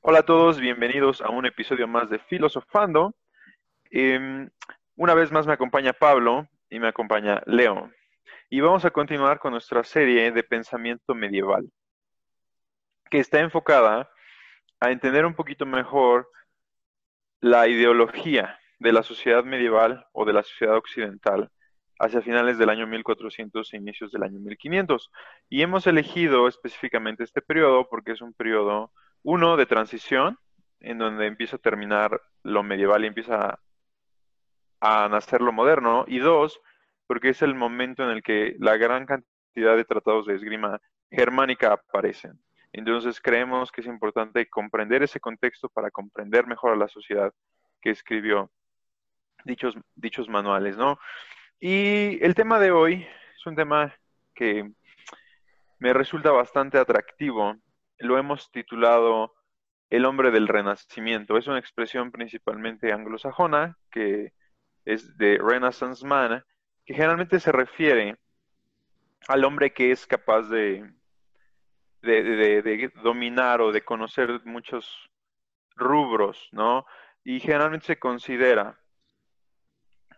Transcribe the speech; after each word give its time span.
Hola 0.00 0.20
a 0.20 0.22
todos, 0.22 0.60
bienvenidos 0.60 1.20
a 1.20 1.30
un 1.30 1.44
episodio 1.44 1.88
más 1.88 2.08
de 2.08 2.18
Filosofando. 2.20 3.14
Em, 3.90 4.48
una 4.96 5.14
vez 5.14 5.32
más 5.32 5.46
me 5.46 5.52
acompaña 5.52 5.92
Pablo 5.92 6.48
y 6.70 6.78
me 6.78 6.88
acompaña 6.88 7.42
Leo. 7.46 7.90
Y 8.48 8.60
vamos 8.60 8.84
a 8.84 8.90
continuar 8.90 9.40
con 9.40 9.52
nuestra 9.52 9.82
serie 9.84 10.30
de 10.30 10.42
pensamiento 10.44 11.14
medieval, 11.14 11.70
que 13.10 13.18
está 13.18 13.40
enfocada 13.40 14.08
a 14.80 14.92
entender 14.92 15.26
un 15.26 15.34
poquito 15.34 15.66
mejor 15.66 16.30
la 17.40 17.66
ideología 17.68 18.58
de 18.78 18.92
la 18.92 19.02
sociedad 19.02 19.44
medieval 19.44 20.06
o 20.12 20.24
de 20.24 20.32
la 20.32 20.42
sociedad 20.44 20.76
occidental 20.76 21.50
hacia 21.98 22.22
finales 22.22 22.58
del 22.58 22.70
año 22.70 22.86
1400 22.86 23.72
e 23.72 23.76
inicios 23.76 24.12
del 24.12 24.22
año 24.22 24.38
1500. 24.38 25.10
Y 25.48 25.62
hemos 25.62 25.86
elegido 25.86 26.46
específicamente 26.46 27.24
este 27.24 27.42
periodo 27.42 27.88
porque 27.88 28.12
es 28.12 28.20
un 28.20 28.32
periodo, 28.32 28.92
uno, 29.22 29.56
de 29.56 29.66
transición, 29.66 30.38
en 30.80 30.98
donde 30.98 31.26
empieza 31.26 31.56
a 31.56 31.60
terminar 31.60 32.20
lo 32.42 32.62
medieval 32.62 33.04
y 33.04 33.08
empieza 33.08 33.58
a 34.80 35.08
nacer 35.08 35.40
lo 35.40 35.52
moderno, 35.52 36.04
y 36.06 36.18
dos, 36.18 36.60
porque 37.06 37.30
es 37.30 37.42
el 37.42 37.54
momento 37.54 38.04
en 38.04 38.10
el 38.10 38.22
que 38.22 38.56
la 38.58 38.76
gran 38.76 39.06
cantidad 39.06 39.76
de 39.76 39.84
tratados 39.84 40.26
de 40.26 40.36
esgrima 40.36 40.80
germánica 41.10 41.72
aparecen. 41.72 42.38
Entonces 42.72 43.20
creemos 43.20 43.72
que 43.72 43.80
es 43.80 43.86
importante 43.86 44.48
comprender 44.48 45.02
ese 45.02 45.20
contexto 45.20 45.68
para 45.68 45.90
comprender 45.90 46.46
mejor 46.46 46.72
a 46.72 46.76
la 46.76 46.88
sociedad 46.88 47.32
que 47.80 47.90
escribió 47.90 48.50
dichos, 49.44 49.74
dichos 49.94 50.28
manuales, 50.28 50.76
¿no? 50.76 50.98
Y 51.58 52.22
el 52.22 52.34
tema 52.34 52.58
de 52.58 52.70
hoy 52.70 53.06
es 53.36 53.46
un 53.46 53.56
tema 53.56 53.94
que 54.34 54.70
me 55.78 55.92
resulta 55.92 56.30
bastante 56.30 56.78
atractivo. 56.78 57.56
Lo 57.98 58.18
hemos 58.18 58.50
titulado 58.50 59.34
El 59.90 60.04
hombre 60.04 60.30
del 60.30 60.48
renacimiento. 60.48 61.36
Es 61.36 61.46
una 61.46 61.58
expresión 61.58 62.10
principalmente 62.12 62.92
anglosajona 62.92 63.76
que 63.90 64.32
es 64.84 65.16
de 65.18 65.38
Renaissance 65.38 66.06
Man, 66.06 66.44
que 66.84 66.94
generalmente 66.94 67.40
se 67.40 67.52
refiere 67.52 68.16
al 69.26 69.44
hombre 69.44 69.72
que 69.72 69.90
es 69.90 70.06
capaz 70.06 70.42
de, 70.48 70.90
de, 72.02 72.92
dominar 73.02 73.60
o 73.60 73.72
de 73.72 73.84
conocer 73.84 74.40
muchos 74.44 75.10
rubros, 75.76 76.48
¿no? 76.52 76.86
Y 77.24 77.40
generalmente 77.40 77.86
se 77.86 77.98
considera 77.98 78.78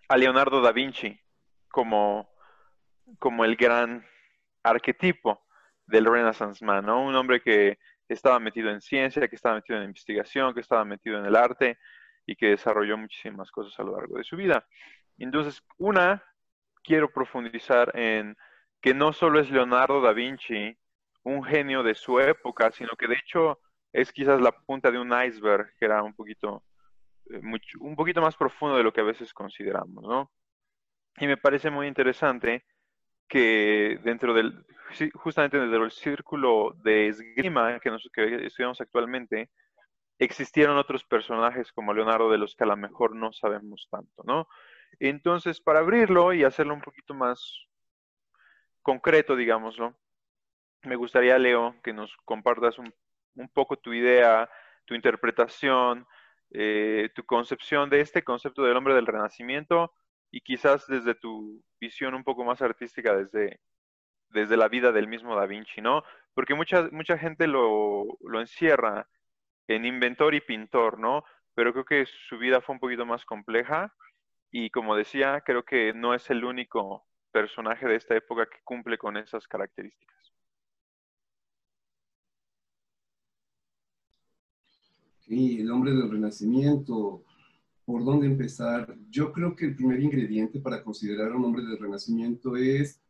a 0.09 0.17
Leonardo 0.17 0.61
da 0.61 0.73
Vinci 0.73 1.21
como, 1.69 2.31
como 3.19 3.45
el 3.45 3.57
gran 3.57 4.07
arquetipo 4.63 5.43
del 5.91 6.07
Renaissance 6.07 6.65
Man, 6.65 6.87
¿no? 6.87 7.05
Un 7.05 7.15
hombre 7.15 7.41
que 7.41 7.79
estaba 8.09 8.39
metido 8.39 8.71
en 8.71 8.81
ciencia, 8.81 9.29
que 9.29 9.37
estaba 9.37 9.57
metido 9.57 9.79
en 9.79 9.85
investigación, 9.85 10.55
que 10.55 10.61
estaba 10.61 10.85
metido 10.85 11.19
en 11.19 11.27
el 11.27 11.37
arte 11.37 11.79
y 12.27 12.37
que 12.37 12.51
desarrolló 12.51 12.97
muchísimas 12.97 13.51
cosas 13.51 13.79
a 13.79 13.83
lo 13.83 13.97
largo 13.97 14.17
de 14.17 14.25
su 14.25 14.37
vida. 14.37 14.67
Entonces, 15.19 15.63
una, 15.79 16.23
quiero 16.83 17.13
profundizar 17.13 17.93
en 17.97 18.37
que 18.81 18.95
no 18.95 19.13
solo 19.13 19.41
es 19.41 19.51
Leonardo 19.51 20.01
da 20.01 20.13
Vinci 20.13 20.77
un 21.23 21.45
genio 21.45 21.83
de 21.83 21.95
su 21.95 22.19
época, 22.19 22.71
sino 22.73 22.91
que 22.99 23.07
de 23.07 23.17
hecho 23.17 23.61
es 23.93 24.13
quizás 24.13 24.41
la 24.41 24.53
punta 24.53 24.91
de 24.91 24.99
un 24.99 25.13
iceberg 25.13 25.75
que 25.79 25.85
era 25.85 26.03
un 26.03 26.15
poquito, 26.15 26.65
eh, 27.31 27.41
un 27.81 27.97
poquito 27.97 28.23
más 28.23 28.37
profundo 28.37 28.77
de 28.77 28.85
lo 28.85 28.93
que 28.93 29.03
a 29.03 29.05
veces 29.05 29.35
consideramos, 29.35 30.03
¿no? 30.05 30.31
Y 31.19 31.27
me 31.27 31.37
parece 31.37 31.71
muy 31.71 31.87
interesante 31.87 32.65
que 33.31 34.01
dentro 34.03 34.35
del, 34.35 34.67
justamente 35.15 35.59
dentro 35.59 35.83
del 35.83 35.93
círculo 35.93 36.75
de 36.83 37.07
esgrima 37.07 37.79
que, 37.79 37.97
que 38.13 38.47
estudiamos 38.47 38.81
actualmente, 38.81 39.51
existieron 40.19 40.77
otros 40.77 41.05
personajes 41.05 41.73
como 41.73 41.95
Leonardo 41.95 42.29
de 42.29 42.39
los 42.39 42.57
que 42.57 42.65
a 42.65 42.67
lo 42.67 42.77
mejor 42.77 43.15
no 43.15 43.33
sabemos 43.33 43.89
tanto, 43.89 44.23
¿no? 44.25 44.49
Entonces, 44.99 45.61
para 45.61 45.79
abrirlo 45.79 46.35
y 46.35 46.43
hacerlo 46.43 46.75
un 46.75 46.83
poquito 46.83 47.15
más 47.15 47.69
concreto, 48.83 49.37
digámoslo, 49.37 49.97
me 50.83 50.97
gustaría, 50.97 51.39
Leo, 51.39 51.77
que 51.85 51.93
nos 51.93 52.15
compartas 52.25 52.79
un, 52.79 52.93
poco 53.55 53.77
tu 53.77 53.93
idea, 53.93 54.51
tu 54.85 54.95
interpretación, 54.95 56.05
eh, 56.51 57.11
tu 57.15 57.25
concepción 57.25 57.89
de 57.89 58.01
este 58.01 58.25
concepto 58.25 58.65
del 58.65 58.77
hombre 58.77 58.95
del 58.95 59.07
renacimiento 59.07 59.93
y 60.31 60.41
quizás 60.41 60.87
desde 60.87 61.15
tu 61.15 61.63
visión 61.81 62.15
un 62.15 62.25
poco 62.25 62.45
más 62.45 62.63
artística, 62.63 63.17
desde, 63.17 63.61
desde 64.29 64.57
la 64.57 64.69
vida 64.69 64.93
del 64.93 65.09
mismo 65.09 65.35
Da 65.35 65.47
Vinci, 65.47 65.81
¿no? 65.81 66.03
Porque 66.35 66.55
mucha, 66.55 66.89
mucha 66.93 67.19
gente 67.19 67.47
lo, 67.47 68.05
lo 68.21 68.41
encierra 68.41 69.09
en 69.67 69.85
inventor 69.85 70.35
y 70.35 70.41
pintor, 70.41 70.99
¿no? 70.99 71.25
Pero 71.55 71.73
creo 71.73 71.85
que 71.85 72.07
su 72.29 72.39
vida 72.39 72.61
fue 72.61 72.75
un 72.75 72.81
poquito 72.81 73.05
más 73.07 73.25
compleja 73.25 73.95
y 74.51 74.71
como 74.71 74.97
decía, 74.97 75.43
creo 75.45 75.65
que 75.65 75.93
no 75.95 76.15
es 76.15 76.29
el 76.31 76.45
único 76.45 77.07
personaje 77.33 77.87
de 77.87 77.97
esta 77.97 78.17
época 78.17 78.47
que 78.47 78.59
cumple 78.65 78.99
con 78.99 79.17
esas 79.17 79.47
características. 79.47 80.11
Sí, 85.21 85.61
el 85.61 85.71
hombre 85.71 85.93
del 85.93 86.11
renacimiento, 86.11 87.23
¿por 87.91 88.05
dónde 88.05 88.27
empezar? 88.27 88.97
Yo 89.11 89.33
creo 89.33 89.57
que 89.57 89.65
el 89.65 89.75
primer 89.75 90.01
ingrediente 90.01 90.61
para 90.61 90.81
considerar 90.85 91.33
a 91.33 91.37
un 91.37 91.45
hombre 91.45 91.65
del 91.65 91.77
renacimiento 91.77 92.57
es 92.57 93.01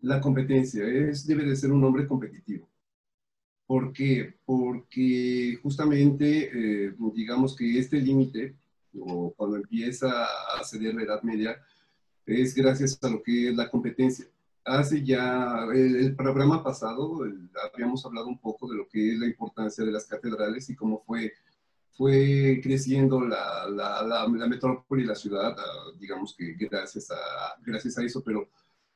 la 0.00 0.20
competencia, 0.20 0.86
es, 0.86 1.26
debe 1.26 1.44
de 1.44 1.56
ser 1.56 1.72
un 1.72 1.82
hombre 1.82 2.06
competitivo. 2.06 2.68
¿Por 3.66 3.90
qué? 3.90 4.34
Porque 4.44 5.58
justamente, 5.62 6.50
eh, 6.52 6.94
digamos 7.14 7.56
que 7.56 7.78
este 7.78 8.02
límite, 8.02 8.54
o 9.00 9.32
cuando 9.34 9.56
empieza 9.56 10.10
a 10.24 10.62
ceder 10.62 10.94
la 10.94 11.04
Edad 11.04 11.22
Media, 11.22 11.56
es 12.26 12.54
gracias 12.54 12.98
a 13.02 13.08
lo 13.08 13.22
que 13.22 13.48
es 13.48 13.56
la 13.56 13.70
competencia. 13.70 14.26
Hace 14.62 15.02
ya, 15.02 15.66
el, 15.72 16.14
programa 16.14 16.62
pasado, 16.62 17.20
habíamos 17.72 18.04
hablado 18.04 18.26
un 18.26 18.38
poco 18.38 18.68
de 18.68 18.76
lo 18.76 18.86
que 18.88 19.14
es 19.14 19.18
la 19.18 19.26
importancia 19.26 19.82
de 19.86 19.92
las 19.92 20.04
catedrales 20.04 20.68
y 20.68 20.76
cómo 20.76 21.02
fue 21.06 21.32
fue 21.98 22.60
creciendo 22.62 23.20
la, 23.20 23.68
la, 23.68 24.04
la, 24.04 24.46
metrópoli 24.46 25.02
y 25.02 25.06
la 25.06 25.16
ciudad, 25.16 25.52
ah, 25.58 25.92
digamos 25.98 26.32
que 26.38 26.52
gracias 26.52 27.10
a, 27.10 27.16
gracias 27.66 27.98
a 27.98 28.04
eso, 28.04 28.22
pero 28.24 28.48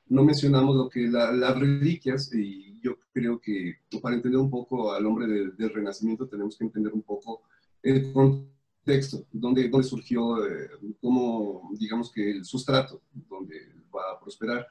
no 0.06 0.22
mencionamos 0.22 0.76
lo 0.76 0.88
que 0.88 1.08
las 1.08 1.58
reliquias, 1.58 2.32
y 2.32 2.78
yo 2.80 2.96
creo 3.12 3.40
que 3.40 3.78
para 4.00 4.14
entender 4.14 4.40
un 4.40 4.48
poco 4.48 4.92
al 4.92 5.04
hombre 5.04 5.26
del, 5.26 5.74
Renacimiento 5.74 6.28
tenemos 6.28 6.56
que 6.56 6.64
entender 6.64 6.92
un 6.92 7.02
poco 7.02 7.42
el 7.82 8.12
contexto, 8.12 9.26
dónde, 9.32 9.68
dónde 9.68 9.88
surgió, 9.88 10.46
eh, 10.46 10.70
cómo, 11.00 11.72
digamos 11.80 12.12
que 12.12 12.30
el 12.30 12.44
sustrato, 12.44 13.02
donde 13.28 13.56
va 13.92 14.12
a 14.12 14.20
prosperar. 14.20 14.64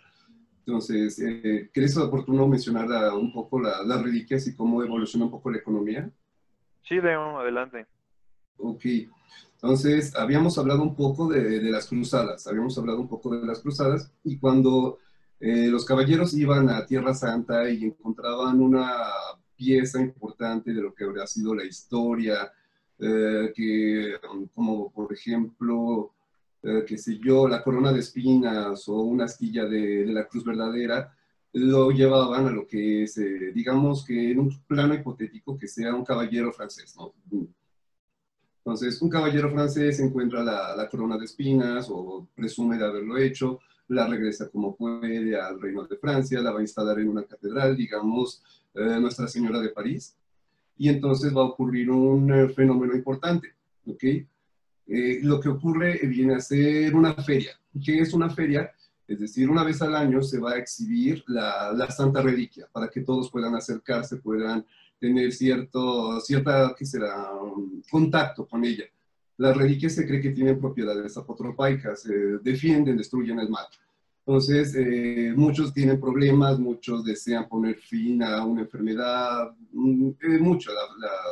Entonces, 0.59 1.19
eh, 1.19 1.69
¿crees 1.73 1.97
oportuno 1.97 2.47
mencionar 2.47 3.13
un 3.13 3.33
poco 3.33 3.59
las 3.59 4.01
reliquias 4.01 4.47
y 4.47 4.55
cómo 4.55 4.81
evoluciona 4.81 5.25
un 5.25 5.31
poco 5.31 5.51
la 5.51 5.57
economía? 5.57 6.09
Sí, 6.83 6.95
León, 6.95 7.35
adelante. 7.35 7.87
Ok, 8.63 8.85
entonces 9.55 10.15
habíamos 10.15 10.57
hablado 10.59 10.83
un 10.83 10.95
poco 10.95 11.27
de, 11.27 11.61
las 11.63 11.87
cruzadas, 11.87 12.45
habíamos 12.45 12.77
hablado 12.77 12.99
un 12.99 13.07
poco 13.07 13.35
de 13.35 13.45
las 13.45 13.59
cruzadas 13.59 14.11
y 14.23 14.37
cuando 14.37 14.99
eh, 15.39 15.67
los 15.67 15.83
caballeros 15.83 16.35
iban 16.35 16.69
a 16.69 16.85
Tierra 16.85 17.15
Santa 17.15 17.67
y 17.69 17.85
encontraban 17.85 18.61
una 18.61 18.91
pieza 19.55 19.99
importante 19.99 20.73
de 20.73 20.81
lo 20.81 20.93
que 20.93 21.05
habría 21.05 21.25
sido 21.25 21.55
la 21.55 21.65
historia, 21.65 22.51
eh, 22.99 23.51
que 23.55 24.13
como 24.53 24.91
por 24.91 25.11
ejemplo, 25.11 26.11
eh, 26.61 26.83
qué 26.87 26.99
sé 26.99 27.17
yo, 27.17 27.47
la 27.47 27.63
corona 27.63 27.91
de 27.91 27.99
espinas 27.99 28.87
o 28.89 29.01
una 29.01 29.25
astilla 29.25 29.65
de, 29.65 30.05
de 30.05 30.13
la 30.13 30.27
cruz 30.27 30.45
verdadera, 30.45 31.15
lo 31.53 31.89
llevaban 31.89 32.47
a 32.47 32.51
lo 32.51 32.67
que 32.67 33.03
es, 33.03 33.19
digamos 33.53 34.05
que 34.05 34.31
en 34.31 34.39
un 34.39 34.61
plano 34.67 34.93
hipotético, 34.93 35.57
que 35.57 35.67
sea 35.67 35.95
un 35.95 36.05
caballero 36.05 36.53
francés, 36.53 36.95
¿no? 36.95 37.13
Entonces, 38.63 39.01
un 39.01 39.09
caballero 39.09 39.49
francés 39.49 39.99
encuentra 39.99 40.43
la, 40.43 40.87
corona 40.89 41.17
de 41.17 41.25
espinas 41.25 41.87
o 41.89 42.27
presume 42.35 42.77
de 42.77 42.85
haberlo 42.85 43.17
hecho, 43.17 43.59
la 43.87 44.07
regresa 44.07 44.49
como 44.49 44.75
puede 44.75 45.35
al 45.35 45.59
reino 45.59 45.85
de 45.87 45.97
Francia, 45.97 46.41
la 46.41 46.51
va 46.51 46.59
a 46.59 46.61
instalar 46.61 46.99
en 46.99 47.09
una 47.09 47.23
catedral, 47.23 47.75
digamos, 47.75 48.43
eh, 48.75 48.99
Nuestra 48.99 49.27
Señora 49.27 49.59
de 49.59 49.69
París, 49.69 50.15
y 50.77 50.89
entonces 50.89 51.35
va 51.35 51.41
a 51.41 51.45
ocurrir 51.45 51.89
un 51.89 52.31
eh, 52.31 52.49
fenómeno 52.49 52.95
importante, 52.95 53.55
¿ok? 53.87 54.03
Eh, 54.03 55.19
lo 55.23 55.39
que 55.39 55.49
ocurre 55.49 55.99
viene 56.03 56.35
a 56.35 56.39
ser 56.39 56.93
una 56.95 57.15
feria. 57.15 57.59
¿Qué 57.83 57.99
es 57.99 58.13
una 58.13 58.29
feria? 58.29 58.71
Es 59.07 59.19
decir, 59.19 59.49
una 59.49 59.63
vez 59.63 59.81
al 59.81 59.95
año 59.95 60.21
se 60.21 60.39
va 60.39 60.51
a 60.51 60.57
exhibir 60.57 61.23
la 61.27 61.89
Santa 61.89 62.21
Reliquia 62.21 62.67
para 62.71 62.89
que 62.89 63.01
todos 63.01 63.31
puedan 63.31 63.55
acercarse, 63.55 64.17
puedan 64.17 64.65
tener 65.01 65.33
cierto, 65.33 66.21
cierta, 66.21 66.75
¿qué 66.77 66.85
será?, 66.85 67.27
contacto 67.89 68.47
con 68.47 68.63
ella. 68.63 68.85
Las 69.37 69.57
reliquias 69.57 69.95
se 69.95 70.05
cree 70.05 70.21
que 70.21 70.29
tienen 70.29 70.59
propiedades 70.59 71.17
apotropaicas, 71.17 72.07
defienden, 72.43 72.97
destruyen 72.97 73.39
el 73.39 73.49
mal. 73.49 73.65
Entonces, 74.23 74.75
eh, 74.75 75.33
muchos 75.35 75.73
tienen 75.73 75.99
problemas, 75.99 76.59
muchos 76.59 77.03
desean 77.03 77.49
poner 77.49 77.77
fin 77.77 78.21
a 78.21 78.45
una 78.45 78.61
enfermedad, 78.61 79.51
mm, 79.71 80.09
eh, 80.21 80.37
mucho. 80.39 80.69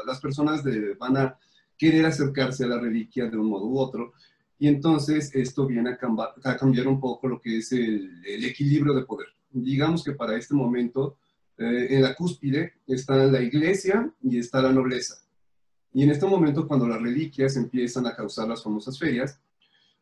las 0.07 0.19
personas 0.19 0.63
van 0.97 1.17
a 1.17 1.37
querer 1.77 2.07
acercarse 2.07 2.63
a 2.63 2.69
la 2.69 2.79
reliquia 2.79 3.29
de 3.29 3.37
un 3.37 3.47
modo 3.47 3.67
u 3.67 3.77
otro. 3.77 4.13
Y 4.57 4.67
entonces 4.67 5.33
esto 5.35 5.67
viene 5.67 5.91
a, 5.91 6.57
cambiar 6.57 6.87
un 6.87 6.99
poco 6.99 7.27
lo 7.27 7.39
que 7.39 7.59
es 7.59 7.71
el, 7.71 8.23
equilibrio 8.43 8.95
de 8.95 9.05
poder. 9.05 9.27
Digamos 9.51 10.03
que 10.03 10.13
para 10.13 10.35
este 10.35 10.55
momento, 10.55 11.17
eh, 11.59 11.87
en 11.89 12.01
la 12.01 12.15
cúspide 12.15 12.73
está 12.87 13.15
la 13.15 13.41
iglesia 13.41 14.11
y 14.23 14.39
está 14.39 14.61
la 14.61 14.71
nobleza. 14.71 15.15
Y 15.93 16.03
en 16.03 16.11
este 16.11 16.25
momento, 16.25 16.67
cuando 16.67 16.87
las 16.87 17.01
reliquias 17.01 17.57
empiezan 17.57 18.07
a 18.07 18.15
causar 18.15 18.47
las 18.47 18.63
famosas 18.63 18.97
ferias, 18.97 19.39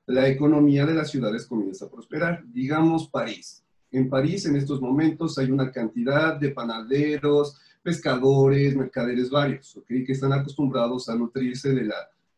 la 0.06 0.28
economía 0.28 0.86
de 0.86 0.94
las 0.94 1.10
ciudades 1.10 1.46
comienza 1.48 1.86
a 1.86 1.90
prosperar. 1.90 2.44
Digamos 2.54 3.10
París. 3.10 3.64
En 3.92 4.10
París 4.10 4.46
en 4.46 4.56
estos 4.56 4.82
momentos 4.82 5.38
hay 5.38 5.50
una 5.50 5.72
cantidad 5.72 6.40
de 6.40 6.52
panaderos, 6.52 7.58
pescadores, 7.82 8.76
mercaderes 8.76 9.30
varios, 9.30 9.80
que 9.88 10.04
están 10.08 10.34
acostumbrados 10.34 11.10
a 11.10 11.16
nutrirse 11.16 11.74
de 11.74 11.86
la, 11.86 11.96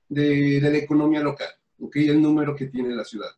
de, 0.08 0.60
la 0.62 0.78
economía 0.78 1.22
local, 1.22 1.50
el 1.94 2.22
número 2.22 2.56
que 2.56 2.68
tiene 2.68 2.96
la 2.96 3.04
ciudad 3.04 3.32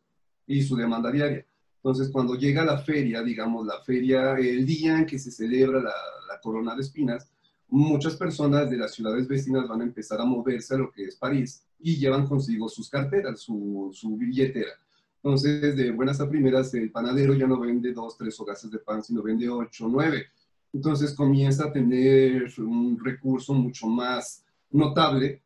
y 0.46 0.62
su 0.62 0.76
demanda 0.76 1.10
diaria. 1.10 1.44
Entonces, 1.82 2.10
cuando 2.12 2.36
llega 2.36 2.64
la 2.64 2.78
feria, 2.78 3.22
digamos, 3.22 3.66
la 3.66 3.80
feria, 3.80 4.34
el 4.34 4.64
día 4.64 4.98
en 4.98 5.06
que 5.06 5.18
se 5.18 5.32
celebra 5.32 5.82
la, 5.82 5.94
la 6.28 6.40
corona 6.40 6.76
de 6.76 6.82
espinas, 6.82 7.28
muchas 7.68 8.14
personas 8.14 8.70
de 8.70 8.76
las 8.76 8.94
ciudades 8.94 9.26
vecinas 9.26 9.66
van 9.66 9.80
a 9.80 9.84
empezar 9.84 10.20
a 10.20 10.24
moverse 10.24 10.74
a 10.74 10.78
lo 10.78 10.92
que 10.92 11.04
es 11.04 11.16
París 11.16 11.64
y 11.80 11.96
llevan 11.96 12.26
consigo 12.26 12.68
sus 12.68 12.88
carteras, 12.88 13.40
su, 13.40 13.90
su 13.92 14.16
billetera. 14.16 14.70
Entonces, 15.16 15.76
de 15.76 15.90
buenas 15.90 16.20
a 16.20 16.28
primeras, 16.28 16.72
el 16.74 16.90
panadero 16.92 17.34
ya 17.34 17.46
no 17.46 17.58
vende 17.58 17.92
dos, 17.92 18.16
tres 18.16 18.38
hogazas 18.38 18.70
de 18.70 18.78
pan, 18.78 19.02
sino 19.02 19.22
vende 19.22 19.48
ocho, 19.48 19.88
nueve. 19.88 20.26
Entonces 20.72 21.14
comienza 21.14 21.66
a 21.66 21.72
tener 21.72 22.52
un 22.58 22.98
recurso 23.02 23.54
mucho 23.54 23.86
más 23.88 24.44
notable 24.70 25.41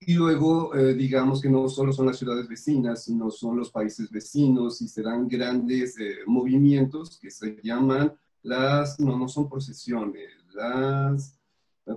y 0.00 0.14
luego, 0.14 0.74
eh, 0.76 0.94
digamos 0.94 1.40
que 1.40 1.48
no 1.48 1.68
solo 1.68 1.92
son 1.92 2.06
las 2.06 2.18
ciudades 2.18 2.48
vecinas, 2.48 3.04
sino 3.04 3.30
son 3.30 3.56
los 3.56 3.70
países 3.70 4.10
vecinos 4.10 4.80
y 4.80 4.88
serán 4.88 5.26
grandes 5.26 5.98
eh, 5.98 6.18
movimientos 6.26 7.18
que 7.20 7.30
se 7.30 7.58
llaman 7.62 8.12
las, 8.42 9.00
no, 9.00 9.18
no 9.18 9.28
son 9.28 9.48
procesiones, 9.48 10.30
las, 10.54 11.36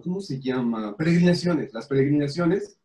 ¿cómo 0.03 0.19
se 0.19 0.39
llama? 0.39 0.95
Peregrinaciones, 0.97 1.73
las 1.73 1.87
peregrinaciones. 1.87 2.77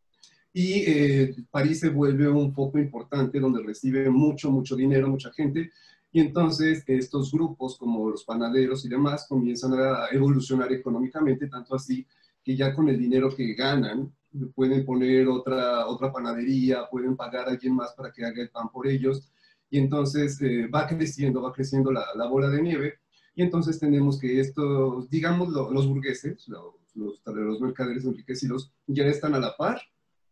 Y 0.53 0.85
eh, 0.87 1.35
París 1.51 1.81
se 1.81 1.91
vuelve 1.91 2.29
un 2.29 2.53
foco 2.53 2.79
importante 2.79 3.41
donde 3.41 3.63
recibe 3.63 4.09
mucho, 4.11 4.51
mucho 4.51 4.75
dinero, 4.77 5.09
mucha 5.09 5.31
gente, 5.33 5.71
y 6.13 6.21
entonces 6.21 6.83
estos 6.87 7.31
grupos 7.31 7.77
como 7.77 8.09
los 8.09 8.25
panaderos 8.25 8.85
y 8.85 8.89
demás 8.89 9.27
comienzan 9.29 9.75
a 9.75 10.07
evolucionar 10.13 10.73
económicamente, 10.73 11.47
tanto 11.49 11.75
así 11.75 12.07
que 12.47 12.57
ya 12.57 12.73
con 12.73 12.89
el 12.89 12.97
dinero 12.97 13.35
que 13.35 13.55
ganan 13.55 14.15
pueden 14.55 14.85
poner 14.85 15.27
otra, 15.27 15.89
otra 15.89 16.13
panadería, 16.13 16.89
pueden 16.89 17.17
pagar 17.17 17.49
a 17.49 17.51
alguien 17.51 17.75
más 17.75 17.93
para 17.95 18.13
que 18.13 18.25
haga 18.25 18.41
el 18.41 18.51
pan 18.51 18.69
por 18.71 18.87
ellos. 18.87 19.29
Y 19.69 19.79
entonces 19.79 20.41
eh, 20.43 20.69
va 20.69 20.87
creciendo, 20.87 21.43
va 21.43 21.53
creciendo 21.53 21.91
la, 21.91 22.07
la, 22.15 22.29
bola 22.29 22.49
de 22.49 22.63
nieve. 22.63 23.01
Y 23.35 23.43
entonces 23.43 23.81
tenemos 23.81 24.21
que 24.21 24.39
estos, 24.39 25.11
digamos, 25.11 25.49
los 25.49 25.89
burgueses, 25.89 26.47
los, 26.47 26.75
los, 26.95 27.21
los 27.27 27.61
mercaderes 27.61 28.05
enriquecidos, 28.05 28.73
ya 28.87 29.07
están 29.07 29.35
a 29.35 29.41
la 29.41 29.57
par 29.57 29.81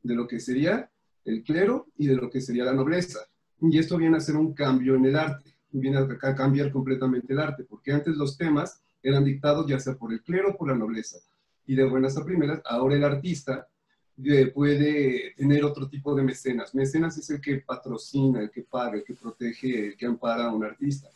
de 0.04 0.14
lo 0.14 0.28
que 0.28 0.38
sería 0.38 0.88
el 1.24 1.42
clero 1.42 1.88
y 1.96 2.06
de 2.06 2.14
lo 2.14 2.30
que 2.30 2.40
sería 2.40 2.64
la 2.64 2.74
nobleza. 2.74 3.18
Y 3.60 3.76
esto 3.76 3.98
viene 3.98 4.18
a 4.18 4.20
ser 4.20 4.36
un 4.36 4.54
cambio 4.54 4.94
en 4.94 5.06
el 5.06 5.16
arte 5.16 5.54
viene 5.80 5.98
a 5.98 6.34
cambiar 6.36 6.70
completamente 6.70 7.32
el 7.32 7.40
arte, 7.40 7.64
porque 7.64 7.92
antes 7.92 8.16
los 8.16 8.36
temas 8.36 8.80
eran 9.02 9.24
dictados 9.24 9.66
ya 9.66 9.80
sea 9.80 9.96
por 9.96 10.12
el 10.12 10.22
clero 10.22 10.50
o 10.50 10.56
por 10.56 10.68
la 10.68 10.76
nobleza. 10.76 11.18
Y 11.66 11.74
de 11.74 11.84
buenas 11.84 12.16
a 12.16 12.24
primeras, 12.24 12.60
ahora 12.64 12.94
el 12.94 13.04
artista 13.04 13.68
puede 14.54 15.34
tener 15.36 15.64
otro 15.64 15.88
tipo 15.88 16.14
de 16.14 16.22
mecenas. 16.22 16.74
Mecenas 16.74 17.18
es 17.18 17.30
el 17.30 17.40
que 17.40 17.58
patrocina, 17.58 18.40
el 18.40 18.50
que 18.50 18.62
paga, 18.62 18.96
el 18.96 19.04
que 19.04 19.14
protege, 19.14 19.88
el 19.88 19.96
que 19.96 20.06
ampara 20.06 20.46
a 20.46 20.54
un 20.54 20.64
artista. 20.64 21.08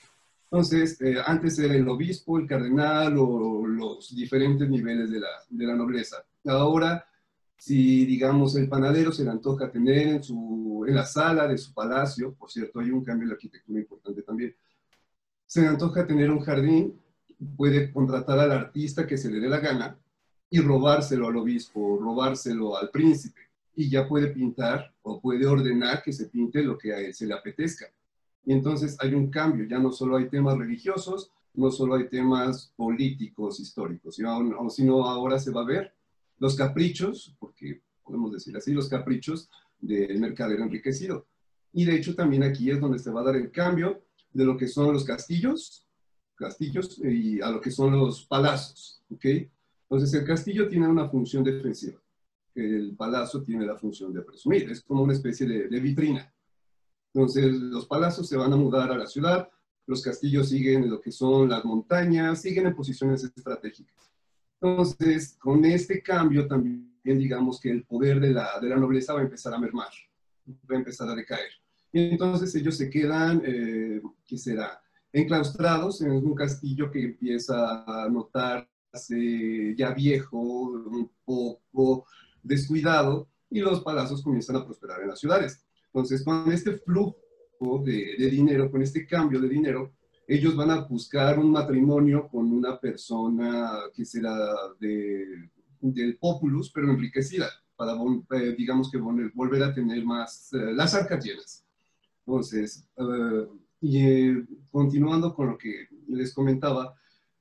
Entonces, 0.45 1.00
eh, 1.00 1.17
antes 1.25 1.59
era 1.59 1.75
el 1.75 1.89
obispo, 1.89 2.39
el 2.39 2.47
cardenal 2.47 3.17
o 3.19 3.67
los 3.67 4.15
diferentes 4.17 4.69
niveles 4.69 5.11
de 5.11 5.21
la, 5.21 5.29
de 5.49 5.67
la 5.67 5.77
nobleza. 5.77 6.25
Ahora 6.47 7.05
si, 7.59 8.06
digamos, 8.06 8.55
el 8.56 8.69
panadero 8.69 9.12
se 9.12 9.25
le 9.25 9.31
antoja 9.31 9.71
tener 9.71 10.06
en, 10.06 10.23
su, 10.23 10.85
en 10.87 10.94
la 10.94 11.05
sala 11.05 11.47
de 11.49 11.59
su 11.59 11.75
palacio, 11.75 12.33
por 12.35 12.51
cierto, 12.51 12.79
hay 12.81 12.91
un 12.91 13.05
cambio 13.05 13.25
en 13.25 13.31
la 13.31 13.35
arquitectura 13.35 13.81
importante 13.81 14.23
también, 14.23 14.55
se 15.44 15.62
le 15.62 15.67
antoja 15.67 16.06
tener 16.06 16.31
un 16.31 16.41
jardín, 16.41 17.01
puede 17.56 17.93
contratar 17.93 18.39
al 18.39 18.53
artista 18.53 19.06
que 19.06 19.19
se 19.19 19.31
le 19.31 19.41
dé 19.41 19.49
la 19.49 19.59
gana 19.59 19.99
y 20.50 20.61
robárselo 20.61 21.29
al 21.29 21.37
obispo, 21.37 21.99
robárselo 22.00 22.77
al 22.77 22.91
príncipe, 22.91 23.41
y 23.75 23.89
ya 23.89 24.09
puede 24.09 24.29
pintar 24.29 24.93
o 25.03 25.21
puede 25.21 25.47
ordenar 25.47 26.03
que 26.03 26.12
se 26.12 26.27
pinte 26.27 26.62
lo 26.62 26.77
que 26.77 26.93
a 26.93 27.00
él 27.00 27.15
se 27.15 27.27
le 27.27 27.35
apetezca. 27.35 27.87
Y 28.45 28.53
entonces 28.53 28.97
hay 29.00 29.15
un 29.15 29.31
cambio, 29.31 29.67
ya 29.67 29.79
no 29.79 29.93
solo 29.93 30.17
hay 30.17 30.29
temas 30.29 30.56
religiosos, 30.56 31.31
no 31.55 31.71
solo 31.71 31.97
hay 31.97 32.09
temas 32.09 32.73
políticos, 32.77 33.61
históricos, 33.61 34.17
sino 34.17 35.05
ahora 35.05 35.39
se 35.39 35.50
va 35.50 35.62
a 35.62 35.67
ver 35.67 35.93
los 36.39 36.56
caprichos, 36.56 37.37
porque 37.39 37.83
podemos 38.03 38.33
decir 38.33 38.56
así, 38.56 38.73
los 38.73 38.89
caprichos 38.89 39.51
del 39.79 40.19
mercader 40.19 40.61
enriquecido. 40.61 41.27
Y 41.73 41.85
de 41.85 41.97
hecho 41.97 42.15
también 42.15 42.43
aquí 42.43 42.71
es 42.71 42.81
donde 42.81 42.99
se 42.99 43.11
va 43.11 43.21
a 43.21 43.25
dar 43.25 43.37
el 43.37 43.51
cambio 43.51 44.03
de 44.33 44.44
lo 44.44 44.56
que 44.56 44.67
son 44.67 44.93
los 44.93 45.05
castillos, 45.05 45.85
castillos 46.35 46.99
y 46.99 47.41
a 47.41 47.51
lo 47.51 47.61
que 47.61 47.71
son 47.71 47.99
los 47.99 48.25
palacios, 48.25 49.03
¿ok? 49.11 49.27
Entonces 49.90 50.12
el 50.20 50.26
castillo 50.26 50.69
tiene 50.69 50.87
una 50.87 51.08
función 51.08 51.43
defensiva, 51.43 51.99
el 52.55 52.94
palacio 52.94 53.43
tiene 53.43 53.64
la 53.64 53.76
función 53.76 54.12
de 54.12 54.23
presumir, 54.23 54.70
es 54.70 54.82
como 54.82 55.02
una 55.02 55.14
especie 55.14 55.46
de, 55.46 55.81
vitrina. 55.81 56.31
Entonces 57.14 57.52
los 57.52 57.87
palacios 57.87 58.29
se 58.29 58.37
van 58.37 58.52
a 58.52 58.56
mudar 58.56 58.93
a 58.93 58.99
la 58.99 59.06
ciudad, 59.06 59.49
los 59.87 60.02
castillos 60.02 60.50
siguen 60.50 60.85
en 60.85 60.90
lo 60.90 61.00
que 61.00 61.11
son 61.11 61.49
las 61.49 61.64
montañas, 61.64 62.43
siguen 62.43 62.67
en 62.67 62.75
posiciones 62.75 63.25
estratégicas. 63.25 64.11
Entonces, 64.61 65.37
con 65.38 65.64
este 65.64 66.02
cambio 66.02 66.46
también 66.46 66.88
digamos 67.02 67.58
que 67.61 67.70
el 67.70 67.84
poder 67.84 68.20
de 68.20 68.31
la, 68.31 68.58
de 68.61 68.69
la 68.69 68.76
nobleza 68.76 69.14
va 69.14 69.20
a 69.20 69.23
empezar 69.23 69.55
a 69.55 69.58
mermar, 69.58 69.88
va 70.70 70.75
a 70.75 70.79
empezar 70.79 71.08
a 71.08 71.14
decaer. 71.14 71.50
Y 71.93 72.11
entonces 72.11 72.55
ellos 72.55 72.76
se 72.76 72.91
quedan, 72.91 73.43
eh, 73.46 74.02
¿qué 74.26 74.37
será? 74.37 74.82
Enclaustrados 75.12 76.02
en 76.02 76.11
un 76.11 76.34
castillo 76.34 76.91
que 76.91 77.02
empieza 77.02 77.84
a 77.87 78.08
notarse 78.88 79.75
ya 79.76 79.93
viejo, 79.93 80.38
un 80.38 81.11
poco 81.25 82.06
descuidado, 82.43 83.29
y 83.51 83.60
los 83.60 83.82
palacios 83.82 84.22
comienzan 84.22 84.56
a 84.56 84.65
prosperar 84.65 85.03
en 85.03 85.08
las 85.08 85.20
ciudades. 85.20 85.65
Entonces, 85.86 86.22
con 86.22 86.51
este 86.53 86.72
flujo 86.79 87.17
de, 87.84 88.17
de 88.19 88.31
dinero, 88.31 88.70
con 88.70 88.82
este 88.82 89.06
cambio 89.06 89.41
de 89.41 89.48
dinero, 89.48 89.93
ellos 90.27 90.55
van 90.55 90.70
a 90.70 90.82
buscar 90.82 91.39
un 91.39 91.51
matrimonio 91.51 92.29
con 92.29 92.53
una 92.53 92.79
persona 92.79 93.70
que 93.94 94.05
será 94.05 94.36
de, 94.79 95.51
del 95.81 96.19
populus, 96.19 96.70
pero 96.70 96.91
enriquecida, 96.91 97.48
para, 97.74 97.94
eh, 98.32 98.55
digamos 98.56 98.91
que 98.91 98.98
volver 98.98 99.63
a 99.63 99.72
tener 99.72 100.05
más, 100.05 100.53
eh, 100.53 100.72
las 100.74 100.94
arcas 100.94 101.24
llenas. 101.24 101.65
Entonces, 102.27 102.84
eh, 102.96 103.46
y 103.81 104.44
continuando 104.70 105.34
con 105.34 105.48
lo 105.48 105.56
que 105.56 105.86
les 106.08 106.34
comentaba, 106.34 106.94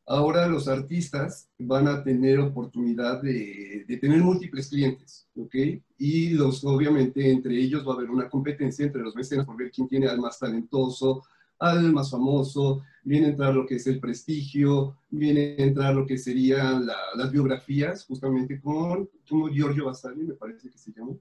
ahora 0.08 0.48
los 0.48 0.68
artistas 0.70 1.50
van 1.60 1.88
a 1.88 2.02
tener 2.02 2.40
oportunidad 2.40 3.22
de, 3.22 3.86
tener 4.00 4.22
múltiples 4.22 4.70
clientes, 4.70 5.28
¿ok? 5.36 5.56
Y 5.98 6.30
los, 6.30 6.64
obviamente 6.64 7.30
entre 7.30 7.58
ellos 7.58 7.86
va 7.86 7.92
a 7.94 7.96
haber 7.98 8.10
una 8.10 8.30
competencia 8.30 8.86
entre 8.86 9.02
los 9.02 9.16
mecenas 9.16 9.46
por 9.46 9.58
ver 9.58 9.70
quién 9.70 9.88
tiene 9.88 10.08
al 10.08 10.20
más 10.20 10.40
talentoso, 10.40 11.24
al 11.60 11.92
más 11.92 12.10
famoso, 12.10 12.84
viene 13.04 13.28
a 13.28 13.30
entrar 13.32 13.54
lo 13.54 13.66
que 13.66 13.76
es 13.76 13.88
el 13.88 14.00
prestigio, 14.00 14.98
viene 15.10 15.56
a 15.60 15.64
entrar 15.64 15.94
lo 15.94 16.06
que 16.06 16.18
serían 16.18 16.86
las 16.86 17.32
biografías, 17.32 18.06
justamente 18.06 18.62
con, 18.62 19.10
Giorgio 19.26 19.86
Vasari, 19.86 20.24
me 20.24 20.36
parece 20.36 20.70
que 20.70 20.78
se 20.78 20.94
llama, 20.94 21.14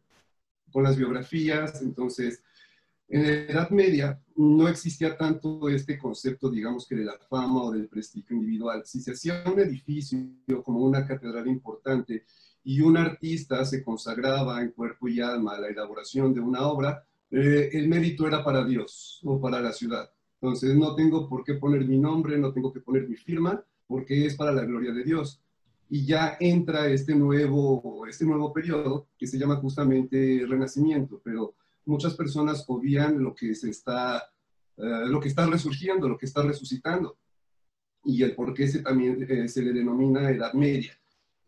con 0.71 0.85
las 0.85 0.97
biografías. 0.97 1.83
Entonces, 1.83 2.43
en 3.09 3.23
la 3.23 3.53
Edad 3.53 3.71
Media 3.71 4.21
no 4.37 4.69
existía 4.69 5.17
tanto 5.17 5.69
este 5.69 5.97
concepto, 5.97 6.51
digamos 6.51 6.87
que 6.87 6.97
de 6.97 7.05
la 7.05 7.19
fama 7.31 7.65
o 7.65 7.73
del 7.73 7.89
prestigio 7.89 8.37
individual. 8.37 8.83
Si 8.85 9.01
se 9.01 9.13
hacía 9.13 9.45
un 9.47 9.61
edificio 9.61 10.19
como 10.65 10.81
una 10.81 11.07
catedral 11.07 11.47
importante 11.47 12.25
y 12.65 12.81
un 12.81 12.97
artista 12.97 13.65
se 13.65 13.85
consagraba 13.85 14.61
en 14.61 14.73
cuerpo 14.73 15.09
y 15.09 15.21
alma 15.21 15.55
a 15.55 15.61
la 15.61 15.69
elaboración 15.69 16.35
de 16.35 16.41
una 16.41 16.67
obra, 16.67 17.05
eh, 17.31 17.71
el 17.73 17.89
mérito 17.89 18.27
era 18.27 18.45
para 18.45 18.65
Dios 18.65 19.21
o 19.25 19.41
para 19.41 19.61
la 19.61 19.73
ciudad. 19.73 20.11
Entonces 20.41 20.75
no 20.75 20.95
tengo 20.95 21.29
por 21.29 21.45
qué 21.45 21.55
poner 21.55 21.87
mi 21.87 21.99
nombre, 21.99 22.39
no 22.39 22.53
tengo 22.53 22.73
que 22.73 22.81
poner 22.81 23.09
mi 23.09 23.17
firma, 23.17 23.65
porque 23.87 24.27
es 24.27 24.35
para 24.35 24.53
la 24.53 24.65
gloria 24.65 24.93
de 24.93 25.05
Dios. 25.05 25.41
Y 25.89 26.05
ya 26.05 26.37
entra 26.41 26.89
este 26.89 27.15
nuevo, 27.15 28.05
este 28.09 28.25
nuevo 28.25 28.53
periodo 28.53 29.07
que 29.17 29.27
se 29.27 29.39
llama 29.39 29.57
justamente 29.57 30.45
renacimiento, 30.47 31.21
pero 31.23 31.55
muchas 31.87 32.15
personas 32.15 32.65
obvian 32.67 33.23
lo 33.23 33.35
que 33.35 33.55
se 33.55 33.71
está, 33.71 34.19
eh, 34.77 35.05
lo 35.07 35.21
que 35.21 35.29
está 35.29 35.47
resurgiendo, 35.47 36.09
lo 36.09 36.19
que 36.19 36.27
está 36.27 36.43
resucitando, 36.43 37.17
y 38.05 38.23
el 38.23 38.35
por 38.35 38.55
qué 38.55 38.69
se 38.69 38.81
también 38.81 39.27
eh, 39.29 39.49
se 39.49 39.63
le 39.63 39.73
denomina 39.73 40.31
Edad 40.31 40.53
Media. 40.53 40.97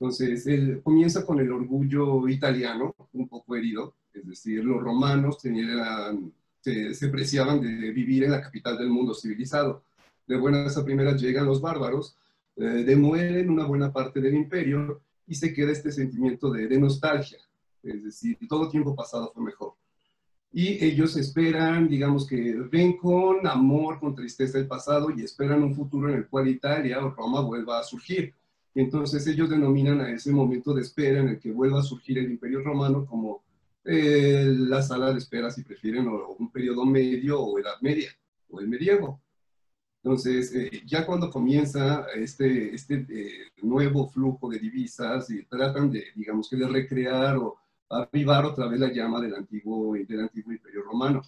Entonces, 0.01 0.47
él 0.47 0.81
comienza 0.83 1.27
con 1.27 1.41
el 1.41 1.51
orgullo 1.53 2.29
italiano, 2.29 2.95
un 3.13 3.29
poco 3.29 3.57
herido, 3.57 3.95
es 4.13 4.27
decir, 4.27 4.65
los 4.65 4.81
romanos 4.81 5.39
tenían, 5.39 6.33
se, 6.61 7.09
preciaban 7.09 7.61
de 7.61 7.91
vivir 7.91 8.25
en 8.25 8.31
la 8.31 8.41
capital 8.41 8.79
del 8.79 8.91
mundo 8.91 9.15
civilizado. 9.15 9.83
De 10.27 10.37
buenas 10.37 10.77
a 10.77 10.85
primeras 10.85 11.21
llegan 11.21 11.47
los 11.47 11.61
bárbaros, 11.61 12.17
eh, 12.57 12.63
demuelen 12.63 13.51
una 13.51 13.67
buena 13.67 13.93
parte 13.93 14.21
del 14.21 14.35
imperio 14.35 15.01
y 15.27 15.35
se 15.35 15.53
queda 15.53 15.73
este 15.73 15.91
sentimiento 15.91 16.51
de, 16.51 16.69
de 16.69 16.79
nostalgia, 16.79 17.39
es 17.83 18.05
decir, 18.05 18.39
todo 18.49 18.69
tiempo 18.69 18.95
pasado 18.95 19.31
fue 19.33 19.43
mejor. 19.43 19.78
Y 20.61 20.85
ellos 20.85 21.17
esperan, 21.17 21.89
digamos 21.89 22.27
que 22.27 22.53
ven 22.69 22.97
con 22.97 23.47
amor, 23.47 24.01
con 24.01 24.13
tristeza 24.13 24.59
el 24.59 24.67
pasado 24.67 25.09
y 25.17 25.23
esperan 25.23 25.63
un 25.63 25.73
futuro 25.73 26.09
en 26.09 26.17
el 26.17 26.27
cual 26.27 26.49
Italia 26.49 26.99
o 26.99 27.11
Roma 27.11 27.43
vuelva 27.43 27.79
a 27.79 27.85
surgir. 27.85 28.35
Entonces 28.75 29.25
ellos 29.29 29.49
denominan 29.49 30.01
a 30.01 30.11
ese 30.11 30.33
momento 30.33 30.75
de 30.75 30.83
espera 30.83 31.21
en 31.21 31.29
el 31.29 31.39
que 31.39 31.53
vuelva 31.53 31.79
a 31.79 31.85
surgir 31.85 32.19
el 32.19 32.29
imperio 32.29 32.61
romano 32.61 33.07
como 33.07 33.45
eh, 33.85 34.53
la 34.53 34.83
sala 34.83 35.13
de 35.13 35.19
espera, 35.19 35.49
si 35.49 35.63
prefieren, 35.63 36.09
o 36.09 36.35
un 36.37 36.51
periodo 36.51 36.85
medio 36.85 37.41
o 37.41 37.57
edad 37.61 37.81
media, 37.81 38.11
o 38.51 38.59
el 38.59 38.67
medievo. 38.67 39.23
Entonces, 40.03 40.53
eh, 40.57 40.83
ya 40.85 41.07
cuando 41.07 41.31
comienza 41.31 42.05
este, 42.17 42.75
este 42.75 43.07
eh, 43.09 43.31
nuevo 43.63 44.09
flujo 44.09 44.49
de 44.49 44.59
divisas 44.59 45.31
y 45.31 45.45
tratan 45.45 45.93
de, 45.93 46.07
digamos 46.17 46.51
que 46.51 46.57
de 46.57 46.67
recrear 46.67 47.37
o 47.37 47.59
avivar 47.91 48.45
otra 48.45 48.69
vez 48.69 48.81
la 48.81 48.93
llama 48.93 49.21
del 49.21 49.35
antiguo, 49.35 49.95
del 49.95 50.21
antiguo 50.21 50.53
imperio 50.53 50.83
romano. 50.83 51.23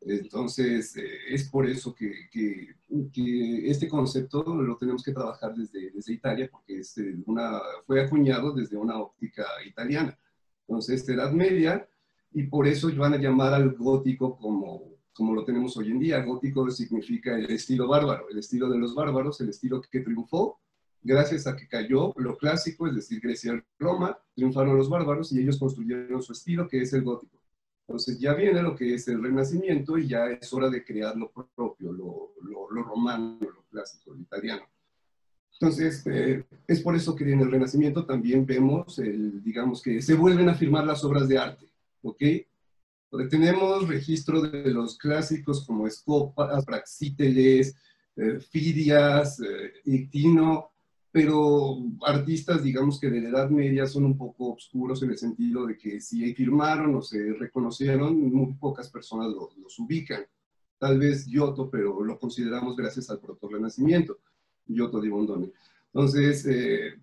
Entonces, 0.00 0.96
eh, 0.96 1.18
es 1.30 1.48
por 1.48 1.66
eso 1.66 1.94
que, 1.94 2.28
que, 2.30 2.74
que, 3.12 3.70
este 3.70 3.88
concepto 3.88 4.42
lo 4.42 4.76
tenemos 4.76 5.02
que 5.02 5.12
trabajar 5.12 5.54
desde, 5.54 5.90
desde 5.90 6.12
Italia, 6.12 6.48
porque 6.50 6.80
es 6.80 6.94
una, 7.26 7.58
fue 7.86 8.02
acuñado 8.02 8.52
desde 8.52 8.76
una 8.76 8.98
óptica 8.98 9.44
italiana. 9.66 10.18
Entonces, 10.68 11.08
Edad 11.08 11.32
Media, 11.32 11.88
y 12.32 12.44
por 12.44 12.66
eso 12.66 12.94
van 12.96 13.14
a 13.14 13.18
llamar 13.18 13.54
al 13.54 13.74
gótico 13.74 14.36
como 14.36 14.94
como 15.14 15.32
lo 15.32 15.44
tenemos 15.44 15.76
hoy 15.76 15.90
en 15.90 16.00
día. 16.00 16.22
Gótico 16.22 16.68
significa 16.70 17.36
el 17.36 17.50
estilo 17.50 17.88
bárbaro, 17.88 18.28
el 18.28 18.38
estilo 18.38 18.68
de 18.68 18.78
los 18.78 18.94
bárbaros, 18.94 19.40
el 19.40 19.48
estilo 19.48 19.80
que 19.80 20.00
triunfó 20.00 20.58
gracias 21.04 21.46
a 21.46 21.54
que 21.54 21.68
cayó 21.68 22.12
lo 22.16 22.36
clásico, 22.36 22.88
es 22.88 22.94
decir, 22.96 23.20
Grecia 23.20 23.54
y 23.54 23.62
Roma, 23.78 24.18
triunfaron 24.34 24.76
los 24.76 24.88
bárbaros 24.88 25.30
y 25.32 25.40
ellos 25.40 25.58
construyeron 25.58 26.22
su 26.22 26.32
estilo, 26.32 26.66
que 26.66 26.80
es 26.80 26.92
el 26.94 27.02
gótico. 27.02 27.38
Entonces 27.86 28.18
ya 28.18 28.32
viene 28.32 28.62
lo 28.62 28.74
que 28.74 28.94
es 28.94 29.06
el 29.08 29.22
renacimiento 29.22 29.98
y 29.98 30.08
ya 30.08 30.26
es 30.30 30.52
hora 30.52 30.70
de 30.70 30.82
crear 30.82 31.14
lo 31.16 31.30
propio, 31.30 31.92
lo, 31.92 32.32
lo, 32.42 32.82
romano, 32.82 33.38
lo 33.40 33.62
clásico, 33.70 34.14
lo 34.14 34.20
italiano. 34.20 34.64
Entonces, 35.52 36.02
eh, 36.06 36.44
es 36.66 36.80
por 36.80 36.96
eso 36.96 37.14
que 37.14 37.30
en 37.30 37.40
el 37.40 37.50
Renacimiento 37.50 38.04
también 38.04 38.44
vemos, 38.44 38.98
el, 38.98 39.40
digamos 39.42 39.82
que 39.82 40.02
se 40.02 40.14
vuelven 40.14 40.48
a 40.48 40.54
firmar 40.54 40.84
las 40.84 41.04
obras 41.04 41.28
de 41.28 41.38
arte, 41.38 41.70
¿ok? 42.02 42.22
tenemos 43.30 43.86
registro 43.86 44.42
de 44.42 44.72
los 44.72 44.98
clásicos 44.98 45.64
como 45.64 45.86
Escopas, 45.86 46.64
Praxíteles, 46.64 47.76
eh, 48.16 48.40
Fidias, 48.40 49.40
eh, 49.40 49.72
pero 51.14 51.78
artistas, 52.04 52.64
digamos 52.64 52.98
que 52.98 53.08
de 53.08 53.20
la 53.20 53.28
Edad 53.28 53.48
Media 53.48 53.86
son 53.86 54.04
un 54.04 54.18
poco 54.18 54.54
oscuros 54.54 55.00
en 55.04 55.10
el 55.10 55.16
sentido 55.16 55.64
de 55.64 55.78
que 55.78 56.00
si 56.00 56.34
firmaron 56.34 56.92
o 56.96 57.02
se 57.02 57.34
reconocieron, 57.34 58.20
muy 58.32 58.54
pocas 58.54 58.88
personas 58.90 59.28
los, 59.28 59.78
ubican. 59.78 60.26
Tal 60.76 60.98
vez 60.98 61.24
Giotto, 61.24 61.70
pero 61.70 62.02
lo 62.02 62.18
consideramos 62.18 62.74
gracias 62.74 63.10
al 63.10 63.20
proto-renacimiento, 63.20 64.18
Giotto 64.66 65.00
di 65.00 65.08
Bondone. 65.08 65.52
Entonces, 65.92 66.46
eh, 66.46 66.98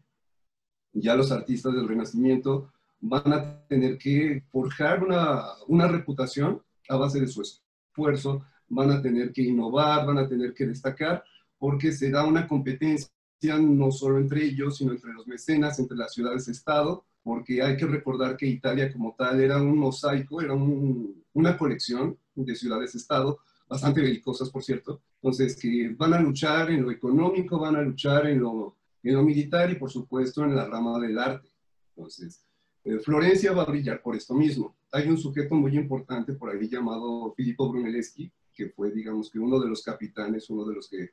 ya 0.91 1.15
los 1.15 1.32
artistas 1.32 1.74
del 1.74 1.88
Renacimiento 1.88 2.74
van 3.00 3.32
a 3.32 3.65
tener 3.68 3.98
que 3.98 4.44
forjar 4.51 5.06
una, 5.06 5.41
una 5.70 5.88
reputación 5.88 6.62
a 6.89 6.98
base 6.98 7.22
de 7.22 7.27
su 7.27 7.44
esfuerzo, 7.44 8.46
van 8.68 8.91
a 8.91 9.01
tener 9.01 9.32
que 9.32 9.44
innovar, 9.44 10.06
van 10.06 10.18
a 10.18 10.27
tener 10.27 10.53
que 10.53 10.65
destacar, 10.68 11.24
porque 11.58 11.94
se 11.94 12.12
da 12.12 12.25
una 12.25 12.46
competencia 12.46 13.08
no 13.43 13.91
solo 13.91 14.17
entre 14.17 14.45
ellos, 14.45 14.77
sino 14.77 14.91
entre 14.91 15.13
los 15.13 15.27
mecenas, 15.27 15.79
entre 15.79 15.98
las 15.98 16.13
ciudades-estado, 16.13 17.03
porque 17.24 17.62
hay 17.62 17.77
que 17.77 17.86
recordar 17.86 18.38
que 18.38 18.48
Italia 18.48 18.91
como 18.91 19.15
tal 19.17 19.41
era 19.41 19.62
un 19.62 19.77
mosaico, 19.77 20.41
era 20.41 20.53
una 20.53 21.57
colección 21.57 22.17
de 22.36 22.55
ciudades-estado, 22.55 23.39
bastante 23.67 24.01
belicosas, 24.01 24.50
por 24.50 24.63
cierto. 24.63 25.01
Entonces, 25.15 25.55
que 25.55 25.89
van 25.98 26.13
a 26.13 26.21
luchar 26.21 26.71
en 26.71 26.83
lo 26.83 26.91
económico, 26.91 27.60
van 27.60 27.75
a 27.75 27.81
luchar 27.81 28.27
en 28.27 28.39
lo, 28.39 28.75
en 29.03 29.15
lo 29.15 29.24
militar 29.24 29.71
y, 29.71 29.75
por 29.75 29.91
supuesto, 29.91 30.43
en 30.43 30.55
la 30.55 30.65
rama 30.65 31.00
del 31.00 31.17
arte. 31.17 31.50
Entonces, 31.95 32.43
eh, 32.83 33.00
Florencia 33.00 33.53
va 33.53 33.63
a 33.63 33.71
brillar 33.71 34.01
por 34.01 34.15
esto 34.15 34.33
mismo. 34.33 34.75
Hay 34.91 35.07
un 35.07 35.17
sujeto 35.17 35.55
muy 35.55 35.75
importante 35.77 36.33
por 36.33 36.50
ahí 36.50 36.67
llamado 36.67 37.33
Filippo 37.36 37.71
Brunelleschi, 37.71 38.31
que 38.53 38.69
fue, 38.69 38.91
digamos, 38.91 39.29
que 39.29 39.39
uno 39.39 39.60
de 39.60 39.69
los 39.69 39.83
capitanes, 39.83 40.50
uno 40.50 40.65
de 40.65 40.75
los 40.75 40.89
que 40.89 41.12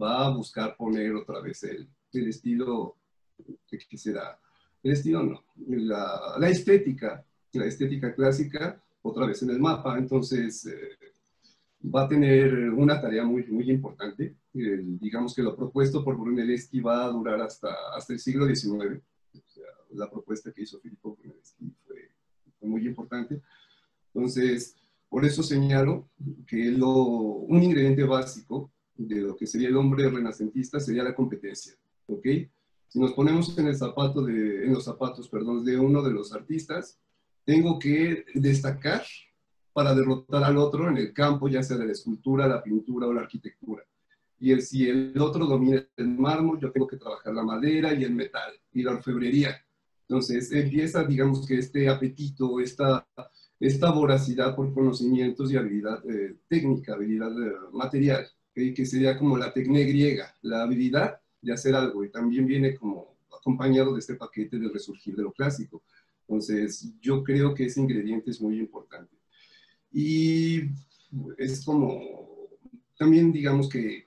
va 0.00 0.26
a 0.26 0.30
buscar 0.30 0.76
poner 0.76 1.14
otra 1.14 1.40
vez 1.40 1.62
el, 1.64 1.88
el 2.12 2.28
estilo, 2.28 2.96
¿qué 3.66 3.98
será? 3.98 4.38
El 4.82 4.92
estilo 4.92 5.22
no, 5.22 5.44
la, 5.66 6.36
la, 6.38 6.48
estética, 6.48 7.24
la 7.52 7.66
estética 7.66 8.14
clásica, 8.14 8.82
otra 9.02 9.26
vez 9.26 9.42
en 9.42 9.50
el 9.50 9.60
mapa. 9.60 9.98
Entonces, 9.98 10.66
eh, 10.66 10.98
va 11.94 12.04
a 12.04 12.08
tener 12.08 12.70
una 12.70 13.00
tarea 13.00 13.24
muy, 13.24 13.44
muy 13.46 13.70
importante. 13.70 14.36
digamos 14.52 15.34
que 15.34 15.42
lo 15.42 15.54
propuesto 15.56 16.02
por 16.02 16.16
Brunelleschi 16.16 16.80
va 16.80 17.04
a 17.04 17.08
durar 17.08 17.40
hasta, 17.40 17.74
hasta 17.94 18.12
el 18.12 18.20
siglo 18.20 18.46
XIX 18.46 19.02
la 19.92 20.10
propuesta 20.10 20.52
que 20.52 20.62
hizo 20.62 20.80
Filippo 20.80 21.16
fue, 21.16 22.10
fue 22.58 22.68
muy 22.68 22.86
importante. 22.86 23.40
Entonces, 24.12 24.76
por 25.08 25.24
eso 25.24 25.42
señalo 25.42 26.08
que 26.46 26.66
lo, 26.66 26.92
un 26.92 27.62
ingrediente 27.62 28.04
básico 28.04 28.70
de 29.06 29.22
lo 29.22 29.36
que 29.36 29.46
sería 29.46 29.68
el 29.68 29.76
hombre 29.76 30.08
renacentista 30.08 30.78
sería 30.78 31.02
la 31.02 31.14
competencia, 31.14 31.74
¿ok? 32.06 32.26
Si 32.88 32.98
nos 32.98 33.12
ponemos 33.12 33.56
en, 33.56 33.66
los 33.66 34.84
zapatos 34.84 35.28
perdón, 35.28 35.64
de 35.64 35.78
uno 35.78 36.02
de 36.02 36.10
los 36.10 36.32
artistas, 36.32 36.98
tengo 37.44 37.78
que 37.78 38.24
destacar 38.34 39.02
para 39.72 39.94
derrotar 39.94 40.42
al 40.42 40.56
otro 40.58 40.88
en 40.88 40.96
el 40.96 41.12
campo, 41.12 41.48
ya 41.48 41.62
sea 41.62 41.78
de 41.78 41.86
la 41.86 41.92
escultura, 41.92 42.48
la 42.48 42.62
pintura 42.62 43.06
o 43.06 43.12
la 43.12 43.22
arquitectura. 43.22 43.84
Y 44.38 44.60
si 44.60 44.88
el 44.88 45.18
otro 45.20 45.46
domina 45.46 45.86
el 45.96 46.08
mármol, 46.08 46.58
yo 46.58 46.72
tengo 46.72 46.86
que 46.86 46.96
trabajar 46.96 47.32
la 47.32 47.44
madera 47.44 47.94
y 47.94 48.04
el 48.04 48.14
metal 48.14 48.52
y 48.72 48.82
la 48.82 48.92
orfebrería. 48.92 49.56
Entonces 50.08 50.50
empieza, 50.50 51.04
digamos 51.04 51.46
que 51.46 51.58
este 51.58 51.88
apetito, 51.88 52.58
esta, 52.58 53.06
esta 53.60 53.92
voracidad 53.92 54.56
por 54.56 54.74
conocimientos 54.74 55.52
y 55.52 55.56
habilidad 55.56 56.02
eh, 56.10 56.36
técnica, 56.48 56.94
habilidad 56.94 57.30
eh, 57.30 57.52
material, 57.72 58.26
que 58.54 58.86
sería 58.86 59.16
como 59.16 59.38
la 59.38 59.52
técnica 59.52 59.88
griega, 59.88 60.34
la 60.42 60.62
habilidad 60.62 61.20
de 61.40 61.52
hacer 61.52 61.74
algo, 61.74 62.04
y 62.04 62.10
también 62.10 62.46
viene 62.46 62.74
como 62.74 63.16
acompañado 63.36 63.94
de 63.94 64.00
este 64.00 64.14
paquete 64.14 64.58
de 64.58 64.68
resurgir 64.68 65.16
de 65.16 65.22
lo 65.22 65.32
clásico. 65.32 65.82
Entonces, 66.22 66.92
yo 67.00 67.22
creo 67.22 67.54
que 67.54 67.66
ese 67.66 67.80
ingrediente 67.80 68.30
es 68.30 68.40
muy 68.40 68.58
importante. 68.58 69.16
Y 69.92 70.62
es 71.38 71.64
como, 71.64 72.48
también 72.98 73.32
digamos 73.32 73.68
que 73.68 74.06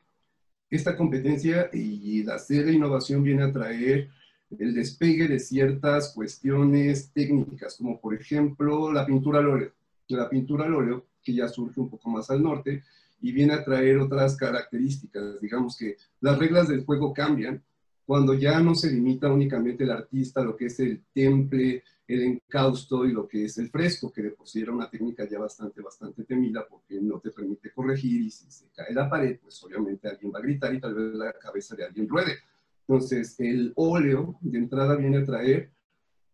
esta 0.69 0.95
competencia 0.95 1.69
y 1.73 2.23
la 2.23 2.35
hacer 2.35 2.69
innovación 2.69 3.23
viene 3.23 3.43
a 3.43 3.51
traer 3.51 4.09
el 4.57 4.73
despegue 4.73 5.27
de 5.27 5.39
ciertas 5.39 6.13
cuestiones 6.13 7.12
técnicas, 7.12 7.75
como 7.75 8.00
por 8.00 8.13
ejemplo 8.13 8.91
la 8.91 9.05
pintura 9.05 9.39
al 9.39 9.47
óleo. 9.47 9.71
La 10.07 10.29
pintura 10.29 10.65
al 10.65 10.75
óleo, 10.75 11.07
que 11.23 11.33
ya 11.33 11.47
surge 11.47 11.79
un 11.79 11.89
poco 11.89 12.09
más 12.09 12.29
al 12.29 12.43
norte 12.43 12.83
y 13.23 13.31
viene 13.31 13.53
a 13.53 13.63
traer 13.63 13.97
otras 13.99 14.35
características. 14.35 15.39
Digamos 15.39 15.77
que 15.77 15.95
las 16.19 16.37
reglas 16.37 16.67
del 16.67 16.83
juego 16.83 17.13
cambian 17.13 17.63
cuando 18.05 18.33
ya 18.33 18.59
no 18.59 18.75
se 18.75 18.91
limita 18.91 19.31
únicamente 19.31 19.85
el 19.85 19.91
artista 19.91 20.43
lo 20.43 20.57
que 20.57 20.65
es 20.65 20.77
el 20.81 21.01
temple, 21.13 21.83
el 22.05 22.21
encausto 22.21 23.05
y 23.05 23.13
lo 23.13 23.25
que 23.25 23.45
es 23.45 23.57
el 23.57 23.69
fresco, 23.69 24.11
que 24.11 24.23
de 24.23 24.31
por 24.31 24.45
sí 24.45 24.61
era 24.61 24.73
una 24.73 24.89
técnica 24.89 25.25
ya 25.27 25.39
bastante, 25.39 25.81
bastante 25.81 26.25
temida 26.25 26.67
porque 26.69 26.99
no 27.01 27.17
te 27.21 27.31
permite 27.31 27.71
corregir 27.71 28.23
y 28.23 28.29
si 28.29 28.51
se 28.51 28.65
cae 28.75 28.93
la 28.93 29.09
pared, 29.09 29.39
pues 29.41 29.63
obviamente 29.63 30.09
alguien 30.09 30.33
va 30.35 30.39
a 30.39 30.41
gritar 30.41 30.75
y 30.75 30.81
tal 30.81 30.93
vez 30.93 31.13
la 31.13 31.31
cabeza 31.31 31.77
de 31.77 31.85
alguien 31.85 32.09
ruede. 32.09 32.39
Entonces, 32.85 33.39
el 33.39 33.71
óleo 33.77 34.35
de 34.41 34.57
entrada 34.57 34.97
viene 34.97 35.19
a 35.19 35.25
traer, 35.25 35.71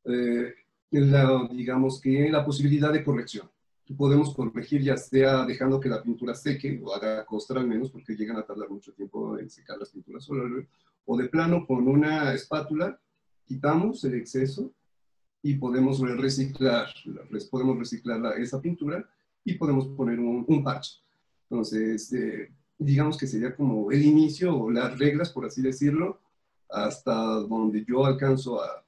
eh, 0.05 0.55
la, 0.89 1.47
digamos 1.51 2.01
que, 2.01 2.31
la 2.31 2.43
posibilidad 2.43 2.91
de 2.91 3.03
corrección. 3.03 3.47
Podemos 3.97 4.35
corregir 4.35 4.81
ya 4.81 4.97
sea 4.97 5.45
dejando 5.45 5.79
que 5.79 5.89
la 5.89 6.03
pintura 6.03 6.35
seque, 6.35 6.79
o 6.83 6.93
haga 6.93 7.25
costra 7.25 7.59
al 7.59 7.67
menos, 7.67 7.91
porque 7.91 8.15
llegan 8.15 8.37
a 8.37 8.45
tardar 8.45 8.69
mucho 8.69 8.93
tiempo 8.93 9.37
en 9.37 9.49
secar 9.49 9.77
las 9.77 9.89
pinturas 9.89 10.27
o 11.05 11.17
de 11.17 11.27
plano 11.27 11.65
con 11.65 11.87
una 11.87 12.33
espátula 12.33 12.99
quitamos 13.49 14.03
el 14.03 14.13
exceso 14.13 14.71
y 15.41 15.55
podemos 15.55 15.99
reciclar, 15.99 16.87
podemos 17.49 17.79
reciclar 17.79 18.39
esa 18.39 18.61
pintura 18.61 19.09
y 19.43 19.55
podemos 19.55 19.87
poner 19.87 20.19
un, 20.19 20.45
un 20.47 20.63
parche. 20.63 20.99
Entonces, 21.49 22.13
eh, 22.13 22.51
digamos 22.77 23.17
que 23.17 23.25
sería 23.25 23.55
como 23.55 23.91
el 23.91 24.05
inicio 24.05 24.55
o 24.55 24.69
las 24.69 24.99
reglas, 24.99 25.31
por 25.31 25.45
así 25.45 25.63
decirlo, 25.63 26.19
hasta 26.69 27.13
donde 27.13 27.83
yo 27.83 28.05
alcanzo 28.05 28.61
a, 28.61 28.85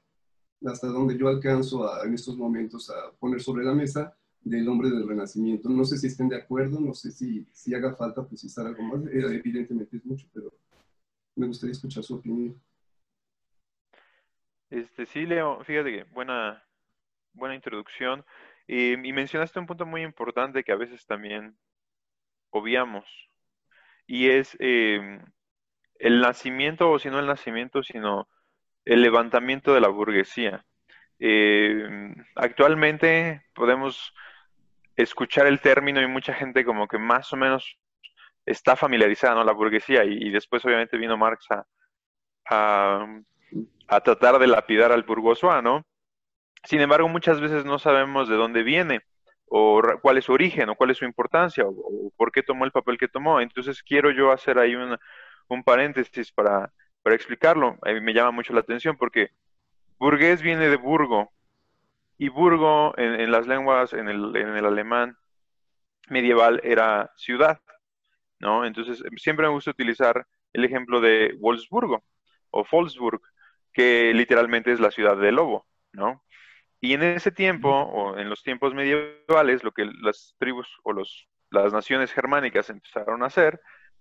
hasta 0.66 0.88
donde 0.88 1.18
yo 1.18 1.28
alcanzo 1.28 1.90
en 2.06 2.14
estos 2.14 2.38
momentos 2.38 2.92
a 2.92 3.12
poner 3.20 3.42
sobre 3.42 3.66
la 3.66 3.74
mesa 3.74 4.16
del 4.42 4.68
hombre 4.68 4.90
del 4.90 5.08
renacimiento. 5.08 5.70
No 5.70 5.86
sé 5.86 5.98
si 5.98 6.08
estén 6.08 6.30
de 6.30 6.38
acuerdo, 6.38 6.80
no 6.80 6.94
sé 6.94 7.12
si, 7.12 7.46
si 7.52 7.74
haga 7.74 7.96
falta 7.96 8.28
precisar 8.28 8.66
algo 8.68 8.84
más, 8.84 9.06
eh, 9.08 9.22
evidentemente 9.36 9.98
es 9.98 10.06
mucho, 10.06 10.28
pero 10.34 10.52
me 11.36 11.48
gustaría 11.48 11.74
escuchar 11.74 12.04
su 12.04 12.16
opinión. 12.16 12.60
Este, 14.70 15.06
sí, 15.06 15.26
Leo, 15.26 15.64
fíjate 15.64 15.92
que 15.92 16.04
buena, 16.06 16.64
buena 17.34 17.56
introducción. 17.56 18.26
y 18.68 18.96
mencionaste 18.96 19.60
un 19.60 19.68
punto 19.68 19.86
muy 19.86 20.02
importante 20.02 20.64
que 20.64 20.72
a 20.72 20.78
veces 20.78 21.06
también 21.06 21.58
obviamos, 22.52 23.06
y 24.08 24.30
es 24.30 24.58
em, 24.60 25.22
el 26.00 26.22
nacimiento, 26.22 26.92
o 26.92 27.00
si 27.00 27.10
no 27.10 27.20
el 27.20 27.28
nacimiento, 27.28 27.84
sino 27.84 28.28
el 28.86 29.02
levantamiento 29.02 29.74
de 29.74 29.82
la 29.82 29.88
burguesía. 29.88 30.66
Em, 31.20 32.16
actualmente 32.36 33.44
podemos 33.54 34.14
escuchar 35.02 35.48
el 35.48 35.62
término 35.62 36.02
y 36.02 36.08
mucha 36.08 36.34
gente 36.34 36.66
como 36.66 36.88
que 36.88 36.98
más 36.98 37.32
o 37.34 37.38
menos 37.38 37.78
está 38.46 38.76
familiarizada, 38.76 39.36
¿no? 39.36 39.44
La 39.44 39.54
burguesía, 39.54 40.04
y, 40.04 40.30
después 40.32 40.66
obviamente 40.66 40.98
vino 40.98 41.18
Marx 41.18 41.46
a, 41.52 41.66
a, 43.88 44.02
tratar 44.02 44.40
de 44.40 44.48
lapidar 44.48 44.92
al 44.92 45.04
burguesois, 45.04 45.64
¿no? 45.64 45.86
Sin 46.64 46.82
embargo, 46.82 47.08
muchas 47.08 47.40
veces 47.42 47.66
no 47.66 47.80
sabemos 47.80 48.30
de 48.30 48.36
dónde 48.36 48.64
viene, 48.64 49.02
o 49.48 49.82
cuál 50.02 50.18
es 50.18 50.26
su 50.26 50.34
origen, 50.34 50.70
o 50.70 50.76
cuál 50.76 50.92
es 50.92 50.98
su 50.98 51.06
importancia, 51.06 51.66
o, 51.68 52.12
por 52.18 52.32
qué 52.32 52.44
tomó 52.44 52.66
el 52.66 52.72
papel 52.72 52.98
que 52.98 53.08
tomó. 53.08 53.42
Entonces 53.42 53.84
quiero 53.84 54.12
yo 54.12 54.32
hacer 54.32 54.58
ahí 54.60 54.76
un 54.76 55.64
paréntesis 55.64 56.32
para, 56.32 56.72
para 57.04 57.16
explicarlo. 57.16 57.78
Mí 57.86 58.02
me 58.02 58.14
llama 58.14 58.32
mucho 58.32 58.54
la 58.54 58.62
atención 58.62 58.98
porque 58.98 59.32
burgués 59.98 60.42
viene 60.42 60.70
de 60.70 60.78
burgo, 60.78 61.32
y 62.22 62.30
burgo 62.30 62.94
en, 63.00 63.32
las 63.32 63.48
lenguas, 63.48 63.94
en 63.94 64.08
el, 64.08 64.36
en 64.36 64.56
el 64.56 64.66
alemán 64.68 65.18
medieval, 66.08 66.62
era 66.64 67.12
ciudad. 67.18 67.60
¿no? 68.38 68.64
Entonces, 68.64 69.02
siempre 69.18 69.48
me 69.48 69.54
gusta 69.54 69.72
utilizar 69.72 70.28
el 70.54 70.64
ejemplo 70.64 71.02
de 71.02 71.36
Wolfsburgo 71.40 72.04
o 72.52 72.64
Wolfsburg, 72.72 73.22
que 73.74 74.14
literalmente 74.14 74.72
es 74.72 74.80
la 74.80 74.92
ciudad 74.92 75.18
del 75.18 75.34
lobo, 75.34 75.66
¿no? 75.94 76.24
Y 76.80 76.94
en 76.94 77.02
ese 77.02 77.32
tiempo, 77.32 77.72
o 77.72 78.16
en 78.16 78.30
los 78.30 78.44
tiempos 78.44 78.76
medievales, 78.76 79.64
lo 79.64 79.72
que 79.72 79.86
las 79.86 80.36
tribus 80.38 80.68
o 80.84 80.94
los, 80.94 81.28
las 81.50 81.74
naciones 81.74 82.14
germánicas 82.14 82.70
empezaron 82.70 83.24
a 83.24 83.28
hacer 83.28 83.60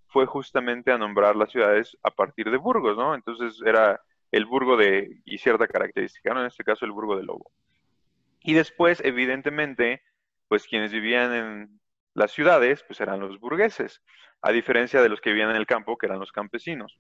fue 0.09 0.27
justamente 0.27 0.93
a 0.93 0.99
nombrar 0.99 1.37
las 1.37 1.53
ciudades 1.53 1.97
a 2.03 2.11
partir 2.11 2.50
de 2.50 2.59
burgos, 2.59 2.99
¿no? 2.99 3.15
Entonces 3.15 3.62
era 3.65 3.99
el 4.31 4.45
burgo 4.45 4.77
de, 4.77 5.23
y 5.25 5.39
cierta 5.39 5.67
característica, 5.67 6.35
¿no? 6.35 6.41
En 6.41 6.49
este 6.49 6.65
caso 6.65 6.85
el 6.85 6.93
burgo 6.93 7.17
del 7.17 7.25
lobo. 7.25 7.50
Y 8.41 8.55
después, 8.55 9.01
evidentemente, 9.05 10.03
pues 10.49 10.67
quienes 10.67 10.93
vivían 10.93 11.35
en 11.35 11.81
las 12.15 12.33
ciudades, 12.33 12.83
pues 12.83 13.01
eran 13.01 13.21
los 13.21 13.39
burgueses 13.39 14.03
a 14.43 14.53
diferencia 14.53 15.03
de 15.03 15.09
los 15.09 15.21
que 15.21 15.31
vivían 15.31 15.51
en 15.51 15.57
el 15.57 15.67
campo, 15.67 15.99
que 15.99 16.07
eran 16.07 16.19
los 16.19 16.33
campesinos. 16.33 16.99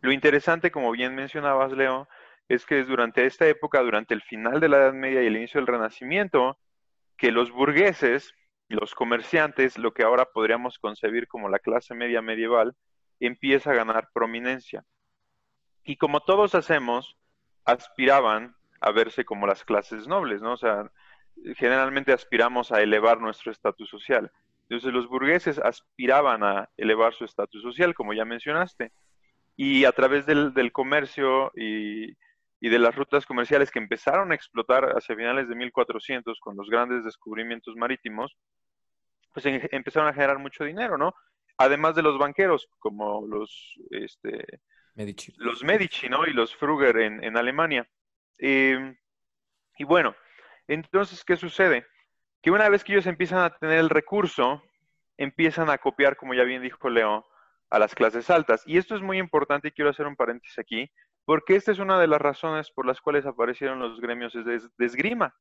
Lo 0.00 0.12
interesante, 0.12 0.70
como 0.70 0.90
bien 0.92 1.14
mencionabas, 1.14 1.72
Leo, 1.72 2.08
es 2.48 2.64
que 2.64 2.80
es 2.80 2.88
durante 2.88 3.26
esta 3.26 3.46
época, 3.46 3.80
durante 3.82 4.14
el 4.14 4.22
final 4.22 4.60
de 4.60 4.68
la 4.68 4.78
Edad 4.78 4.92
Media 4.92 5.22
y 5.22 5.26
el 5.26 5.36
inicio 5.36 5.60
del 5.60 5.66
Renacimiento, 5.66 6.58
que 7.16 7.32
los 7.32 7.50
burgueses, 7.50 8.34
los 8.68 8.94
comerciantes, 8.94 9.78
lo 9.78 9.92
que 9.92 10.02
ahora 10.02 10.26
podríamos 10.26 10.78
concebir 10.78 11.28
como 11.28 11.48
la 11.48 11.58
clase 11.58 11.94
media 11.94 12.22
medieval, 12.22 12.74
empieza 13.20 13.70
a 13.70 13.74
ganar 13.74 14.10
prominencia. 14.12 14.84
Y 15.82 15.96
como 15.96 16.20
todos 16.20 16.54
hacemos, 16.54 17.16
aspiraban 17.64 18.55
a 18.80 18.90
verse 18.92 19.24
como 19.24 19.46
las 19.46 19.64
clases 19.64 20.06
nobles, 20.06 20.42
¿no? 20.42 20.52
O 20.52 20.56
sea, 20.56 20.90
generalmente 21.56 22.12
aspiramos 22.12 22.72
a 22.72 22.82
elevar 22.82 23.20
nuestro 23.20 23.52
estatus 23.52 23.88
social. 23.88 24.30
Entonces 24.68 24.92
los 24.92 25.08
burgueses 25.08 25.58
aspiraban 25.58 26.42
a 26.42 26.68
elevar 26.76 27.14
su 27.14 27.24
estatus 27.24 27.62
social, 27.62 27.94
como 27.94 28.12
ya 28.12 28.24
mencionaste, 28.24 28.92
y 29.56 29.84
a 29.84 29.92
través 29.92 30.26
del, 30.26 30.72
comercio 30.72 31.52
y, 31.54 32.14
de 32.60 32.78
las 32.78 32.94
rutas 32.94 33.24
comerciales 33.24 33.70
que 33.70 33.78
empezaron 33.78 34.32
a 34.32 34.34
explotar 34.34 34.96
hacia 34.96 35.14
finales 35.14 35.48
de 35.48 35.54
1400 35.54 36.40
con 36.40 36.56
los 36.56 36.68
grandes 36.68 37.04
descubrimientos 37.04 37.76
marítimos, 37.76 38.36
pues 39.32 39.46
empezaron 39.46 40.08
a 40.08 40.14
generar 40.14 40.38
mucho 40.38 40.64
dinero, 40.64 40.98
¿no? 40.98 41.14
Además 41.58 41.94
de 41.94 42.02
los 42.02 42.18
banqueros, 42.18 42.68
como 42.78 43.26
los, 43.26 43.74
este, 43.90 44.44
Medici. 44.94 45.32
los 45.36 45.62
Medici, 45.62 46.08
¿no? 46.08 46.26
Y 46.26 46.32
los 46.32 46.54
Fruger 46.54 46.96
en, 46.98 47.36
Alemania. 47.36 47.88
Em, 48.38 48.96
y 49.78 49.84
bueno, 49.84 50.14
entonces, 50.68 51.24
¿qué 51.24 51.36
sucede? 51.36 51.86
que 52.46 52.52
una 52.52 52.68
vez 52.68 52.84
que 52.84 52.92
ellos 52.92 53.08
empiezan 53.08 53.40
a 53.40 53.50
tener 53.50 53.78
el 53.80 53.90
recurso, 53.90 54.62
empiezan 55.16 55.68
a 55.68 55.78
copiar, 55.78 56.16
como 56.16 56.32
ya 56.32 56.44
bien 56.44 56.62
dijo 56.62 56.88
Leo, 56.88 57.26
a 57.70 57.78
las 57.80 57.92
clases 57.92 58.30
altas. 58.30 58.62
Y 58.66 58.78
esto 58.78 58.94
es 58.94 59.02
muy 59.02 59.18
importante 59.18 59.66
y 59.66 59.70
quiero 59.72 59.90
hacer 59.90 60.06
un 60.06 60.14
paréntesis 60.14 60.56
aquí, 60.60 60.88
porque 61.24 61.56
esta 61.56 61.72
es 61.72 61.80
una 61.80 61.98
de 61.98 62.06
las 62.06 62.20
razones 62.20 62.70
por 62.70 62.86
las 62.86 63.00
cuales 63.00 63.26
aparecieron 63.26 63.80
los 63.80 64.00
gremios 64.00 64.32
de, 64.32 64.60
esgrima. 64.78 65.34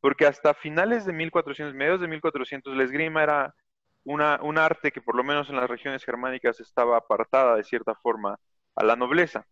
Porque 0.00 0.26
hasta 0.26 0.52
finales 0.52 1.04
de 1.04 1.12
1400, 1.12 1.76
mediados 1.76 2.00
de 2.00 2.08
1400, 2.08 2.76
la 2.76 2.82
esgrima 2.82 3.22
era 3.22 3.54
una, 4.02 4.40
un 4.42 4.58
arte 4.58 4.90
que 4.90 5.00
por 5.00 5.14
lo 5.14 5.22
menos 5.22 5.48
en 5.50 5.54
las 5.54 5.70
regiones 5.70 6.04
germánicas 6.04 6.58
estaba 6.58 6.96
apartada 6.96 7.54
de 7.54 7.62
cierta 7.62 7.94
forma 7.94 8.36
a 8.74 8.84
la 8.84 8.96
nobleza. 8.96 9.46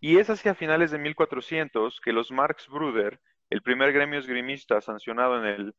Y 0.00 0.18
es 0.18 0.30
hacia 0.30 0.54
finales 0.54 0.90
de 0.90 0.98
1400 0.98 2.00
que 2.00 2.12
los 2.12 2.30
Marx 2.30 2.68
Bruder, 2.68 3.20
el 3.50 3.62
primer 3.62 3.92
gremio 3.92 4.18
esgrimista 4.18 4.80
sancionado 4.80 5.38
en 5.38 5.46
el 5.46 5.74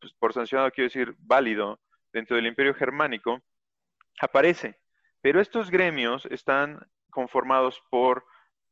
pues, 0.00 0.12
por 0.14 0.32
sancionado 0.32 0.70
quiero 0.70 0.86
decir 0.86 1.14
válido, 1.18 1.80
dentro 2.12 2.36
del 2.36 2.46
imperio 2.46 2.74
germánico, 2.74 3.42
aparece. 4.20 4.80
Pero 5.20 5.40
estos 5.40 5.70
gremios 5.70 6.26
están 6.26 6.80
conformados 7.10 7.82
por 7.90 8.24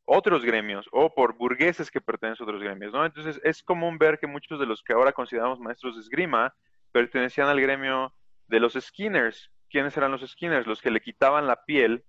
otros 0.07 0.45
gremios 0.45 0.87
o 0.93 1.15
por 1.15 1.37
burgueses 1.37 1.91
que 1.91 2.01
pertenecen 2.01 2.45
a 2.45 2.49
otros 2.49 2.63
gremios, 2.63 2.93
¿no? 2.93 3.05
Entonces 3.05 3.41
es 3.43 3.63
común 3.63 3.99
ver 3.99 4.19
que 4.19 4.27
muchos 4.27 4.61
de 4.61 4.67
los 4.67 4.83
que 4.83 4.93
ahora 4.93 5.13
consideramos 5.13 5.61
maestros 5.61 5.97
de 5.97 6.03
esgrima 6.03 6.55
pertenecían 6.93 7.49
al 7.49 7.61
gremio 7.61 8.15
de 8.47 8.61
los 8.61 8.75
skinners. 8.75 9.51
¿Quiénes 9.71 9.97
eran 9.97 10.13
los 10.13 10.21
skinners? 10.23 10.67
Los 10.67 10.81
que 10.81 10.91
le 10.91 11.01
quitaban 11.01 11.47
la 11.47 11.65
piel 11.65 12.05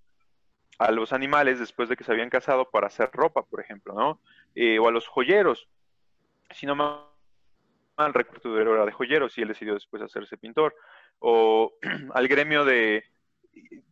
a 0.78 0.92
los 0.92 1.14
animales 1.14 1.60
después 1.60 1.90
de 1.90 1.96
que 1.96 2.04
se 2.04 2.12
habían 2.12 2.30
casado 2.30 2.70
para 2.70 2.88
hacer 2.88 3.10
ropa, 3.14 3.44
por 3.44 3.62
ejemplo, 3.62 3.94
¿no? 3.94 4.20
Eh, 4.56 4.80
o 4.80 4.88
a 4.88 4.92
los 4.92 5.08
joyeros. 5.08 5.70
Si 6.52 6.66
no 6.66 6.76
al 7.98 8.14
reclutador 8.14 8.68
era 8.68 8.86
de 8.86 8.92
joyeros 8.92 9.38
y 9.38 9.42
él 9.42 9.48
decidió 9.48 9.74
después 9.74 10.02
hacerse 10.02 10.38
pintor. 10.38 10.76
O 11.20 11.74
al 12.14 12.28
gremio 12.28 12.66
de... 12.66 13.04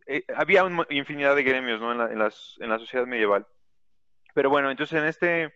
Eh, 0.08 0.26
había 0.36 0.66
infinidad 0.90 1.36
de 1.36 1.44
gremios 1.44 1.80
¿no? 1.80 1.94
en, 1.94 1.98
la, 1.98 2.08
las, 2.08 2.58
en, 2.60 2.70
la, 2.70 2.80
sociedad 2.80 3.06
medieval. 3.06 3.48
Pero 4.34 4.50
bueno, 4.50 4.70
entonces 4.70 5.00
en 5.00 5.08
este, 5.08 5.54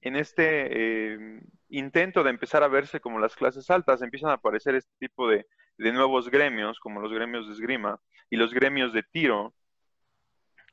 en 0.00 0.16
este 0.16 1.12
eh, 1.12 1.40
intento 1.68 2.22
de 2.22 2.30
empezar 2.30 2.62
a 2.62 2.68
verse 2.68 3.00
como 3.00 3.18
las 3.18 3.36
clases 3.36 3.68
altas, 3.70 4.00
empiezan 4.00 4.30
a 4.30 4.34
aparecer 4.34 4.74
este 4.74 4.92
tipo 4.98 5.28
de, 5.28 5.46
de 5.76 5.92
nuevos 5.92 6.30
gremios, 6.30 6.80
como 6.80 7.00
los 7.00 7.12
gremios 7.12 7.46
de 7.46 7.52
esgrima 7.52 8.00
y 8.30 8.36
los 8.36 8.54
gremios 8.54 8.94
de 8.94 9.02
tiro. 9.02 9.54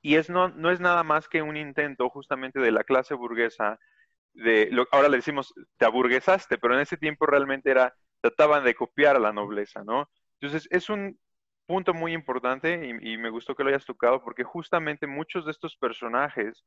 Y 0.01 0.15
es 0.15 0.29
no, 0.29 0.49
no 0.49 0.71
es 0.71 0.79
nada 0.79 1.03
más 1.03 1.27
que 1.27 1.41
un 1.41 1.57
intento 1.57 2.09
justamente 2.09 2.59
de 2.59 2.71
la 2.71 2.83
clase 2.83 3.13
burguesa 3.13 3.79
de 4.33 4.69
lo, 4.71 4.87
ahora 4.91 5.09
le 5.09 5.17
decimos 5.17 5.53
te 5.77 5.85
aburguesaste, 5.85 6.57
pero 6.57 6.73
en 6.73 6.81
ese 6.81 6.97
tiempo 6.97 7.25
realmente 7.25 7.69
era, 7.69 7.93
trataban 8.21 8.63
de 8.63 8.75
copiar 8.75 9.15
a 9.15 9.19
la 9.19 9.33
nobleza, 9.33 9.83
¿no? 9.83 10.09
Entonces 10.39 10.67
es 10.71 10.89
un 10.89 11.19
punto 11.65 11.93
muy 11.93 12.13
importante 12.13 12.97
y, 13.01 13.17
me 13.17 13.29
gustó 13.29 13.55
que 13.55 13.63
lo 13.63 13.69
hayas 13.69 13.85
tocado 13.85 14.21
porque 14.23 14.43
justamente 14.43 15.07
muchos 15.07 15.45
de 15.45 15.51
estos 15.51 15.77
personajes 15.77 16.65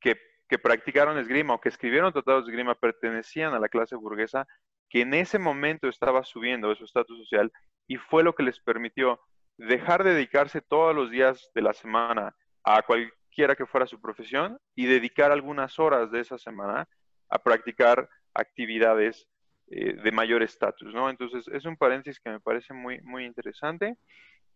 que, 0.00 0.16
que 0.48 0.58
practicaron 0.58 1.18
esgrima 1.18 1.54
o 1.54 1.60
que 1.60 1.68
escribieron 1.68 2.12
tratados 2.12 2.46
de 2.46 2.52
esgrima 2.52 2.74
pertenecían 2.74 3.54
a 3.54 3.58
la 3.58 3.68
clase 3.68 3.96
burguesa 3.96 4.46
que 4.88 5.00
en 5.02 5.14
ese 5.14 5.38
momento 5.38 5.88
estaba 5.88 6.22
subiendo 6.24 6.74
su 6.74 6.84
estatus 6.84 7.18
social 7.18 7.50
y 7.88 7.96
fue 7.96 8.22
lo 8.22 8.34
que 8.34 8.42
les 8.42 8.60
permitió 8.60 9.20
dejar 9.56 10.04
de 10.04 10.14
dedicarse 10.14 10.60
todos 10.60 10.94
los 10.94 11.10
días 11.10 11.50
de 11.54 11.62
la 11.62 11.72
semana 11.72 12.34
a 12.64 12.82
cualquier 12.82 13.20
quiera 13.30 13.56
que 13.56 13.66
fuera 13.66 13.86
su 13.86 14.00
profesión 14.00 14.58
y 14.74 14.86
dedicar 14.86 15.32
algunas 15.32 15.78
horas 15.78 16.10
de 16.10 16.20
esa 16.20 16.38
semana 16.38 16.88
a 17.28 17.38
practicar 17.38 18.08
actividades 18.34 19.26
eh, 19.68 19.94
de 19.94 20.12
mayor 20.12 20.42
estatus, 20.42 20.92
¿no? 20.92 21.08
Entonces, 21.08 21.46
es 21.48 21.64
un 21.64 21.76
paréntesis 21.76 22.20
que 22.20 22.30
me 22.30 22.40
parece 22.40 22.74
muy, 22.74 23.00
muy 23.02 23.24
interesante. 23.24 23.96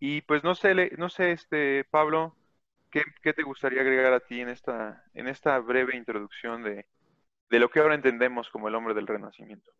Y 0.00 0.22
pues 0.22 0.42
no 0.42 0.54
sé, 0.54 0.74
no 0.98 1.08
sé, 1.08 1.32
este, 1.32 1.84
Pablo, 1.84 2.36
¿qué, 2.90 3.32
te 3.32 3.42
gustaría 3.42 3.80
agregar 3.80 4.12
a 4.12 4.20
ti 4.20 4.40
en 4.40 4.48
esta, 4.48 5.04
en 5.14 5.28
esta 5.28 5.58
breve 5.60 5.96
introducción 5.96 6.62
de, 6.62 6.86
de 7.48 7.58
lo 7.58 7.70
que 7.70 7.80
ahora 7.80 7.94
entendemos 7.94 8.50
como 8.50 8.68
el 8.68 8.74
hombre 8.74 8.94
del 8.94 9.06
renacimiento? 9.06 9.70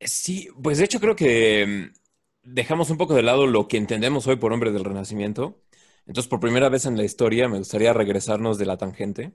Sí, 0.00 0.48
pues 0.62 0.78
de 0.78 0.84
hecho 0.84 1.00
creo 1.00 1.16
que 1.16 1.66
mm, 1.66 1.98
dejamos 2.44 2.90
un 2.90 2.98
poco 2.98 3.14
de 3.14 3.22
lado 3.22 3.46
lo 3.46 3.68
que 3.68 3.76
entendemos 3.76 4.26
hoy 4.26 4.36
por 4.36 4.52
hombre 4.52 4.70
del 4.70 4.84
renacimiento 4.84 5.63
entonces, 6.06 6.28
por 6.28 6.40
primera 6.40 6.68
vez 6.68 6.86
en 6.86 6.96
la 6.96 7.04
historia, 7.04 7.48
me 7.48 7.58
gustaría 7.58 7.92
regresarnos 7.92 8.58
de 8.58 8.66
la 8.66 8.76
tangente 8.76 9.32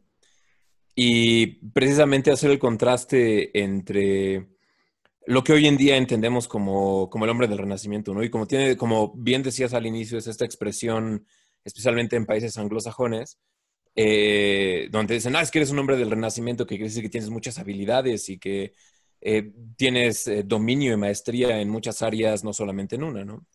y 0.96 1.48
precisamente 1.72 2.32
hacer 2.32 2.52
el 2.52 2.60
contraste 2.60 3.58
entre 3.60 4.50
lo 5.26 5.44
que 5.44 5.54
hoy 5.54 5.68
en 5.68 5.78
día 5.78 5.98
entendemos 5.98 6.48
como, 6.48 7.10
como 7.10 7.26
el 7.26 7.32
hombre 7.32 7.48
del 7.48 7.60
renacimiento, 7.60 8.14
¿no? 8.14 8.24
Y 8.24 8.30
como 8.30 8.48
tiene, 8.48 8.78
como 8.78 9.14
bien 9.16 9.44
decías 9.44 9.74
al 9.74 9.86
inicio, 9.86 10.18
es 10.18 10.28
esta 10.28 10.46
expresión, 10.46 11.26
especialmente 11.64 12.16
en 12.16 12.26
países 12.26 12.58
anglosajones, 12.58 13.40
eh, 13.96 14.88
donde 14.92 15.16
dicen, 15.16 15.36
ah, 15.36 15.42
es 15.42 15.52
que 15.52 15.60
eres 15.60 15.72
un 15.72 15.80
hombre 15.80 15.98
del 15.98 16.10
renacimiento, 16.12 16.66
que 16.66 16.76
quiere 16.76 16.90
decir 16.90 17.04
que 17.04 17.10
tienes 17.10 17.30
muchas 17.30 17.60
habilidades 17.60 18.30
y 18.30 18.40
que 18.40 18.74
eh, 19.22 19.52
tienes 19.76 20.28
eh, 20.28 20.44
dominio 20.44 20.94
y 20.94 20.98
maestría 20.98 21.60
en 21.62 21.70
muchas 21.70 22.02
áreas, 22.02 22.44
no 22.44 22.54
solamente 22.54 22.96
en 22.96 23.04
una, 23.04 23.26
¿no? 23.26 23.46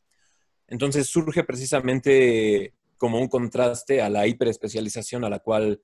Entonces 0.68 1.08
surge 1.08 1.44
precisamente 1.44 2.74
como 3.04 3.20
un 3.20 3.28
contraste 3.28 4.00
a 4.00 4.08
la 4.08 4.26
hiperespecialización 4.26 5.24
a 5.24 5.28
la 5.28 5.40
cual 5.40 5.82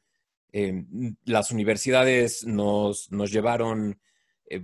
las 1.27 1.51
universidades 1.51 2.47
nos, 2.47 3.13
nos 3.13 3.31
llevaron 3.31 4.01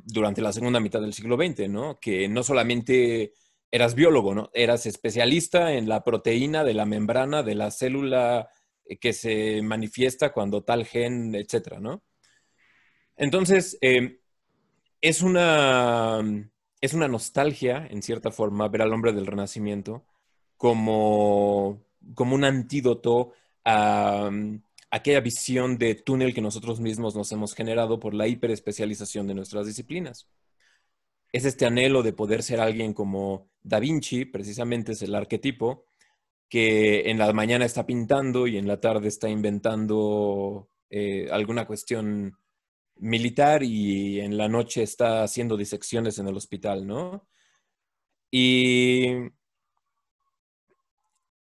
durante 0.05 0.41
la 0.41 0.55
segunda 0.55 0.81
mitad 0.81 1.03
del 1.03 1.13
siglo 1.13 1.37
XX, 1.37 1.69
¿no? 1.69 2.01
Que 2.01 2.29
no 2.29 2.43
solamente 2.43 3.35
eras 3.71 3.95
biólogo, 3.95 4.35
¿no? 4.35 4.51
Eras 4.55 4.87
especialista 4.87 5.75
en 5.75 5.87
la 5.87 6.03
proteína 6.03 6.65
de 6.65 6.73
la 6.73 6.87
membrana 6.87 7.43
de 7.43 7.55
la 7.55 7.71
célula 7.71 8.49
eh, 8.87 8.97
que 8.97 9.13
se 9.13 9.61
manifiesta 9.61 10.33
cuando 10.33 10.65
tal 10.65 10.87
gen, 10.87 11.35
etcétera, 11.35 11.79
¿no? 11.79 12.03
Entonces, 13.17 13.77
em, 13.83 14.19
es, 15.03 15.21
una, 15.21 16.21
es 16.81 16.95
una 16.95 17.07
nostalgia, 17.07 17.87
en 17.91 18.03
cierta 18.03 18.31
forma, 18.31 18.69
ver 18.69 18.83
al 18.83 18.95
hombre 18.95 19.13
del 19.13 19.27
Renacimiento 19.27 20.07
como, 20.57 21.86
como 22.15 22.35
un 22.35 22.45
antídoto 22.45 23.33
a, 23.65 24.31
mm, 24.31 24.63
aquella 24.91 25.21
visión 25.21 25.79
de 25.79 25.95
túnel 25.95 26.35
que 26.35 26.41
nosotros 26.41 26.81
mismos 26.81 27.15
nos 27.17 27.31
hemos 27.33 27.55
generado 27.55 27.99
por 28.01 28.15
la 28.15 28.29
hiperespecialización 28.29 29.27
de 29.27 29.35
nuestras 29.35 29.67
disciplinas. 29.67 30.29
Es 31.33 31.45
este 31.45 31.67
anhelo 31.67 32.03
de 32.03 32.13
poder 32.13 32.43
ser 32.43 32.61
alguien 32.61 32.95
como 32.95 33.51
Da 33.63 33.81
Vinci, 33.81 34.25
precisamente 34.25 34.93
es 34.93 35.03
el 35.03 35.15
arquetipo, 35.15 35.85
que 36.49 37.11
en 37.11 37.19
la 37.19 37.33
mañana 37.33 37.65
está 37.65 37.85
pintando 37.87 38.47
y 38.47 38.57
en 38.57 38.67
la 38.69 38.81
tarde 38.81 39.09
está 39.09 39.29
inventando 39.29 40.71
eh, 40.91 41.29
alguna 41.31 41.67
cuestión 41.67 42.39
militar 42.97 43.63
y 43.63 44.21
en 44.21 44.37
la 44.37 44.49
noche 44.49 44.83
está 44.83 45.23
haciendo 45.23 45.57
disecciones 45.57 46.19
en 46.19 46.29
el 46.29 46.37
hospital, 46.37 46.87
¿no? 46.87 47.29
Y 48.31 49.09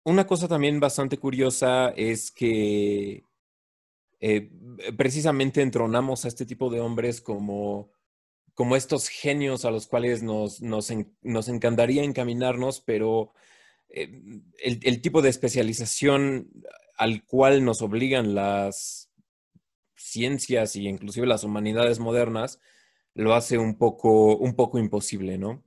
una 0.03 0.25
cosa 0.25 0.47
también 0.47 0.79
bastante 0.79 1.17
curiosa 1.17 1.89
es 1.95 2.31
que 2.31 3.25
eh, 4.19 4.51
precisamente 4.97 5.61
entronamos 5.61 6.25
a 6.25 6.27
este 6.27 6.45
tipo 6.45 6.69
de 6.69 6.79
hombres 6.79 7.21
como, 7.21 7.91
como 8.53 8.75
estos 8.75 9.07
genios 9.09 9.65
a 9.65 9.71
los 9.71 9.87
cuales 9.87 10.23
nos, 10.23 10.61
nos, 10.61 10.91
nos 11.21 11.47
encantaría 11.47 12.03
encaminarnos, 12.03 12.81
pero 12.81 13.33
eh, 13.89 14.09
el, 14.63 15.01
tipo 15.01 15.21
de 15.21 15.29
especialización 15.29 16.49
al 16.97 17.25
cual 17.25 17.65
nos 17.65 17.81
obligan 17.81 18.35
las 18.35 19.11
ciencias 19.95 20.75
y 20.75 20.87
inclusive 20.87 21.27
las 21.27 21.43
humanidades 21.43 21.99
modernas 21.99 22.59
lo 23.13 23.33
hace 23.33 23.57
un 23.57 23.77
poco, 23.77 24.37
un 24.37 24.55
poco 24.55 24.79
imposible, 24.79 25.37
¿no? 25.37 25.63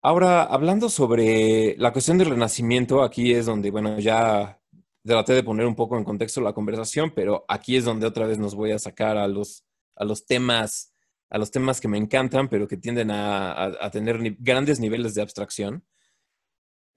Ahora, 0.00 0.44
hablando 0.44 0.88
sobre 0.88 1.76
la 1.76 1.92
cuestión 1.92 2.18
del 2.18 2.30
renacimiento, 2.30 3.02
aquí 3.02 3.32
es 3.32 3.46
donde, 3.46 3.70
bueno, 3.72 3.98
ya 3.98 4.60
traté 5.04 5.32
de 5.34 5.42
poner 5.42 5.66
un 5.66 5.74
poco 5.74 5.98
en 5.98 6.04
contexto 6.04 6.40
la 6.40 6.52
conversación, 6.52 7.12
pero 7.14 7.44
aquí 7.48 7.76
es 7.76 7.84
donde 7.84 8.06
otra 8.06 8.26
vez 8.26 8.38
nos 8.38 8.54
voy 8.54 8.70
a 8.70 8.78
sacar 8.78 9.16
a 9.16 9.26
los, 9.26 9.64
a 9.96 10.04
los 10.04 10.24
temas, 10.24 10.94
a 11.30 11.38
los 11.38 11.50
temas 11.50 11.80
que 11.80 11.88
me 11.88 11.98
encantan, 11.98 12.48
pero 12.48 12.68
que 12.68 12.76
tienden 12.76 13.10
a, 13.10 13.90
tener 13.90 14.36
grandes 14.38 14.78
niveles 14.78 15.14
de 15.14 15.22
abstracción. 15.22 15.84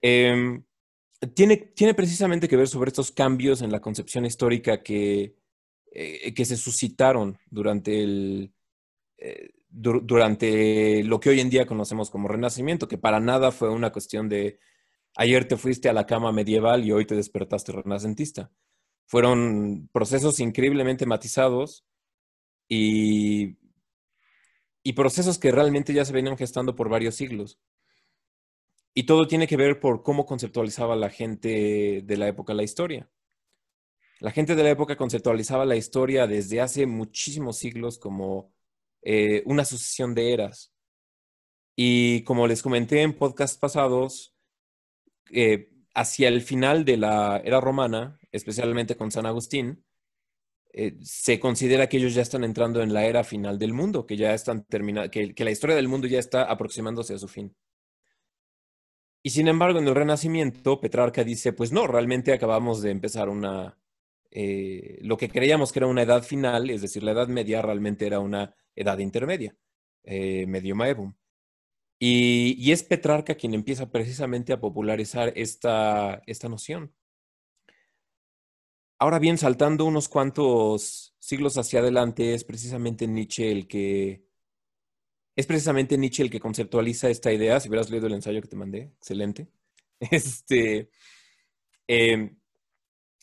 Em, 0.00 0.64
tiene, 1.34 1.56
tiene 1.56 1.94
precisamente 1.94 2.48
que 2.48 2.56
ver 2.56 2.68
sobre 2.68 2.90
estos 2.90 3.10
cambios 3.10 3.62
en 3.62 3.72
la 3.72 3.80
concepción 3.80 4.24
histórica 4.26 4.82
que, 4.82 5.36
eh, 5.90 6.34
que 6.34 6.44
se 6.44 6.56
suscitaron 6.56 7.38
durante, 7.50 8.02
el, 8.02 8.52
eh, 9.18 9.50
durante 9.72 11.02
lo 11.02 11.18
que 11.18 11.30
hoy 11.30 11.40
en 11.40 11.48
día 11.48 11.66
conocemos 11.66 12.10
como 12.10 12.28
Renacimiento, 12.28 12.88
que 12.88 12.98
para 12.98 13.20
nada 13.20 13.50
fue 13.50 13.70
una 13.70 13.90
cuestión 13.90 14.28
de 14.28 14.58
ayer 15.16 15.48
te 15.48 15.56
fuiste 15.56 15.88
a 15.88 15.94
la 15.94 16.06
cama 16.06 16.30
medieval 16.30 16.84
y 16.84 16.92
hoy 16.92 17.06
te 17.06 17.16
despertaste 17.16 17.72
renacentista. 17.72 18.52
Fueron 19.06 19.88
procesos 19.92 20.40
increíblemente 20.40 21.06
matizados 21.06 21.86
y, 22.68 23.56
y 24.82 24.92
procesos 24.92 25.38
que 25.38 25.50
realmente 25.50 25.94
ya 25.94 26.04
se 26.04 26.12
venían 26.12 26.36
gestando 26.36 26.76
por 26.76 26.88
varios 26.88 27.14
siglos. 27.14 27.58
Y 28.94 29.04
todo 29.04 29.26
tiene 29.26 29.46
que 29.46 29.56
ver 29.56 29.80
por 29.80 30.02
cómo 30.02 30.26
conceptualizaba 30.26 30.96
la 30.96 31.08
gente 31.08 32.02
de 32.04 32.16
la 32.18 32.28
época 32.28 32.52
la 32.52 32.62
historia. 32.62 33.10
La 34.20 34.30
gente 34.30 34.54
de 34.54 34.62
la 34.62 34.70
época 34.70 34.96
conceptualizaba 34.96 35.64
la 35.64 35.76
historia 35.76 36.26
desde 36.26 36.60
hace 36.60 36.86
muchísimos 36.86 37.58
siglos 37.58 37.98
como 37.98 38.52
eh, 39.02 39.42
una 39.46 39.64
sucesión 39.64 40.14
de 40.14 40.32
eras. 40.32 40.72
Y 41.76 42.22
como 42.24 42.46
les 42.46 42.62
comenté 42.62 43.02
en 43.02 43.14
podcasts 43.14 43.58
pasados, 43.58 44.34
eh, 45.30 45.70
hacia 45.94 46.28
el 46.28 46.42
final 46.42 46.84
de 46.84 46.96
la 46.96 47.42
era 47.44 47.60
romana, 47.60 48.18
especialmente 48.30 48.96
con 48.96 49.10
San 49.10 49.26
Agustín, 49.26 49.84
eh, 50.72 50.96
se 51.02 51.38
considera 51.40 51.88
que 51.88 51.98
ellos 51.98 52.14
ya 52.14 52.22
están 52.22 52.44
entrando 52.44 52.82
en 52.82 52.94
la 52.94 53.04
era 53.04 53.24
final 53.24 53.58
del 53.58 53.72
mundo, 53.74 54.06
que 54.06 54.16
ya 54.16 54.32
están 54.34 54.64
terminando, 54.64 55.10
que 55.10 55.34
la 55.44 55.50
historia 55.50 55.76
del 55.76 55.88
mundo 55.88 56.06
ya 56.06 56.18
está 56.18 56.44
aproximándose 56.44 57.14
a 57.14 57.18
su 57.18 57.28
fin. 57.28 57.54
Y 59.24 59.30
sin 59.30 59.48
embargo, 59.48 59.78
en 59.78 59.86
el 59.86 59.94
Renacimiento, 59.94 60.80
Petrarca 60.80 61.24
dice, 61.24 61.52
pues 61.52 61.72
no, 61.72 61.86
realmente 61.86 62.32
acabamos 62.32 62.82
de 62.82 62.90
empezar 62.90 63.28
una, 63.28 63.78
lo 64.30 65.16
que 65.16 65.28
creíamos 65.28 65.72
que 65.72 65.78
era 65.78 65.86
una 65.86 66.02
edad 66.02 66.22
final, 66.22 66.70
es 66.70 66.82
decir, 66.82 67.02
la 67.02 67.12
edad 67.12 67.28
media 67.28 67.62
realmente 67.62 68.06
era 68.06 68.18
una 68.18 68.56
edad 68.74 68.98
intermedia, 68.98 69.56
eh. 70.04 70.46
Y, 72.04 72.72
es 72.72 72.82
Petrarca 72.82 73.36
quien 73.36 73.54
empieza 73.54 73.90
precisamente 73.90 74.52
a 74.52 74.60
popularizar 74.60 75.32
esta, 75.36 76.20
esta 76.26 76.48
noción. 76.48 76.92
Ahora 78.98 79.18
bien, 79.20 79.38
saltando 79.38 79.84
unos 79.84 80.08
cuantos 80.08 81.14
siglos 81.20 81.58
hacia 81.58 81.80
adelante, 81.80 82.34
es 82.34 82.44
precisamente 82.44 83.06
Nietzsche 83.06 83.50
el 83.52 83.68
que 83.68 84.24
es 85.36 85.46
precisamente 85.46 85.96
Nietzsche 85.96 86.22
el 86.24 86.30
que 86.30 86.40
conceptualiza 86.40 87.08
esta 87.08 87.32
idea. 87.32 87.58
Si 87.60 87.68
hubieras 87.68 87.90
leído 87.90 88.06
el 88.06 88.14
ensayo 88.14 88.42
que 88.42 88.48
te 88.48 88.56
mandé, 88.56 88.92
excelente. 88.98 89.48
Este, 90.10 90.90
em, 91.86 92.36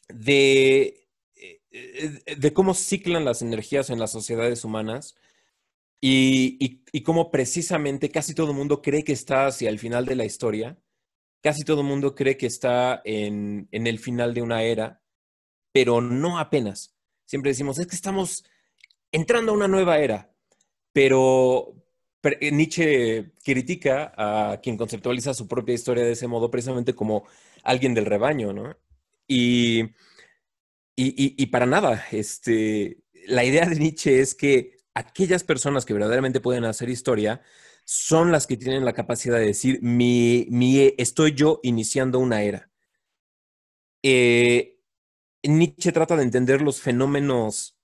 de, 0.07 1.09
eh, 1.35 2.35
de 2.37 2.53
cómo 2.53 2.73
ciclan 2.73 3.25
las 3.25 3.41
energías 3.41 3.89
en 3.89 3.99
las 3.99 4.11
sociedades 4.13 4.63
humanas 4.63 5.15
y, 6.01 6.83
y, 6.91 7.03
cómo 7.03 7.31
precisamente 7.31 8.09
casi 8.09 8.33
todo 8.33 8.51
el 8.51 8.57
mundo 8.57 8.81
cree 8.81 9.03
que 9.03 9.11
está 9.13 9.47
hacia 9.47 9.69
el 9.69 9.79
final 9.79 10.05
de 10.05 10.15
la 10.15 10.25
historia. 10.25 10.77
Casi 11.41 11.63
todo 11.63 11.81
el 11.81 11.87
mundo 11.87 12.15
cree 12.15 12.37
que 12.37 12.47
está 12.47 13.01
en, 13.05 13.67
en 13.71 13.87
el 13.87 13.99
final 13.99 14.33
de 14.33 14.41
una 14.41 14.63
era, 14.63 15.01
pero 15.73 16.01
no 16.01 16.39
apenas. 16.39 16.95
Siempre 17.25 17.51
decimos, 17.51 17.79
es 17.79 17.87
que 17.87 17.95
estamos 17.95 18.43
entrando 19.11 19.51
a 19.51 19.55
una 19.55 19.67
nueva 19.67 19.99
era, 19.99 20.33
pero, 20.93 21.75
eh, 22.23 22.51
Nietzsche 22.51 23.31
critica 23.43 24.13
a 24.17 24.59
quien 24.61 24.77
conceptualiza 24.77 25.33
su 25.33 25.47
propia 25.47 25.75
historia 25.75 26.03
de 26.03 26.13
ese 26.13 26.27
modo 26.27 26.51
precisamente 26.51 26.95
como 26.95 27.25
alguien 27.63 27.93
del 27.93 28.05
rebaño, 28.05 28.53
¿no? 28.53 28.75
Y, 29.27 29.83
y, 30.95 31.45
para 31.47 31.65
nada, 31.65 32.05
este, 32.11 33.03
la 33.27 33.45
idea 33.45 33.65
de 33.65 33.77
Nietzsche 33.77 34.19
es 34.19 34.35
que 34.35 34.78
aquellas 34.93 35.43
personas 35.43 35.85
que 35.85 35.93
verdaderamente 35.93 36.41
pueden 36.41 36.65
hacer 36.65 36.89
historia 36.89 37.41
son 37.83 38.31
las 38.31 38.47
que 38.47 38.57
tienen 38.57 38.85
la 38.85 38.93
capacidad 38.93 39.37
de 39.37 39.47
decir, 39.47 39.79
mi, 39.81 40.47
mi 40.49 40.93
estoy 40.97 41.33
yo 41.33 41.59
iniciando 41.63 42.19
una 42.19 42.41
era. 42.43 42.69
Eh, 44.03 44.79
Nietzsche 45.43 45.91
trata 45.91 46.15
de 46.15 46.23
entender 46.23 46.61
los 46.61 46.81
fenómenos 46.81 47.77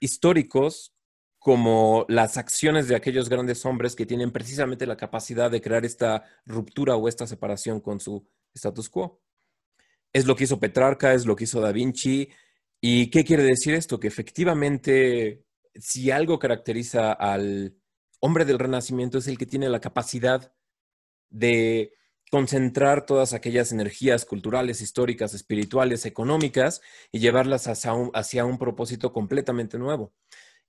históricos 0.00 0.94
como 1.38 2.06
las 2.08 2.38
acciones 2.38 2.88
de 2.88 2.96
aquellos 2.96 3.28
grandes 3.28 3.66
hombres 3.66 3.94
que 3.94 4.06
tienen 4.06 4.32
precisamente 4.32 4.86
la 4.86 4.96
capacidad 4.96 5.50
de 5.50 5.60
crear 5.60 5.84
esta 5.84 6.24
ruptura 6.46 6.96
o 6.96 7.06
esta 7.06 7.26
separación 7.26 7.80
con 7.80 8.00
su 8.00 8.26
status 8.54 8.88
quo. 8.88 9.20
Es 10.12 10.26
lo 10.26 10.36
que 10.36 10.44
hizo 10.44 10.58
Petrarca, 10.58 11.12
es 11.12 11.26
lo 11.26 11.36
que 11.36 11.44
hizo 11.44 11.60
Da 11.60 11.72
Vinci. 11.72 12.30
¿Y 12.80 13.10
qué 13.10 13.24
quiere 13.24 13.42
decir 13.42 13.74
esto? 13.74 14.00
Que 14.00 14.08
efectivamente, 14.08 15.44
si 15.74 16.10
algo 16.10 16.38
caracteriza 16.38 17.12
al 17.12 17.76
hombre 18.20 18.44
del 18.44 18.58
Renacimiento 18.58 19.18
es 19.18 19.28
el 19.28 19.38
que 19.38 19.46
tiene 19.46 19.68
la 19.68 19.80
capacidad 19.80 20.52
de 21.30 21.92
concentrar 22.30 23.06
todas 23.06 23.32
aquellas 23.32 23.70
energías 23.70 24.24
culturales, 24.24 24.80
históricas, 24.80 25.34
espirituales, 25.34 26.06
económicas 26.06 26.80
y 27.12 27.18
llevarlas 27.18 27.68
hacia 27.68 28.44
un, 28.44 28.58
propósito 28.58 29.12
completamente 29.12 29.78
nuevo. 29.78 30.12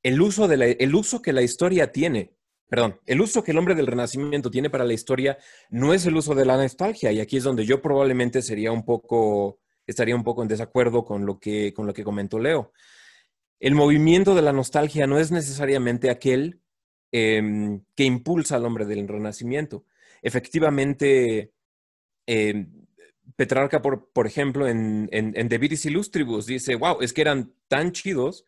El 0.04 0.22
uso, 0.22 0.52
el 0.52 0.96
uso 0.96 1.22
que 1.22 1.34
la 1.34 1.42
historia 1.42 1.92
tiene, 1.92 2.36
perdón, 2.70 3.00
el 3.06 3.22
uso 3.22 3.44
que 3.44 3.52
el 3.52 3.58
hombre 3.58 3.74
del 3.74 3.88
Renacimiento 3.88 4.52
tiene 4.52 4.70
para 4.70 4.84
la 4.84 4.94
historia 4.94 5.38
no 5.70 5.94
es 5.94 6.06
el 6.06 6.16
uso 6.16 6.36
de 6.36 6.46
la 6.46 6.58
nostalgia 6.58 7.12
y 7.12 7.20
aquí 7.20 7.38
es 7.38 7.44
donde 7.44 7.66
yo 7.66 7.82
probablemente 7.82 8.42
sería 8.42 8.72
un 8.72 8.86
poco, 8.86 9.60
estaría 9.88 10.16
un 10.16 10.24
poco 10.24 10.42
en 10.44 10.50
desacuerdo 10.50 11.04
con 11.06 11.26
lo 11.26 11.40
que, 11.40 11.74
con 11.74 11.88
lo 11.88 11.94
que 11.94 12.04
comentó 12.04 12.38
Leo. 12.38 12.74
El 13.60 13.76
movimiento 13.76 14.36
de 14.36 14.42
la 14.42 14.54
nostalgia 14.54 15.08
no 15.08 15.20
es 15.20 15.32
necesariamente 15.32 16.10
aquel 16.10 16.62
em, 17.12 17.82
que 17.96 18.04
impulsa 18.04 18.58
al 18.58 18.66
hombre 18.66 18.86
del 18.86 19.08
Renacimiento. 19.08 19.86
Efectivamente, 20.22 21.54
em, 22.26 22.86
Petrarca, 23.36 23.82
por, 23.82 24.28
ejemplo, 24.28 24.68
en, 24.68 25.10
en, 25.12 25.34
en 25.36 25.50
De 25.50 25.58
Viris 25.58 25.86
Illustribus, 25.86 26.46
dice, 26.46 26.76
wow, 26.76 27.02
es 27.02 27.14
que 27.14 27.22
eran 27.22 27.54
tan 27.68 27.92
chidos 27.92 28.46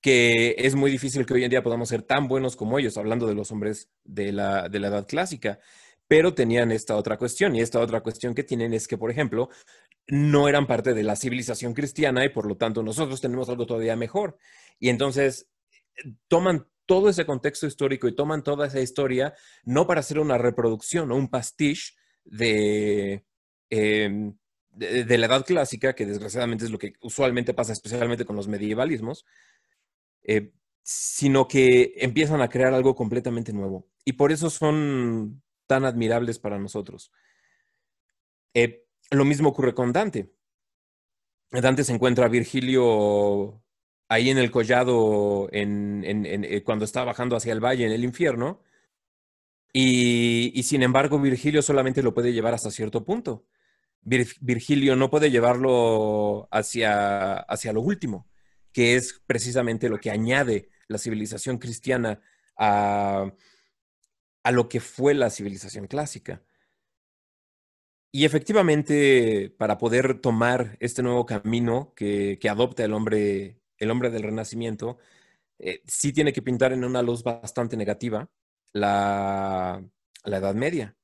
que 0.00 0.54
es 0.58 0.74
muy 0.74 0.90
difícil 0.90 1.26
que 1.26 1.34
hoy 1.34 1.44
en 1.44 1.50
día 1.50 1.62
podamos 1.62 1.88
ser 1.88 2.02
tan 2.02 2.28
buenos 2.28 2.56
como 2.56 2.78
ellos, 2.78 2.96
hablando 2.96 3.26
de 3.26 3.34
los 3.34 3.50
hombres 3.50 3.90
de 4.04 4.32
la, 4.32 4.68
de 4.68 4.78
la 4.78 4.88
edad 4.88 5.06
clásica. 5.06 5.58
Pero 6.06 6.34
tenían 6.34 6.72
esta 6.72 6.96
otra 6.96 7.18
cuestión, 7.18 7.54
y 7.54 7.60
esta 7.60 7.80
otra 7.80 8.00
cuestión 8.00 8.34
que 8.34 8.44
tienen 8.44 8.72
es 8.72 8.88
que, 8.88 8.96
por 8.96 9.10
ejemplo, 9.10 9.50
no 10.08 10.48
eran 10.48 10.66
parte 10.66 10.94
de 10.94 11.02
la 11.02 11.16
civilización 11.16 11.74
cristiana 11.74 12.24
y 12.24 12.30
por 12.30 12.46
lo 12.46 12.56
tanto 12.56 12.82
nosotros 12.82 13.20
tenemos 13.20 13.48
algo 13.48 13.66
todavía 13.66 13.96
mejor. 13.96 14.38
Y 14.78 14.88
entonces 14.88 15.48
toman 16.28 16.66
todo 16.86 17.10
ese 17.10 17.26
contexto 17.26 17.66
histórico 17.66 18.08
y 18.08 18.14
toman 18.14 18.42
toda 18.42 18.66
esa 18.66 18.80
historia 18.80 19.34
no 19.64 19.86
para 19.86 20.00
hacer 20.00 20.18
una 20.18 20.38
reproducción 20.38 21.12
o 21.12 21.16
un 21.16 21.28
pastiche 21.28 21.92
de, 22.24 23.24
em, 23.68 24.34
de, 24.70 25.18
la 25.18 25.26
edad 25.26 25.44
clásica, 25.44 25.94
que 25.94 26.06
desgraciadamente 26.06 26.64
es 26.64 26.70
lo 26.70 26.78
que 26.78 26.94
usualmente 27.02 27.52
pasa 27.52 27.72
especialmente 27.72 28.24
con 28.24 28.36
los 28.36 28.48
medievalismos, 28.48 29.26
eh, 30.22 30.52
sino 30.82 31.46
que 31.46 31.92
empiezan 31.96 32.40
a 32.40 32.48
crear 32.48 32.72
algo 32.72 32.94
completamente 32.94 33.52
nuevo. 33.52 33.86
Y 34.04 34.14
por 34.14 34.32
eso 34.32 34.48
son 34.48 35.42
tan 35.66 35.84
admirables 35.84 36.38
para 36.38 36.58
nosotros. 36.58 37.12
Eh, 38.54 38.87
lo 39.10 39.24
mismo 39.24 39.50
ocurre 39.50 39.74
con 39.74 39.92
Dante. 39.92 40.32
Dante 41.50 41.84
se 41.84 41.92
encuentra 41.92 42.26
a 42.26 42.28
Virgilio 42.28 43.62
ahí 44.08 44.30
en 44.30 44.38
el 44.38 44.50
collado 44.50 45.48
eh, 45.52 46.62
cuando 46.64 46.84
está 46.84 47.04
bajando 47.04 47.36
hacia 47.36 47.52
el 47.52 47.64
valle 47.64 47.86
en 47.86 47.92
el 47.92 48.04
infierno. 48.04 48.62
Y, 49.72 50.62
sin 50.64 50.82
embargo, 50.82 51.20
Virgilio 51.20 51.62
solamente 51.62 52.02
lo 52.02 52.14
puede 52.14 52.32
llevar 52.32 52.54
hasta 52.54 52.70
cierto 52.70 53.04
punto. 53.04 53.46
Virgilio 54.02 54.96
no 54.96 55.10
puede 55.10 55.30
llevarlo 55.30 56.48
hacia, 56.50 57.34
hacia 57.40 57.72
lo 57.72 57.82
último, 57.82 58.28
que 58.72 58.96
es 58.96 59.20
precisamente 59.26 59.88
lo 59.88 59.98
que 60.00 60.10
añade 60.10 60.70
la 60.88 60.98
civilización 60.98 61.58
cristiana 61.58 62.20
a, 62.56 63.30
a 64.42 64.52
lo 64.52 64.68
que 64.68 64.80
fue 64.80 65.14
la 65.14 65.30
civilización 65.30 65.86
clásica. 65.86 66.42
Y 68.10 68.24
efectivamente, 68.24 69.54
para 69.58 69.76
poder 69.78 70.20
tomar 70.20 70.76
este 70.80 71.02
nuevo 71.02 71.26
camino 71.26 71.92
que, 71.94 72.38
adopta 72.48 72.84
el 72.84 72.94
hombre, 72.94 73.60
el 73.76 73.90
hombre 73.90 74.10
del 74.10 74.22
Renacimiento, 74.22 74.98
eh, 75.58 75.82
sí 75.86 76.12
tiene 76.12 76.32
que 76.32 76.42
pintar 76.42 76.72
en 76.72 76.84
una 76.84 77.02
luz 77.02 77.22
bastante 77.22 77.76
negativa 77.76 78.30
la, 78.72 79.82
Edad 80.24 80.54
Media. 80.54 80.96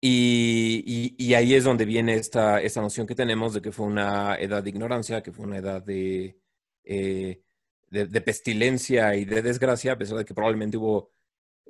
Y, 0.00 1.34
ahí 1.34 1.54
es 1.54 1.64
donde 1.64 1.84
viene 1.84 2.14
esta, 2.14 2.60
esta, 2.60 2.80
noción 2.80 3.06
que 3.06 3.14
tenemos 3.14 3.54
de 3.54 3.62
que 3.62 3.72
fue 3.72 3.86
una 3.86 4.36
edad 4.36 4.62
de 4.62 4.70
ignorancia, 4.70 5.22
que 5.22 5.32
fue 5.32 5.46
una 5.46 5.58
edad 5.58 5.82
de, 5.82 6.38
eh, 6.84 7.42
de, 7.90 8.20
pestilencia 8.20 9.14
y 9.16 9.24
de 9.24 9.42
desgracia, 9.42 9.92
a 9.92 9.98
pesar 9.98 10.18
de 10.18 10.24
que 10.24 10.34
probablemente 10.34 10.76
hubo 10.76 11.12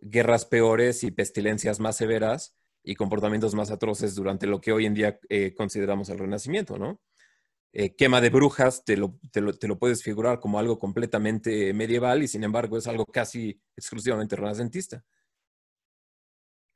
guerras 0.01 0.46
peores 0.46 1.05
y 1.05 1.11
pestilencias 1.11 1.81
más 1.81 1.96
severas 1.96 2.57
y 2.83 2.95
comportamientos 2.95 3.55
más 3.55 3.71
atroces 3.71 4.14
durante 4.14 4.47
lo 4.47 4.61
que 4.61 4.73
hoy 4.73 4.87
en 4.87 4.95
día 4.95 5.18
eh, 5.29 5.55
consideramos 5.55 6.09
el 6.09 6.18
Renacimiento, 6.18 6.79
¿no? 6.79 7.01
Eh, 7.75 7.95
quema 7.97 8.21
de 8.21 8.29
brujas, 8.29 8.85
te 8.85 8.99
lo, 8.99 9.18
te, 9.31 9.40
lo, 9.40 9.79
puedes 9.79 10.03
figurar 10.03 10.40
como 10.40 10.59
algo 10.59 10.79
completamente 10.79 11.73
medieval 11.73 12.23
y 12.23 12.29
sin 12.29 12.45
embargo 12.45 12.77
es 12.77 12.87
algo 12.87 13.07
casi 13.07 13.59
exclusivamente 13.75 14.37
renacentista. 14.37 15.03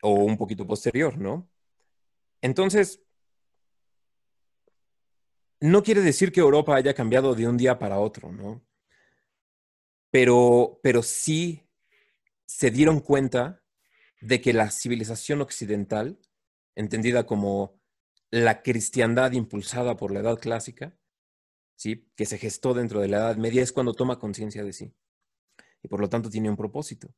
O 0.01 0.13
un 0.25 0.39
poquito 0.39 0.67
posterior, 0.67 1.19
¿no? 1.19 1.51
Entonces, 2.41 3.03
no 5.61 5.83
quiere 5.83 6.01
decir 6.01 6.33
que 6.33 6.41
Europa 6.41 6.75
haya 6.75 6.95
cambiado 6.95 7.35
de 7.35 7.47
un 7.47 7.59
día 7.59 7.79
para 7.79 7.99
otro, 7.99 8.33
¿no? 8.33 8.65
Pero, 10.11 10.81
pero 10.83 11.03
sí 11.03 11.69
se 12.47 12.71
dieron 12.71 13.01
cuenta 13.01 13.63
de 14.21 14.41
que 14.41 14.53
la 14.53 14.71
civilización 14.71 15.41
occidental, 15.41 16.19
entendida 16.75 17.27
como 17.27 17.81
la 18.31 18.63
cristiandad 18.63 19.33
impulsada 19.33 19.97
por 19.97 20.13
la 20.13 20.21
edad 20.21 20.39
clásica, 20.39 20.97
¿sí? 21.77 22.09
que 22.17 22.27
se 22.27 22.39
gestó 22.39 22.75
dentro 22.75 23.01
de 23.01 23.09
la 23.09 23.19
Edad 23.19 23.37
Media, 23.37 23.63
es 23.63 23.73
cuando 23.73 23.95
toma 23.95 24.19
conciencia 24.19 24.65
de 24.65 24.73
sí. 24.73 24.95
Y 25.83 25.89
por 25.89 26.01
lo 26.01 26.09
tanto 26.09 26.31
tiene 26.31 26.51
un 26.51 26.57
propósito. 26.57 27.15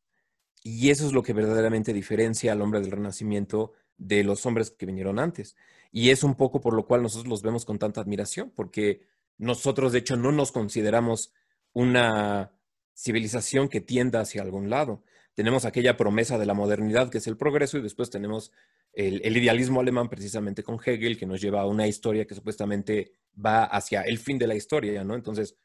Y 0.63 0.91
eso 0.91 1.07
es 1.07 1.13
lo 1.13 1.23
que 1.23 1.33
verdaderamente 1.33 1.93
diferencia 1.93 2.53
al 2.53 2.61
hombre 2.61 2.81
del 2.81 2.91
Renacimiento 2.91 3.73
de 3.97 4.25
los 4.25 4.45
hombres 4.45 4.71
que 4.71 4.87
vinieron 4.87 5.19
antes. 5.19 5.57
Y 5.91 6.11
es 6.11 6.23
un 6.23 6.35
poco 6.35 6.61
por 6.61 6.75
lo 6.75 6.87
cual 6.87 7.03
nosotros 7.03 7.29
los 7.29 7.43
vemos 7.43 7.65
con 7.65 7.79
tanta 7.79 8.01
admiración, 8.01 8.53
porque 8.55 9.07
nosotros 9.39 9.93
de 9.93 10.01
hecho 10.01 10.17
no 10.17 10.33
nos 10.33 10.53
consideramos 10.53 11.33
una 11.73 12.53
civilización 12.95 13.69
que 13.69 13.81
tienda 13.81 14.21
hacia 14.21 14.43
algún 14.43 14.69
lado 14.69 15.05
tenemos 15.39 15.65
aquella 15.65 15.97
promesa 15.97 16.37
de 16.37 16.47
la 16.47 16.53
modernidad 16.53 17.11
que 17.11 17.19
es 17.19 17.29
el 17.29 17.37
progreso 17.37 17.79
y 17.79 17.81
después 17.81 18.11
tenemos 18.11 18.51
el, 18.93 19.37
idealismo 19.37 19.79
alemán 19.79 20.09
precisamente 20.09 20.65
con 20.65 20.81
Hegel 20.85 21.17
que 21.17 21.27
nos 21.27 21.41
lleva 21.41 21.61
a 21.61 21.67
una 21.67 21.87
historia 21.87 22.27
que 22.27 22.35
supuestamente 22.35 23.13
va 23.39 23.63
hacia 23.63 24.03
el 24.03 24.19
fin 24.19 24.37
de 24.37 24.49
la 24.49 24.57
historia, 24.57 25.05
¿no? 25.05 25.15
Entonces, 25.15 25.57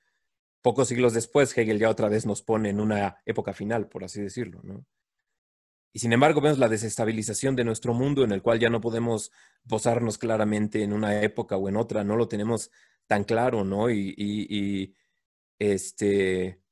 pocos 0.62 0.90
siglos 0.90 1.16
después, 1.16 1.58
Hegel 1.58 1.80
ya 1.80 1.90
otra 1.90 2.08
vez 2.08 2.28
nos 2.28 2.44
pone 2.44 2.70
en 2.70 2.80
una 2.80 3.18
época 3.26 3.52
final, 3.52 3.90
por 3.90 4.04
así 4.04 4.22
decirlo, 4.22 4.62
¿no? 4.62 4.86
Y 5.92 5.98
sin 5.98 6.14
embargo, 6.14 6.40
vemos 6.40 6.60
la 6.60 6.70
desestabilización 6.70 7.56
de 7.56 7.64
nuestro 7.64 7.96
mundo 7.96 8.24
en 8.24 8.32
el 8.32 8.44
cual 8.44 8.60
ya 8.60 8.70
no 8.70 8.80
podemos 8.80 9.32
posarnos 9.68 10.20
claramente 10.20 10.84
en 10.84 10.94
una 10.94 11.24
época 11.24 11.58
o 11.58 11.68
en 11.68 11.78
otra, 11.78 12.04
no 12.04 12.16
lo 12.16 12.28
tenemos 12.28 12.70
tan 13.08 13.24
claro, 13.24 13.64
¿no? 13.64 13.90
Y, 13.90 14.14
y 14.16 14.94
este, 15.58 16.62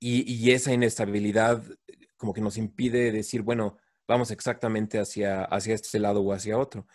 y, 0.00 0.50
esa 0.52 0.72
inestabilidad 0.72 1.62
como 2.16 2.32
que 2.32 2.40
nos 2.40 2.56
impide 2.56 3.12
decir, 3.12 3.42
bueno, 3.42 3.78
vamos 4.06 4.30
exactamente 4.30 4.98
hacia, 4.98 5.44
hacia 5.44 5.74
este 5.74 5.98
lado 5.98 6.20
o 6.22 6.32
hacia 6.32 6.58
otro. 6.58 6.86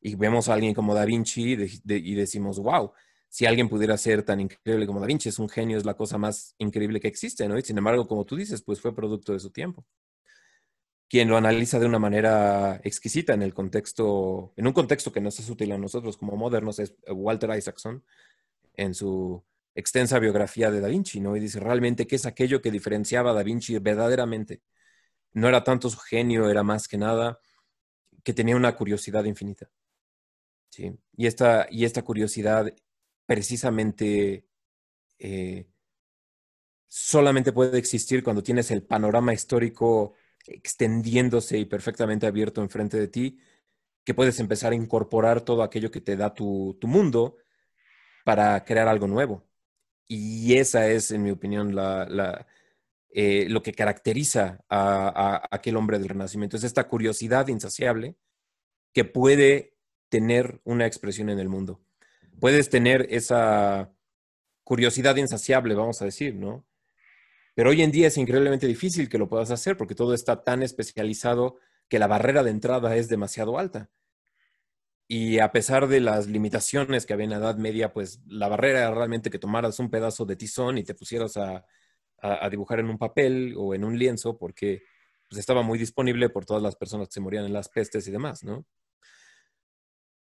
Y 0.00 0.14
vemos 0.14 0.48
a 0.48 0.54
alguien 0.54 0.74
como 0.74 0.94
Da 0.94 1.04
Vinci 1.04 1.52
y, 1.84 2.14
decimos, 2.14 2.58
wow, 2.58 2.92
si 3.28 3.46
alguien 3.46 3.68
pudiera 3.68 3.96
ser 3.98 4.22
tan 4.22 4.40
increíble 4.40 4.86
como 4.86 5.00
Da 5.00 5.06
Vinci, 5.06 5.28
es 5.28 5.38
un 5.38 5.48
genio, 5.48 5.78
es 5.78 5.84
la 5.84 5.94
cosa 5.94 6.18
más 6.18 6.54
increíble 6.58 7.00
que 7.00 7.08
existe, 7.08 7.48
¿no? 7.48 7.58
Y 7.58 7.62
sin 7.62 7.78
embargo, 7.78 8.06
como 8.08 8.24
tú 8.24 8.36
dices, 8.36 8.62
pues 8.62 8.80
fue 8.80 8.94
producto 8.94 9.32
de 9.32 9.40
su 9.40 9.50
tiempo. 9.50 9.84
Quien 11.08 11.28
lo 11.28 11.36
analiza 11.36 11.78
de 11.80 11.86
una 11.86 11.98
manera 11.98 12.80
exquisita 12.84 13.34
en 13.34 13.42
el 13.42 13.52
contexto, 13.52 14.52
en 14.56 14.66
un 14.66 14.72
contexto 14.72 15.12
que 15.12 15.20
no 15.20 15.28
es 15.28 15.50
útil 15.50 15.72
a 15.72 15.78
nosotros 15.78 16.16
como 16.16 16.36
modernos, 16.36 16.78
es 16.78 16.94
Walter 17.08 17.50
Isaacson 17.56 18.04
en 18.76 18.94
su 18.94 19.44
extensa 19.74 20.18
biografía 20.18 20.70
de 20.70 20.80
Da 20.80 20.88
Vinci, 20.88 21.20
¿no? 21.20 21.36
Y 21.36 21.40
dice 21.40 21.60
realmente 21.60 22.06
qué 22.06 22.16
es 22.16 22.26
aquello 22.26 22.60
que 22.60 22.70
diferenciaba 22.70 23.30
a 23.30 23.34
Da 23.34 23.42
Vinci 23.42 23.78
verdaderamente. 23.78 24.62
No 25.32 25.48
era 25.48 25.64
tanto 25.64 25.90
su 25.90 25.98
genio, 25.98 26.50
era 26.50 26.62
más 26.62 26.88
que 26.88 26.98
nada 26.98 27.40
que 28.22 28.34
tenía 28.34 28.56
una 28.56 28.76
curiosidad 28.76 29.24
infinita. 29.24 29.70
¿sí? 30.70 30.92
Y, 31.16 31.26
esta, 31.26 31.66
y 31.70 31.84
esta 31.84 32.02
curiosidad 32.02 32.74
precisamente 33.26 34.46
eh, 35.18 35.68
solamente 36.88 37.52
puede 37.52 37.78
existir 37.78 38.22
cuando 38.22 38.42
tienes 38.42 38.70
el 38.70 38.82
panorama 38.82 39.32
histórico 39.32 40.14
extendiéndose 40.46 41.58
y 41.58 41.64
perfectamente 41.66 42.26
abierto 42.26 42.62
enfrente 42.62 42.98
de 42.98 43.08
ti, 43.08 43.38
que 44.04 44.14
puedes 44.14 44.40
empezar 44.40 44.72
a 44.72 44.76
incorporar 44.76 45.42
todo 45.42 45.62
aquello 45.62 45.90
que 45.90 46.00
te 46.00 46.16
da 46.16 46.34
tu, 46.34 46.76
tu 46.80 46.88
mundo 46.88 47.36
para 48.24 48.64
crear 48.64 48.88
algo 48.88 49.06
nuevo. 49.06 49.49
Y 50.12 50.56
esa 50.56 50.88
es, 50.88 51.12
en 51.12 51.22
mi 51.22 51.30
opinión, 51.30 51.72
la, 51.76 52.44
eh, 53.10 53.46
lo 53.48 53.62
que 53.62 53.72
caracteriza 53.72 54.58
a, 54.68 55.46
aquel 55.52 55.76
hombre 55.76 56.00
del 56.00 56.08
Renacimiento. 56.08 56.56
Es 56.56 56.64
esta 56.64 56.88
curiosidad 56.88 57.46
insaciable 57.46 58.16
que 58.92 59.04
puede 59.04 59.76
tener 60.08 60.60
una 60.64 60.84
expresión 60.84 61.30
en 61.30 61.38
el 61.38 61.48
mundo. 61.48 61.80
Puedes 62.40 62.70
tener 62.70 63.06
esa 63.10 63.92
curiosidad 64.64 65.14
insaciable, 65.14 65.76
vamos 65.76 66.02
a 66.02 66.06
decir, 66.06 66.34
¿no? 66.34 66.66
Pero 67.54 67.70
hoy 67.70 67.82
en 67.82 67.92
día 67.92 68.08
es 68.08 68.16
increíblemente 68.16 68.66
difícil 68.66 69.08
que 69.08 69.18
lo 69.18 69.28
puedas 69.28 69.52
hacer 69.52 69.76
porque 69.76 69.94
todo 69.94 70.12
está 70.12 70.42
tan 70.42 70.64
especializado 70.64 71.58
que 71.88 72.00
la 72.00 72.08
barrera 72.08 72.42
de 72.42 72.50
entrada 72.50 72.96
es 72.96 73.08
demasiado 73.08 73.60
alta. 73.60 73.90
Y 75.12 75.40
a 75.40 75.50
pesar 75.50 75.88
de 75.88 75.98
las 75.98 76.28
limitaciones 76.28 77.04
que 77.04 77.12
había 77.12 77.24
en 77.24 77.30
la 77.30 77.38
Edad 77.38 77.56
Media, 77.56 77.92
pues 77.92 78.20
la 78.28 78.46
barrera 78.46 78.78
era 78.78 78.94
realmente 78.94 79.28
que 79.28 79.40
tomaras 79.40 79.80
un 79.80 79.90
pedazo 79.90 80.24
de 80.24 80.36
tizón 80.36 80.78
y 80.78 80.84
te 80.84 80.94
pusieras 80.94 81.36
a, 81.36 81.66
dibujar 82.48 82.78
en 82.78 82.90
un 82.90 82.96
papel 82.96 83.54
o 83.58 83.74
en 83.74 83.82
un 83.82 83.98
lienzo, 83.98 84.38
porque 84.38 84.84
pues, 85.28 85.40
estaba 85.40 85.62
muy 85.62 85.80
disponible 85.80 86.28
por 86.28 86.46
todas 86.46 86.62
las 86.62 86.76
personas 86.76 87.08
que 87.08 87.14
se 87.14 87.20
morían 87.20 87.44
en 87.44 87.52
las 87.52 87.68
pestes 87.68 88.06
y 88.06 88.12
demás, 88.12 88.44
¿no? 88.44 88.64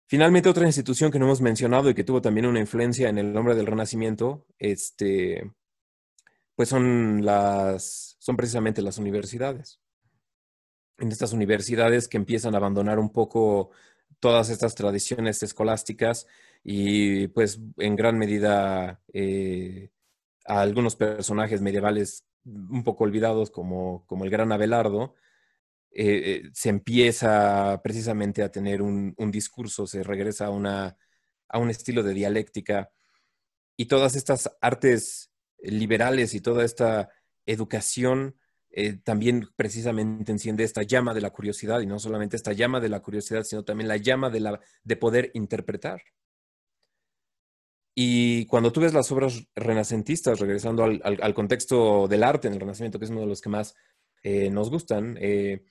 Finalmente, 0.08 0.50
otra 0.50 0.66
institución 0.66 1.12
que 1.12 1.20
no 1.20 1.26
hemos 1.26 1.42
mencionado 1.42 1.92
y 1.92 1.94
que 1.94 2.04
tuvo 2.04 2.20
también 2.20 2.48
una 2.48 2.60
influencia 2.60 3.10
en 3.10 3.20
el 3.20 3.32
nombre 3.32 3.54
del 3.54 3.68
Renacimiento, 3.68 4.48
este, 4.58 5.54
pues 6.56 6.68
son 6.68 7.24
las, 7.24 8.18
son 8.18 8.36
precisamente 8.36 8.82
las 8.82 8.98
universidades. 8.98 9.82
En 10.98 11.12
estas 11.12 11.32
universidades 11.32 12.08
que 12.08 12.18
empiezan 12.18 12.56
a 12.56 12.58
abandonar 12.58 12.98
un 12.98 13.12
poco 13.12 13.70
todas 14.20 14.50
estas 14.50 14.76
tradiciones 14.76 15.42
escolásticas 15.44 16.28
y 16.64 17.28
pues 17.30 17.60
en 17.78 17.96
gran 17.96 18.18
medida 18.18 19.02
eh, 19.14 19.92
a 20.46 20.62
algunos 20.62 20.96
personajes 20.96 21.62
medievales 21.62 22.26
un 22.46 22.84
poco 22.84 23.04
olvidados 23.04 23.52
como, 23.52 24.06
como 24.08 24.26
el 24.26 24.32
gran 24.32 24.52
Abelardo, 24.52 25.16
eh, 25.92 26.44
eh, 26.46 26.50
se 26.54 26.70
empieza 26.70 27.82
precisamente 27.84 28.44
a 28.44 28.52
tener 28.52 28.82
un, 28.82 29.16
discurso, 29.32 29.88
se 29.88 30.04
regresa 30.04 30.48
a, 30.48 30.50
una, 30.50 30.98
a 31.48 31.58
un 31.60 31.70
estilo 31.70 32.04
de 32.04 32.14
dialéctica 32.14 32.92
y 33.76 33.86
todas 33.86 34.16
estas 34.16 34.52
artes 34.62 35.32
liberales 35.62 36.34
y 36.34 36.42
toda 36.42 36.64
esta 36.64 37.10
educación 37.46 38.36
eh, 38.82 38.98
también 39.04 39.50
precisamente 39.58 40.32
enciende 40.32 40.64
esta 40.64 40.84
llama 40.84 41.14
de 41.14 41.20
la 41.20 41.32
curiosidad 41.32 41.82
y 41.82 41.86
no 41.86 42.00
solamente 42.00 42.38
esta 42.38 42.54
llama 42.54 42.80
de 42.80 42.88
la 42.88 43.02
curiosidad, 43.02 43.44
sino 43.44 43.66
también 43.66 43.90
la 43.90 43.98
llama 43.98 44.30
de, 44.30 44.40
la, 44.40 44.62
de 44.86 44.96
poder 44.96 45.32
interpretar. 45.34 46.02
Y 47.94 48.46
cuando 48.46 48.72
tú 48.72 48.80
ves 48.80 48.94
las 48.94 49.12
obras 49.12 49.44
renacentistas, 49.54 50.40
regresando 50.40 50.86
al, 50.86 51.34
contexto 51.34 52.08
del 52.08 52.24
arte 52.24 52.48
en 52.48 52.54
el 52.54 52.62
Renacimiento, 52.62 53.00
que 53.00 53.04
es 53.04 53.12
uno 53.12 53.20
de 53.20 53.28
los 53.28 53.42
que 53.42 53.50
más 53.50 53.76
eh, 54.24 54.50
nos 54.50 54.70
gustan, 54.70 55.18
eh, 55.20 55.66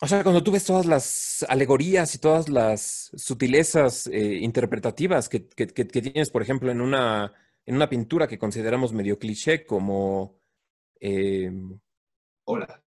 o 0.00 0.08
sea, 0.08 0.24
cuando 0.24 0.42
tú 0.42 0.50
ves 0.50 0.64
todas 0.64 0.86
las 0.86 1.46
alegorías 1.48 2.12
y 2.16 2.18
todas 2.18 2.48
las 2.48 3.12
sutilezas 3.14 4.08
interpretativas 4.08 5.28
que, 5.28 5.38
tienes, 5.38 6.30
por 6.30 6.42
ejemplo, 6.42 6.72
en 6.72 6.80
una, 6.80 7.32
en 7.64 7.76
una 7.76 7.88
pintura 7.88 8.26
que 8.26 8.36
consideramos 8.36 8.92
medio 8.92 9.16
cliché 9.20 9.64
como 9.64 10.42
Em, 11.00 11.78
Hola. 12.44 12.82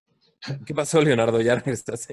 ¿Qué 0.64 0.74
pasó, 0.74 1.00
Leonardo? 1.00 1.40
¿Ya 1.40 1.54
estás? 1.66 2.08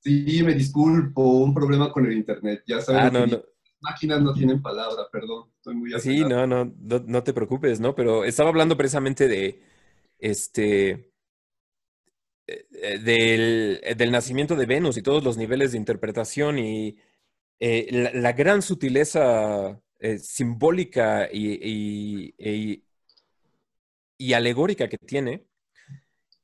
sí, 0.00 0.42
me 0.42 0.54
disculpo, 0.54 1.22
un 1.22 1.54
problema 1.54 1.92
con 1.92 2.06
el 2.06 2.12
internet. 2.12 2.62
Ya 2.66 2.80
sabes, 2.80 3.02
ah, 3.14 3.26
las 3.26 3.42
máquinas 3.80 4.22
no 4.22 4.32
tienen 4.32 4.62
palabra, 4.62 5.04
perdón. 5.12 5.50
Estoy 5.56 5.74
muy 5.74 5.90
Sí, 6.00 6.20
no, 6.24 6.46
no, 6.46 6.72
no, 6.74 7.22
te 7.22 7.32
preocupes, 7.32 7.80
¿no? 7.80 7.94
Pero 7.94 8.24
estaba 8.24 8.48
hablando 8.48 8.76
precisamente 8.76 9.28
de 9.28 9.62
este 10.18 11.12
eh, 12.46 12.98
del, 13.96 14.10
nacimiento 14.10 14.56
de 14.56 14.66
Venus 14.66 14.96
y 14.96 15.02
todos 15.02 15.22
los 15.22 15.36
niveles 15.36 15.72
de 15.72 15.78
interpretación 15.78 16.58
y 16.58 16.96
eh, 17.60 18.10
la, 18.14 18.32
gran 18.32 18.62
sutileza 18.62 19.80
eh, 19.98 20.18
simbólica 20.18 21.28
y, 21.30 22.32
y 22.38 22.87
alegórica 24.32 24.88
que 24.88 24.98
tiene. 24.98 25.46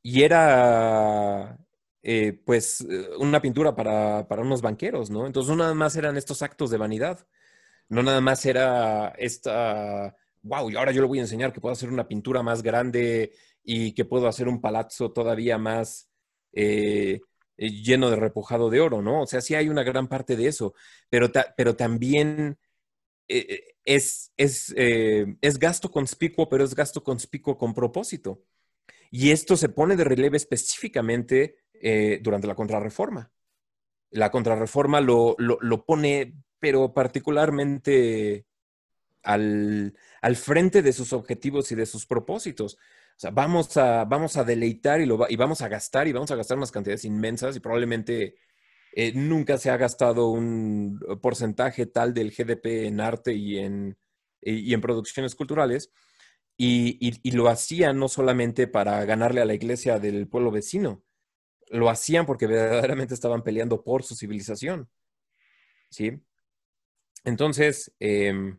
Y 0.02 0.22
era, 0.22 1.58
eh, 2.02 2.32
pues, 2.44 2.87
una 3.18 3.40
pintura 3.40 3.74
para, 3.74 4.26
unos 4.42 4.62
banqueros, 4.62 5.10
¿no? 5.10 5.26
Entonces, 5.26 5.50
no 5.50 5.56
nada 5.56 5.74
más 5.74 5.96
eran 5.96 6.16
estos 6.16 6.42
actos 6.42 6.70
de 6.70 6.78
vanidad. 6.78 7.26
No 7.88 8.02
nada 8.02 8.20
más 8.20 8.44
era 8.46 9.08
esta, 9.18 10.16
wow, 10.42 10.70
y 10.70 10.76
ahora 10.76 10.92
yo 10.92 11.02
le 11.02 11.08
voy 11.08 11.18
a 11.18 11.22
enseñar 11.22 11.52
que 11.52 11.60
puedo 11.60 11.72
hacer 11.72 11.90
una 11.90 12.08
pintura 12.08 12.42
más 12.42 12.62
grande 12.62 13.32
y 13.62 13.92
que 13.92 14.04
puedo 14.04 14.28
hacer 14.28 14.48
un 14.48 14.60
palazzo 14.60 15.12
todavía 15.12 15.58
más 15.58 16.10
eh, 16.52 17.20
lleno 17.56 18.10
de 18.10 18.16
repujado 18.16 18.70
de 18.70 18.80
oro, 18.80 19.02
¿no? 19.02 19.22
O 19.22 19.26
sea, 19.26 19.40
sí 19.40 19.54
hay 19.54 19.68
una 19.68 19.82
gran 19.82 20.08
parte 20.08 20.37
de 20.37 20.48
eso, 20.48 20.74
pero, 21.08 21.30
pero 21.56 21.76
también 21.76 22.58
eh, 23.28 23.74
es, 23.84 24.32
eh, 24.37 25.37
es, 25.40 25.58
gasto 25.58 25.90
conspicuo, 25.90 26.48
pero 26.48 26.64
es 26.64 26.74
gasto 26.74 27.02
conspicuo 27.02 27.58
con 27.58 27.74
propósito. 27.74 28.42
Y 29.10 29.30
esto 29.30 29.56
se 29.56 29.68
pone 29.68 29.96
de 29.96 30.04
relieve 30.04 30.37
específicamente 30.37 31.58
eh, 31.74 32.18
durante 32.22 32.46
la 32.46 32.54
contrarreforma. 32.54 33.30
La 34.10 34.30
contrarreforma 34.30 35.00
lo, 35.00 35.37
lo, 35.38 35.84
pone, 35.84 36.34
pero 36.58 36.92
particularmente 36.94 38.46
al, 39.22 39.94
frente 40.37 40.82
de 40.82 40.92
sus 40.92 41.12
objetivos 41.12 41.70
y 41.72 41.74
de 41.74 41.87
sus 41.87 42.06
propósitos. 42.06 42.74
O 42.74 43.20
sea, 43.20 43.30
vamos 43.30 43.76
a, 43.76 44.04
vamos 44.04 44.37
a 44.37 44.44
deleitar 44.44 45.00
y, 45.00 45.06
lo, 45.06 45.26
y 45.28 45.37
vamos 45.37 45.62
a 45.62 45.68
gastar 45.68 46.08
y 46.08 46.12
vamos 46.12 46.30
a 46.30 46.37
gastar 46.37 46.56
unas 46.56 46.72
cantidades 46.72 47.04
inmensas 47.04 47.56
y 47.56 47.60
probablemente 47.60 48.37
eh, 48.96 49.12
nunca 49.12 49.59
se 49.59 49.70
ha 49.70 49.76
gastado 49.76 50.28
un 50.28 51.00
porcentaje 51.20 51.87
tal 51.87 52.14
del 52.14 52.30
GDP 52.30 52.87
en 52.87 53.00
arte 53.00 53.35
y 53.35 53.59
en, 53.59 53.98
y 54.40 54.72
en 54.72 54.80
producciones 54.80 55.35
culturales. 55.35 55.92
Y, 56.57 57.33
lo 57.33 57.48
hacían 57.48 57.98
no 57.98 58.07
solamente 58.09 58.68
para 58.68 59.04
ganarle 59.04 59.40
a 59.40 59.44
la 59.46 59.54
iglesia 59.54 59.98
del 59.98 60.28
pueblo 60.28 60.52
vecino, 60.52 61.02
lo 61.70 61.90
hacían 61.90 62.26
porque 62.26 62.46
verdaderamente 62.46 63.14
estaban 63.14 63.42
peleando 63.42 63.83
por 63.83 64.04
su 64.04 64.14
civilización. 64.14 64.88
¿Sí? 65.90 66.22
Entonces, 67.24 67.92
eh, 67.98 68.54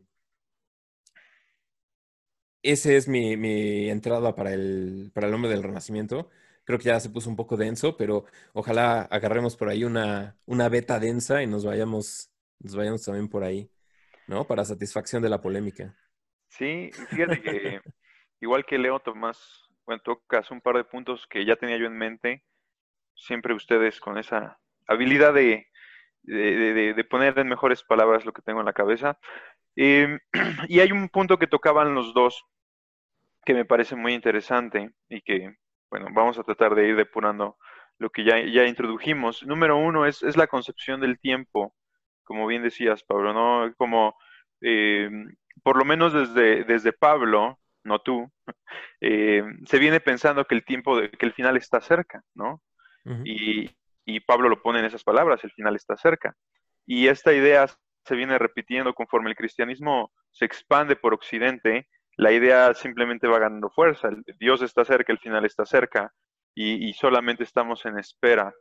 ese 2.62 2.98
es 2.98 3.08
mi, 3.08 3.38
mi 3.38 3.90
entrada 3.90 4.36
para 4.36 4.54
el, 4.54 5.12
para 5.14 5.28
el 5.28 5.34
hombre 5.34 5.52
del 5.52 5.64
Renacimiento 5.64 6.30
creo 6.66 6.80
que 6.80 6.86
ya 6.86 7.00
se 7.00 7.10
puso 7.10 7.30
un 7.30 7.36
poco 7.36 7.56
denso, 7.56 7.96
pero 7.96 8.26
ojalá 8.54 9.04
agarremos 9.04 9.56
por 9.56 9.70
ahí 9.70 9.84
una, 9.84 10.36
una 10.46 10.68
beta 10.68 11.00
densa 11.00 11.42
y 11.42 11.48
nos 11.48 11.64
vayamos, 11.64 12.32
nos 12.60 12.76
vayamos 12.76 13.04
también 13.04 13.30
por 13.30 13.44
ahí, 13.44 13.70
¿no? 14.28 14.46
Para 14.46 14.66
satisfacción 14.66 15.22
de 15.22 15.30
la 15.30 15.42
polémica. 15.42 15.96
Sí, 16.50 16.92
fíjate 17.10 17.42
que 17.42 17.82
igual 18.42 18.66
que 18.66 18.78
Leo 18.78 19.00
Tomás, 19.00 19.70
bueno, 19.86 20.02
tocas 20.04 20.50
un 20.52 20.62
par 20.62 20.76
de 20.76 20.84
puntos 20.84 21.28
que 21.30 21.46
ya 21.46 21.56
tenía 21.56 21.78
yo 21.78 21.86
en 21.86 21.98
mente, 21.98 22.44
siempre 23.16 23.54
ustedes 23.54 24.00
con 24.00 24.18
esa 24.18 24.60
habilidad 24.88 25.34
de, 25.34 25.68
de, 26.24 27.08
poner 27.10 27.38
en 27.40 27.48
mejores 27.48 27.84
palabras 27.84 28.26
lo 28.26 28.34
que 28.34 28.42
tengo 28.42 28.60
en 28.60 28.66
la 28.66 28.74
cabeza. 28.74 29.20
Em, 29.76 30.20
y 30.68 30.80
hay 30.80 30.92
un 30.92 31.10
punto 31.10 31.38
que 31.38 31.48
tocaban 31.48 31.94
los 31.94 32.14
dos 32.14 32.44
que 33.46 33.54
me 33.54 33.66
parece 33.66 33.96
muy 33.96 34.14
interesante 34.14 34.92
y 35.08 35.22
que 35.22 35.56
bueno, 35.96 36.14
vamos 36.14 36.38
a 36.38 36.44
tratar 36.44 36.76
de 36.76 36.90
ir 36.90 36.96
depurando 36.98 37.58
lo 38.00 38.10
que 38.10 38.26
ya, 38.26 38.42
ya 38.42 38.66
introdujimos. 38.66 39.44
Número 39.44 39.78
uno 39.78 40.06
es, 40.06 40.22
la 40.36 40.48
concepción 40.48 41.00
del 41.00 41.20
tiempo, 41.20 41.74
como 42.26 42.46
bien 42.48 42.64
decías, 42.64 43.04
Pablo, 43.04 43.34
¿no? 43.34 43.74
Como, 43.78 44.14
eh, 44.60 45.10
por 45.64 45.78
lo 45.78 45.86
menos 45.86 46.12
desde, 46.12 46.66
desde 46.66 46.92
Pablo, 46.92 47.58
no 47.86 48.00
tú, 48.00 48.30
eh, 49.02 49.42
se 49.66 49.80
viene 49.80 50.02
pensando 50.02 50.44
que 50.44 50.56
el 50.56 50.66
tiempo, 50.66 51.00
que 51.00 51.26
el 51.26 51.34
final 51.34 51.56
está 51.56 51.80
cerca, 51.80 52.22
¿no? 52.34 52.62
y, 53.24 53.70
y 54.04 54.20
Pablo 54.22 54.50
lo 54.50 54.64
pone 54.64 54.80
en 54.80 54.86
esas 54.86 55.04
palabras, 55.04 55.44
el 55.44 55.52
final 55.52 55.76
está 55.76 55.96
cerca. 55.96 56.36
Y 56.88 57.08
esta 57.08 57.34
idea 57.34 57.68
se 58.04 58.16
viene 58.16 58.40
repitiendo 58.40 58.94
conforme 58.96 59.30
el 59.30 59.36
cristianismo 59.36 60.12
se 60.32 60.46
expande 60.46 60.96
por 60.96 61.14
Occidente 61.14 61.88
la 62.18 62.32
idea 62.32 62.74
simplemente 62.74 63.28
va 63.28 63.40
ganando 63.40 63.70
fuerza. 63.70 64.10
Dios 64.40 64.62
está 64.62 64.86
cerca, 64.86 65.12
el 65.12 65.20
final 65.20 65.46
está 65.46 65.66
cerca 65.66 66.14
y, 66.54 66.94
solamente 66.94 67.44
estamos 67.44 67.86
en 67.86 68.00
espera 68.00 68.54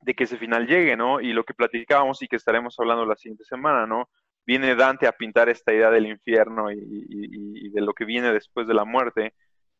de 0.00 0.14
que 0.14 0.24
ese 0.24 0.36
final 0.36 0.66
llegue, 0.66 0.96
¿no? 0.96 1.20
Y 1.20 1.32
lo 1.32 1.44
que 1.44 1.54
platicábamos 1.54 2.22
y 2.22 2.28
que 2.28 2.36
estaremos 2.36 2.78
hablando 2.78 3.06
la 3.06 3.16
siguiente 3.16 3.44
semana, 3.44 3.86
¿no? 3.86 4.10
Viene 4.46 4.74
Dante 4.74 5.06
a 5.06 5.12
pintar 5.12 5.48
esta 5.48 5.72
idea 5.72 5.90
del 5.90 6.06
infierno 6.06 6.70
y, 6.70 7.70
de 7.70 7.80
lo 7.80 7.94
que 7.94 8.04
viene 8.04 8.32
después 8.32 8.66
de 8.68 8.74
la 8.74 8.84
muerte, 8.84 9.34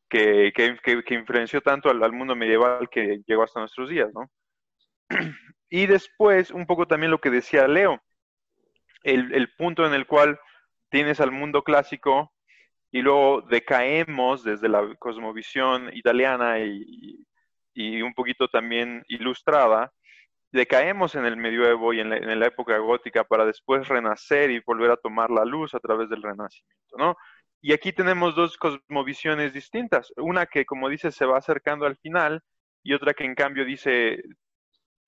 que, 0.08 0.52
influenció 1.10 1.60
tanto 1.60 1.90
al, 1.90 2.12
mundo 2.12 2.34
medieval 2.34 2.88
que 2.90 3.20
llegó 3.26 3.42
hasta 3.42 3.60
nuestros 3.60 3.90
días, 3.90 4.10
¿no? 4.14 4.30
Y 5.70 5.84
después, 5.84 6.50
un 6.50 6.64
poco 6.64 6.86
también 6.86 7.10
lo 7.10 7.20
que 7.20 7.28
decía 7.28 7.68
Leo, 7.68 8.02
el, 9.02 9.34
el 9.34 9.52
punto 9.52 9.86
en 9.86 9.92
el 9.92 10.06
cual 10.06 10.40
tienes 10.88 11.20
al 11.20 11.30
mundo 11.30 11.62
clásico 11.62 12.32
y 12.90 13.02
luego 13.02 13.42
decaemos 13.42 14.42
desde 14.44 14.68
la 14.68 14.94
cosmovisión 14.98 15.90
italiana 15.94 16.58
y, 16.60 17.24
un 18.02 18.12
poquito 18.12 18.48
también 18.48 19.04
ilustrada, 19.06 19.92
decaemos 20.50 21.14
en 21.14 21.26
el 21.26 21.36
medioevo 21.36 21.92
y 21.92 22.00
en 22.00 22.10
la, 22.40 22.46
época 22.46 22.76
gótica 22.78 23.22
para 23.22 23.44
después 23.44 23.86
renacer 23.86 24.50
y 24.50 24.60
volver 24.60 24.90
a 24.90 24.96
tomar 24.96 25.30
la 25.30 25.44
luz 25.44 25.74
a 25.74 25.78
través 25.78 26.08
del 26.08 26.22
renacimiento, 26.22 26.96
¿no? 26.96 27.16
Y 27.60 27.72
aquí 27.72 27.92
tenemos 27.92 28.34
dos 28.34 28.56
cosmovisiones 28.56 29.52
distintas, 29.52 30.12
una 30.16 30.46
que, 30.46 30.64
como 30.64 30.88
dice, 30.88 31.12
se 31.12 31.24
va 31.24 31.38
acercando 31.38 31.86
al 31.86 31.96
final 31.98 32.42
y 32.82 32.94
otra 32.94 33.14
que 33.14 33.24
en 33.24 33.34
cambio 33.34 33.64
dice, 33.64 34.22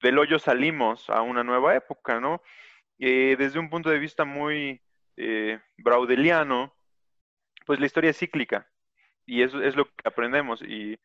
del 0.02 0.18
hoyo 0.18 0.38
salimos 0.38 1.10
a 1.10 1.22
una 1.22 1.42
nueva 1.42 1.74
época, 1.74 2.20
¿no? 2.20 2.42
Eh, 2.98 3.36
desde 3.38 3.58
un 3.58 3.70
punto 3.70 3.90
de 3.90 3.98
vista 3.98 4.24
muy 4.24 4.80
eh, 5.16 5.58
braudeliano, 5.78 6.74
pues 7.66 7.80
la 7.80 7.86
historia 7.86 8.10
es 8.10 8.18
cíclica 8.18 8.68
y 9.26 9.42
eso 9.42 9.62
es 9.62 9.76
lo 9.76 9.84
que 9.84 10.08
aprendemos 10.08 10.62
y, 10.62 10.98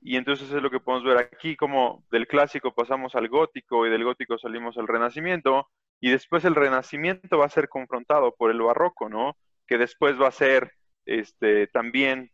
y 0.00 0.16
entonces 0.16 0.50
es 0.50 0.62
lo 0.62 0.70
que 0.70 0.80
podemos 0.80 1.06
ver 1.06 1.18
aquí, 1.18 1.56
como 1.56 2.04
del 2.10 2.26
clásico 2.26 2.74
pasamos 2.74 3.14
al 3.14 3.28
gótico 3.28 3.86
y 3.86 3.90
del 3.90 4.04
gótico 4.04 4.38
salimos 4.38 4.76
al 4.78 4.88
renacimiento 4.88 5.68
y 6.00 6.10
después 6.10 6.44
el 6.44 6.56
renacimiento 6.56 7.38
va 7.38 7.46
a 7.46 7.50
ser 7.50 7.68
confrontado 7.68 8.34
por 8.34 8.50
el 8.50 8.60
barroco, 8.60 9.08
¿no? 9.08 9.36
Que 9.66 9.78
después 9.78 10.20
va 10.20 10.28
a 10.28 10.32
ser 10.32 10.72
este, 11.06 11.68
también 11.68 12.32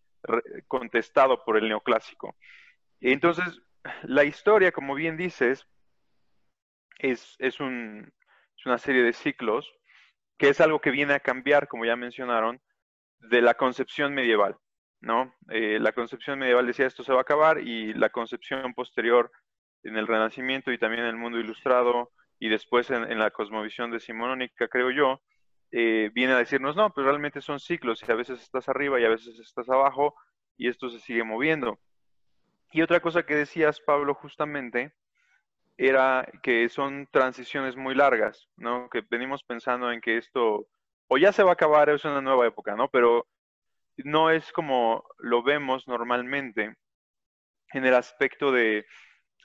contestado 0.67 1.45
por 1.45 1.59
el 1.59 1.69
neoclásico. 1.69 2.35
Entonces, 3.01 3.61
la 4.03 4.25
historia, 4.25 4.73
como 4.73 4.95
bien 4.95 5.17
dices, 5.17 5.67
es, 6.99 7.37
es, 7.39 7.61
un, 7.61 8.13
es 8.57 8.67
una 8.67 8.79
serie 8.79 9.03
de 9.03 9.13
ciclos 9.13 9.71
que 10.37 10.49
es 10.49 10.61
algo 10.61 10.81
que 10.81 10.91
viene 10.91 11.15
a 11.15 11.21
cambiar, 11.21 11.69
como 11.69 11.85
ya 11.85 11.97
mencionaron, 11.97 12.61
de 13.21 13.43
la 13.43 13.55
concepción 13.55 14.15
medieval, 14.15 14.57
¿no? 15.01 15.35
Eh, 15.51 15.79
la 15.81 15.93
concepción 15.93 16.39
medieval 16.39 16.67
decía 16.67 16.87
esto 16.87 17.03
se 17.03 17.13
va 17.13 17.19
a 17.19 17.23
acabar 17.23 17.61
y 17.61 17.95
la 17.95 18.11
concepción 18.11 18.75
posterior 18.75 19.31
en 19.83 19.97
el 19.97 20.07
Renacimiento 20.07 20.73
y 20.73 20.79
también 20.79 21.03
en 21.03 21.09
el 21.09 21.17
mundo 21.17 21.39
ilustrado 21.39 22.11
y 22.39 22.49
después 22.49 22.91
en, 22.91 23.19
la 23.19 23.31
cosmovisión 23.31 23.91
decimonónica, 23.91 24.69
creo 24.69 24.91
yo, 24.91 25.21
eh, 25.73 26.11
viene 26.15 26.35
a 26.35 26.39
decirnos, 26.39 26.77
no, 26.77 26.91
pues 26.91 27.05
realmente 27.05 27.41
son 27.41 27.59
ciclos 27.59 28.03
y 28.07 28.13
a 28.13 28.15
veces 28.15 28.41
estás 28.41 28.69
arriba 28.69 29.01
y 29.01 29.05
a 29.05 29.09
veces 29.09 29.39
estás 29.41 29.69
abajo 29.69 30.15
y 30.57 30.69
esto 30.69 30.89
se 30.89 31.01
sigue 31.01 31.25
moviendo. 31.25 31.79
Y 32.73 32.83
otra 32.83 33.01
cosa 33.01 33.25
que 33.25 33.35
decías, 33.35 33.81
Pablo, 33.81 34.15
justamente, 34.15 34.93
era 35.77 36.29
que 36.43 36.69
son 36.69 37.09
transiciones 37.11 37.77
muy 37.77 37.95
largas, 37.95 38.49
¿no? 38.57 38.89
Que 38.91 39.03
venimos 39.09 39.45
pensando 39.45 39.91
en 39.91 40.01
que 40.01 40.17
esto 40.17 40.67
o 41.09 41.19
ya 41.19 41.33
se 41.33 41.43
va 41.43 41.51
a 41.51 41.53
acabar, 41.55 41.89
es 41.89 42.05
una 42.05 42.21
nueva 42.21 42.47
época, 42.47 42.77
¿no? 42.77 42.89
Pero 42.89 43.27
no 43.97 44.31
es 44.31 44.53
como 44.53 45.05
lo 45.19 45.43
vemos 45.43 45.89
normalmente 45.89 46.77
en 47.73 47.85
el 47.85 47.95
aspecto 47.95 48.53
de, 48.53 48.87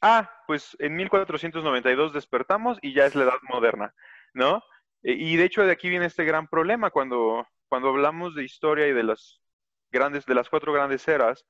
ah, 0.02 0.30
pues 0.48 0.76
en 0.80 0.96
1492 0.96 2.14
despertamos 2.14 2.78
y 2.82 2.94
ya 2.94 3.06
es 3.06 3.16
la 3.16 3.24
edad 3.24 3.40
moderna, 3.50 3.94
¿no? 4.34 4.64
E, 5.02 5.14
y 5.14 5.36
de 5.38 5.46
hecho 5.46 5.66
de 5.66 5.72
aquí 5.72 5.90
viene 5.90 6.06
este 6.06 6.26
gran 6.26 6.48
problema 6.48 6.92
cuando, 6.92 7.48
cuando 7.68 7.90
hablamos 7.90 8.36
de 8.36 8.44
historia 8.44 8.88
y 8.88 8.94
de 8.94 9.04
las 9.04 9.42
grandes, 9.92 10.26
de 10.26 10.36
las 10.36 10.50
cuatro 10.50 10.74
grandes 10.74 11.08
eras, 11.08 11.46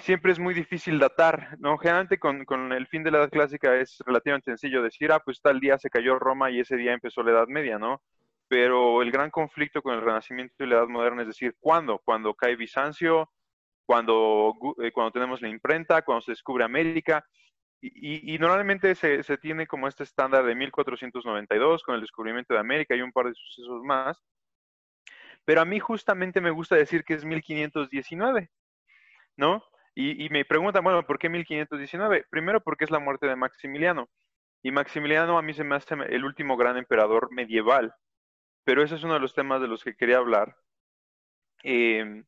siempre 0.00 0.32
es 0.32 0.38
muy 0.38 0.54
difícil 0.54 0.98
datar, 0.98 1.56
¿no? 1.58 1.78
Generalmente 1.78 2.18
con, 2.18 2.44
con, 2.44 2.72
el 2.72 2.86
fin 2.88 3.02
de 3.04 3.10
la 3.10 3.18
Edad 3.18 3.30
Clásica 3.30 3.76
es 3.76 3.98
relativamente 4.06 4.50
sencillo 4.50 4.82
decir, 4.82 5.12
ah, 5.12 5.20
pues 5.20 5.40
tal 5.40 5.60
día 5.60 5.78
se 5.78 5.90
cayó 5.90 6.18
Roma 6.18 6.50
y 6.50 6.60
ese 6.60 6.76
día 6.76 6.92
empezó 6.92 7.22
la 7.22 7.32
Edad 7.32 7.48
Media, 7.48 7.78
¿no? 7.78 8.02
Pero 8.48 9.02
el 9.02 9.10
gran 9.10 9.30
conflicto 9.30 9.82
con 9.82 9.94
el 9.94 10.00
Renacimiento 10.02 10.64
y 10.64 10.66
la 10.66 10.76
Edad 10.76 10.88
Moderna 10.88 11.22
es 11.22 11.28
decir, 11.28 11.54
¿cuándo? 11.60 12.00
Cuando 12.04 12.34
cae 12.34 12.56
Bizancio, 12.56 13.30
cuando, 13.86 14.54
eh, 14.82 14.90
cuando 14.92 15.12
tenemos 15.12 15.42
la 15.42 15.48
imprenta, 15.48 16.02
cuando 16.02 16.22
se 16.22 16.32
descubre 16.32 16.64
América, 16.64 17.24
y, 17.80 18.34
y, 18.34 18.38
normalmente 18.38 18.94
se, 18.96 19.22
se, 19.22 19.38
tiene 19.38 19.66
como 19.66 19.86
este 19.86 20.02
estándar 20.02 20.44
de 20.44 20.54
1492 20.56 21.82
con 21.84 21.94
el 21.94 22.00
descubrimiento 22.00 22.52
de 22.52 22.60
América 22.60 22.96
y 22.96 23.02
un 23.02 23.12
par 23.12 23.26
de 23.26 23.34
sucesos 23.34 23.82
más. 23.84 24.20
Pero 25.44 25.60
a 25.60 25.64
mí 25.64 25.78
justamente 25.78 26.40
me 26.40 26.50
gusta 26.50 26.74
decir 26.74 27.04
que 27.04 27.14
es 27.14 27.24
1519, 27.24 28.50
¿no? 29.36 29.64
Y, 29.94 30.24
y 30.24 30.28
me 30.30 30.44
preguntan, 30.44 30.82
bueno, 30.84 31.06
¿por 31.06 31.18
qué 31.18 31.28
1519? 31.28 32.26
Primero 32.30 32.60
porque 32.62 32.84
es 32.84 32.90
la 32.90 32.98
muerte 32.98 33.26
de 33.28 33.36
Maximiliano. 33.36 34.08
Y 34.62 34.72
Maximiliano 34.72 35.38
a 35.38 35.42
mí 35.42 35.54
se 35.54 35.64
me 35.64 35.76
hace 35.76 35.94
el 36.08 36.24
último 36.24 36.56
gran 36.56 36.76
emperador 36.76 37.32
medieval. 37.32 37.94
Pero 38.68 38.82
ese 38.82 38.96
es 38.96 39.02
uno 39.02 39.14
de 39.14 39.20
los 39.20 39.32
temas 39.32 39.62
de 39.62 39.66
los 39.66 39.82
que 39.82 39.96
quería 39.96 40.18
hablar. 40.18 40.54
Eh, 41.64 42.22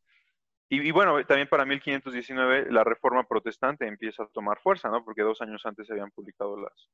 y, 0.71 0.91
bueno, 0.91 1.23
también 1.27 1.49
para 1.49 1.67
1519 1.67 2.73
la 2.73 2.83
reforma 2.83 3.25
protestante 3.25 3.87
empieza 3.87 4.23
a 4.23 4.29
tomar 4.29 4.59
fuerza, 4.59 4.89
¿no? 4.89 5.05
Porque 5.05 5.21
dos 5.21 5.43
años 5.43 5.67
antes 5.67 5.87
se 5.87 5.93
habían 5.93 6.11
publicado 6.11 6.57
las, 6.59 6.89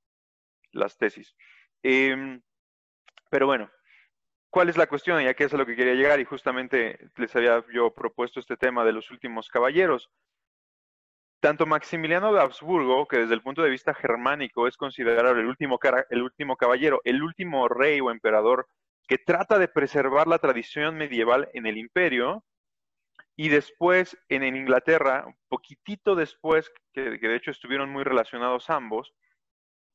las 0.73 0.99
tesis. 0.99 1.37
Em, 1.85 2.43
pero 3.31 3.47
bueno, 3.47 3.71
¿cuál 4.51 4.69
es 4.69 4.77
la 4.77 4.89
cuestión? 4.89 5.23
Ya 5.23 5.35
que 5.35 5.45
es 5.45 5.55
a 5.55 5.59
lo 5.59 5.65
que 5.65 5.77
quería 5.77 5.95
llegar 5.95 6.19
y 6.19 6.25
justamente 6.25 6.99
les 7.15 7.37
había 7.37 7.65
yo 7.73 7.95
propuesto 7.95 8.41
este 8.41 8.57
tema 8.57 8.85
de 8.85 8.95
los 8.95 9.13
últimos 9.13 9.49
caballeros. 9.49 10.11
Tanto 11.39 11.67
Maximiliano 11.67 12.35
de 12.35 12.41
Habsburgo, 12.41 13.07
que 13.07 13.19
desde 13.19 13.35
el 13.35 13.43
punto 13.43 13.63
de 13.63 13.71
vista 13.71 13.95
germánico 13.95 14.67
es 14.67 14.77
considerado 14.77 15.39
el 15.39 15.47
último, 15.47 15.79
el 16.11 16.23
último 16.23 16.57
caballero, 16.57 17.01
el 17.05 17.23
último 17.23 17.69
rey 17.69 18.01
o 18.01 18.11
emperador 18.11 18.67
que 19.07 19.19
trata 19.19 19.59
de 19.59 19.69
preservar 19.69 20.27
la 20.27 20.39
tradición 20.39 20.97
medieval 20.97 21.49
en 21.55 21.67
el 21.67 21.79
imperio, 21.79 22.45
y 23.37 23.51
después 23.51 24.17
en, 24.31 24.43
Inglaterra, 24.43 25.25
un 25.27 25.37
poquitito 25.49 26.15
después, 26.15 26.73
que, 26.93 27.03
de 27.03 27.37
hecho 27.37 27.51
estuvieron 27.51 27.91
muy 27.91 28.03
relacionados 28.03 28.71
ambos, 28.71 29.13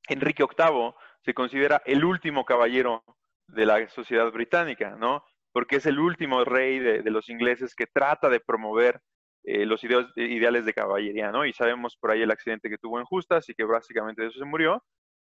Enrique 0.07 0.43
VIII 0.43 0.93
se 1.23 1.33
considera 1.33 1.81
el 1.85 2.05
último 2.05 2.45
caballero 2.45 3.03
de 3.47 3.65
la 3.65 3.87
sociedad 3.89 4.31
británica, 4.31 4.95
¿no? 4.95 5.23
Porque 5.51 5.77
es 5.77 5.85
el 5.85 5.99
último 5.99 6.45
rey 6.45 6.79
de, 6.79 7.01
los 7.09 7.29
ingleses 7.29 7.75
que 7.75 7.87
trata 7.87 8.29
de 8.29 8.39
promover 8.39 9.01
eh, 9.43 9.65
los 9.65 9.83
ideales 9.83 10.65
de 10.65 10.73
caballería, 10.73 11.31
¿no? 11.31 11.45
Y 11.45 11.53
sabemos 11.53 11.97
por 11.99 12.11
ahí 12.11 12.21
el 12.21 12.31
accidente 12.31 12.69
que 12.69 12.77
tuvo 12.77 12.99
en 12.99 13.05
Justas 13.05 13.49
y 13.49 13.55
que 13.55 13.63
básicamente 13.63 14.21
de 14.21 14.29
eso 14.29 14.39
se 14.39 14.45
murió. 14.45 14.83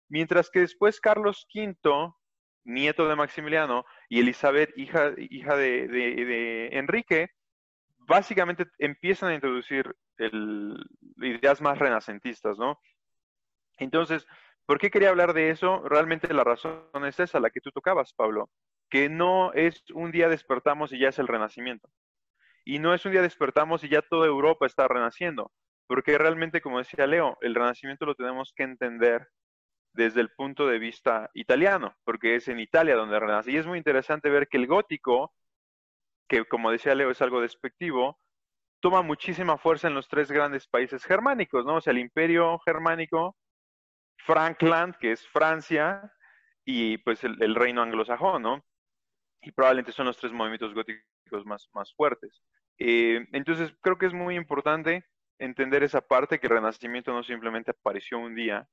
Mientras 0.09 0.49
que 0.49 0.61
después 0.61 0.99
Carlos 0.99 1.47
V, 1.53 2.13
nieto 2.67 3.07
de 3.07 3.15
Maximiliano, 3.15 3.85
y 4.09 4.19
Elizabeth, 4.19 4.71
hija, 4.77 5.13
hija 5.17 5.55
de 5.55 6.69
Enrique, 6.73 7.31
básicamente 8.07 8.65
empiezan 8.79 9.29
a 9.29 9.35
introducir 9.35 9.95
ideas 11.17 11.61
más 11.61 11.77
renacentistas, 11.77 12.57
¿no? 12.57 12.79
Entonces, 13.77 14.25
¿por 14.65 14.79
qué 14.79 14.89
quería 14.89 15.09
hablar 15.09 15.33
de 15.33 15.49
eso? 15.49 15.83
Realmente 15.87 16.33
la 16.33 16.43
razón 16.43 16.89
es 17.05 17.19
esa, 17.19 17.39
la 17.39 17.49
que 17.49 17.61
tú 17.61 17.71
tocabas, 17.71 18.13
Pablo, 18.13 18.49
que 18.89 19.09
no 19.09 19.53
es 19.53 19.83
un 19.93 20.11
día 20.11 20.29
despertamos 20.29 20.93
y 20.93 20.99
ya 20.99 21.09
es 21.09 21.19
el 21.19 21.27
renacimiento. 21.27 21.89
Y 22.65 22.79
no 22.79 22.93
es 22.93 23.05
un 23.05 23.11
día 23.11 23.21
despertamos 23.21 23.83
y 23.83 23.89
ya 23.89 24.01
toda 24.01 24.25
Europa 24.25 24.65
está 24.65 24.87
renaciendo, 24.87 25.51
porque 25.85 26.17
realmente, 26.17 26.61
como 26.61 26.79
decía 26.79 27.07
Leo, 27.07 27.37
el 27.41 27.55
renacimiento 27.55 28.05
lo 28.05 28.15
tenemos 28.15 28.53
que 28.55 28.63
entender 28.63 29.27
desde 29.97 30.21
el 30.21 30.29
punto 30.29 30.67
de 30.67 30.79
vista 30.79 31.29
italiano, 31.33 31.95
porque 32.05 32.35
es 32.35 32.47
en 32.47 32.59
Italia 32.59 32.95
donde 32.95 33.19
renace. 33.19 33.51
Y 33.51 33.57
es 33.57 33.65
muy 33.65 33.77
interesante 33.77 34.29
ver 34.29 34.47
que 34.47 34.57
el 34.57 34.67
gótico 34.67 35.33
que 36.27 36.45
como 36.45 36.71
decía 36.71 36.95
Leo 36.95 37.11
es 37.11 37.21
algo 37.21 37.41
despectivo, 37.41 38.19
toma 38.79 39.01
muchísima 39.01 39.57
fuerza 39.57 39.87
en 39.87 39.95
los 39.95 40.07
tres 40.07 40.31
grandes 40.31 40.67
países 40.67 41.03
germánicos, 41.05 41.65
¿no? 41.65 41.75
O 41.75 41.81
sea, 41.81 41.91
el 41.91 41.99
imperio 41.99 42.59
germánico, 42.59 43.35
Frankland, 44.17 44.95
que 44.97 45.13
es 45.13 45.27
Francia, 45.27 46.11
y 46.65 46.97
pues 46.99 47.23
el, 47.23 47.55
reino 47.55 47.81
anglosajón, 47.81 48.43
¿no? 48.43 48.65
Y 49.41 49.51
probablemente 49.51 49.93
son 49.93 50.07
los 50.07 50.17
tres 50.17 50.33
movimientos 50.33 50.73
góticos 50.73 51.45
más, 51.45 51.69
más 51.73 51.93
fuertes. 51.95 52.41
Eh, 52.77 53.25
entonces, 53.31 53.73
creo 53.81 53.97
que 53.97 54.07
es 54.07 54.13
muy 54.13 54.35
importante 54.35 55.05
entender 55.39 55.83
esa 55.83 56.01
parte, 56.01 56.39
que 56.39 56.47
el 56.47 56.53
Renacimiento 56.53 57.13
no 57.13 57.23
simplemente 57.23 57.71
apareció 57.71 58.19
un 58.19 58.35
día, 58.35 58.67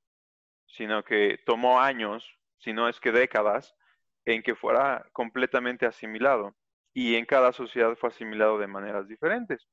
sino 0.66 1.04
que 1.04 1.38
tomó 1.44 1.80
años, 1.80 2.38
si 2.58 2.72
no 2.72 2.88
es 2.88 3.00
que 3.00 3.12
décadas, 3.12 3.76
en 4.24 4.42
que 4.42 4.54
fuera 4.54 5.06
completamente 5.12 5.86
asimilado 5.86 6.56
y 6.94 7.16
en 7.16 7.26
cada 7.26 7.52
sociedad 7.52 7.96
fue 7.96 8.08
asimilado 8.08 8.58
de 8.58 8.66
maneras 8.66 9.08
diferentes. 9.08 9.68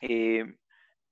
Eh, 0.00 0.44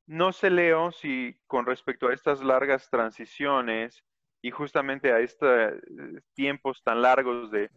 no 0.06 0.32
sé, 0.32 0.50
Leo, 0.50 0.92
si 0.92 1.40
con 1.46 1.66
respecto 1.66 2.08
a 2.08 2.14
estas 2.14 2.42
largas 2.42 2.88
transiciones 2.90 4.04
y 4.40 4.50
justamente 4.50 5.12
a 5.12 5.20
estos 5.20 5.74
tiempos 6.34 6.82
tan 6.82 7.02
largos 7.02 7.50
de, 7.50 7.70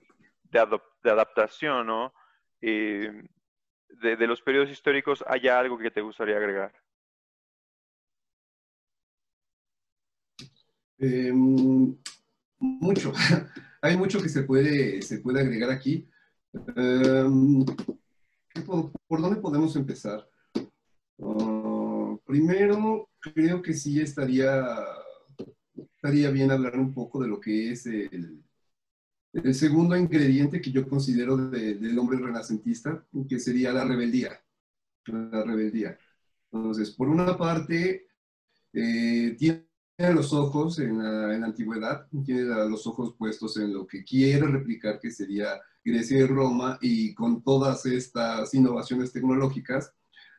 adaptación, 1.04 1.88
¿no? 1.88 2.14
Eh, 2.62 3.12
de, 3.90 4.28
los 4.28 4.42
periodos 4.42 4.70
históricos, 4.70 5.24
¿haya 5.28 5.60
algo 5.60 5.78
que 5.78 5.92
te 5.92 6.02
gustaría 6.02 6.38
agregar? 6.38 6.74
Mucho. 12.60 13.14
Hay 13.82 13.98
mucho 13.98 14.22
que 14.22 14.30
se 14.30 14.44
puede, 14.44 15.02
se 15.02 15.20
puede 15.20 15.42
agregar 15.42 15.70
aquí. 15.70 16.08
Em, 16.76 17.66
¿por, 18.66 19.22
dónde 19.22 19.42
podemos 19.42 19.76
empezar? 19.76 20.28
Ah, 21.22 22.18
primero, 22.26 23.10
creo 23.20 23.62
que 23.62 23.74
sí 23.74 24.02
estaría, 24.02 24.66
estaría 25.96 26.32
bien 26.32 26.52
hablar 26.52 26.78
un 26.80 26.94
poco 26.94 27.22
de 27.22 27.28
lo 27.28 27.40
que 27.40 27.72
es 27.72 27.86
el, 27.86 28.44
el 29.34 29.54
segundo 29.54 29.96
ingrediente 29.96 30.62
que 30.62 30.72
yo 30.72 30.88
considero 30.88 31.38
del 31.38 32.00
hombre 32.00 32.18
renacentista, 32.18 33.06
que 33.30 33.40
sería 33.40 33.72
la 33.74 33.86
rebeldía. 33.86 34.32
La 35.06 35.44
rebeldía. 35.44 35.98
Entonces, 36.52 36.92
por 36.92 37.10
una 37.10 37.38
parte, 37.38 38.08
Eh, 38.78 39.38
tiene 39.40 39.65
los 39.98 40.34
ojos 40.34 40.80
en 40.80 40.98
la, 41.02 41.46
antigüedad, 41.46 42.08
tiene 42.26 42.44
los 42.44 42.86
ojos 42.86 43.16
puestos 43.18 43.58
en 43.58 43.74
lo 43.74 43.88
que 43.88 44.04
quiere 44.04 44.46
replicar, 44.46 45.00
que 45.00 45.12
sería 45.12 45.62
Grecia 45.84 46.20
y 46.20 46.26
Roma, 46.26 46.78
y 46.82 47.14
con 47.14 47.42
todas 47.42 47.86
estas 47.86 48.54
innovaciones 48.54 49.14
tecnológicas, 49.14 49.94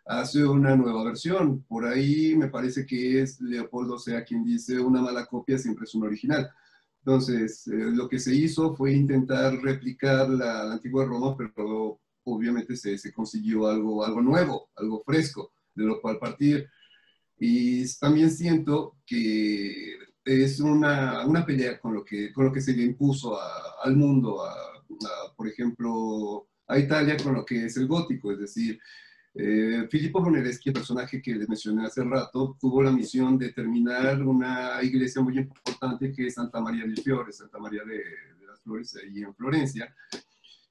hace 0.05 0.45
una 0.45 0.77
nueva 0.77 1.05
versión. 1.05 1.63
Por 1.63 1.87
ahí 1.87 2.35
me 2.37 2.49
parece 2.49 2.85
que 2.85 3.23
es 3.23 3.41
Leopoldo 3.41 3.99
Sea 3.99 4.25
quien 4.25 4.45
dice 4.45 4.79
una 4.79 5.01
mala 5.01 5.27
copia 5.27 5.59
siempre 5.59 5.85
es 5.85 5.95
un 5.95 6.05
original. 6.05 6.51
Entonces, 6.99 7.67
eh, 7.69 7.73
lo 7.73 8.09
que 8.09 8.19
se 8.19 8.35
hizo 8.35 8.75
fue 8.75 8.93
intentar 8.93 9.55
replicar 9.63 10.29
la, 10.29 10.73
antigua 10.73 11.05
Roma, 11.05 11.37
pero 11.37 12.01
obviamente 12.25 12.77
se, 12.77 12.99
se, 12.99 13.13
consiguió 13.13 13.69
algo, 13.69 14.05
algo 14.05 14.21
nuevo, 14.21 14.71
algo 14.77 15.03
fresco, 15.05 15.53
de 15.75 15.85
lo 15.85 16.01
cual 16.01 16.19
partir. 16.19 16.69
Y 17.39 17.85
también 17.99 18.31
siento 18.31 18.97
que 19.07 19.97
es 20.25 20.61
una, 20.61 21.27
una 21.27 21.45
pelea 21.45 21.79
con 21.79 21.95
lo, 21.95 22.05
que, 22.05 22.33
con 22.33 22.47
lo 22.47 22.53
que 22.53 22.61
se 22.61 22.73
le 22.75 22.83
impuso 22.83 23.39
al 23.83 23.97
mundo, 23.97 24.43
por 25.37 25.49
ejemplo, 25.49 26.49
a 26.67 26.79
Italia 26.79 27.17
con 27.23 27.35
lo 27.35 27.45
que 27.45 27.67
es 27.67 27.77
el 27.77 27.87
gótico, 27.87 28.33
es 28.33 28.39
decir, 28.39 28.79
eh, 29.39 29.87
Filippo 29.91 30.23
Brunelleschi, 30.23 30.71
el 30.71 30.73
personaje 30.73 31.21
que 31.21 31.35
les 31.35 31.47
mencioné 31.47 31.85
hace 31.85 32.03
rato, 32.03 32.57
tuvo 32.59 32.83
la 32.83 32.91
misión 32.91 33.37
de 33.37 33.53
terminar 33.53 34.23
una 34.23 34.83
iglesia 34.83 35.21
muy 35.21 35.37
importante 35.37 36.11
que 36.11 36.27
es 36.27 36.35
Santa 36.35 36.59
María 36.59 36.85
del 36.85 36.97
Fiore, 36.97 37.33
Santa 37.33 37.59
María 37.59 37.83
de, 37.85 38.03
las 38.47 38.61
Flores, 38.63 38.97
ahí 38.97 39.23
en 39.23 39.35
Florencia, 39.35 39.95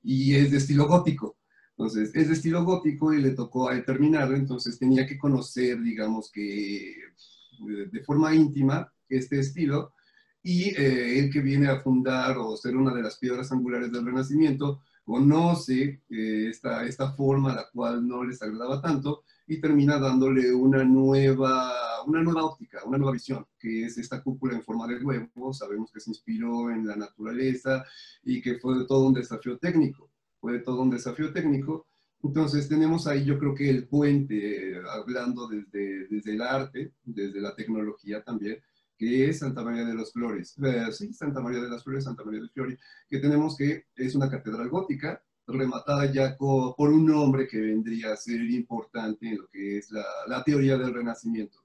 y 0.01 0.33
es 0.33 0.49
de 0.49 0.57
estilo 0.57 0.87
gótico. 0.87 1.37
Entonces, 1.77 2.11
es 2.15 2.27
de 2.29 2.33
estilo 2.33 2.63
gótico 2.63 3.13
y 3.13 3.21
le 3.21 3.31
tocó 3.31 3.69
a 3.69 3.75
él 3.75 3.83
terminarlo, 3.83 4.37
entonces 4.37 4.79
tenía 4.79 5.05
que 5.05 5.17
conocer, 5.17 5.81
digamos 5.81 6.31
que 6.31 6.91
eh, 6.91 7.89
de 7.91 8.03
forma 8.03 8.33
íntima, 8.33 8.91
este 9.09 9.39
estilo, 9.39 9.93
y 10.41 10.69
eh, 10.69 11.19
él 11.19 11.29
que 11.31 11.41
viene 11.41 11.67
a 11.67 11.81
fundar 11.81 12.37
o 12.37 12.55
ser 12.55 12.77
una 12.77 12.93
de 12.93 13.01
las 13.01 13.17
piedras 13.17 13.51
angulares 13.51 13.91
del 13.91 14.05
Renacimiento, 14.05 14.81
conoce 15.03 16.01
eh, 16.09 16.47
esta, 16.49 16.85
esta 16.85 17.11
forma 17.11 17.53
la 17.53 17.67
cual 17.71 18.07
no 18.07 18.23
les 18.23 18.41
agradaba 18.41 18.81
tanto 18.81 19.23
y 19.47 19.59
termina 19.59 19.99
dándole 19.99 20.53
una 20.53 20.83
nueva, 20.83 22.03
una 22.07 22.23
nueva 22.23 22.45
óptica, 22.45 22.83
una 22.85 22.97
nueva 22.97 23.13
visión, 23.13 23.45
que 23.59 23.85
es 23.85 23.97
esta 23.97 24.23
cúpula 24.23 24.55
en 24.55 24.63
forma 24.63 24.87
de 24.87 24.97
huevo. 25.03 25.53
Sabemos 25.53 25.91
que 25.91 25.99
se 25.99 26.09
inspiró 26.09 26.71
en 26.71 26.87
la 26.87 26.95
naturaleza 26.95 27.85
y 28.23 28.41
que 28.41 28.55
fue 28.59 28.87
todo 28.87 29.07
un 29.07 29.13
desafío 29.13 29.57
técnico. 29.57 30.09
Fue 30.45 30.59
todo 30.59 30.83
un 30.83 30.91
desafío 30.91 31.33
técnico. 31.33 31.87
Entonces 32.21 32.69
tenemos 32.69 33.07
ahí 33.07 33.25
yo 33.25 33.39
creo 33.39 33.55
que 33.55 33.67
el 33.67 33.87
puente, 33.87 34.79
hablando 34.91 35.47
desde, 35.47 36.07
desde 36.07 36.33
el 36.33 36.41
arte, 36.43 36.93
desde 37.03 37.41
la 37.41 37.55
tecnología 37.55 38.23
también, 38.23 38.59
que 38.95 39.27
es 39.27 39.39
Santa 39.39 39.63
María 39.63 39.85
de 39.85 39.95
las 39.95 40.13
Flores. 40.13 40.55
Eh, 40.63 40.91
sí, 40.91 41.11
Santa 41.13 41.41
María 41.41 41.61
de 41.61 41.69
las 41.69 41.83
Flores, 41.83 42.03
Santa 42.03 42.23
María 42.23 42.41
de 42.41 42.49
Fiori, 42.49 42.77
que 43.09 43.17
tenemos 43.17 43.57
que 43.57 43.85
es 43.95 44.13
una 44.13 44.29
catedral 44.29 44.69
gótica 44.69 45.19
rematada 45.47 46.11
ya 46.13 46.37
por 46.37 46.91
un 46.91 47.07
nombre 47.07 47.47
que 47.47 47.59
vendría 47.59 48.13
a 48.13 48.15
ser 48.15 48.41
importante 48.41 49.27
en 49.27 49.39
lo 49.39 49.47
que 49.47 49.79
es 49.79 49.89
la, 49.89 50.05
la 50.27 50.43
teoría 50.43 50.77
del 50.77 50.93
Renacimiento. 50.93 51.57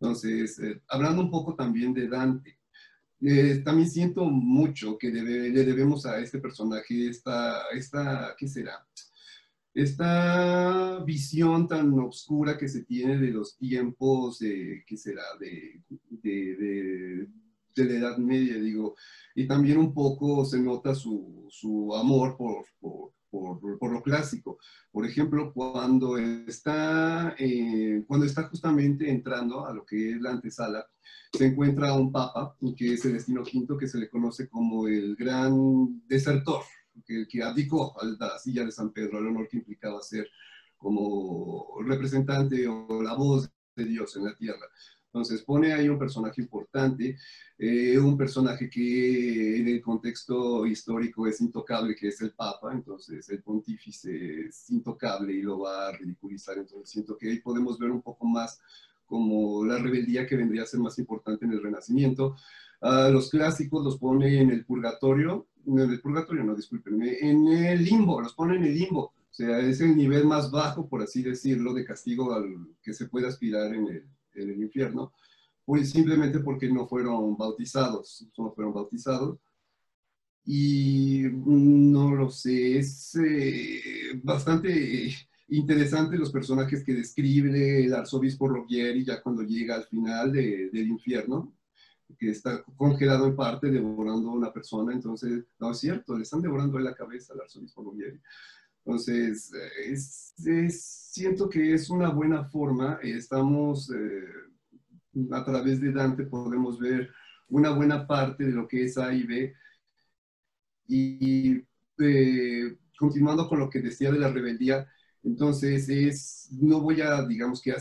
Entonces, 0.00 0.58
eh, 0.60 0.80
hablando 0.88 1.20
un 1.20 1.30
poco 1.30 1.54
también 1.54 1.92
de 1.92 2.08
Dante, 2.08 2.58
eh, 3.20 3.62
también 3.64 3.90
siento 3.90 4.24
mucho 4.24 4.98
que 4.98 5.10
le 5.10 5.64
debemos 5.64 6.06
a 6.06 6.18
este 6.18 6.38
personaje 6.38 7.08
esta, 7.08 7.62
esta, 7.72 8.34
¿qué 8.38 8.48
será? 8.48 8.86
esta 9.76 11.04
visión 11.04 11.68
tan 11.68 11.92
oscura 11.98 12.56
que 12.56 12.66
se 12.66 12.84
tiene 12.84 13.18
de 13.18 13.30
los 13.30 13.58
tiempos, 13.58 14.38
de, 14.38 14.82
¿qué 14.86 14.96
será? 14.96 15.22
De, 15.38 15.82
de, 16.08 17.28
de, 17.76 17.84
la 17.84 17.92
Edad 17.92 18.16
Media, 18.16 18.54
digo, 18.54 18.96
y 19.34 19.46
también 19.46 19.76
un 19.76 19.92
poco 19.92 20.46
se 20.46 20.58
nota 20.58 20.94
su, 20.94 21.46
su 21.50 21.94
amor 21.94 22.38
por, 22.38 22.64
por, 22.80 23.12
por, 23.28 23.78
por, 23.78 23.92
lo 23.92 24.02
clásico. 24.02 24.58
Por 24.90 25.04
ejemplo, 25.04 25.52
cuando 25.52 26.16
está, 26.16 27.36
eh, 27.38 28.02
cuando 28.06 28.24
está 28.24 28.44
justamente 28.44 29.10
entrando 29.10 29.66
a 29.66 29.74
lo 29.74 29.84
que 29.84 30.12
es 30.12 30.20
la 30.22 30.30
antesala, 30.30 30.86
se 31.32 31.46
encuentra 31.46 31.94
un 31.94 32.10
papa, 32.12 32.56
que 32.76 32.94
es 32.94 33.02
Celestino 33.02 33.42
V, 33.42 33.76
que 33.78 33.88
se 33.88 33.98
le 33.98 34.08
conoce 34.08 34.48
como 34.48 34.88
el 34.88 35.16
gran 35.16 36.06
desertor, 36.06 36.62
que, 37.04 37.26
que 37.28 37.42
abdicó 37.42 37.94
a 38.00 38.04
la 38.04 38.38
silla 38.38 38.64
de 38.64 38.72
San 38.72 38.90
Pedro, 38.92 39.18
al 39.18 39.26
honor 39.26 39.48
que 39.48 39.58
implicaba 39.58 40.00
ser 40.02 40.28
como 40.76 41.78
representante 41.84 42.66
o 42.68 43.02
la 43.02 43.14
voz 43.14 43.50
de 43.74 43.84
Dios 43.84 44.16
en 44.16 44.24
la 44.24 44.34
tierra. 44.34 44.66
Entonces 45.16 45.42
pone 45.42 45.72
ahí 45.72 45.88
un 45.88 45.98
personaje 45.98 46.42
importante, 46.42 47.16
eh, 47.56 47.98
un 47.98 48.18
personaje 48.18 48.68
que 48.68 49.56
en 49.56 49.68
el 49.68 49.80
contexto 49.80 50.66
histórico 50.66 51.26
es 51.26 51.40
intocable, 51.40 51.96
que 51.96 52.08
es 52.08 52.20
el 52.20 52.32
Papa, 52.32 52.70
entonces 52.74 53.26
el 53.30 53.42
pontífice 53.42 54.42
es 54.48 54.68
intocable 54.68 55.32
y 55.32 55.40
lo 55.40 55.60
va 55.60 55.88
a 55.88 55.92
ridiculizar, 55.92 56.58
entonces 56.58 56.90
siento 56.90 57.16
que 57.16 57.30
ahí 57.30 57.40
podemos 57.40 57.78
ver 57.78 57.90
un 57.90 58.02
poco 58.02 58.26
más 58.26 58.60
como 59.06 59.64
la 59.64 59.78
rebeldía 59.78 60.26
que 60.26 60.36
vendría 60.36 60.62
a 60.62 60.66
ser 60.66 60.80
más 60.80 60.98
importante 60.98 61.44
en 61.44 61.52
el 61.52 61.62
Renacimiento. 61.62 62.36
Uh, 62.80 63.10
los 63.10 63.30
clásicos 63.30 63.84
los 63.84 63.98
pone 63.98 64.40
en 64.40 64.50
el 64.50 64.64
purgatorio, 64.64 65.46
en 65.66 65.78
el 65.78 66.00
purgatorio, 66.00 66.44
no, 66.44 66.54
discúlpenme, 66.54 67.16
en 67.20 67.46
el 67.48 67.84
limbo, 67.84 68.20
los 68.20 68.34
pone 68.34 68.56
en 68.56 68.64
el 68.64 68.74
limbo. 68.74 69.14
O 69.30 69.34
sea, 69.36 69.58
es 69.60 69.80
el 69.80 69.96
nivel 69.96 70.24
más 70.26 70.50
bajo, 70.50 70.88
por 70.88 71.02
así 71.02 71.22
decirlo, 71.22 71.74
de 71.74 71.84
castigo 71.84 72.32
al 72.32 72.68
que 72.82 72.92
se 72.94 73.06
puede 73.06 73.28
aspirar 73.28 73.74
en 73.74 73.86
el, 73.86 74.04
en 74.34 74.50
el 74.50 74.62
infierno, 74.62 75.12
pues 75.64 75.90
simplemente 75.90 76.38
porque 76.40 76.70
no 76.70 76.86
fueron 76.86 77.36
bautizados, 77.36 78.26
no 78.38 78.52
fueron 78.52 78.72
bautizados. 78.72 79.38
Y 80.48 81.22
no 81.32 82.14
lo 82.14 82.30
sé, 82.30 82.78
es 82.78 83.16
eh, 83.16 83.80
bastante 84.22 85.12
interesante 85.48 86.18
los 86.18 86.32
personajes 86.32 86.82
que 86.84 86.94
describe 86.94 87.84
el 87.84 87.94
arzobispo 87.94 88.48
Roggieri 88.48 89.04
ya 89.04 89.22
cuando 89.22 89.42
llega 89.42 89.76
al 89.76 89.84
final 89.84 90.32
de, 90.32 90.70
del 90.70 90.88
infierno 90.88 91.52
que 92.18 92.30
está 92.30 92.62
congelado 92.76 93.26
en 93.26 93.36
parte 93.36 93.70
devorando 93.70 94.30
a 94.30 94.34
una 94.34 94.52
persona, 94.52 94.92
entonces, 94.92 95.44
no 95.58 95.72
es 95.72 95.78
cierto, 95.78 96.16
le 96.16 96.22
están 96.22 96.40
devorando 96.40 96.78
en 96.78 96.84
la 96.84 96.94
cabeza 96.94 97.34
al 97.34 97.40
arzobispo 97.40 97.82
Gobieri. 97.82 98.20
Entonces, 98.84 99.52
es, 99.84 100.32
siento 100.36 101.48
que 101.48 101.74
es 101.74 101.90
una 101.90 102.10
buena 102.10 102.44
forma, 102.44 103.00
estamos, 103.02 103.90
eh, 103.90 104.24
a 105.32 105.44
través 105.44 105.80
de 105.80 105.92
Dante 105.92 106.24
podemos 106.24 106.78
ver 106.78 107.10
una 107.48 107.70
buena 107.70 108.06
parte 108.06 108.44
de 108.44 108.52
lo 108.52 108.68
que 108.68 108.84
es 108.84 108.96
A 108.98 109.12
y 109.12 109.24
B, 109.24 109.54
y 110.88 111.64
eh, 111.98 112.76
continuando 112.96 113.48
con 113.48 113.58
lo 113.58 113.68
que 113.68 113.80
decía 113.80 114.12
de 114.12 114.20
la 114.20 114.30
rebeldía, 114.30 114.86
entonces 115.26 115.88
es, 115.88 116.48
no 116.52 116.80
voy 116.80 117.00
a, 117.00 117.26
digamos 117.26 117.60
que 117.60 117.72
a 117.72 117.76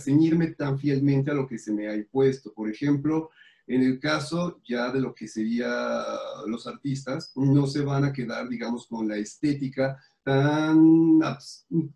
tan 0.57 0.79
fielmente 0.79 1.29
a 1.29 1.35
lo 1.35 1.47
que 1.47 1.59
se 1.59 1.71
me 1.71 1.87
ha 1.87 1.95
impuesto. 1.95 2.51
Por 2.51 2.69
ejemplo, 2.69 3.29
en 3.67 3.83
el 3.83 3.99
caso 3.99 4.59
ya 4.67 4.91
de 4.91 4.99
lo 4.99 5.13
que 5.13 5.27
serían 5.27 5.69
los 6.47 6.65
artistas, 6.65 7.31
no 7.35 7.67
se 7.67 7.81
van 7.81 8.03
a 8.03 8.11
quedar, 8.11 8.49
digamos, 8.49 8.87
con 8.87 9.07
la 9.07 9.17
estética 9.17 10.01
tan, 10.23 11.19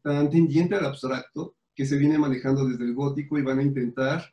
tan 0.03 0.29
tendiente 0.29 0.75
al 0.75 0.85
abstracto 0.85 1.55
que 1.73 1.85
se 1.85 1.97
viene 1.97 2.19
manejando 2.19 2.67
desde 2.67 2.83
el 2.83 2.93
gótico 2.93 3.39
y 3.39 3.41
van 3.41 3.57
a 3.57 3.63
intentar 3.63 4.31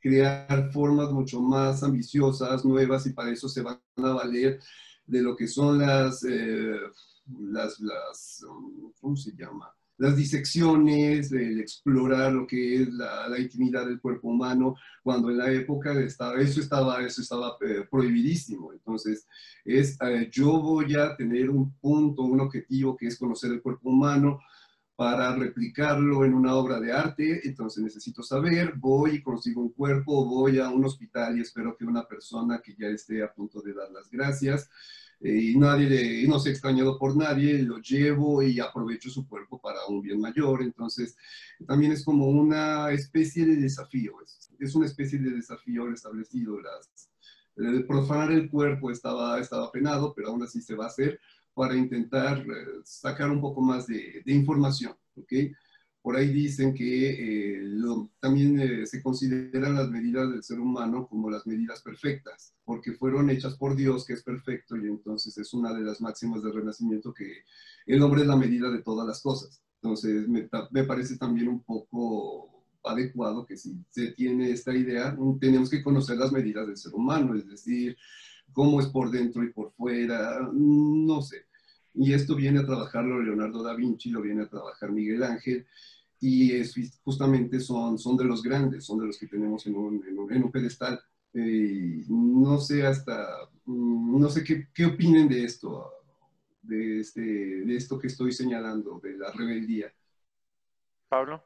crear 0.00 0.72
formas 0.72 1.12
mucho 1.12 1.40
más 1.40 1.84
ambiciosas, 1.84 2.64
nuevas, 2.64 3.06
y 3.06 3.12
para 3.12 3.30
eso 3.30 3.48
se 3.48 3.62
van 3.62 3.80
a 3.98 4.12
valer 4.14 4.60
de 5.06 5.22
lo 5.22 5.36
que 5.36 5.46
son 5.46 5.78
las, 5.78 6.24
eh, 6.24 6.76
las, 7.38 7.78
las 7.78 8.44
¿cómo 9.00 9.16
se 9.16 9.30
llama? 9.36 9.75
Las 9.98 10.16
disecciones, 10.16 11.32
el 11.32 11.60
explorar 11.60 12.32
lo 12.32 12.46
que 12.46 12.82
es 12.82 12.92
la, 12.92 13.38
intimidad 13.38 13.86
del 13.86 14.00
cuerpo 14.00 14.28
humano, 14.28 14.76
cuando 15.02 15.30
en 15.30 15.38
la 15.38 15.50
época 15.50 15.92
estaba, 16.00 16.40
eso 16.40 16.60
estaba, 16.60 17.02
eso 17.02 17.22
estaba 17.22 17.56
eh, 17.60 17.86
prohibidísimo. 17.90 18.72
Entonces, 18.72 19.26
es, 19.64 19.96
eh, 20.02 20.28
yo 20.30 20.60
voy 20.60 20.94
a 20.96 21.16
tener 21.16 21.50
un 21.50 21.72
punto, 21.78 22.22
un 22.22 22.40
objetivo 22.40 22.96
que 22.96 23.06
es 23.06 23.18
conocer 23.18 23.52
el 23.52 23.62
cuerpo 23.62 23.88
humano 23.88 24.40
para 24.96 25.36
replicarlo 25.36 26.24
en 26.24 26.32
una 26.32 26.54
obra 26.54 26.80
de 26.80 26.90
arte, 26.90 27.46
entonces 27.46 27.84
necesito 27.84 28.22
saber, 28.22 28.72
voy 28.76 29.16
y 29.16 29.22
consigo 29.22 29.60
un 29.60 29.72
cuerpo, 29.72 30.24
voy 30.24 30.58
a 30.58 30.70
un 30.70 30.86
hospital 30.86 31.36
y 31.36 31.42
espero 31.42 31.76
que 31.76 31.84
una 31.84 32.08
persona 32.08 32.62
que 32.64 32.74
ya 32.78 32.88
esté 32.88 33.22
a 33.22 33.32
punto 33.32 33.60
de 33.60 33.74
dar 33.74 33.90
las 33.90 34.10
gracias, 34.10 34.70
y 35.20 35.56
nadie 35.56 36.22
y 36.22 36.28
no 36.28 36.38
se 36.38 36.50
ha 36.50 36.52
extrañado 36.52 36.98
por 36.98 37.16
nadie, 37.16 37.62
lo 37.62 37.78
llevo 37.78 38.42
y 38.42 38.60
aprovecho 38.60 39.10
su 39.10 39.26
cuerpo 39.26 39.60
para 39.60 39.86
un 39.86 40.02
bien 40.02 40.20
mayor. 40.20 40.62
Entonces, 40.62 41.16
también 41.66 41.92
es 41.92 42.04
como 42.04 42.26
una 42.28 42.90
especie 42.90 43.46
de 43.46 43.56
desafío, 43.56 44.14
es, 44.58 44.74
una 44.74 44.86
especie 44.86 45.18
de 45.18 45.30
desafío 45.30 45.90
establecido. 45.90 46.60
Las, 46.60 47.10
el 47.56 47.86
profanar 47.86 48.32
el 48.32 48.50
cuerpo 48.50 48.90
estaba, 48.90 49.40
estaba 49.40 49.70
penado, 49.72 50.12
pero 50.14 50.28
aún 50.28 50.42
así 50.42 50.60
se 50.60 50.74
va 50.74 50.84
a 50.84 50.88
hacer 50.88 51.18
para 51.54 51.74
intentar 51.74 52.38
eh, 52.40 52.80
sacar 52.84 53.30
un 53.30 53.40
poco 53.40 53.62
más 53.62 53.86
de, 53.86 54.22
de 54.24 54.32
información, 54.34 54.94
¿ok? 55.16 55.32
Por 56.06 56.16
ahí 56.16 56.28
dicen 56.28 56.72
que 56.72 57.58
eh, 57.58 57.60
también 58.20 58.60
eh, 58.60 58.86
se 58.86 59.02
consideran 59.02 59.74
las 59.74 59.90
medidas 59.90 60.30
del 60.30 60.44
ser 60.44 60.60
humano 60.60 61.08
como 61.08 61.28
las 61.28 61.48
medidas 61.48 61.82
perfectas, 61.82 62.54
porque 62.64 62.92
fueron 62.92 63.28
hechas 63.28 63.56
por 63.56 63.74
Dios, 63.74 64.06
que 64.06 64.12
es 64.12 64.22
perfecto, 64.22 64.76
y 64.76 64.86
entonces 64.86 65.36
es 65.36 65.52
una 65.52 65.74
de 65.74 65.82
las 65.82 66.00
máximas 66.00 66.44
del 66.44 66.54
Renacimiento 66.54 67.12
que 67.12 67.42
el 67.86 68.00
hombre 68.02 68.20
es 68.20 68.28
la 68.28 68.36
medida 68.36 68.70
de 68.70 68.82
todas 68.82 69.04
las 69.04 69.20
cosas. 69.20 69.60
Entonces 69.82 70.28
me, 70.28 70.48
me 70.70 70.84
parece 70.84 71.16
también 71.16 71.48
un 71.48 71.64
poco 71.64 72.62
adecuado 72.84 73.44
que 73.44 73.56
si 73.56 73.76
se 73.90 74.12
tiene 74.12 74.52
esta 74.52 74.76
idea, 74.76 75.18
tenemos 75.40 75.68
que 75.68 75.82
conocer 75.82 76.18
las 76.18 76.30
medidas 76.30 76.68
del 76.68 76.76
ser 76.76 76.94
humano, 76.94 77.34
es 77.34 77.48
decir, 77.48 77.96
cómo 78.52 78.78
es 78.78 78.86
por 78.86 79.10
dentro 79.10 79.42
y 79.42 79.52
por 79.52 79.72
fuera, 79.72 80.38
no 80.52 81.20
sé. 81.20 81.46
Y 81.98 82.12
esto 82.12 82.36
viene 82.36 82.60
a 82.60 82.66
trabajarlo 82.66 83.22
Leonardo 83.22 83.62
da 83.62 83.74
Vinci, 83.74 84.10
lo 84.10 84.20
viene 84.20 84.42
a 84.42 84.48
trabajar 84.48 84.92
Miguel 84.92 85.22
Ángel, 85.22 85.66
y 86.20 86.52
es, 86.52 86.74
justamente 87.04 87.60
son, 87.60 87.98
son 87.98 88.16
de 88.16 88.24
los 88.24 88.42
grandes, 88.42 88.84
son 88.84 88.98
de 88.98 89.06
los 89.06 89.18
que 89.18 89.26
tenemos 89.26 89.66
en 89.66 89.76
un, 89.76 90.04
en 90.30 90.42
un, 90.42 90.50
pedestal. 90.50 91.00
Eh, 91.34 92.04
no 92.08 92.58
sé 92.58 92.86
hasta, 92.86 93.26
mm, 93.66 94.20
no 94.20 94.28
sé 94.30 94.42
qué, 94.42 94.68
qué 94.72 94.86
opinen 94.86 95.28
de 95.28 95.44
esto, 95.44 95.92
de, 96.62 97.00
este, 97.00 97.20
de 97.20 97.76
esto 97.76 97.98
que 97.98 98.06
estoy 98.06 98.32
señalando, 98.32 99.00
de 99.02 99.16
la 99.18 99.30
rebeldía. 99.32 99.92
Pablo. 101.08 101.44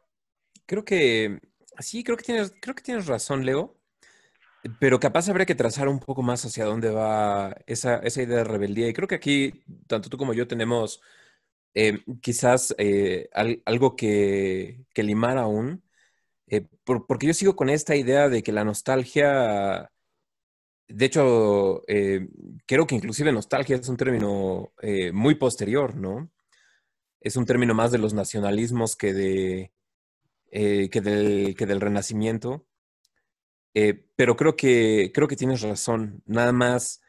Creo 0.66 0.85
que, 0.85 1.41
sí, 1.81 2.05
creo 2.05 2.16
que 2.16 2.25
tienes, 2.25 2.55
creo 2.61 2.75
que 2.75 2.83
tienes 2.83 3.07
razón, 3.07 3.45
Leo. 3.45 3.77
Pero 4.79 5.01
capaz 5.01 5.29
habría 5.29 5.47
que 5.47 5.55
trazar 5.55 5.89
un 5.89 6.01
poco 6.01 6.23
más 6.23 6.45
hacia 6.45 6.66
dónde 6.66 6.91
va 6.91 7.57
esa, 7.66 7.97
esa 7.97 8.23
idea 8.23 8.39
de 8.39 8.45
rebeldía. 8.45 8.89
Y 8.89 8.93
creo 8.93 9.09
que 9.09 9.14
aquí, 9.14 9.64
tanto 9.87 10.11
tú 10.11 10.18
como 10.18 10.35
yo 10.35 10.47
tenemos 10.47 11.01
eh, 11.75 12.03
quizás 12.21 12.75
eh, 12.79 13.29
algo 13.64 13.95
que, 13.95 14.85
limar 14.97 15.39
aún, 15.39 15.83
eh, 16.49 16.66
porque 16.85 17.27
yo 17.27 17.35
sigo 17.35 17.57
con 17.57 17.68
esta 17.71 17.95
idea 17.97 18.29
de 18.29 18.43
que 18.43 18.53
la 18.53 18.64
nostalgia, 18.64 19.91
de 20.89 21.05
hecho, 21.05 21.83
creo 22.66 22.87
que 22.87 22.95
inclusive 22.97 23.33
nostalgia 23.33 23.77
es 23.77 23.89
un 23.89 23.97
término 23.97 24.73
muy 25.12 25.37
posterior, 25.37 25.95
¿no? 25.97 26.31
Es 27.21 27.37
un 27.37 27.47
término 27.47 27.75
más 27.75 27.93
de 27.93 27.99
los 27.99 28.14
nacionalismos 28.14 28.97
que, 28.97 29.12
de, 29.14 29.73
que, 30.51 31.01
del, 31.01 31.55
que 31.57 31.66
del 31.66 31.81
renacimiento. 31.81 32.66
pero 34.16 34.37
creo 34.37 34.57
que, 34.57 35.12
creo 35.14 35.29
que 35.29 35.37
tienes 35.37 35.62
razón. 35.62 36.23
Nada 36.27 36.53
más 36.53 37.01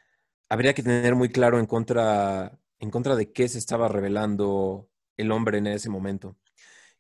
habría 0.50 0.74
que 0.76 0.84
tener 0.84 1.16
muy 1.16 1.30
claro 1.30 1.60
en 1.60 1.66
contra 1.66 2.61
en 2.82 2.90
contra 2.90 3.16
de 3.16 3.32
qué 3.32 3.48
se 3.48 3.60
estaba 3.60 3.88
revelando 3.88 4.90
el 5.16 5.32
hombre 5.32 5.60
en 5.60 5.68
ese 5.68 5.90
momento. 5.90 6.36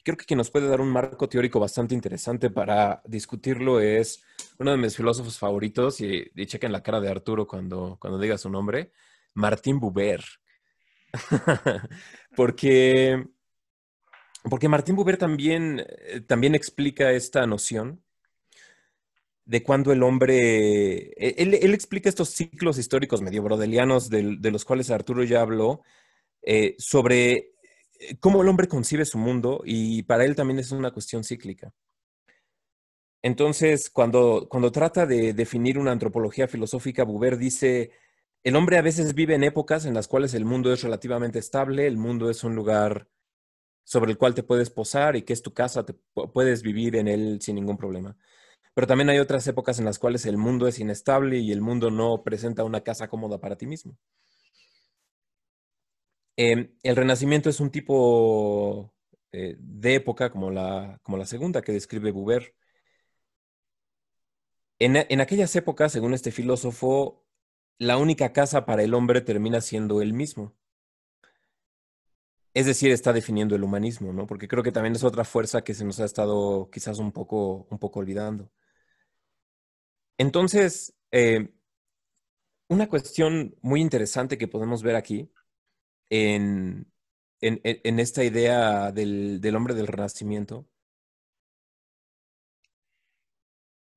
Creo 0.03 0.15
que 0.15 0.25
quien 0.25 0.37
nos 0.37 0.51
puede 0.51 0.67
dar 0.67 0.79
un 0.79 0.89
marco 0.89 1.27
teórico 1.27 1.59
bastante 1.59 1.95
interesante 1.95 2.49
para 2.49 3.01
discutirlo 3.05 3.79
es 3.79 4.23
uno 4.59 4.71
de 4.71 4.77
mis 4.77 4.95
filósofos 4.95 5.37
favoritos, 5.37 5.99
y, 6.01 6.31
y 6.35 6.45
chequen 6.45 6.71
la 6.71 6.83
cara 6.83 7.01
de 7.01 7.09
Arturo 7.09 7.47
cuando, 7.47 7.97
cuando 7.99 8.19
diga 8.19 8.37
su 8.37 8.49
nombre, 8.49 8.91
Martín 9.33 9.79
Buber. 9.79 10.23
porque, 12.35 13.25
porque 14.49 14.69
Martín 14.69 14.95
Buber 14.95 15.17
también, 15.17 15.83
eh, 15.87 16.21
también 16.21 16.53
explica 16.53 17.11
esta 17.11 17.45
noción 17.47 18.03
de 19.45 19.63
cuando 19.63 19.91
el 19.91 20.03
hombre, 20.03 21.11
e, 21.17 21.35
él, 21.37 21.73
explica 21.73 22.09
estos 22.09 22.29
ciclos 22.29 22.77
históricos 22.77 23.21
medio 23.21 23.43
brodelianos 23.43 24.09
de, 24.09 24.23
los 24.23 24.65
cuales 24.65 24.91
Arturo 24.91 25.23
ya 25.23 25.41
habló, 25.41 25.81
eh, 26.43 26.75
sobre 26.77 27.53
eh, 27.99 28.17
cómo 28.19 28.41
el 28.41 28.47
hombre 28.47 28.67
concibe 28.67 29.05
su 29.05 29.17
mundo 29.17 29.61
y 29.65 30.03
para 30.03 30.25
él 30.25 30.35
también 30.35 30.59
es 30.59 30.71
una 30.71 30.91
cuestión 30.91 31.23
cíclica. 31.23 31.73
Entonces, 33.23 33.89
cuando, 33.89 34.47
cuando 34.49 34.71
trata 34.71 35.05
de 35.05 35.33
definir 35.33 35.77
una 35.77 35.91
antropología 35.91 36.47
filosófica, 36.47 37.03
Buber 37.03 37.37
dice, 37.37 37.91
el 38.43 38.55
hombre 38.55 38.77
a 38.77 38.81
veces 38.81 39.13
vive 39.13 39.35
en 39.35 39.43
épocas 39.43 39.85
en 39.85 39.93
las 39.93 40.07
cuales 40.07 40.33
el 40.33 40.45
mundo 40.45 40.73
es 40.73 40.81
relativamente 40.81 41.37
estable, 41.37 41.85
el 41.85 41.97
mundo 41.97 42.29
es 42.31 42.43
un 42.43 42.55
lugar 42.55 43.07
sobre 43.83 44.11
el 44.11 44.17
cual 44.17 44.33
te 44.33 44.43
puedes 44.43 44.69
posar 44.71 45.15
y 45.15 45.23
que 45.23 45.33
es 45.33 45.41
tu 45.41 45.53
casa, 45.53 45.85
te, 45.85 45.93
puedes 46.33 46.63
vivir 46.63 46.95
en 46.95 47.07
él 47.07 47.39
sin 47.41 47.55
ningún 47.55 47.77
problema. 47.77 48.17
Pero 48.73 48.87
también 48.87 49.09
hay 49.09 49.19
otras 49.19 49.45
épocas 49.47 49.79
en 49.79 49.85
las 49.85 49.99
cuales 49.99 50.25
el 50.25 50.37
mundo 50.37 50.67
es 50.67 50.79
inestable 50.79 51.39
y 51.39 51.51
el 51.51 51.61
mundo 51.61 51.91
no 51.91 52.23
presenta 52.23 52.63
una 52.63 52.81
casa 52.81 53.07
cómoda 53.09 53.39
para 53.39 53.57
ti 53.57 53.65
mismo. 53.67 53.97
Em, 56.37 56.73
el 56.83 56.95
Renacimiento 56.95 57.49
es 57.49 57.59
un 57.59 57.69
tipo 57.71 58.93
eh, 59.31 59.55
de 59.59 59.95
época 59.95 60.31
como 60.31 60.49
la, 60.51 60.99
como 61.03 61.17
la 61.17 61.25
segunda 61.25 61.61
que 61.61 61.71
describe 61.73 62.11
Buber. 62.11 62.55
En, 64.79 64.95
en 64.97 65.21
aquellas 65.21 65.55
épocas, 65.55 65.91
según 65.91 66.13
este 66.13 66.31
filósofo, 66.31 67.23
la 67.77 67.97
única 67.97 68.33
casa 68.33 68.65
para 68.65 68.83
el 68.83 68.93
hombre 68.93 69.21
termina 69.21 69.61
siendo 69.61 70.01
él 70.01 70.13
mismo. 70.13 70.55
Es 72.53 72.65
decir, 72.65 72.91
está 72.91 73.13
definiendo 73.13 73.55
el 73.55 73.63
humanismo, 73.63 74.11
¿no? 74.13 74.27
Porque 74.27 74.47
creo 74.47 74.63
que 74.63 74.71
también 74.71 74.95
es 74.95 75.03
otra 75.03 75.23
fuerza 75.23 75.63
que 75.63 75.73
se 75.73 75.85
nos 75.85 75.99
ha 75.99 76.05
estado 76.05 76.69
quizás 76.71 76.99
un 76.99 77.11
poco, 77.11 77.67
un 77.69 77.79
poco 77.79 77.99
olvidando. 77.99 78.51
Entonces, 80.17 80.93
eh, 81.11 81.49
una 82.67 82.87
cuestión 82.87 83.55
muy 83.61 83.81
interesante 83.81 84.37
que 84.37 84.47
podemos 84.47 84.83
ver 84.83 84.95
aquí 84.95 85.29
en, 86.09 86.91
esta 87.39 88.23
idea 88.23 88.91
del, 88.91 89.55
hombre 89.55 89.73
del 89.73 89.87
renacimiento, 89.87 90.67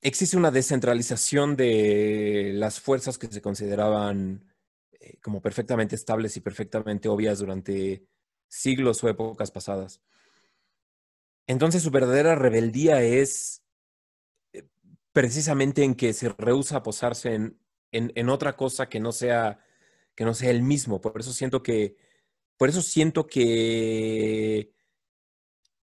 existe 0.01 0.37
una 0.37 0.51
descentralización 0.51 1.57
de 1.57 2.53
las 2.55 2.81
fuerzas 2.81 3.19
que 3.19 3.27
se 3.29 3.43
consideraban 3.43 4.45
eh, 4.93 5.19
como 5.21 5.41
perfectamente 5.43 5.95
estables 5.95 6.37
y 6.37 6.41
perfectamente 6.41 7.09
obvias 7.09 7.39
durante 7.39 8.07
siglos 8.49 9.03
o 9.03 9.09
épocas 9.09 9.51
pasadas. 9.51 10.01
Entonces 11.47 11.83
su 11.83 11.91
verdadera 11.91 12.35
rebeldía 12.35 13.03
es 13.03 13.64
precisamente 15.15 15.85
en 15.85 15.95
que 15.95 16.12
se 16.12 16.29
rehúsa 16.29 16.79
a 16.79 16.83
posarse 16.83 17.35
en, 17.35 17.57
en, 17.93 18.29
otra 18.29 18.57
cosa 18.57 18.89
que 18.89 18.99
no 18.99 19.12
sea 19.12 19.61
que 20.17 20.25
no 20.25 20.35
sea 20.35 20.51
el 20.51 20.62
mismo. 20.62 21.01
Por 21.01 21.21
eso 21.21 21.33
siento 21.33 21.62
que, 21.62 21.97
por 22.57 22.69
eso 22.69 22.83
siento 22.83 23.27
que 23.27 24.73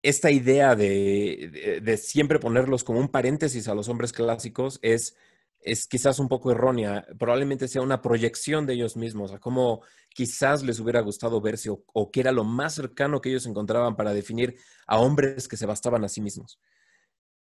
esta 0.03 0.31
idea 0.31 0.75
de, 0.77 1.81
de, 1.83 1.97
siempre 1.97 2.41
ponerlos 2.41 2.85
como 2.85 2.99
un 3.01 3.09
paréntesis 3.09 3.69
a 3.69 3.75
los 3.75 3.89
hombres 3.89 4.12
clásicos 4.12 4.79
es, 4.83 5.17
es 5.61 5.87
quizás 5.87 6.19
un 6.19 6.29
poco 6.29 6.51
errónea. 6.51 7.07
Probablemente 7.19 7.69
sea 7.69 7.83
una 7.83 8.03
proyección 8.03 8.67
de 8.67 8.75
ellos 8.75 8.97
mismos, 8.97 9.33
a 9.33 9.39
cómo 9.39 9.83
quizás 10.11 10.62
les 10.65 10.81
hubiera 10.81 11.01
gustado 11.01 11.41
verse 11.41 11.71
o, 11.71 11.85
o 11.93 12.11
que 12.11 12.21
era 12.21 12.33
lo 12.33 12.45
más 12.45 12.75
cercano 12.75 13.21
que 13.21 13.31
ellos 13.31 13.47
encontraban 13.47 13.97
para 13.97 14.12
definir 14.12 14.57
a 14.87 14.99
hombres 14.99 15.49
que 15.49 15.57
se 15.57 15.67
bastaban 15.67 16.05
a 16.05 16.09
sí 16.09 16.21
mismos. 16.21 16.61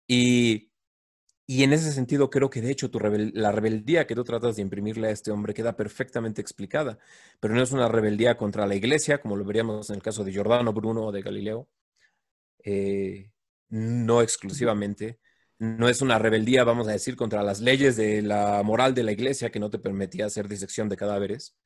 Y 0.06 0.71
y 1.46 1.64
en 1.64 1.72
ese 1.72 1.92
sentido 1.92 2.30
creo 2.30 2.50
que 2.50 2.60
de 2.60 2.70
hecho 2.70 2.90
tu 2.90 3.00
la 3.00 3.52
rebeldía 3.52 4.06
que 4.06 4.14
tú 4.14 4.24
tratas 4.24 4.56
de 4.56 4.62
imprimirle 4.62 5.08
a 5.08 5.10
este 5.10 5.30
hombre 5.30 5.54
queda 5.54 5.76
perfectamente 5.76 6.40
explicada, 6.40 6.98
pero 7.40 7.54
no 7.54 7.62
es 7.62 7.72
una 7.72 7.88
rebeldía 7.88 8.36
contra 8.36 8.66
la 8.66 8.74
iglesia, 8.74 9.20
como 9.20 9.36
lo 9.36 9.44
veríamos 9.44 9.90
en 9.90 9.96
el 9.96 10.02
caso 10.02 10.24
de 10.24 10.32
Giordano 10.32 10.72
Bruno 10.72 11.06
o 11.06 11.12
de 11.12 11.22
Galileo, 11.22 11.68
eh, 12.64 13.30
no 13.70 14.22
exclusivamente. 14.22 15.18
No 15.58 15.88
es 15.88 16.02
una 16.02 16.18
rebeldía, 16.18 16.64
vamos 16.64 16.88
a 16.88 16.92
decir, 16.92 17.16
contra 17.16 17.42
las 17.42 17.60
leyes 17.60 17.96
de 17.96 18.22
la 18.22 18.62
moral 18.64 18.94
de 18.94 19.04
la 19.04 19.12
iglesia 19.12 19.50
que 19.50 19.60
no 19.60 19.70
te 19.70 19.78
permitía 19.78 20.26
hacer 20.26 20.48
disección 20.48 20.88
de 20.88 20.96
cadáveres. 20.96 21.56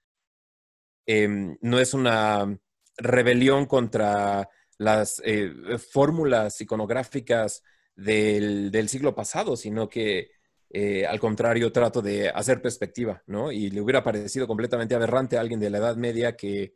Em, 1.07 1.57
no 1.61 1.79
es 1.79 1.95
una 1.95 2.59
rebelión 2.97 3.67
contra 3.67 4.49
las 4.79 5.23
eh, 5.25 5.79
fórmulas 5.79 6.61
iconográficas 6.61 7.63
del, 7.97 8.89
siglo 8.89 9.15
pasado, 9.15 9.57
sino 9.57 9.89
que 9.89 10.31
eh, 10.71 11.07
al 11.07 11.19
contrario 11.19 11.73
trato 11.73 12.03
de 12.03 12.29
hacer 12.29 12.61
perspectiva, 12.61 13.23
¿no? 13.27 13.51
Y 13.51 13.71
le 13.71 13.81
hubiera 13.81 14.05
parecido 14.05 14.47
completamente 14.47 14.95
aberrante 14.95 15.37
a 15.37 15.41
alguien 15.41 15.61
de 15.61 15.71
la 15.71 15.79
Edad 15.79 15.97
Media 15.97 16.37
que, 16.37 16.75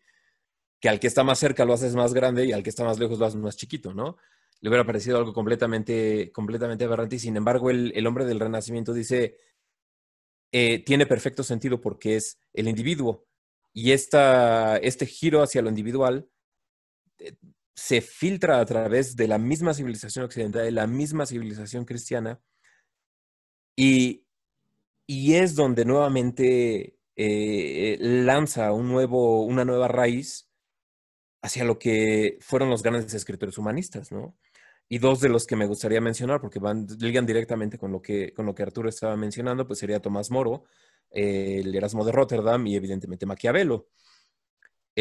que 0.81 0.89
al 0.89 0.99
que 0.99 1.07
está 1.07 1.23
más 1.23 1.39
cerca 1.39 1.65
lo 1.65 1.75
haces 1.75 1.95
más 1.95 2.15
grande 2.15 2.47
y 2.47 2.53
al 2.53 2.63
que 2.63 2.71
está 2.71 2.85
más 2.85 2.99
lejos 2.99 3.19
lo 3.19 3.27
haces 3.27 3.41
más 3.41 3.57
chiquito, 3.57 3.95
¿no? 3.95 4.17
Le 4.61 4.69
hubiera 4.69 4.87
parecido 4.87 5.19
algo 5.19 5.33
completamente, 5.33 6.33
completamente 6.33 6.85
aberrante 6.85 7.17
y 7.17 7.19
sin 7.19 7.37
embargo 7.37 7.71
el, 7.71 8.07
hombre 8.07 8.25
del 8.25 8.41
Renacimiento 8.41 8.93
dice, 8.93 9.37
eh, 10.53 10.83
tiene 10.85 11.07
perfecto 11.07 11.43
sentido 11.43 11.81
porque 11.81 12.17
es 12.17 12.39
el 12.53 12.69
individuo 12.69 13.27
y 13.73 13.93
esta, 13.93 14.77
este 14.79 15.07
giro 15.07 15.43
hacia 15.43 15.63
lo 15.63 15.69
individual 15.69 16.29
eh, 17.19 17.35
se 17.81 18.03
filtra 18.03 18.61
a 18.61 18.67
través 18.67 19.17
de 19.17 19.27
la 19.27 19.39
misma 19.39 19.73
civilización 19.73 20.27
occidental, 20.27 20.65
de 20.65 20.71
la 20.71 20.87
misma 20.87 21.25
civilización 21.25 21.87
cristiana, 21.87 22.39
y, 23.75 24.27
es 25.09 25.57
donde 25.57 25.87
nuevamente 25.87 26.99
eh, 27.17 27.97
lanza 27.99 28.73
un 28.73 28.89
nuevo, 28.89 29.45
una 29.45 29.65
nueva 29.65 29.89
raíz 29.89 30.51
hacia 31.43 31.65
lo 31.65 31.79
que 31.79 32.37
fueron 32.43 32.69
los 32.69 32.83
grandes 32.83 33.15
escritores 33.15 33.57
humanistas, 33.57 34.13
¿no? 34.13 34.37
Y 34.89 34.99
dos 34.99 35.21
de 35.21 35.31
los 35.31 35.47
que 35.47 35.57
me 35.57 35.67
gustaría 35.67 36.03
mencionar, 36.03 36.41
porque 36.41 36.59
van, 36.59 36.87
ligan 36.99 37.25
directamente 37.25 37.79
con 37.79 37.93
lo 37.93 38.03
que, 38.03 38.35
con 38.35 38.45
lo 38.45 38.55
que 38.55 38.63
Arturo 38.63 38.91
estaba 38.91 39.17
mencionando, 39.17 39.67
pues 39.67 39.79
sería 39.79 40.01
Tomás 40.01 40.31
Moro, 40.31 40.65
el 41.11 41.75
Erasmo 41.75 42.05
de 42.05 42.13
Rotterdam 42.13 42.67
y 42.67 42.77
evidentemente 42.77 43.25
Maquiavelo. 43.27 43.89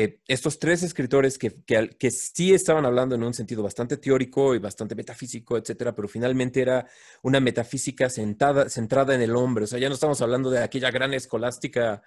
Eh, 0.02 0.22
estos 0.30 0.60
tres 0.60 0.82
escritores 0.84 1.38
que, 1.38 1.62
que, 1.66 2.12
sí 2.12 2.54
estaban 2.54 2.86
hablando 2.86 3.16
en 3.16 3.24
un 3.24 3.34
sentido 3.34 3.64
bastante 3.64 3.98
teórico 3.98 4.56
y 4.56 4.60
bastante 4.60 4.96
metafísico, 4.96 5.58
etcétera, 5.58 5.94
pero 5.94 6.08
finalmente 6.08 6.62
era 6.62 6.88
una 7.22 7.42
metafísica 7.42 8.10
sentada, 8.10 8.70
centrada 8.70 9.14
en 9.14 9.22
el 9.22 9.36
hombre. 9.36 9.66
O 9.66 9.68
sea, 9.68 9.78
ya 9.78 9.90
no 9.90 9.96
estamos 9.96 10.22
hablando 10.22 10.50
de 10.52 10.64
aquella 10.64 10.90
gran 10.90 11.14
escolástica 11.14 12.02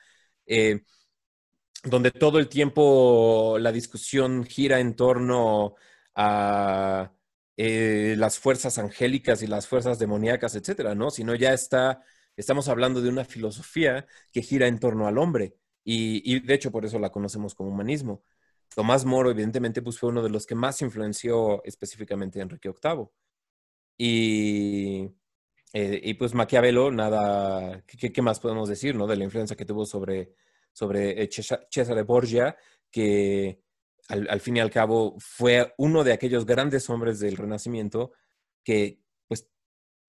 eh, 0.46 0.84
donde 1.84 2.12
todo 2.12 2.38
el 2.38 2.48
tiempo 2.48 3.58
la 3.58 3.72
discusión 3.72 4.44
gira 4.44 4.80
en 4.80 4.96
torno 4.96 5.74
a 6.14 7.12
eh, 7.58 8.14
las 8.18 8.38
fuerzas 8.38 8.78
angélicas 8.78 9.42
y 9.42 9.46
las 9.46 9.66
fuerzas 9.68 9.98
demoníacas, 9.98 10.54
etcétera, 10.54 10.94
¿no? 10.94 11.10
Sino 11.10 11.34
ya 11.34 11.52
está, 11.52 12.02
estamos 12.36 12.68
hablando 12.68 13.02
de 13.02 13.10
una 13.10 13.24
filosofía 13.26 14.06
que 14.32 14.42
gira 14.42 14.66
en 14.66 14.78
torno 14.78 15.06
al 15.06 15.18
hombre 15.18 15.56
y, 15.84 16.40
de 16.40 16.54
hecho 16.54 16.70
por 16.70 16.84
eso 16.84 16.98
la 16.98 17.10
conocemos 17.10 17.54
como 17.54 17.70
humanismo. 17.70 18.22
Tomás 18.74 19.04
Moro, 19.04 19.30
evidentemente, 19.30 19.82
pues 19.82 19.98
fue 19.98 20.10
uno 20.10 20.22
de 20.22 20.30
los 20.30 20.46
que 20.46 20.54
más 20.54 20.80
influenció 20.82 21.62
específicamente 21.64 22.38
a 22.40 22.42
Enrique 22.42 22.70
VIII. 22.70 23.08
Y, 23.98 25.10
eh, 25.72 26.00
y 26.02 26.14
pues 26.14 26.34
Maquiavelo, 26.34 26.90
nada, 26.90 27.82
¿qué, 27.86 28.22
más 28.22 28.40
podemos 28.40 28.68
decir, 28.68 28.94
no? 28.96 29.06
De 29.06 29.16
la 29.16 29.24
influencia 29.24 29.56
que 29.56 29.66
tuvo 29.66 29.84
sobre, 29.84 30.34
sobre 30.72 31.22
eh, 31.22 31.28
Cesare 31.30 32.02
Borgia, 32.02 32.56
que 32.90 33.60
al, 34.08 34.40
fin 34.40 34.56
y 34.56 34.60
al 34.60 34.70
cabo 34.70 35.16
fue 35.18 35.74
uno 35.78 36.04
de 36.04 36.12
aquellos 36.12 36.46
grandes 36.46 36.88
hombres 36.90 37.20
del 37.20 37.36
Renacimiento 37.36 38.12
que 38.64 39.00
pues 39.28 39.48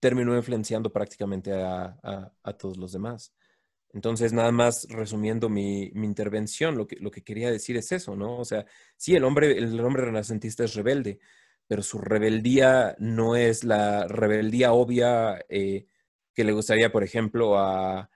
terminó 0.00 0.36
influenciando 0.36 0.92
prácticamente 0.92 1.52
a, 1.52 1.98
a 2.42 2.52
todos 2.54 2.76
los 2.76 2.92
demás. 2.92 3.32
Entonces, 3.94 4.32
nada 4.32 4.50
más 4.52 4.86
resumiendo 4.90 5.48
mi, 5.48 5.84
intervención, 5.94 6.76
lo 6.76 6.86
que, 6.88 6.96
lo 6.96 7.10
que 7.12 7.22
quería 7.22 7.50
decir 7.50 7.76
es 7.76 7.92
eso, 7.92 8.16
¿no? 8.16 8.38
O 8.38 8.44
sea, 8.44 8.66
sí, 8.96 9.14
el 9.14 9.24
hombre, 9.24 9.56
el 9.56 9.78
hombre 9.80 10.04
renacentista 10.04 10.64
es 10.64 10.74
rebelde, 10.74 11.20
pero 11.68 11.82
su 11.82 11.98
rebeldía 11.98 12.96
no 12.98 13.36
es 13.36 13.64
la 13.64 14.08
rebeldía 14.08 14.72
obvia 14.72 15.44
eh, 15.48 15.86
que 16.34 16.44
le 16.44 16.52
gustaría, 16.52 16.90
por 16.92 17.04
ejemplo, 17.04 17.58
a, 17.58 18.10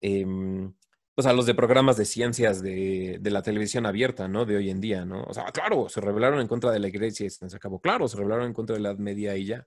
em, 0.00 0.74
pues 1.14 1.26
a 1.26 1.32
los 1.32 1.46
de 1.46 1.54
programas 1.54 1.96
de 1.96 2.04
ciencias 2.04 2.62
de, 2.62 3.18
la 3.22 3.42
televisión 3.42 3.86
abierta, 3.86 4.28
¿no? 4.28 4.44
De 4.44 4.56
hoy 4.56 4.70
en 4.70 4.80
día, 4.82 5.04
¿no? 5.06 5.24
O 5.24 5.34
sea, 5.34 5.46
claro, 5.46 5.88
se 5.88 6.00
rebelaron 6.02 6.40
en 6.40 6.48
contra 6.48 6.70
de 6.72 6.80
la 6.80 6.88
iglesia 6.88 7.26
y 7.26 7.30
se 7.30 7.56
acabó. 7.56 7.80
Claro, 7.80 8.08
se 8.08 8.18
rebelaron 8.18 8.46
en 8.46 8.52
contra 8.54 8.76
de 8.76 8.82
la 8.82 8.90
Edad 8.90 8.98
Media 8.98 9.36
y 9.36 9.46
ya. 9.46 9.66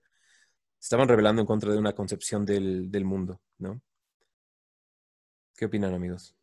Estaban 0.80 1.08
rebelando 1.08 1.42
en 1.42 1.46
contra 1.46 1.72
de 1.72 1.78
una 1.78 1.94
concepción 1.94 2.46
del, 2.46 2.90
del 2.90 3.04
mundo, 3.04 3.40
¿no? 3.58 3.82
¿Qué 5.60 5.66
opinan, 5.66 5.92
amigos? 5.92 6.34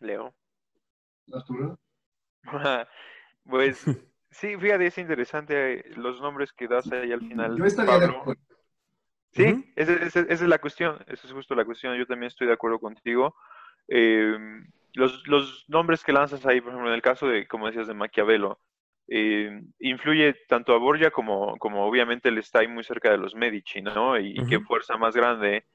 Leo. 0.00 0.34
Arturo. 1.30 1.78
pues 3.44 3.84
sí, 4.30 4.56
fíjate, 4.56 4.86
es 4.86 4.96
interesante 4.96 5.84
los 5.96 6.18
nombres 6.22 6.54
que 6.54 6.66
das 6.66 6.90
ahí 6.90 7.12
al 7.12 7.20
final. 7.20 7.58
Yo 7.58 7.66
estaría 7.66 7.98
de 7.98 8.06
acuerdo. 8.06 8.40
Sí, 9.32 9.70
esa, 9.76 10.20
es 10.20 10.40
la 10.40 10.58
cuestión, 10.58 10.96
esa 11.08 11.26
es 11.26 11.32
justo 11.34 11.54
la 11.54 11.66
cuestión. 11.66 11.94
Yo 11.98 12.06
también 12.06 12.28
estoy 12.28 12.46
de 12.46 12.54
acuerdo 12.54 12.78
contigo. 12.78 13.36
Em, 13.86 14.66
los, 14.94 15.22
los, 15.28 15.66
nombres 15.68 16.02
que 16.04 16.14
lanzas 16.14 16.46
ahí, 16.46 16.62
por 16.62 16.70
ejemplo, 16.70 16.88
en 16.88 16.94
el 16.94 17.02
caso 17.02 17.28
de, 17.28 17.46
como 17.46 17.66
decías, 17.66 17.86
de 17.86 17.92
Maquiavelo, 17.92 18.60
eh, 19.08 19.60
influye 19.80 20.32
tanto 20.48 20.72
a 20.72 20.78
Borgia 20.78 21.10
como, 21.10 21.58
como 21.58 21.86
obviamente 21.86 22.30
él 22.30 22.38
está 22.38 22.60
ahí 22.60 22.68
muy 22.68 22.82
cerca 22.82 23.10
de 23.10 23.18
los 23.18 23.34
Medici, 23.34 23.82
¿no? 23.82 24.18
Y, 24.18 24.36
qué 24.48 24.58
fuerza 24.60 24.96
más 24.96 25.14
grande 25.14 25.66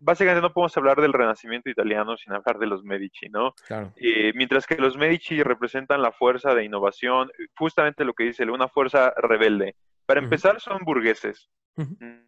básicamente 0.00 0.42
no 0.42 0.52
podemos 0.52 0.76
hablar 0.76 1.00
del 1.00 1.12
Renacimiento 1.12 1.70
italiano 1.70 2.16
sin 2.16 2.32
hablar 2.32 2.58
de 2.58 2.66
los 2.66 2.84
Medici, 2.84 3.28
¿no? 3.28 3.54
Eh, 3.96 4.32
mientras 4.34 4.66
que 4.66 4.76
los 4.76 4.96
Medici 4.96 5.42
representan 5.42 6.02
la 6.02 6.12
fuerza 6.12 6.54
de 6.54 6.64
innovación, 6.64 7.30
justamente 7.56 8.04
lo 8.04 8.14
que 8.14 8.24
dice, 8.24 8.44
una 8.44 8.68
fuerza 8.68 9.12
rebelde. 9.16 9.76
Para 10.06 10.20
empezar, 10.20 10.60
son 10.60 10.84
burgueses, 10.84 11.50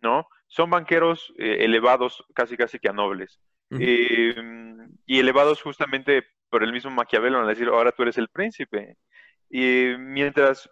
¿no? 0.03 0.27
Son 0.47 0.69
banqueros 0.69 1.33
eh, 1.39 1.59
elevados, 1.61 2.25
casi 2.35 2.57
casi 2.57 2.79
que 2.79 2.89
a 2.89 2.93
nobles. 2.93 3.41
Eh, 3.71 4.35
y 5.07 5.19
elevados 5.19 5.63
justamente 5.63 6.25
por 6.51 6.63
el 6.63 6.73
mismo 6.73 6.91
Maquiavelo, 6.91 7.41
al 7.41 7.47
decir, 7.47 7.69
ahora 7.69 7.93
tú 7.93 8.03
eres 8.03 8.19
el 8.19 8.29
príncipe. 8.29 8.97
Y 9.51 9.95
mientras 9.99 10.69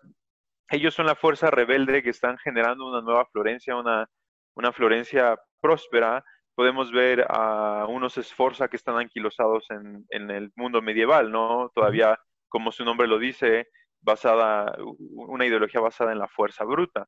ellos 0.70 0.94
son 0.94 1.06
la 1.06 1.14
fuerza 1.14 1.50
rebelde 1.50 2.02
que 2.02 2.10
están 2.10 2.38
generando 2.38 2.88
una 2.88 3.00
nueva 3.00 3.26
Florencia, 3.26 3.76
una, 3.76 4.08
una 4.54 4.72
Florencia 4.72 5.38
próspera, 5.60 6.24
podemos 6.56 6.90
ver 6.90 7.26
a 7.28 7.86
unos 7.88 8.16
esforza 8.18 8.68
que 8.68 8.76
están 8.76 8.96
anquilosados 8.96 9.66
en, 9.70 10.06
en, 10.10 10.30
el 10.30 10.50
mundo 10.56 10.80
medieval, 10.82 11.30
¿no? 11.30 11.70
Todavía, 11.74 12.18
como 12.48 12.72
su 12.72 12.84
nombre 12.84 13.06
lo 13.06 13.18
dice, 13.18 13.68
basada, 14.00 14.74
una 15.12 15.46
ideología 15.46 15.80
basada 15.80 16.12
en 16.12 16.18
la 16.18 16.28
fuerza 16.28 16.64
bruta. 16.64 17.06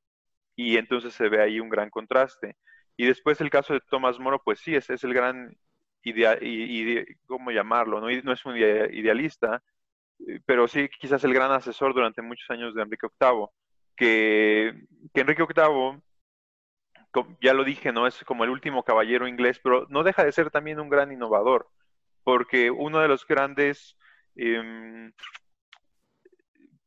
Y 0.54 0.76
entonces 0.76 1.14
se 1.14 1.30
ve 1.30 1.42
ahí 1.42 1.60
un 1.60 1.70
gran 1.70 1.88
contraste. 1.88 2.56
Y 2.96 3.06
después 3.06 3.40
el 3.40 3.48
caso 3.48 3.72
de 3.72 3.80
Tomás 3.90 4.18
Moro, 4.18 4.42
pues 4.44 4.60
sí, 4.60 4.74
es, 4.74 4.90
es 4.90 5.02
el 5.04 5.14
gran 5.14 5.56
ideal, 6.02 6.38
¿cómo 7.26 7.50
llamarlo? 7.50 8.00
No, 8.00 8.08
no 8.22 8.32
es 8.32 8.44
un 8.44 8.56
idealista, 8.56 9.62
pero 10.44 10.68
sí 10.68 10.88
quizás 11.00 11.24
el 11.24 11.32
gran 11.32 11.52
asesor 11.52 11.94
durante 11.94 12.22
muchos 12.22 12.50
años 12.50 12.74
de 12.74 12.82
Enrique 12.82 13.06
VIII, 13.18 13.46
que, 13.96 14.74
que 15.14 15.20
Enrique 15.22 15.44
VIII 15.44 16.02
ya 17.40 17.54
lo 17.54 17.64
dije, 17.64 17.92
no 17.92 18.06
es 18.06 18.22
como 18.24 18.44
el 18.44 18.50
último 18.50 18.84
caballero 18.84 19.26
inglés, 19.26 19.60
pero 19.62 19.86
no 19.88 20.02
deja 20.02 20.24
de 20.24 20.32
ser 20.32 20.50
también 20.50 20.80
un 20.80 20.88
gran 20.88 21.12
innovador, 21.12 21.68
porque 22.24 22.70
uno 22.70 23.00
de 23.00 23.08
los 23.08 23.26
grandes, 23.26 23.96
em, 24.36 25.12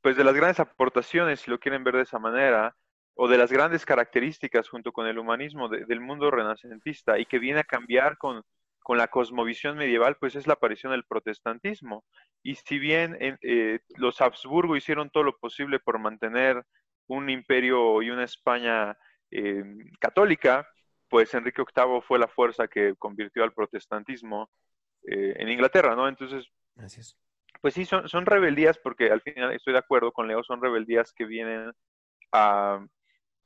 pues 0.02 0.16
de 0.16 0.24
las 0.24 0.36
grandes 0.36 0.60
aportaciones, 0.60 1.42
si 1.42 1.52
lo 1.52 1.60
quieren 1.60 1.84
ver 1.84 1.96
de 1.96 2.04
esa 2.04 2.20
manera, 2.20 2.76
o 3.16 3.28
de 3.28 3.38
las 3.38 3.52
grandes 3.52 3.86
características 3.86 4.70
junto 4.70 4.92
con 4.92 5.06
el 5.08 5.20
humanismo 5.20 5.70
del 5.70 6.00
mundo 6.00 6.32
renacentista 6.32 7.20
y 7.20 7.26
que 7.26 7.40
viene 7.40 7.60
a 7.60 7.64
cambiar 7.64 8.18
con, 8.18 8.42
con, 8.80 8.98
la 8.98 9.10
cosmovisión 9.10 9.78
medieval, 9.78 10.18
pues 10.20 10.36
es 10.36 10.48
la 10.48 10.54
aparición 10.54 10.92
del 10.92 11.04
protestantismo. 11.04 12.06
Y 12.42 12.56
si 12.56 12.80
bien 12.80 13.18
eh, 13.20 13.80
los 13.98 14.22
Habsburgo 14.22 14.76
hicieron 14.76 15.10
todo 15.10 15.24
lo 15.24 15.38
posible 15.38 15.80
por 15.80 16.00
mantener 16.00 16.64
un 17.08 17.30
imperio 17.30 18.02
y 18.02 18.10
una 18.10 18.24
España 18.24 18.98
eh, 19.32 19.64
católica, 20.00 20.68
pues 21.10 21.34
Enrique 21.34 21.64
VIII 21.64 22.02
fue 22.02 22.20
la 22.20 22.28
fuerza 22.28 22.68
que 22.68 22.96
convirtió 22.98 23.44
al 23.44 23.54
protestantismo 23.54 24.50
eh, 25.04 25.34
en 25.38 25.50
Inglaterra, 25.50 25.96
¿no? 25.96 26.08
Entonces, 26.08 26.48
pues 27.62 27.74
sí, 27.74 27.86
son, 27.86 28.08
son 28.08 28.26
rebeldías, 28.26 28.78
porque 28.78 29.12
al 29.12 29.22
final 29.22 29.54
estoy 29.54 29.74
de 29.74 29.80
acuerdo 29.80 30.12
con 30.12 30.28
Leo, 30.28 30.44
son 30.44 30.62
rebeldías 30.62 31.12
que 31.14 31.26
vienen 31.26 31.72
a, 32.32 32.86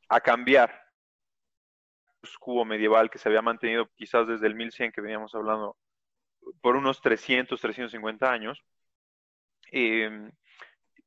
a 0.10 0.20
cambiar 0.22 0.86
el 2.22 2.30
cubo 2.40 2.66
medieval 2.66 3.10
que 3.10 3.18
se 3.18 3.30
había 3.30 3.42
mantenido 3.42 3.90
quizás 3.96 4.28
desde 4.28 4.48
el 4.48 4.56
1100 4.56 4.92
que 4.92 5.02
veníamos 5.02 5.34
hablando 5.36 5.78
por 6.62 6.76
unos 6.76 7.02
300, 7.02 7.60
350 7.60 8.32
años. 8.32 8.64
Eh, 9.72 10.30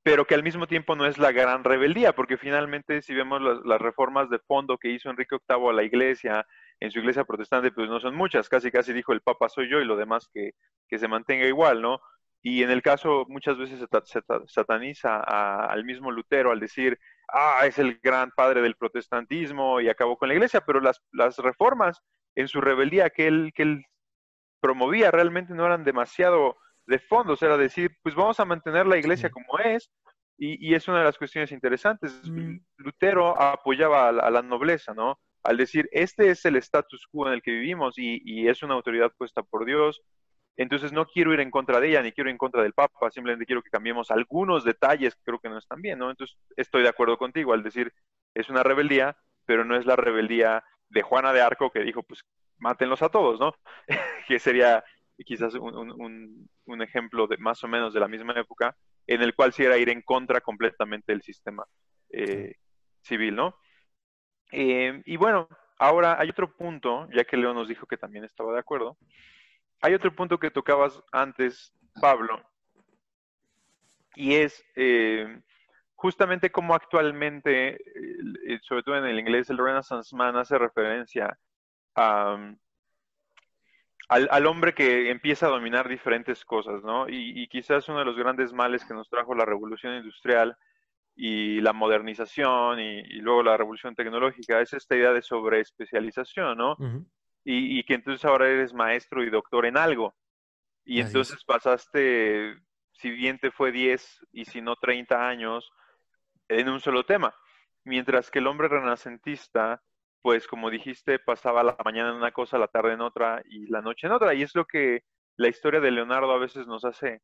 pero 0.03 0.27
que 0.27 0.35
al 0.35 0.43
mismo 0.43 0.67
tiempo 0.67 0.97
no 0.97 1.07
es 1.07 1.19
la 1.19 1.33
gran 1.33 1.65
rebeldía, 1.65 2.15
porque 2.15 2.39
finalmente 2.39 3.03
si 3.03 3.15
vemos 3.15 3.43
las, 3.43 3.81
reformas 3.81 4.31
de 4.31 4.39
fondo 4.39 4.79
que 4.79 4.91
hizo 4.91 5.11
Enrique 5.11 5.37
VIII 5.49 5.69
a 5.69 5.73
la 5.73 5.83
iglesia, 5.83 6.47
en 6.81 6.91
su 6.91 7.01
iglesia 7.01 7.25
protestante, 7.25 7.73
pues 7.73 7.89
no 7.89 8.01
son 8.01 8.15
muchas, 8.15 8.49
casi 8.49 8.71
casi 8.71 8.93
dijo 8.93 9.13
el 9.13 9.21
Papa 9.21 9.49
soy 9.49 9.69
yo 9.69 9.81
y 9.81 9.85
lo 9.85 9.97
demás 9.97 10.29
que, 10.33 10.53
que 10.89 10.99
se 10.99 11.09
mantenga 11.09 11.47
igual, 11.47 11.83
¿no? 11.83 12.01
Y 12.41 12.63
en 12.63 12.71
el 12.71 12.83
caso 12.83 13.25
muchas 13.29 13.59
veces 13.59 13.81
se, 14.05 14.21
sataniza 14.47 15.21
al 15.21 15.85
mismo 15.85 16.13
Lutero 16.13 16.53
al 16.53 16.61
decir, 16.61 16.99
ah, 17.33 17.63
es 17.67 17.79
el 17.79 17.99
gran 18.01 18.31
padre 18.31 18.63
del 18.63 18.77
protestantismo 18.77 19.81
y 19.81 19.89
acabó 19.89 20.17
con 20.17 20.29
la 20.29 20.35
iglesia, 20.35 20.61
pero 20.61 20.81
las, 20.81 21.03
las 21.13 21.37
reformas 21.39 22.01
en 22.37 22.47
su 22.47 22.61
rebeldía 22.61 23.11
que 23.11 23.27
él, 23.27 23.53
que 23.55 23.63
él 23.63 23.85
promovía 24.61 25.11
realmente 25.11 25.55
no 25.55 25.67
eran 25.67 25.85
demasiado 25.85 26.57
de 26.89 26.99
fondos, 26.99 27.43
era 27.43 27.57
decir, 27.57 27.95
pues 28.03 28.15
vamos 28.15 28.41
a 28.41 28.47
mantener 28.47 28.87
la 28.87 28.97
iglesia 28.97 29.31
como 29.31 29.59
es, 29.59 29.91
y, 30.41 30.75
es 30.75 30.87
una 30.89 30.99
de 30.99 31.05
las 31.05 31.19
cuestiones 31.19 31.51
interesantes. 31.53 32.13
Mm. 32.25 32.59
Lutero 32.77 33.41
apoyaba 33.41 34.09
a 34.09 34.31
la, 34.31 34.43
nobleza, 34.43 34.95
¿no? 34.95 35.19
Al 35.43 35.57
decir, 35.57 35.89
este 35.93 36.31
es 36.31 36.45
el 36.45 36.57
status 36.57 37.09
quo 37.11 37.27
en 37.27 37.35
el 37.35 37.43
que 37.43 37.51
vivimos 37.51 37.95
y, 37.99 38.49
es 38.49 38.63
una 38.63 38.75
autoridad 38.75 39.13
puesta 39.19 39.43
por 39.43 39.65
Dios, 39.67 40.01
entonces 40.57 40.93
no 40.93 41.07
quiero 41.07 41.33
ir 41.35 41.41
en 41.41 41.51
contra 41.51 41.79
de 41.79 41.89
ella, 41.89 42.03
ni 42.03 42.13
quiero 42.13 42.31
ir 42.31 42.33
en 42.33 42.39
contra 42.39 42.63
del 42.63 42.73
Papa, 42.73 43.11
simplemente 43.11 43.47
quiero 43.47 43.63
que 43.63 43.71
cambiemos 43.71 44.11
algunos 44.11 44.65
detalles 44.65 45.15
que 45.15 45.23
creo 45.25 45.39
que 45.39 45.49
no 45.49 45.59
están 45.59 45.83
bien, 45.83 45.99
¿no? 45.99 46.11
Entonces 46.11 46.37
estoy 46.57 46.83
de 46.83 46.89
acuerdo 46.89 47.19
contigo 47.19 47.53
al 47.53 47.63
decir, 47.63 47.93
es 48.35 48.49
una 48.49 48.63
rebeldía, 48.63 49.17
pero 49.45 49.65
no 49.65 49.77
es 49.77 49.87
la 49.87 49.97
rebeldía 49.97 50.65
de 50.89 51.03
Juana 51.03 51.33
de 51.33 51.43
Arco 51.43 51.71
que 51.71 51.81
dijo, 51.81 52.03
pues 52.03 52.25
mátenlos 52.59 53.03
a 53.03 53.09
todos, 53.09 53.39
¿no? 53.39 53.55
que 54.29 54.39
sería 54.39 54.83
quizás 55.25 55.55
un, 55.55 56.49
un, 56.69 56.83
ejemplo 56.83 57.27
de 57.27 57.37
más 57.39 57.63
o 57.65 57.69
menos 57.69 57.93
de 57.93 58.01
la 58.01 58.09
misma 58.09 58.33
época, 58.35 58.77
en 59.07 59.23
el 59.23 59.35
cual 59.35 59.53
sí 59.53 59.65
era 59.65 59.79
ir 59.79 59.89
en 59.89 60.03
contra 60.03 60.41
completamente 60.41 61.13
del 61.13 61.23
sistema 61.23 61.65
eh, 62.11 62.55
civil, 63.03 63.35
¿no? 63.35 63.57
Eh, 64.53 65.03
y 65.05 65.17
bueno, 65.17 65.49
ahora 65.79 66.19
hay 66.21 66.31
otro 66.31 66.55
punto, 66.57 67.09
ya 67.13 67.25
que 67.25 67.37
Leo 67.37 67.55
nos 67.55 67.69
dijo 67.69 67.87
que 67.87 67.97
también 67.97 68.25
estaba 68.25 68.53
de 68.53 68.61
acuerdo, 68.61 68.97
hay 69.81 69.95
otro 69.95 70.15
punto 70.15 70.39
que 70.39 70.51
tocabas 70.51 71.03
antes, 71.13 71.75
Pablo, 72.01 72.43
y 74.15 74.35
es 74.35 74.65
eh, 74.75 75.41
justamente 75.95 76.51
como 76.51 76.75
actualmente, 76.75 77.79
sobre 78.63 78.83
todo 78.83 78.97
en 78.97 79.05
el 79.05 79.19
inglés, 79.19 79.51
el 79.51 79.59
Renaissance 79.59 80.15
Man 80.15 80.37
hace 80.37 80.59
referencia 80.59 81.39
a, 81.95 82.55
al, 84.09 84.47
hombre 84.47 84.75
que 84.75 85.11
empieza 85.11 85.47
a 85.47 85.51
dominar 85.51 85.89
diferentes 85.89 86.45
cosas, 86.45 86.83
¿no? 86.83 87.07
Y, 87.09 87.47
quizás 87.49 87.89
uno 87.89 87.99
de 87.99 88.05
los 88.07 88.17
grandes 88.17 88.53
males 88.53 88.85
que 88.85 88.95
nos 88.95 89.09
trajo 89.09 89.35
la 89.35 89.45
revolución 89.45 89.95
industrial 89.97 90.57
y 91.15 91.61
la 91.61 91.73
modernización 91.73 92.81
y, 92.81 93.03
luego 93.21 93.43
la 93.43 93.57
revolución 93.57 93.95
tecnológica 93.95 94.61
es 94.61 94.73
esta 94.73 94.97
idea 94.97 95.13
de 95.13 95.23
sobreespecialización, 95.23 96.57
¿no? 96.57 96.77
y, 97.45 97.83
que 97.85 97.95
entonces 97.95 98.25
ahora 98.25 98.49
eres 98.49 98.75
maestro 98.75 99.23
y 99.23 99.31
doctor 99.31 99.67
en 99.67 99.77
algo. 99.77 100.15
Y 100.85 101.01
entonces 101.01 101.45
pasaste, 101.45 102.57
si 102.93 103.11
bien 103.11 103.39
te 103.39 103.51
fue 103.51 103.73
10 103.73 104.27
y 104.33 104.47
si 104.47 104.61
no 104.63 104.77
30 104.77 105.29
años, 105.29 105.71
en 106.49 106.69
un 106.69 106.81
solo 106.81 107.05
tema. 107.05 107.35
Mientras 107.85 108.31
que 108.31 108.39
el 108.39 108.47
hombre 108.47 108.69
renacentista 108.69 109.83
pues 110.29 110.47
como 110.47 110.69
dijiste, 110.69 111.19
pasaba 111.19 111.63
la 111.63 111.75
mañana 111.87 112.11
en 112.11 112.17
una 112.17 112.33
cosa, 112.33 112.59
la 112.59 112.69
tarde 112.69 112.93
en 112.93 113.01
otra 113.01 113.43
y 113.49 113.67
la 113.69 113.81
noche 113.81 114.07
en 114.07 114.13
otra. 114.13 114.35
Y 114.35 114.43
es 114.43 114.55
lo 114.55 114.67
que 114.67 115.05
la 115.39 115.49
historia 115.49 115.81
de 115.81 115.91
Leonardo 115.91 116.31
a 116.33 116.39
veces 116.39 116.67
nos 116.67 116.85
hace, 116.85 117.23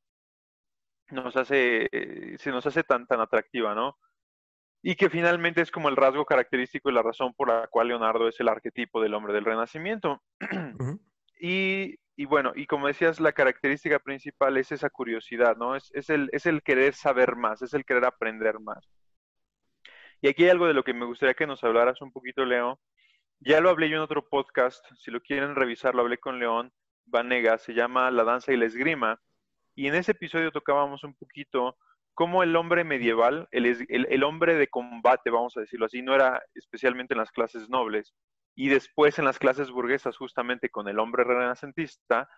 nos 1.11 1.37
hace, 1.37 1.87
eh, 1.93 2.39
se 2.39 2.51
nos 2.51 2.65
hace 2.67 2.83
tan, 2.83 3.07
tan 3.07 3.21
atractiva, 3.21 3.75
¿no? 3.75 3.99
Y 4.81 4.95
que 4.95 5.11
finalmente 5.11 5.61
es 5.61 5.71
como 5.71 5.91
el 5.91 5.97
rasgo 5.97 6.25
característico 6.25 6.89
y 6.89 6.95
la 6.95 7.03
razón 7.03 7.35
por 7.35 7.49
la 7.49 7.67
cual 7.67 7.89
Leonardo 7.89 8.27
es 8.27 8.41
el 8.41 8.49
arquetipo 8.49 9.03
del 9.03 9.13
hombre 9.13 9.35
del 9.35 9.45
Renacimiento. 9.45 10.23
y, 11.39 11.97
y, 12.17 12.25
bueno, 12.25 12.53
y 12.57 12.65
como 12.67 12.87
decías, 12.87 13.21
la 13.21 13.33
característica 13.33 13.99
principal 13.99 14.57
es 14.57 14.73
esa 14.73 14.89
curiosidad, 14.89 15.59
¿no? 15.59 15.77
Es, 15.77 15.91
es, 15.93 16.09
el, 16.09 16.31
es 16.33 16.47
el 16.47 16.63
querer 16.63 16.95
saber 16.95 17.37
más, 17.37 17.61
es 17.61 17.75
el 17.75 17.85
querer 17.85 18.07
aprender 18.07 18.61
más. 18.61 18.89
Y 20.25 20.29
aquí 20.29 20.45
hay 20.45 20.49
algo 20.49 20.67
de 20.67 20.73
lo 20.73 20.85
que 20.85 20.95
me 20.95 21.05
gustaría 21.05 21.35
que 21.35 21.47
nos 21.47 21.63
hablaras 21.65 22.01
un 22.01 22.11
poquito, 22.11 22.47
Leo. 22.47 22.81
Ya 23.47 23.61
lo 23.61 23.69
hablé 23.69 23.91
yo 23.91 23.97
en 23.97 24.03
otro 24.03 24.27
podcast, 24.27 24.83
si 24.97 25.11
lo 25.11 25.21
quieren 25.21 25.55
revisar, 25.55 25.95
lo 25.95 26.01
hablé 26.01 26.17
con 26.17 26.39
León 26.39 26.73
Vanega, 27.05 27.59
se 27.59 27.75
llama 27.75 28.11
La 28.11 28.25
danza 28.25 28.55
y 28.55 28.57
la 28.57 28.65
esgrima. 28.65 29.21
Y 29.75 29.87
en 29.87 29.95
ese 29.95 30.13
episodio 30.13 30.51
tocábamos 30.51 31.05
un 31.05 31.15
poquito 31.15 31.77
cómo 32.15 32.43
el 32.43 32.57
hombre 32.57 32.85
medieval, 32.85 33.47
el, 33.51 34.25
hombre 34.25 34.55
de 34.55 34.69
combate, 34.69 35.29
vamos 35.29 35.55
a 35.59 35.61
decirlo 35.61 35.85
así, 35.85 36.01
no 36.01 36.15
era 36.15 36.43
especialmente 36.55 37.13
en 37.13 37.19
las 37.19 37.33
clases 37.33 37.69
nobles, 37.69 38.15
y 38.55 38.71
después 38.71 39.19
en 39.19 39.27
las 39.27 39.39
clases 39.39 39.71
burguesas, 39.71 40.17
justamente 40.17 40.71
con 40.71 40.89
el 40.89 40.99
hombre 40.99 41.25
renacentista, 41.25 42.31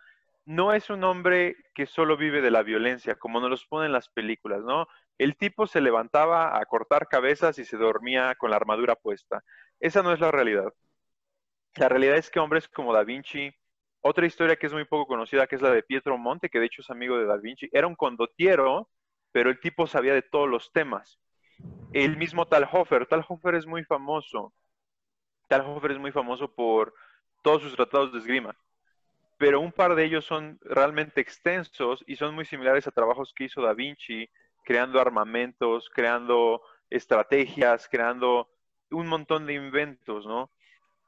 no 0.45 0.73
es 0.73 0.91
un 0.91 1.05
hombre 1.05 1.55
que 1.73 1.87
solo 1.87 2.17
vive 2.17 2.43
de 2.43 2.51
la 2.51 2.65
violencia, 2.65 3.15
como 3.15 3.39
nos 3.39 3.51
los 3.51 3.67
ponen 3.67 3.93
las 3.93 4.09
películas, 4.09 4.65
¿no? 4.65 4.89
El 5.19 5.37
tipo 5.37 5.69
se 5.69 5.81
levantaba 5.81 6.59
a 6.59 6.67
cortar 6.67 7.07
cabezas 7.07 7.61
y 7.61 7.65
se 7.65 7.77
dormía 7.77 8.35
con 8.35 8.51
la 8.51 8.57
armadura 8.57 8.97
puesta. 8.97 9.45
Esa 9.79 10.03
no 10.03 10.13
es 10.13 10.19
la 10.19 10.33
realidad. 10.33 10.73
La 11.77 11.89
realidad 11.89 12.17
es 12.17 12.31
que 12.31 12.41
hombres 12.41 12.69
como 12.69 12.93
Da 12.93 13.05
Vinci, 13.05 13.53
otra 14.01 14.27
historia 14.27 14.57
que 14.57 14.67
es 14.67 14.73
muy 14.73 14.85
poco 14.85 15.07
conocida, 15.07 15.47
que 15.47 15.57
es 15.57 15.63
la 15.63 15.71
de 15.71 15.83
Pietro 15.83 16.17
Monte, 16.17 16.49
que 16.49 16.61
de 16.61 16.67
hecho 16.67 16.83
es 16.83 16.91
amigo 16.91 17.19
de 17.19 17.27
Da 17.27 17.37
Vinci, 17.37 17.69
era 17.73 17.87
un 17.87 17.97
condottiero, 17.97 18.89
pero 19.33 19.51
el 19.51 19.61
tipo 19.61 19.87
sabía 19.87 20.15
de 20.15 20.23
todos 20.23 20.49
los 20.49 20.73
temas. 20.73 21.19
El 21.93 22.17
mismo 22.17 22.47
Talhofer, 22.47 23.07
Talhofer 23.07 23.55
es 23.55 23.67
muy 23.67 23.85
famoso. 23.85 24.53
Talhofer 25.49 25.93
es 25.93 25.99
muy 25.99 26.13
famoso 26.13 26.55
por 26.55 26.95
todos 27.43 27.63
sus 27.63 27.75
tratados 27.75 28.13
de 28.13 28.19
esgrima 28.19 28.57
pero 29.39 29.61
un 29.61 29.73
par 29.73 29.95
de 29.95 30.05
ellos 30.05 30.25
son 30.25 30.59
realmente 30.63 31.21
extensos 31.21 32.03
y 32.07 32.17
son 32.17 32.35
muy 32.35 32.45
similares 32.45 32.87
a 32.87 32.91
trabajos 32.91 33.33
que 33.35 33.45
hizo 33.45 33.63
Da 33.63 33.75
Vinci, 33.75 34.29
creando 34.65 35.01
armamentos, 35.01 35.91
creando 35.91 36.63
estrategias, 36.89 37.89
creando 37.89 38.49
un 38.91 39.07
montón 39.09 39.47
de 39.47 39.55
inventos, 39.55 40.27
¿no? 40.27 40.51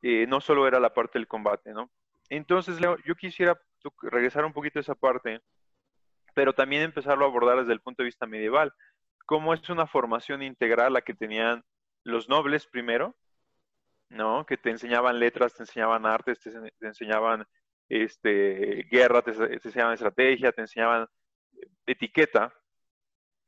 Eh, 0.03 0.27
no 0.27 0.41
solo 0.41 0.67
era 0.67 0.81
la 0.81 0.95
parte 0.95 1.19
del 1.19 1.29
combate, 1.29 1.73
¿no? 1.73 1.91
Entonces, 2.29 2.79
yo 2.79 3.15
quisiera 3.17 3.59
regresar 4.03 4.45
un 4.45 4.53
poquito 4.53 4.79
a 4.79 4.83
esa 4.83 4.95
parte, 4.95 5.41
pero 6.35 6.53
también 6.53 6.83
empezarlo 6.83 7.25
a 7.25 7.29
abordar 7.29 7.59
desde 7.59 7.73
el 7.73 7.81
punto 7.81 8.03
de 8.03 8.09
vista 8.09 8.27
medieval. 8.27 8.73
¿Cómo 9.27 9.55
es 9.55 9.69
una 9.71 9.87
formación 9.87 10.43
integral 10.43 10.93
la 10.93 11.03
que 11.03 11.15
tenían 11.15 11.65
los 12.05 12.29
nobles 12.29 12.67
primero, 12.67 13.17
¿no? 14.09 14.47
Que 14.47 14.57
te 14.57 14.71
enseñaban 14.71 15.19
letras, 15.19 15.55
te 15.55 15.63
enseñaban 15.63 16.07
artes, 16.07 16.39
te 16.41 16.87
enseñaban 16.87 17.47
este, 17.89 18.87
guerra, 18.91 19.23
te, 19.23 19.33
enseñaban 19.33 19.95
estrategia, 19.95 20.53
te 20.53 20.63
enseñaban 20.63 21.07
etiqueta. 21.87 22.53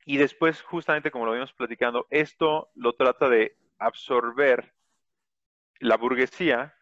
Y 0.05 0.17
después, 0.17 0.61
justamente 0.61 1.11
como 1.11 1.25
lo 1.25 1.33
vimos 1.33 1.53
platicando, 1.53 2.07
esto 2.09 2.71
lo 2.75 2.93
trata 2.93 3.29
de 3.29 3.55
absorber 3.77 4.73
la 5.81 5.97
burguesía 5.97 6.75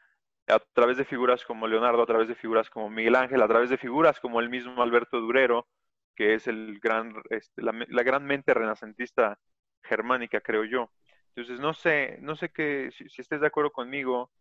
a 0.47 0.59
través 0.73 0.97
de 0.97 1.05
figuras 1.05 1.43
como 1.45 1.67
Leonardo, 1.67 2.01
a 2.01 2.07
través 2.07 2.27
de 2.27 2.35
figuras 2.35 2.69
como 2.69 2.89
Miguel 2.89 3.15
Ángel, 3.15 3.41
a 3.41 3.47
través 3.47 3.69
de 3.69 3.77
figuras 3.77 4.19
como 4.19 4.39
el 4.39 4.49
mismo 4.49 4.81
Alberto 4.81 5.19
Durero, 5.19 5.67
que 6.15 6.33
es 6.35 6.47
el 6.47 6.79
gran, 6.79 7.13
este, 7.29 7.61
la, 7.61 8.03
gran 8.03 8.25
mente 8.25 8.53
renacentista 8.53 9.39
germánica, 9.83 10.41
creo 10.41 10.65
yo. 10.65 10.91
Entonces, 11.35 11.59
no 11.59 11.73
sé, 11.73 12.17
no 12.21 12.35
sé 12.35 12.49
que, 12.49 12.91
si, 12.97 13.07
si 13.09 13.21
estés 13.21 13.41
de 13.41 13.47
acuerdo 13.47 13.71
conmigo 13.71 14.31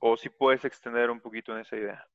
o 0.00 0.16
si 0.16 0.28
puedes 0.28 0.64
extender 0.64 1.10
un 1.10 1.20
poquito 1.20 1.52
en 1.52 1.60
esa 1.60 1.76
idea. 1.76 2.06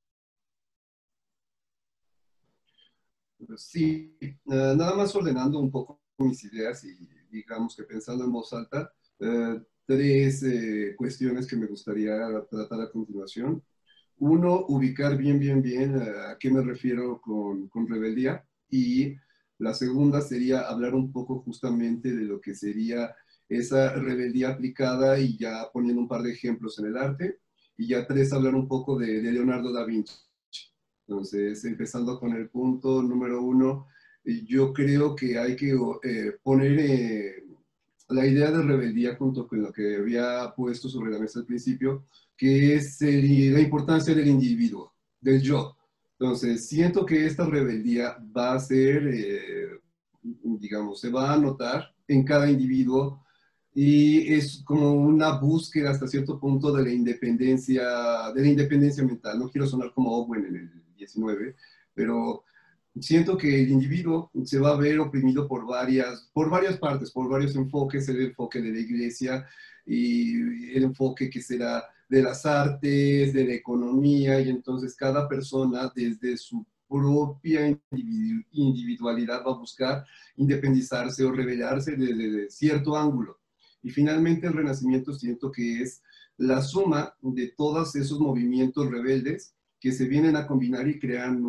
Sí, 3.56 4.16
eh, 4.20 4.36
nada 4.44 4.94
más 4.94 5.14
ordenando 5.16 5.58
un 5.58 5.70
poco 5.70 6.00
mis 6.18 6.44
ideas 6.44 6.84
y 6.84 6.94
digamos 7.30 7.74
que 7.74 7.84
pensando 7.84 8.24
en 8.24 8.32
voz 8.32 8.52
alta, 8.52 8.92
eh, 9.18 9.60
tres 9.90 10.42
eh, 10.44 10.94
cuestiones 10.96 11.46
que 11.46 11.56
me 11.56 11.66
gustaría 11.66 12.16
tratar 12.48 12.80
a 12.80 12.90
continuación. 12.90 13.62
Uno, 14.18 14.66
ubicar 14.68 15.16
bien, 15.16 15.38
bien, 15.40 15.62
bien 15.62 15.96
a 15.96 16.36
qué 16.38 16.50
me 16.50 16.62
refiero 16.62 17.20
con, 17.20 17.68
con 17.68 17.88
rebeldía. 17.88 18.44
Y 18.70 19.16
la 19.58 19.74
segunda 19.74 20.20
sería 20.20 20.60
hablar 20.60 20.94
un 20.94 21.10
poco 21.12 21.40
justamente 21.40 22.14
de 22.14 22.22
lo 22.22 22.40
que 22.40 22.54
sería 22.54 23.14
esa 23.48 23.94
rebeldía 23.94 24.50
aplicada 24.50 25.18
y 25.18 25.36
ya 25.36 25.68
poniendo 25.72 26.02
un 26.02 26.08
par 26.08 26.22
de 26.22 26.32
ejemplos 26.32 26.78
en 26.78 26.86
el 26.86 26.96
arte. 26.96 27.40
Y 27.76 27.88
ya 27.88 28.06
tres, 28.06 28.32
hablar 28.32 28.54
un 28.54 28.68
poco 28.68 28.98
de, 28.98 29.20
de 29.22 29.32
Leonardo 29.32 29.72
da 29.72 29.84
Vinci 29.84 30.14
entonces, 31.10 31.64
empezando 31.64 32.20
con 32.20 32.32
el 32.34 32.48
punto 32.50 33.02
número 33.02 33.42
uno, 33.42 33.88
yo 34.46 34.72
creo 34.72 35.16
que 35.16 35.36
hay 35.38 35.56
que 35.56 35.76
eh, 36.04 36.36
poner 36.40 36.78
eh, 36.78 37.44
la 38.10 38.26
idea 38.26 38.50
de 38.50 38.62
rebeldía 38.62 39.16
junto 39.16 39.46
con 39.46 39.62
lo 39.62 39.72
que 39.72 39.96
había 39.96 40.52
puesto 40.56 40.88
sobre 40.88 41.10
la 41.10 41.18
mesa 41.18 41.40
al 41.40 41.46
principio, 41.46 42.06
que 42.36 42.76
es 42.76 43.00
la 43.00 43.60
importancia 43.60 44.14
del 44.14 44.28
individuo, 44.28 44.94
del 45.20 45.40
yo. 45.40 45.76
Entonces, 46.18 46.66
siento 46.66 47.06
que 47.06 47.26
esta 47.26 47.46
rebeldía 47.46 48.18
va 48.36 48.54
a 48.54 48.60
ser, 48.60 49.08
eh, 49.08 49.80
digamos, 50.22 51.00
se 51.00 51.10
va 51.10 51.32
a 51.32 51.38
notar 51.38 51.94
en 52.08 52.24
cada 52.24 52.50
individuo 52.50 53.24
y 53.72 54.32
es 54.34 54.62
como 54.64 54.92
una 54.92 55.38
búsqueda 55.38 55.90
hasta 55.90 56.08
cierto 56.08 56.38
punto 56.38 56.72
de 56.72 56.82
la 56.82 56.92
independencia, 56.92 58.32
de 58.34 58.42
la 58.42 58.48
independencia 58.48 59.04
mental. 59.04 59.38
No 59.38 59.48
quiero 59.48 59.66
sonar 59.66 59.92
como 59.94 60.10
Owen 60.10 60.44
en 60.44 60.56
el 60.56 60.70
pero 61.94 62.44
siento 63.00 63.36
que 63.36 63.62
el 63.62 63.70
individuo 63.70 64.30
se 64.44 64.58
va 64.58 64.70
a 64.70 64.76
ver 64.76 65.00
oprimido 65.00 65.48
por 65.48 65.66
varias, 65.66 66.28
por 66.32 66.50
varias 66.50 66.78
partes, 66.78 67.10
por 67.10 67.28
varios 67.28 67.56
enfoques, 67.56 68.08
el 68.08 68.20
enfoque 68.22 68.60
de 68.60 68.72
la 68.72 68.78
iglesia 68.78 69.46
y 69.86 70.72
el 70.74 70.84
enfoque 70.84 71.30
que 71.30 71.40
será 71.40 71.84
de 72.08 72.22
las 72.22 72.44
artes, 72.44 73.32
de 73.32 73.44
la 73.44 73.54
economía, 73.54 74.40
y 74.40 74.50
entonces 74.50 74.94
cada 74.96 75.28
persona 75.28 75.92
desde 75.94 76.36
su 76.36 76.66
propia 76.88 77.68
individualidad 78.50 79.44
va 79.46 79.52
a 79.52 79.58
buscar 79.58 80.04
independizarse 80.36 81.24
o 81.24 81.30
rebelarse 81.30 81.96
desde 81.96 82.50
cierto 82.50 82.96
ángulo. 82.96 83.38
Y 83.82 83.90
finalmente 83.90 84.48
el 84.48 84.54
renacimiento 84.54 85.12
siento 85.12 85.52
que 85.52 85.82
es 85.82 86.02
la 86.36 86.60
suma 86.62 87.14
de 87.20 87.48
todos 87.56 87.94
esos 87.94 88.18
movimientos 88.18 88.90
rebeldes 88.90 89.54
que 89.80 89.92
se 89.92 90.04
vienen 90.04 90.36
a 90.36 90.46
combinar 90.46 90.86
y 90.86 90.98
crean 90.98 91.42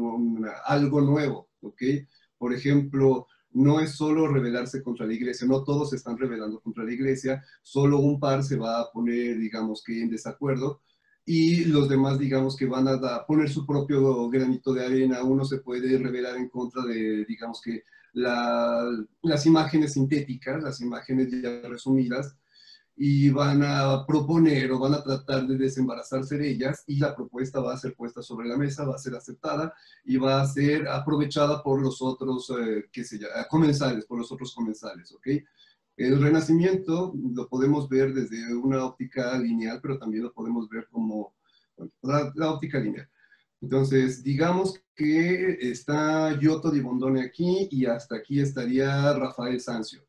algo 0.65 1.01
nuevo, 1.01 1.49
¿ok? 1.61 1.81
Por 2.37 2.53
ejemplo, 2.53 3.27
no 3.51 3.81
es 3.81 3.91
solo 3.91 4.27
rebelarse 4.27 4.81
contra 4.81 5.05
la 5.05 5.13
iglesia, 5.13 5.45
no 5.47 5.63
todos 5.63 5.89
se 5.89 5.97
están 5.97 6.17
rebelando 6.17 6.61
contra 6.61 6.85
la 6.85 6.93
iglesia, 6.93 7.43
solo 7.61 7.99
un 7.99 8.19
par 8.19 8.43
se 8.43 8.55
va 8.55 8.79
a 8.79 8.91
poner, 8.91 9.37
digamos 9.37 9.83
que 9.83 10.01
en 10.01 10.09
desacuerdo, 10.09 10.81
y 11.25 11.65
los 11.65 11.87
demás, 11.87 12.17
digamos 12.17 12.55
que 12.55 12.65
van 12.65 12.87
a 12.87 13.25
poner 13.27 13.49
su 13.49 13.65
propio 13.65 14.29
granito 14.29 14.73
de 14.73 14.85
arena, 14.85 15.23
uno 15.23 15.45
se 15.45 15.59
puede 15.59 15.97
rebelar 15.97 16.37
en 16.37 16.49
contra 16.49 16.83
de, 16.83 17.25
digamos 17.25 17.61
que, 17.61 17.83
las 18.13 19.45
imágenes 19.45 19.93
sintéticas, 19.93 20.61
las 20.61 20.81
imágenes 20.81 21.29
ya 21.31 21.61
resumidas, 21.69 22.35
y 22.95 23.29
van 23.29 23.63
a 23.63 24.05
proponer 24.05 24.71
o 24.71 24.79
van 24.79 24.93
a 24.93 25.03
tratar 25.03 25.47
de 25.47 25.57
desembarazarse 25.57 26.37
de 26.37 26.51
ellas 26.51 26.83
y 26.87 26.97
la 26.97 27.15
propuesta 27.15 27.59
va 27.59 27.73
a 27.73 27.77
ser 27.77 27.95
puesta 27.95 28.21
sobre 28.21 28.47
la 28.47 28.57
mesa, 28.57 28.85
va 28.85 28.95
a 28.95 28.99
ser 28.99 29.15
aceptada 29.15 29.73
y 30.03 30.17
va 30.17 30.41
a 30.41 30.47
ser 30.47 30.87
aprovechada 30.87 31.63
por 31.63 31.81
los 31.81 32.01
otros, 32.01 32.51
eh, 32.59 32.85
qué 32.91 33.03
sé 33.03 33.19
comensales, 33.49 34.05
por 34.05 34.19
los 34.19 34.31
otros 34.31 34.53
comensales, 34.53 35.11
¿ok? 35.13 35.27
El 35.97 36.21
renacimiento 36.21 37.13
lo 37.33 37.47
podemos 37.47 37.87
ver 37.89 38.13
desde 38.13 38.55
una 38.55 38.85
óptica 38.85 39.37
lineal, 39.37 39.79
pero 39.81 39.97
también 39.97 40.23
lo 40.23 40.33
podemos 40.33 40.67
ver 40.69 40.87
como 40.89 41.33
la, 42.01 42.31
la 42.35 42.51
óptica 42.51 42.79
lineal. 42.79 43.09
Entonces, 43.61 44.23
digamos 44.23 44.81
que 44.95 45.57
está 45.61 46.37
Giotto 46.39 46.71
di 46.71 46.81
Bondone 46.81 47.21
aquí 47.21 47.67
y 47.71 47.85
hasta 47.85 48.15
aquí 48.15 48.39
estaría 48.39 49.13
Rafael 49.13 49.59
Sanzio. 49.59 50.03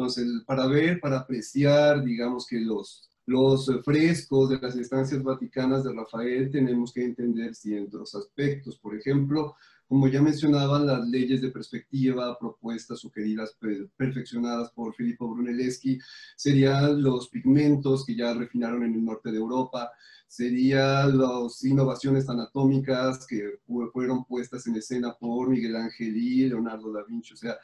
Entonces, 0.00 0.42
para 0.46 0.66
ver, 0.66 0.98
para 0.98 1.18
apreciar, 1.18 2.02
digamos 2.02 2.46
que 2.46 2.58
los, 2.58 3.10
los 3.26 3.70
frescos 3.84 4.48
de 4.48 4.58
las 4.58 4.74
estancias 4.74 5.22
vaticanas 5.22 5.84
de 5.84 5.92
Rafael 5.92 6.50
tenemos 6.50 6.90
que 6.90 7.04
entender 7.04 7.54
ciertos 7.54 8.14
aspectos. 8.14 8.78
Por 8.78 8.96
ejemplo, 8.96 9.56
como 9.86 10.08
ya 10.08 10.22
mencionaban, 10.22 10.86
las 10.86 11.06
leyes 11.06 11.42
de 11.42 11.50
perspectiva 11.50 12.38
propuestas, 12.38 13.00
sugeridas, 13.00 13.54
perfeccionadas 13.94 14.70
por 14.70 14.94
Filippo 14.94 15.28
Brunelleschi, 15.28 15.98
serían 16.34 17.02
los 17.02 17.28
pigmentos 17.28 18.06
que 18.06 18.16
ya 18.16 18.32
refinaron 18.32 18.84
en 18.84 18.94
el 18.94 19.04
norte 19.04 19.30
de 19.30 19.36
Europa, 19.36 19.90
serían 20.26 21.18
las 21.18 21.62
innovaciones 21.62 22.26
anatómicas 22.28 23.26
que 23.26 23.58
fueron 23.92 24.24
puestas 24.24 24.66
en 24.66 24.76
escena 24.76 25.14
por 25.18 25.50
Miguel 25.50 25.76
Ángel 25.76 26.16
y 26.16 26.48
Leonardo 26.48 26.90
da 26.90 27.02
Vinci. 27.06 27.34
O 27.34 27.36
sea, 27.36 27.58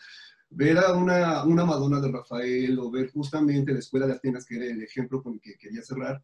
ver 0.50 0.78
a 0.78 0.94
una, 0.94 1.44
una 1.44 1.64
Madonna 1.64 2.00
de 2.00 2.10
Rafael 2.10 2.78
o 2.78 2.90
ver 2.90 3.10
justamente 3.10 3.72
la 3.72 3.80
Escuela 3.80 4.06
de 4.06 4.14
Atenas, 4.14 4.46
que 4.46 4.56
era 4.56 4.66
el 4.66 4.82
ejemplo 4.82 5.22
con 5.22 5.34
el 5.34 5.40
que 5.40 5.56
quería 5.56 5.82
cerrar, 5.82 6.22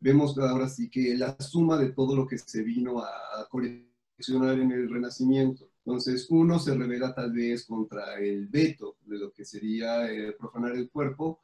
vemos 0.00 0.36
ahora 0.38 0.68
sí 0.68 0.88
que 0.90 1.16
la 1.16 1.36
suma 1.40 1.78
de 1.78 1.92
todo 1.92 2.14
lo 2.14 2.26
que 2.26 2.38
se 2.38 2.62
vino 2.62 3.00
a 3.00 3.48
coleccionar 3.48 4.58
en 4.58 4.72
el 4.72 4.90
Renacimiento. 4.90 5.70
Entonces, 5.84 6.26
uno 6.30 6.58
se 6.58 6.74
revela 6.74 7.14
tal 7.14 7.32
vez 7.32 7.66
contra 7.66 8.18
el 8.18 8.46
veto 8.48 8.96
de 9.04 9.18
lo 9.18 9.32
que 9.32 9.44
sería 9.44 10.10
eh, 10.10 10.32
profanar 10.32 10.76
el 10.76 10.88
cuerpo, 10.90 11.40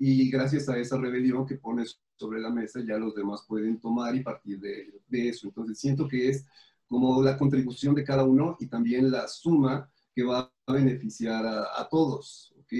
y 0.00 0.30
gracias 0.30 0.68
a 0.68 0.78
esa 0.78 0.96
rebelión 0.96 1.46
que 1.46 1.56
pone 1.56 1.84
sobre 2.16 2.40
la 2.40 2.50
mesa 2.50 2.80
ya 2.80 2.96
los 2.96 3.14
demás 3.14 3.44
pueden 3.46 3.78
tomar 3.78 4.16
y 4.16 4.22
partir 4.22 4.58
de, 4.58 5.00
de 5.06 5.28
eso. 5.28 5.46
Entonces 5.46 5.78
siento 5.78 6.08
que 6.08 6.30
es 6.30 6.46
como 6.88 7.22
la 7.22 7.36
contribución 7.36 7.94
de 7.94 8.02
cada 8.02 8.24
uno 8.24 8.56
y 8.60 8.66
también 8.66 9.10
la 9.10 9.28
suma 9.28 9.90
que 10.14 10.22
va 10.22 10.52
a 10.66 10.72
beneficiar 10.72 11.46
a, 11.46 11.88
todos, 11.90 12.54
¿ok? 12.58 12.72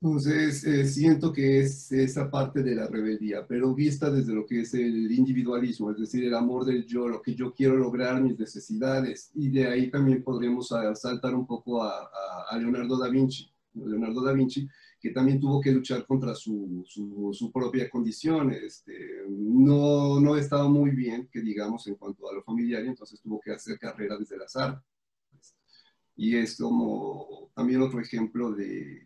Entonces, 0.00 0.64
eh, 0.64 0.84
siento 0.84 1.32
que 1.32 1.60
es 1.60 1.92
esa 1.92 2.28
parte 2.28 2.62
de 2.62 2.74
la 2.74 2.88
rebeldía, 2.88 3.46
pero 3.46 3.72
vista 3.72 4.10
desde 4.10 4.34
lo 4.34 4.44
que 4.44 4.62
es 4.62 4.74
el 4.74 5.12
individualismo, 5.12 5.92
es 5.92 5.98
decir, 5.98 6.24
el 6.24 6.34
amor 6.34 6.64
del 6.64 6.84
yo, 6.86 7.08
lo 7.08 7.22
que 7.22 7.36
yo 7.36 7.54
quiero 7.54 7.76
lograr, 7.76 8.20
mis 8.20 8.36
necesidades, 8.38 9.30
y 9.34 9.48
de 9.50 9.68
ahí 9.68 9.90
también 9.90 10.24
podríamos 10.24 10.68
saltar 10.94 11.34
un 11.34 11.46
poco 11.46 11.82
a, 11.84 12.10
a 12.50 12.58
Leonardo 12.58 12.98
da 12.98 13.08
Vinci. 13.08 13.48
Leonardo 13.74 14.22
da 14.22 14.32
Vinci, 14.32 14.68
que 15.02 15.10
también 15.10 15.40
tuvo 15.40 15.60
que 15.60 15.72
luchar 15.72 16.06
contra 16.06 16.32
su, 16.32 16.84
su, 16.86 17.50
propia 17.52 17.90
condición. 17.90 18.52
Este, 18.52 19.24
no, 19.28 20.20
no 20.20 20.36
estaba 20.36 20.68
muy 20.68 20.90
bien, 20.90 21.28
que 21.30 21.40
digamos, 21.40 21.86
en 21.88 21.96
cuanto 21.96 22.30
a 22.30 22.34
lo 22.34 22.42
familiar, 22.42 22.84
y 22.84 22.88
entonces 22.88 23.20
tuvo 23.20 23.40
que 23.40 23.50
hacer 23.50 23.78
carrera 23.80 24.16
desde 24.16 24.36
las 24.36 24.54
artes. 24.54 24.91
Y 26.16 26.36
es 26.36 26.56
como 26.56 27.50
también 27.54 27.82
otro 27.82 28.00
ejemplo 28.00 28.52
de, 28.52 29.00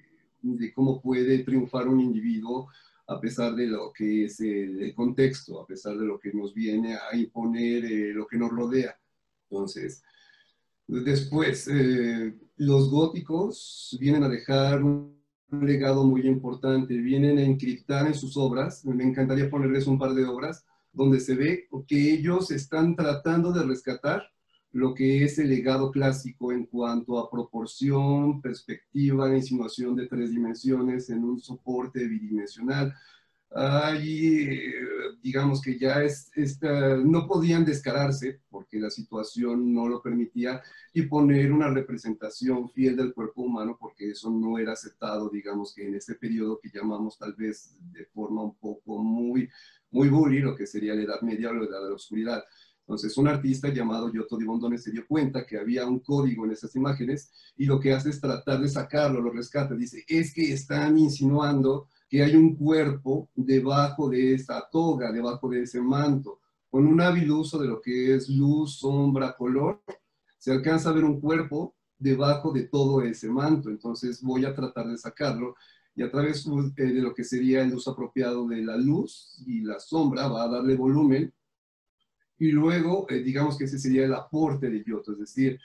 cómo 0.75 1.01
puede 1.01 1.41
triunfar 1.41 1.89
un 1.89 2.01
individuo 2.01 2.69
a 3.09 3.21
pesar 3.21 3.55
de 3.55 3.67
lo 3.67 3.93
que 3.93 4.25
es 4.25 4.41
el, 4.41 4.93
contexto, 4.95 5.61
a 5.61 5.67
pesar 5.67 5.97
de 5.97 6.05
lo 6.05 6.19
que 6.19 6.33
nos 6.33 6.53
viene 6.53 6.97
a 6.97 7.17
imponer 7.17 7.85
eh, 7.85 8.13
lo 8.13 8.27
que 8.27 8.37
nos 8.37 8.51
rodea. 8.51 8.99
Entonces, 9.49 10.03
después, 10.89 11.69
eh, 11.69 12.35
los 12.57 12.91
góticos 12.91 13.97
vienen 14.01 14.25
a 14.25 14.29
dejar 14.29 14.83
un 14.83 15.17
legado 15.51 16.05
muy 16.05 16.27
importante. 16.27 16.97
Vienen 16.97 17.39
a 17.39 17.43
encriptar 17.43 18.07
en 18.07 18.15
sus 18.15 18.37
obras, 18.37 18.85
me 18.85 19.05
encantaría 19.05 19.51
ponerles 19.51 19.87
un 19.87 19.99
par 19.99 20.15
de 20.15 20.25
obras, 20.25 20.65
donde 20.93 21.21
se 21.21 21.35
ve 21.35 21.69
que 21.87 22.15
ellos 22.15 22.51
están 22.51 22.97
tratando 22.97 23.53
de 23.53 23.65
rescatar 23.65 24.23
lo 24.77 24.95
que 24.95 25.25
es 25.25 25.39
el 25.39 25.49
legado 25.49 25.91
clásico 25.91 26.53
en 26.53 26.67
cuanto 26.67 27.19
a 27.19 27.31
proporción, 27.31 28.43
perspectiva, 28.43 29.35
insinuación 29.35 29.97
de 29.97 30.07
tres 30.07 30.31
dimensiones 30.31 31.09
en 31.09 31.25
un 31.25 31.41
soporte 31.41 32.07
bidimensional, 32.07 32.95
ahí 33.55 34.61
digamos 35.23 35.63
que 35.63 35.79
ya 35.79 36.03
es, 36.03 36.31
no 37.07 37.27
podían 37.27 37.65
descararse 37.65 38.43
porque 38.51 38.79
la 38.79 38.91
situación 38.91 39.73
no 39.73 39.89
lo 39.89 40.03
permitía 40.03 40.61
y 40.93 41.03
poner 41.03 41.53
una 41.53 41.71
representación 41.71 42.69
fiel 42.69 42.97
del 42.97 43.15
cuerpo 43.15 43.43
humano 43.45 43.79
porque 43.81 44.11
eso 44.11 44.31
no 44.31 44.59
era 44.59 44.73
aceptado, 44.73 45.31
digamos 45.31 45.75
que 45.75 45.87
en 45.87 45.95
ese 45.95 46.17
periodo 46.17 46.61
que 46.61 46.69
llamamos 46.69 47.17
tal 47.17 47.33
vez 47.33 47.75
de 47.93 48.05
forma 48.05 48.43
un 48.43 48.57
poco 48.57 49.03
muy, 49.03 49.49
muy 49.91 50.11
bully, 50.11 50.41
lo 50.41 50.55
que 50.55 50.67
sería 50.67 50.95
la 50.95 51.03
Edad 51.03 51.23
Media 51.23 51.49
o 51.49 51.55
la 51.55 51.65
Edad 51.65 51.83
de 51.83 51.89
la 51.89 51.95
Oscuridad. 51.95 52.45
Entonces, 52.87 53.19
un 53.19 53.27
artista 53.27 53.69
llamado 53.69 54.13
Giotto 54.13 54.39
di 54.39 54.47
se 54.79 54.93
dio 54.93 55.05
cuenta 55.09 55.45
que 55.45 55.59
había 55.59 55.85
un 55.87 55.99
código 55.99 56.45
en 56.45 56.53
esas 56.53 56.77
imágenes 56.77 57.33
y 57.57 57.67
lo 57.67 57.81
que 57.81 57.93
hace 57.93 58.11
es 58.11 58.21
tratar 58.21 58.61
de 58.61 58.69
sacarlo, 58.69 59.21
lo 59.21 59.33
rescata. 59.33 59.75
Dice, 59.75 60.05
es 60.07 60.33
que 60.33 60.53
están 60.53 60.97
insinuando 60.97 61.89
que 62.09 62.23
hay 62.23 62.37
un 62.37 62.55
cuerpo 62.55 63.29
debajo 63.35 64.09
de 64.09 64.35
esa 64.35 64.69
toga, 64.71 65.11
debajo 65.11 65.49
de 65.49 65.63
ese 65.63 65.81
manto. 65.81 66.39
Con 66.71 66.87
un 66.87 67.01
hábil 67.01 67.29
uso 67.33 67.59
de 67.59 67.67
lo 67.67 67.81
que 67.81 68.15
es 68.15 68.29
luz, 68.29 68.79
sombra, 68.79 69.35
color, 69.37 69.83
se 70.39 70.53
alcanza 70.53 70.91
a 70.91 70.93
ver 70.93 71.05
un 71.05 71.21
cuerpo 71.21 71.75
debajo 71.99 72.53
de 72.53 72.69
todo 72.69 73.03
ese 73.03 73.29
manto. 73.29 73.69
Entonces 73.69 74.23
voy 74.23 74.45
a 74.45 74.55
tratar 74.55 74.87
de 74.87 74.97
sacarlo 74.97 75.57
y 75.97 76.03
a 76.03 76.11
través 76.11 76.47
eh, 76.77 76.83
de 76.85 77.01
lo 77.01 77.15
que 77.15 77.25
sería 77.25 77.63
el 77.63 77.75
uso 77.75 77.91
apropiado 77.91 78.47
de 78.47 78.63
la 78.63 78.77
luz 78.77 79.43
y 79.47 79.63
la 79.63 79.81
sombra 79.81 80.29
va 80.29 80.45
a 80.45 80.49
darle 80.49 80.77
volumen. 80.77 81.33
Y 82.39 82.53
luego, 82.53 83.07
eh, 83.09 83.23
digamos 83.23 83.57
que 83.57 83.65
ese 83.65 83.79
sería 83.79 84.05
el 84.05 84.15
aporte 84.15 84.69
de 84.69 84.83
Giotto, 84.83 85.13
es 85.13 85.19
decir, 85.19 85.59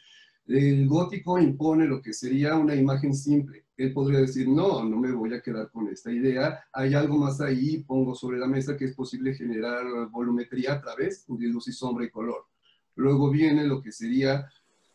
el 0.47 0.87
gótico 0.87 1.39
impone 1.39 1.85
lo 1.85 2.01
que 2.01 2.13
sería 2.13 2.55
una 2.55 2.75
imagen 2.75 3.13
simple. 3.13 3.65
Él 3.77 3.93
podría 3.93 4.19
decir, 4.19 4.47
no, 4.47 4.83
no 4.83 4.97
me 4.97 5.11
voy 5.11 5.33
a 5.33 5.41
quedar 5.41 5.71
con 5.71 5.87
esta 5.87 6.11
idea, 6.11 6.63
hay 6.73 6.93
algo 6.93 7.17
más 7.17 7.41
ahí, 7.41 7.83
pongo 7.83 8.13
sobre 8.15 8.37
la 8.37 8.47
mesa 8.47 8.77
que 8.77 8.85
es 8.85 8.95
posible 8.95 9.33
generar 9.33 9.85
volumetría 10.09 10.73
a 10.73 10.81
través 10.81 11.25
de 11.27 11.47
luz 11.47 11.67
y 11.67 11.71
sombra 11.71 12.05
y 12.05 12.09
color. 12.09 12.45
Luego 12.95 13.31
viene 13.31 13.65
lo 13.65 13.81
que 13.81 13.91
sería, 13.91 14.45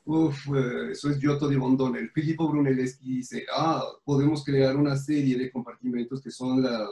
uff, 0.05 0.49
eh, 0.55 0.93
eso 0.93 1.11
es 1.11 1.19
Giotto 1.19 1.49
di 1.49 1.57
Bondone. 1.57 1.99
El 1.99 2.11
Filippo 2.11 2.49
Brunelleschi 2.49 3.17
dice, 3.17 3.47
ah, 3.53 3.83
podemos 4.05 4.45
crear 4.45 4.77
una 4.77 4.97
serie 4.97 5.37
de 5.37 5.51
compartimentos 5.51 6.23
que 6.23 6.31
son 6.31 6.63
la, 6.63 6.87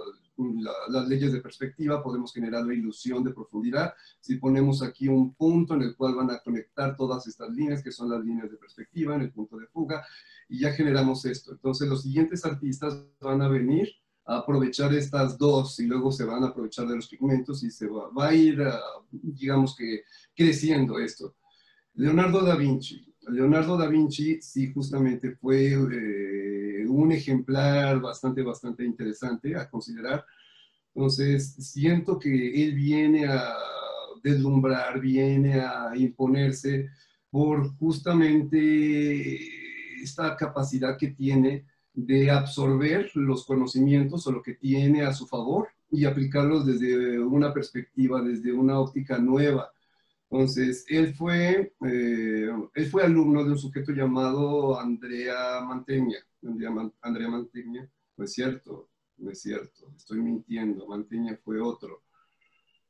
las 0.89 1.09
leyes 1.09 1.33
de 1.33 1.41
perspectiva, 1.41 2.03
podemos 2.03 2.33
generar 2.33 2.65
la 2.65 2.75
ilusión 2.75 3.23
de 3.25 3.33
profundidad. 3.33 3.95
Si 4.21 4.37
ponemos 4.37 4.83
aquí 4.83 5.09
un 5.09 5.35
punto 5.35 5.75
en 5.75 5.83
el 5.83 5.97
cual 5.97 6.15
van 6.15 6.31
a 6.31 6.41
conectar 6.41 6.97
todas 6.97 7.27
estas 7.27 7.51
líneas, 7.51 7.83
que 7.83 7.93
son 7.93 8.11
las 8.11 8.25
líneas 8.25 8.51
de 8.51 8.57
perspectiva, 8.57 9.15
en 9.15 9.23
el 9.23 9.33
punto 9.33 9.57
de 9.57 9.67
fuga, 9.67 10.05
y 10.49 10.61
ya 10.61 10.73
generamos 10.73 11.25
esto. 11.25 11.53
Entonces 11.53 11.89
los 11.89 12.03
siguientes 12.03 12.45
artistas 12.45 13.05
van 13.21 13.43
a 13.43 13.49
venir 13.49 13.89
a 14.27 14.39
aprovechar 14.39 14.93
estas 14.95 15.37
dos 15.37 15.79
y 15.81 15.87
luego 15.87 16.11
se 16.11 16.25
van 16.25 16.45
a 16.45 16.49
aprovechar 16.49 16.87
de 16.87 16.97
los 16.97 17.09
pigmentos 17.09 17.63
y 17.63 17.71
se 17.71 17.87
va, 17.87 18.11
a 18.27 18.35
ir, 18.35 18.61
ah, 18.63 18.81
digamos 19.11 19.77
que, 19.77 20.03
creciendo 20.35 20.99
esto. 20.99 21.37
Leonardo 21.95 22.43
da 22.43 22.57
Vinci. 22.57 23.14
Leonardo 23.29 23.77
da 23.77 23.89
Vinci 23.89 24.41
sí 24.41 24.73
justamente 24.73 25.33
fue... 25.33 25.73
Eh, 25.73 26.55
un 26.95 27.13
ejemplar 27.13 28.01
bastante, 28.01 28.43
bastante 28.43 28.85
interesante 28.85 29.57
a 29.57 29.69
considerar. 29.69 30.25
Entonces, 30.95 31.55
siento 31.59 32.19
que 32.19 32.65
él 32.65 32.75
viene 32.75 33.27
a 33.27 33.55
deslumbrar, 34.23 35.01
viene 35.01 35.61
a 35.61 35.93
imponerse 35.97 36.91
por 37.31 37.77
justamente 37.77 39.39
esta 40.03 40.37
capacidad 40.37 40.97
que 40.97 41.09
tiene 41.09 41.67
de 41.93 42.31
absorber 42.31 43.11
los 43.15 43.45
conocimientos 43.45 44.27
o 44.27 44.33
lo 44.33 44.43
que 44.43 44.55
tiene 44.55 45.03
a 45.03 45.13
su 45.13 45.27
favor 45.27 45.69
y 45.91 46.05
aplicarlos 46.05 46.67
desde 46.67 47.19
una 47.21 47.53
perspectiva, 47.53 48.23
desde 48.23 48.53
una 48.53 48.79
óptica 48.79 49.19
nueva. 49.19 49.73
Entonces, 50.31 50.85
él 50.89 51.15
fue, 51.15 51.75
eh, 51.87 52.51
él 52.75 52.87
fue 52.87 53.05
alumno 53.05 53.45
de 53.45 53.51
un 53.51 53.59
sujeto 53.59 53.93
llamado 53.93 54.79
Andrea 54.79 55.61
Mantegna. 55.61 56.17
Andrea, 56.43 57.29
Mantegna, 57.29 57.89
no 58.17 58.25
es 58.25 58.33
cierto, 58.33 58.91
no 59.17 59.31
es 59.31 59.41
cierto, 59.41 59.93
estoy 59.97 60.21
mintiendo, 60.21 60.87
Mantegna 60.87 61.39
fue 61.43 61.61
otro. 61.61 62.03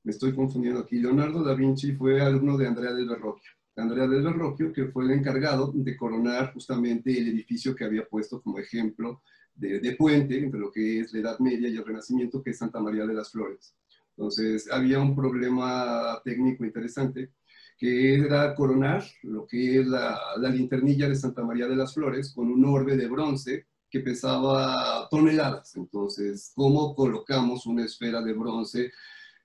Me 0.02 0.12
estoy 0.12 0.34
confundiendo 0.34 0.80
aquí. 0.80 0.98
Leonardo 0.98 1.42
da 1.42 1.54
Vinci 1.54 1.92
fue 1.92 2.20
alumno 2.20 2.56
de 2.58 2.66
Andrea 2.66 2.92
del 2.92 3.08
Verrocchio. 3.08 3.52
Andrea 3.76 4.06
del 4.06 4.22
Verrocchio, 4.22 4.72
que 4.72 4.86
fue 4.86 5.04
el 5.04 5.12
encargado 5.12 5.72
de 5.74 5.96
coronar 5.96 6.52
justamente 6.52 7.16
el 7.18 7.28
edificio 7.28 7.74
que 7.74 7.84
había 7.84 8.06
puesto 8.06 8.42
como 8.42 8.58
ejemplo 8.58 9.22
de, 9.54 9.80
de, 9.80 9.96
puente 9.96 10.38
entre 10.38 10.60
lo 10.60 10.70
que 10.70 11.00
es 11.00 11.12
la 11.12 11.20
Edad 11.20 11.38
Media 11.38 11.68
y 11.68 11.76
el 11.76 11.84
Renacimiento, 11.84 12.42
que 12.42 12.50
es 12.50 12.58
Santa 12.58 12.80
María 12.80 13.06
de 13.06 13.14
las 13.14 13.30
Flores. 13.30 13.74
Entonces, 14.16 14.70
había 14.70 15.00
un 15.00 15.14
problema 15.16 16.20
técnico 16.24 16.64
interesante, 16.64 17.32
que 17.76 18.14
era 18.14 18.54
coronar 18.54 19.04
lo 19.22 19.46
que 19.46 19.80
es 19.80 19.86
la, 19.86 20.18
la 20.38 20.48
linternilla 20.48 21.08
de 21.08 21.16
Santa 21.16 21.42
María 21.42 21.66
de 21.66 21.76
las 21.76 21.94
Flores 21.94 22.32
con 22.32 22.50
un 22.50 22.64
orbe 22.64 22.96
de 22.96 23.08
bronce 23.08 23.66
que 23.90 24.00
pesaba 24.00 25.08
toneladas. 25.10 25.76
Entonces, 25.76 26.52
¿cómo 26.54 26.94
colocamos 26.94 27.66
una 27.66 27.84
esfera 27.84 28.22
de 28.22 28.32
bronce 28.32 28.92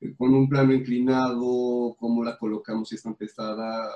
eh, 0.02 0.16
con 0.16 0.34
un 0.34 0.48
plano 0.48 0.74
inclinado? 0.74 1.96
¿Cómo 2.00 2.24
la 2.24 2.38
colocamos 2.38 2.90
si 2.90 2.96
es 2.96 3.04
tan 3.04 3.16
pesada? 3.16 3.90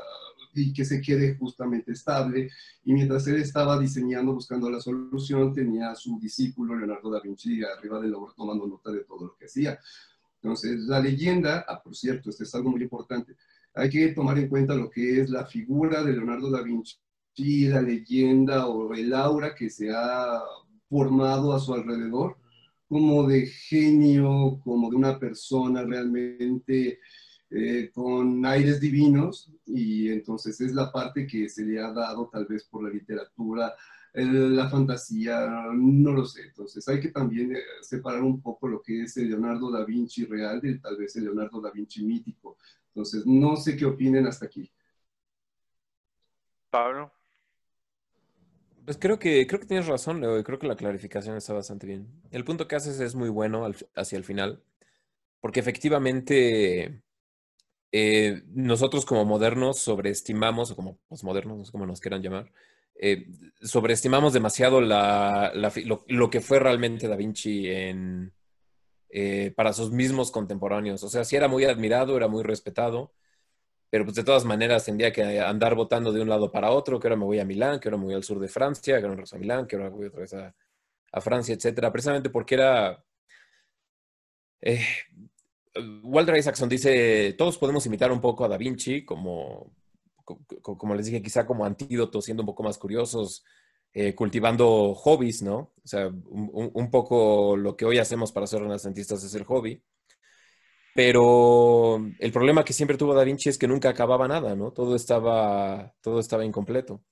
y 0.55 0.74
que 0.74 0.86
se 0.86 1.01
quede 1.01 1.36
justamente 1.36 1.91
estable. 1.91 2.49
Y 2.86 2.93
mientras 2.93 3.28
él 3.28 3.38
estaba 3.38 3.80
diseñando, 3.80 4.34
buscando 4.34 4.69
la 4.69 4.80
solución, 4.80 5.53
tenía 5.53 5.91
a 5.91 5.95
su 5.95 6.19
discípulo 6.19 6.76
Leonardo 6.76 7.11
da 7.11 7.19
Vinci 7.19 7.63
arriba 7.63 7.99
del 7.99 8.13
obra 8.15 8.34
tomando 8.36 8.67
nota 8.67 8.91
de 8.91 9.03
todo 9.03 9.28
lo 9.28 9.36
que 9.36 9.45
hacía. 9.45 9.80
Entonces, 10.43 10.81
la 10.81 10.99
leyenda, 10.99 11.65
ah, 11.69 11.81
por 11.81 11.95
cierto, 11.95 12.29
esto 12.29 12.43
es 12.43 12.53
algo 12.53 12.69
muy 12.69 12.81
importante, 12.81 13.37
hay 13.73 13.89
que 13.89 14.09
tomar 14.09 14.37
en 14.37 14.49
cuenta 14.49 14.75
lo 14.75 14.89
que 14.89 15.21
es 15.21 15.29
la 15.29 15.45
figura 15.45 16.03
de 16.03 16.11
Leonardo 16.11 16.51
da 16.51 16.61
Vinci, 16.61 17.67
la 17.67 17.81
leyenda 17.81 18.67
o 18.67 18.93
el 18.93 19.13
aura 19.13 19.55
que 19.55 19.69
se 19.69 19.89
ha 19.89 20.41
formado 20.89 21.53
a 21.53 21.59
su 21.59 21.73
alrededor, 21.73 22.37
como 22.89 23.25
de 23.25 23.47
genio, 23.47 24.59
como 24.65 24.89
de 24.89 24.97
una 24.97 25.17
persona 25.17 25.83
realmente 25.83 26.99
eh, 27.49 27.89
con 27.93 28.45
aires 28.45 28.81
divinos, 28.81 29.49
y 29.65 30.09
entonces 30.09 30.59
es 30.59 30.73
la 30.73 30.91
parte 30.91 31.25
que 31.25 31.47
se 31.47 31.63
le 31.63 31.79
ha 31.79 31.91
dado 31.93 32.29
tal 32.31 32.45
vez 32.45 32.65
por 32.65 32.83
la 32.83 32.89
literatura, 32.89 33.73
la 34.14 34.70
fantasía, 34.70 35.47
no 35.74 36.11
lo 36.11 36.26
sé. 36.26 36.43
Entonces 36.43 36.88
hay 36.88 36.99
que 36.99 37.09
también 37.09 37.55
eh, 37.55 37.61
separar 37.82 38.22
un 38.22 38.41
poco 38.41 38.68
lo 38.68 38.82
que 38.82 39.03
es 39.03 39.18
el 39.18 39.30
Leonardo 39.30 39.72
da 39.72 39.84
Vinci 39.84 40.26
real 40.26 40.61
de 40.61 40.78
tal 40.80 40.97
vez 40.97 41.16
el 41.16 41.26
Leonardo 41.26 41.59
da 41.59 41.72
Vinci 41.72 42.03
mítico. 42.03 42.57
Entonces, 42.88 43.26
no 43.26 43.55
sé 43.55 43.76
qué 43.76 43.86
opinen 43.86 44.28
hasta 44.28 44.45
aquí. 44.45 44.72
Pablo. 46.70 47.11
Pues 48.86 48.97
creo 48.97 49.18
que, 49.18 49.47
creo 49.47 49.59
que 49.59 49.66
tienes 49.66 49.88
razón, 49.88 50.20
Leo, 50.20 50.43
creo 50.43 50.59
que 50.59 50.68
la 50.68 50.76
clarificación 50.76 51.38
está 51.38 51.53
bastante 51.53 51.88
bien. 51.88 52.07
El 52.32 52.43
punto 52.43 52.68
que 52.68 52.76
haces 52.76 52.99
es 52.99 53.16
muy 53.16 53.30
bueno 53.30 53.66
hacia 53.95 54.18
el 54.18 54.26
final, 54.26 54.61
porque 55.39 55.61
efectivamente 55.61 57.01
eh, 57.93 58.43
nosotros 58.47 59.05
como 59.05 59.24
modernos 59.24 59.80
sobreestimamos, 59.80 60.72
o 60.72 60.76
como 60.76 60.97
posmodernos, 61.07 61.57
no 61.57 61.66
sé 61.66 61.72
cómo 61.72 61.86
nos 61.86 62.01
quieran 62.01 62.22
llamar, 62.22 62.51
eh, 62.95 63.25
sobreestimamos 63.61 64.33
demasiado 64.33 64.81
lo, 64.81 66.29
que 66.29 66.41
fue 66.41 66.59
realmente 66.59 67.07
Da 67.07 67.15
Vinci 67.15 67.67
eh, 69.15 69.53
para 69.55 69.73
sus 69.73 69.91
mismos 69.91 70.31
contemporáneos. 70.31 71.03
O 71.03 71.09
sea, 71.09 71.23
sí 71.23 71.35
era 71.35 71.47
muy 71.47 71.65
admirado, 71.65 72.17
era 72.17 72.27
muy 72.27 72.43
respetado, 72.43 73.13
pero 73.89 74.05
pues 74.05 74.15
de 74.15 74.23
todas 74.23 74.45
maneras 74.45 74.85
tendría 74.85 75.11
que 75.11 75.39
andar 75.39 75.75
votando 75.75 76.11
de 76.11 76.21
un 76.21 76.29
lado 76.29 76.51
para 76.51 76.71
otro, 76.71 76.99
que 76.99 77.07
ahora 77.07 77.17
me 77.17 77.25
voy 77.25 77.39
a 77.39 77.45
Milán, 77.45 77.79
que 77.79 77.89
ahora 77.89 77.97
me 77.97 78.05
voy 78.05 78.15
al 78.15 78.23
sur 78.23 78.39
de 78.39 78.47
Francia, 78.47 78.97
que 78.97 79.05
ahora 79.05 79.15
me 79.15 79.21
voy 79.21 79.29
a 79.31 79.39
Milán, 79.39 79.67
que 79.67 79.75
ahora 79.75 79.89
voy 79.89 80.07
otra 80.07 80.21
vez 80.21 80.33
a, 80.33 81.21
Francia, 81.21 81.53
etcétera, 81.53 81.91
precisamente 81.91 82.31
porque 82.31 82.55
era... 82.55 83.03
Eh, 84.61 84.81
Walter 86.03 86.37
Isaacson 86.37 86.69
dice, 86.69 87.33
todos 87.37 87.57
podemos 87.59 87.85
imitar 87.85 88.11
un 88.11 88.21
poco 88.21 88.45
a 88.45 88.47
Da 88.47 88.57
Vinci, 88.57 89.05
como, 89.05 89.71
como 90.24 90.95
les 90.95 91.07
dije, 91.07 91.21
quizá 91.21 91.45
como 91.45 91.65
antídoto, 91.65 92.21
siendo 92.21 92.43
un 92.43 92.47
poco 92.47 92.63
más 92.63 92.78
curiosos, 92.78 93.43
eh, 93.95 94.15
cultivando 94.15 94.95
hobbies, 94.95 95.43
¿no? 95.43 95.74
O 95.84 95.88
sea, 95.88 96.07
un, 96.07 96.89
poco 96.89 97.55
lo 97.55 97.76
que 97.76 97.86
hoy 97.86 97.99
hacemos 97.99 98.32
para 98.32 98.47
ser 98.47 98.61
renacentistas 98.61 99.24
es 99.24 99.36
el 99.36 99.43
hobby. 99.43 99.84
Pero 100.95 102.03
el 102.19 102.32
problema 102.32 102.63
que 102.63 102.74
siempre 102.74 102.97
tuvo 102.97 103.13
Da 103.13 103.24
Vinci 103.24 103.49
es 103.49 103.57
que 103.57 103.67
nunca 103.67 103.89
acababa 103.89 104.28
nada, 104.28 104.55
¿no? 104.55 104.71
Todo 104.71 104.95
estaba, 104.95 105.93
todo 106.01 106.19
estaba 106.19 106.45
incompleto. 106.45 107.03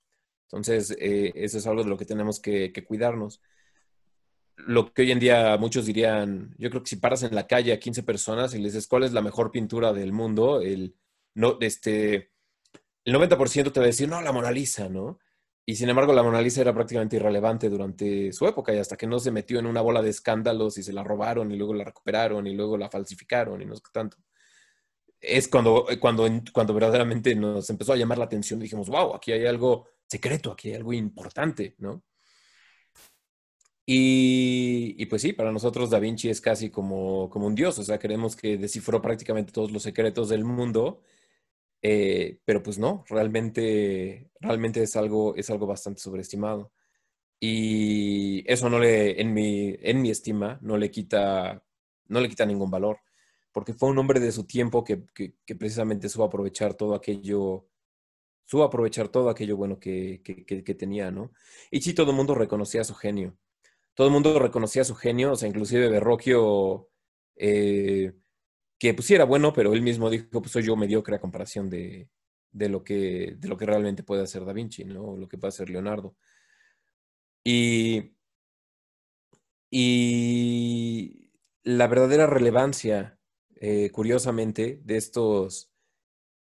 Entonces, 0.45 0.95
eh, 0.99 1.31
eso 1.35 1.59
es 1.59 1.67
algo 1.67 1.83
de 1.83 1.89
lo 1.89 1.97
que 1.97 2.05
tenemos 2.05 2.39
que, 2.39 2.73
cuidarnos. 2.85 3.41
Lo 4.57 4.91
que 4.93 5.03
hoy 5.03 5.11
en 5.11 5.19
día 5.19 5.55
muchos 5.57 5.85
dirían, 5.85 6.55
yo 6.57 6.69
creo 6.69 6.83
que 6.83 6.89
si 6.89 6.95
paras 6.97 7.23
en 7.23 7.35
la 7.35 7.47
calle 7.47 7.73
a 7.73 7.79
15 7.79 8.03
personas 8.03 8.53
y 8.53 8.59
les 8.59 8.73
dices 8.73 8.87
cuál 8.87 9.03
es 9.03 9.13
la 9.13 9.21
mejor 9.21 9.51
pintura 9.51 9.93
del 9.93 10.13
mundo, 10.13 10.61
el, 10.61 10.95
no, 11.35 11.57
este, 11.61 12.30
el 13.03 13.15
90% 13.15 13.71
te 13.71 13.79
va 13.79 13.85
a 13.85 13.87
decir, 13.87 14.07
no, 14.07 14.21
la 14.21 14.31
Mona 14.31 14.51
Lisa, 14.51 14.89
¿no? 14.89 15.19
Y 15.65 15.75
sin 15.75 15.89
embargo, 15.89 16.13
la 16.13 16.23
Mona 16.23 16.41
Lisa 16.41 16.61
era 16.61 16.73
prácticamente 16.73 17.15
irrelevante 17.17 17.69
durante 17.69 18.33
su 18.33 18.47
época 18.47 18.73
y 18.73 18.77
hasta 18.79 18.97
que 18.97 19.07
no 19.07 19.19
se 19.19 19.31
metió 19.31 19.59
en 19.59 19.67
una 19.67 19.81
bola 19.81 20.01
de 20.01 20.09
escándalos 20.09 20.77
y 20.77 20.83
se 20.83 20.93
la 20.93 21.03
robaron 21.03 21.51
y 21.51 21.55
luego 21.55 21.73
la 21.73 21.83
recuperaron 21.83 22.47
y 22.47 22.55
luego 22.55 22.77
la 22.77 22.89
falsificaron 22.89 23.61
y 23.61 23.65
no 23.65 23.75
sé 23.75 23.81
qué 23.85 23.91
tanto. 23.93 24.17
Es 25.19 25.47
cuando, 25.47 25.85
cuando, 25.99 26.27
cuando 26.51 26.73
verdaderamente 26.73 27.35
nos 27.35 27.69
empezó 27.69 27.93
a 27.93 27.95
llamar 27.95 28.17
la 28.17 28.25
atención 28.25 28.59
dijimos, 28.59 28.89
wow, 28.89 29.15
aquí 29.15 29.31
hay 29.31 29.45
algo 29.45 29.87
secreto, 30.07 30.51
aquí 30.51 30.69
hay 30.69 30.75
algo 30.75 30.93
importante, 30.93 31.75
¿no? 31.77 32.03
Y, 33.85 34.95
y, 34.97 35.05
pues 35.07 35.21
sí, 35.21 35.33
para 35.33 35.51
nosotros 35.51 35.89
Da 35.89 35.99
Vinci 35.99 36.29
es 36.29 36.39
casi 36.39 36.69
como, 36.69 37.29
como 37.29 37.47
un 37.47 37.55
dios, 37.55 37.77
o 37.79 37.83
sea, 37.83 37.99
creemos 37.99 38.35
que 38.35 38.57
descifró 38.57 39.01
prácticamente 39.01 39.51
todos 39.51 39.71
los 39.71 39.83
secretos 39.83 40.29
del 40.29 40.45
mundo 40.45 41.01
eh, 41.81 42.39
pero 42.45 42.61
pues 42.61 42.77
no, 42.77 43.03
realmente, 43.09 44.29
realmente 44.39 44.83
es 44.83 44.95
algo, 44.95 45.35
es 45.35 45.49
algo 45.49 45.67
bastante 45.67 46.01
sobreestimado. 46.01 46.71
Y 47.39 48.43
eso 48.51 48.69
no 48.69 48.79
le, 48.79 49.19
en 49.19 49.33
mi, 49.33 49.75
en 49.81 50.01
mi 50.01 50.11
estima, 50.11 50.59
no 50.61 50.77
le 50.77 50.91
quita, 50.91 51.63
no 52.07 52.19
le 52.19 52.29
quita 52.29 52.45
ningún 52.45 52.69
valor, 52.69 52.99
porque 53.51 53.73
fue 53.73 53.89
un 53.89 53.97
hombre 53.97 54.19
de 54.19 54.31
su 54.31 54.45
tiempo 54.45 54.83
que, 54.83 55.05
que, 55.15 55.55
precisamente 55.55 56.09
supo 56.09 56.25
aprovechar 56.25 56.75
todo 56.75 56.93
aquello, 56.95 57.67
supo 58.45 58.63
aprovechar 58.63 59.09
todo 59.09 59.29
aquello 59.29 59.57
bueno 59.57 59.79
que, 59.79 60.21
que, 60.23 60.75
tenía, 60.75 61.11
¿no? 61.11 61.31
Y 61.71 61.81
sí, 61.81 61.93
todo 61.95 62.11
el 62.11 62.17
mundo 62.17 62.35
reconocía 62.35 62.83
su 62.83 62.93
genio. 62.95 63.37
Todo 63.95 64.07
el 64.07 64.13
mundo 64.13 64.39
reconocía 64.39 64.83
su 64.83 64.95
genio, 64.95 65.33
o 65.33 65.35
sea, 65.35 65.49
inclusive 65.49 65.89
Berroquio 65.89 66.89
eh, 67.35 68.13
que 68.81 68.95
pues 68.95 69.05
sí 69.05 69.13
era 69.13 69.25
bueno, 69.25 69.53
pero 69.53 69.73
él 69.73 69.83
mismo 69.83 70.09
dijo, 70.09 70.41
pues 70.41 70.51
soy 70.53 70.63
yo 70.63 70.75
mediocre 70.75 71.15
a 71.15 71.21
comparación 71.21 71.69
de, 71.69 72.09
lo, 72.51 72.83
que, 72.83 73.35
de 73.37 73.47
lo 73.47 73.55
que 73.55 73.67
realmente 73.67 74.01
puede 74.01 74.23
hacer 74.23 74.43
Da 74.43 74.53
Vinci, 74.53 74.85
¿no? 74.85 75.15
Lo 75.17 75.27
que 75.27 75.37
puede 75.37 75.49
hacer 75.49 75.69
Leonardo. 75.69 76.15
Y, 77.43 78.15
y 79.69 81.29
la 81.61 81.85
verdadera 81.85 82.25
relevancia, 82.25 83.19
eh, 83.53 83.91
curiosamente, 83.91 84.81
de 84.83 84.97
estos, 84.97 85.71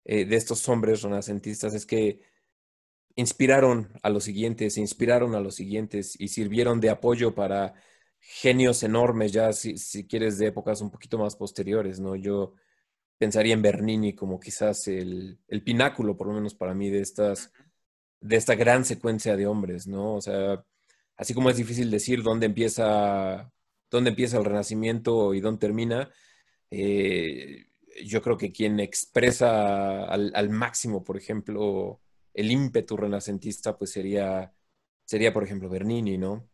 eh, 0.05 0.25
de 0.25 0.37
estos 0.37 0.69
hombres 0.69 1.03
renacentistas 1.03 1.75
es 1.75 1.85
que 1.85 2.21
inspiraron 3.17 3.89
a 4.05 4.09
los 4.09 4.23
siguientes, 4.23 4.79
inspiraron 4.79 5.35
a 5.35 5.41
los 5.41 5.57
siguientes 5.57 6.15
y 6.17 6.29
sirvieron 6.29 6.81
de 6.81 6.91
apoyo 6.91 7.35
para 7.35 7.75
genios 8.21 8.83
enormes, 8.83 9.33
ya 9.33 9.53
si, 9.53 9.77
si, 9.79 10.07
quieres 10.07 10.39
de 10.39 10.49
épocas 10.49 10.81
un 10.81 10.91
poquito 10.91 11.19
más 11.19 11.37
posteriores, 11.37 12.01
¿no? 12.01 12.17
Yo 12.17 12.55
pensaría 13.19 13.55
en 13.55 13.63
Bernini 13.63 14.15
como 14.15 14.41
quizás 14.41 14.89
el, 14.89 15.39
el 15.49 15.63
pináculo, 15.63 16.17
por 16.17 16.29
lo 16.29 16.35
menos 16.35 16.55
para 16.55 16.75
mí, 16.75 16.91
de 16.91 17.01
estas, 17.01 17.53
de 18.21 18.37
esta 18.37 18.55
gran 18.55 18.85
secuencia 18.85 19.37
de 19.37 19.47
hombres, 19.47 19.87
¿no? 19.87 20.15
O 20.17 20.21
sea, 20.21 20.65
así 21.17 21.35
como 21.35 21.51
es 21.51 21.57
difícil 21.57 21.91
decir 21.91 22.23
dónde 22.23 22.47
empieza, 22.47 23.53
dónde 23.91 24.11
empieza 24.11 24.39
el 24.39 24.45
Renacimiento 24.45 25.35
y 25.35 25.41
dónde 25.41 25.61
termina, 25.61 26.11
eh, 26.71 27.67
yo 28.05 28.23
creo 28.23 28.37
que 28.37 28.53
quien 28.53 28.81
expresa 28.81 30.05
al, 30.05 30.33
al, 30.35 30.51
máximo, 30.51 31.05
por 31.05 31.17
ejemplo, 31.17 32.01
el 32.35 32.51
ímpetu 32.51 32.97
renacentista, 32.97 33.77
pues 33.77 33.93
sería, 33.93 34.53
sería, 35.05 35.33
por 35.33 35.45
ejemplo, 35.45 35.69
Bernini, 35.69 36.19
¿no? 36.19 36.50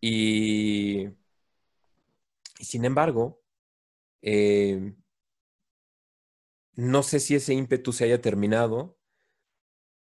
Y, 0.00 1.08
sin 2.60 2.84
embargo, 2.84 3.42
eh, 4.22 4.94
no 6.74 7.02
sé 7.02 7.20
si 7.20 7.34
ese 7.34 7.54
ímpetu 7.54 7.92
se 7.92 8.04
haya 8.04 8.20
terminado 8.20 8.98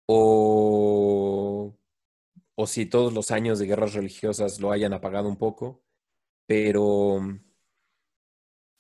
o, 0.07 1.77
o 2.55 2.67
si 2.67 2.87
todos 2.87 3.13
los 3.13 3.31
años 3.31 3.59
de 3.59 3.67
guerras 3.67 3.95
religiosas 3.95 4.61
lo 4.61 4.73
hayan 4.73 4.93
apagado 4.93 5.29
un 5.29 5.39
poco, 5.39 5.85
pero 6.47 7.21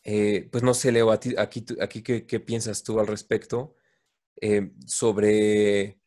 eh, 0.04 0.48
pues 0.52 0.62
no 0.62 0.74
sé, 0.74 0.92
Leo, 0.92 1.10
aquí, 1.10 1.34
aquí 1.38 2.02
¿qué, 2.02 2.40
piensas 2.40 2.82
tú 2.82 3.00
al 3.00 3.06
respecto 3.06 3.76
eh, 4.40 4.72
sobre, 4.86 5.98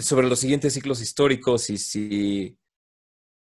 sobre 0.00 0.28
los 0.28 0.40
siguientes 0.40 0.74
ciclos 0.74 1.00
históricos 1.00 1.70
y 1.70 1.78
si 1.78 2.58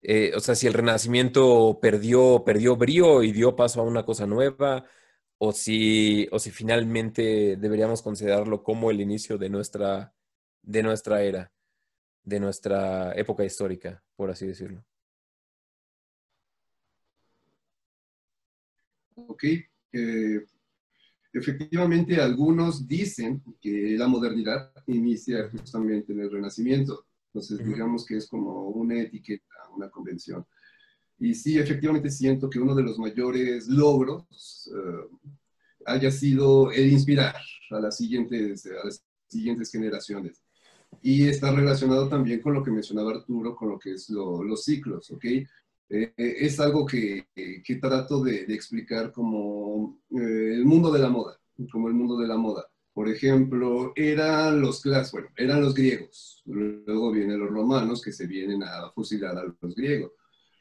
eh, 0.06 0.32
o 0.36 0.40
sea, 0.40 0.54
si 0.54 0.66
el 0.66 0.74
Renacimiento 0.74 1.78
perdió, 1.80 2.44
perdió 2.44 2.76
brío 2.76 3.22
y 3.22 3.32
dio 3.32 3.56
paso 3.56 3.80
a 3.80 3.84
una 3.84 4.04
cosa 4.04 4.26
nueva, 4.26 4.84
o 5.38 5.52
si, 5.52 6.28
o 6.30 6.38
si 6.38 6.50
finalmente 6.50 7.56
deberíamos 7.56 8.02
considerarlo 8.02 8.62
como 8.62 8.90
el 8.90 9.00
inicio 9.00 9.38
de 9.38 9.48
nuestra, 9.48 10.14
de 10.62 10.82
nuestra 10.82 11.22
era, 11.22 11.50
de 12.22 12.38
nuestra 12.38 13.14
época 13.14 13.44
histórica, 13.44 14.04
por 14.14 14.30
así 14.30 14.46
decirlo. 14.46 14.84
Ok. 19.16 19.44
Eh, 19.92 20.44
efectivamente, 21.32 22.20
algunos 22.20 22.86
dicen 22.86 23.42
que 23.58 23.96
la 23.96 24.06
modernidad 24.06 24.70
inicia 24.86 25.48
justamente 25.48 26.12
en 26.12 26.20
el 26.20 26.30
Renacimiento. 26.30 27.06
Entonces, 27.28 27.64
digamos 27.66 28.06
que 28.06 28.18
es 28.18 28.28
como 28.28 28.68
una 28.68 29.00
etiqueta, 29.00 29.53
una 29.76 29.90
convención. 29.90 30.44
Y 31.18 31.34
sí, 31.34 31.58
efectivamente 31.58 32.10
siento 32.10 32.50
que 32.50 32.58
uno 32.58 32.74
de 32.74 32.82
los 32.82 32.98
mayores 32.98 33.68
logros 33.68 34.70
eh, 34.74 35.28
haya 35.86 36.10
sido 36.10 36.70
el 36.72 36.92
inspirar 36.92 37.36
a 37.70 37.80
las, 37.80 37.96
siguientes, 37.96 38.66
a 38.66 38.86
las 38.86 39.04
siguientes 39.28 39.70
generaciones. 39.70 40.42
Y 41.02 41.26
está 41.26 41.52
relacionado 41.52 42.08
también 42.08 42.40
con 42.40 42.54
lo 42.54 42.62
que 42.62 42.70
mencionaba 42.70 43.12
Arturo, 43.12 43.54
con 43.54 43.70
lo 43.70 43.78
que 43.78 43.94
es 43.94 44.08
los 44.10 44.64
ciclos, 44.64 45.10
¿ok? 45.10 45.24
Eh, 45.90 46.12
es 46.16 46.58
algo 46.60 46.86
que, 46.86 47.26
que 47.34 47.76
trato 47.76 48.22
de, 48.22 48.46
de, 48.46 48.54
explicar 48.54 49.12
como 49.12 49.98
eh, 50.10 50.54
el 50.54 50.64
mundo 50.64 50.90
de 50.90 50.98
la 50.98 51.08
moda, 51.08 51.38
como 51.70 51.88
el 51.88 51.94
mundo 51.94 52.16
de 52.18 52.26
la 52.26 52.36
moda. 52.36 52.66
Por 52.94 53.08
ejemplo, 53.08 53.92
eran 53.96 54.60
los 54.60 54.80
clásicos, 54.80 55.12
bueno, 55.12 55.28
eran 55.36 55.60
los 55.60 55.74
griegos, 55.74 56.42
luego 56.46 57.10
vienen 57.10 57.40
los 57.40 57.50
romanos 57.50 58.00
que 58.00 58.12
se 58.12 58.26
vienen 58.26 58.62
a 58.62 58.90
fusilar 58.92 59.36
a 59.36 59.44
los 59.44 59.74
griegos, 59.74 60.12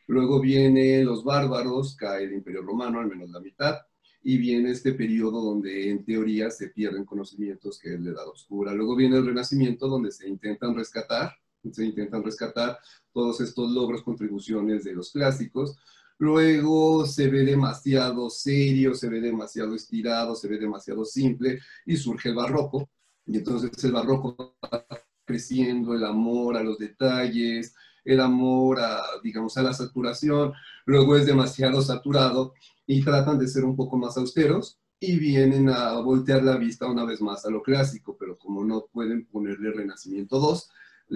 luego 0.07 0.41
vienen 0.41 1.05
los 1.05 1.23
bárbaros, 1.23 1.95
cae 1.95 2.23
el 2.23 2.34
imperio 2.34 2.64
romano, 2.64 2.99
al 2.99 3.07
menos 3.07 3.30
la 3.30 3.39
mitad, 3.39 3.77
y 4.23 4.38
viene 4.38 4.72
este 4.72 4.93
periodo 4.93 5.41
donde 5.41 5.91
en 5.91 6.03
teoría 6.05 6.49
se 6.49 6.69
pierden 6.69 7.05
conocimientos 7.05 7.77
que 7.77 7.93
es 7.93 8.01
la 8.01 8.11
edad 8.11 8.27
oscura. 8.27 8.73
Luego 8.73 8.95
viene 8.95 9.18
el 9.18 9.26
renacimiento 9.26 9.88
donde 9.88 10.11
se 10.11 10.27
intentan 10.27 10.76
rescatar, 10.76 11.34
se 11.72 11.85
intentan 11.85 12.23
rescatar 12.23 12.80
todos 13.11 13.41
estos 13.41 13.72
logros, 13.72 14.01
contribuciones 14.01 14.84
de 14.84 14.93
los 14.93 15.11
clásicos. 15.11 15.77
Luego 16.18 17.06
se 17.06 17.30
ve 17.30 17.44
demasiado 17.44 18.30
serio, 18.30 18.94
se 18.95 19.10
ve 19.10 19.19
demasiado 19.19 19.76
estirado, 19.76 20.35
se 20.35 20.48
ve 20.48 20.57
demasiado 20.57 21.06
simple 21.06 21.60
y 21.85 21.98
surge 21.98 22.30
el 22.30 22.35
barroco. 22.35 22.90
Y 23.26 23.38
entonces 23.38 23.72
el 23.84 23.91
barroco 23.91 24.56
va 24.64 24.85
creciendo, 25.26 25.94
el 25.94 26.03
amor 26.03 26.57
a 26.57 26.64
los 26.64 26.77
detalles, 26.77 27.73
el 28.03 28.19
amor 28.19 28.80
a, 28.80 29.02
digamos, 29.23 29.57
a 29.57 29.64
la 29.64 29.73
saturación. 29.73 30.53
Luego 30.85 31.15
es 31.15 31.26
demasiado 31.26 31.81
saturado 31.81 32.53
y 32.85 33.03
tratan 33.03 33.40
de 33.40 33.48
ser 33.48 33.64
un 33.65 33.76
poco 33.76 33.98
más 33.98 34.18
austeros 34.18 34.80
y 34.99 35.18
vienen 35.18 35.69
a 35.69 35.99
voltear 35.99 36.44
la 36.44 36.57
vista 36.57 36.88
una 36.88 37.06
vez 37.06 37.22
más 37.22 37.45
a 37.45 37.49
lo 37.49 37.61
clásico, 37.61 38.15
pero 38.18 38.38
como 38.38 38.64
no 38.64 38.85
pueden 38.91 39.26
ponerle 39.26 39.72
Renacimiento 39.72 40.40
2, 40.40 40.69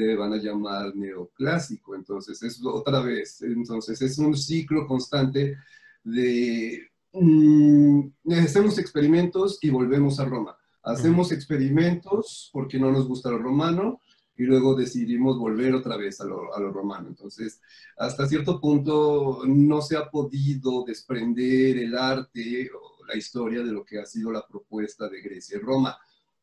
le 0.06 0.15
van 0.15 0.34
a 0.34 0.38
llamar 0.38 0.95
neoclásico. 0.95 1.95
Entonces 1.95 2.41
es 2.44 2.64
otra 2.64 3.02
vez, 3.02 3.41
entonces 3.41 4.02
es 4.02 4.18
un 4.18 4.36
ciclo 4.38 4.88
constante 4.88 5.57
de 6.03 6.88
mm, 7.14 8.02
hacemos 8.44 8.78
experimentos 8.78 9.57
y 9.61 9.69
volvemos 9.69 10.19
a 10.19 10.26
Roma. 10.26 10.56
Hacemos 10.84 11.32
experimentos 11.32 12.49
porque 12.53 12.80
no 12.80 12.91
nos 12.91 13.07
gusta 13.07 13.30
lo 13.30 13.40
romano, 13.40 13.99
y 14.40 14.44
luego 14.44 14.76
decidimos 14.76 15.40
volver 15.40 15.74
otra 15.74 15.98
vez 15.98 16.22
a 16.22 16.26
lo, 16.26 16.53
a 16.56 16.60
lo, 16.60 16.72
romano. 16.72 17.07
Entonces, 17.07 17.60
hasta 17.98 18.28
cierto 18.28 18.61
punto 18.61 19.41
no 19.48 19.82
se 19.82 19.98
ha 19.98 20.11
podido 20.11 20.86
desprender 20.86 21.80
el 21.80 21.98
arte 21.98 22.69
o 22.72 23.03
la 23.07 23.15
historia 23.15 23.64
de 23.64 23.72
lo 23.72 23.84
que 23.84 23.99
ha 23.99 24.06
sido 24.06 24.32
la 24.32 24.45
propuesta 24.45 25.10
de 25.10 25.22
Grecia 25.22 25.57
y 25.57 25.60
Roma. 25.60 25.98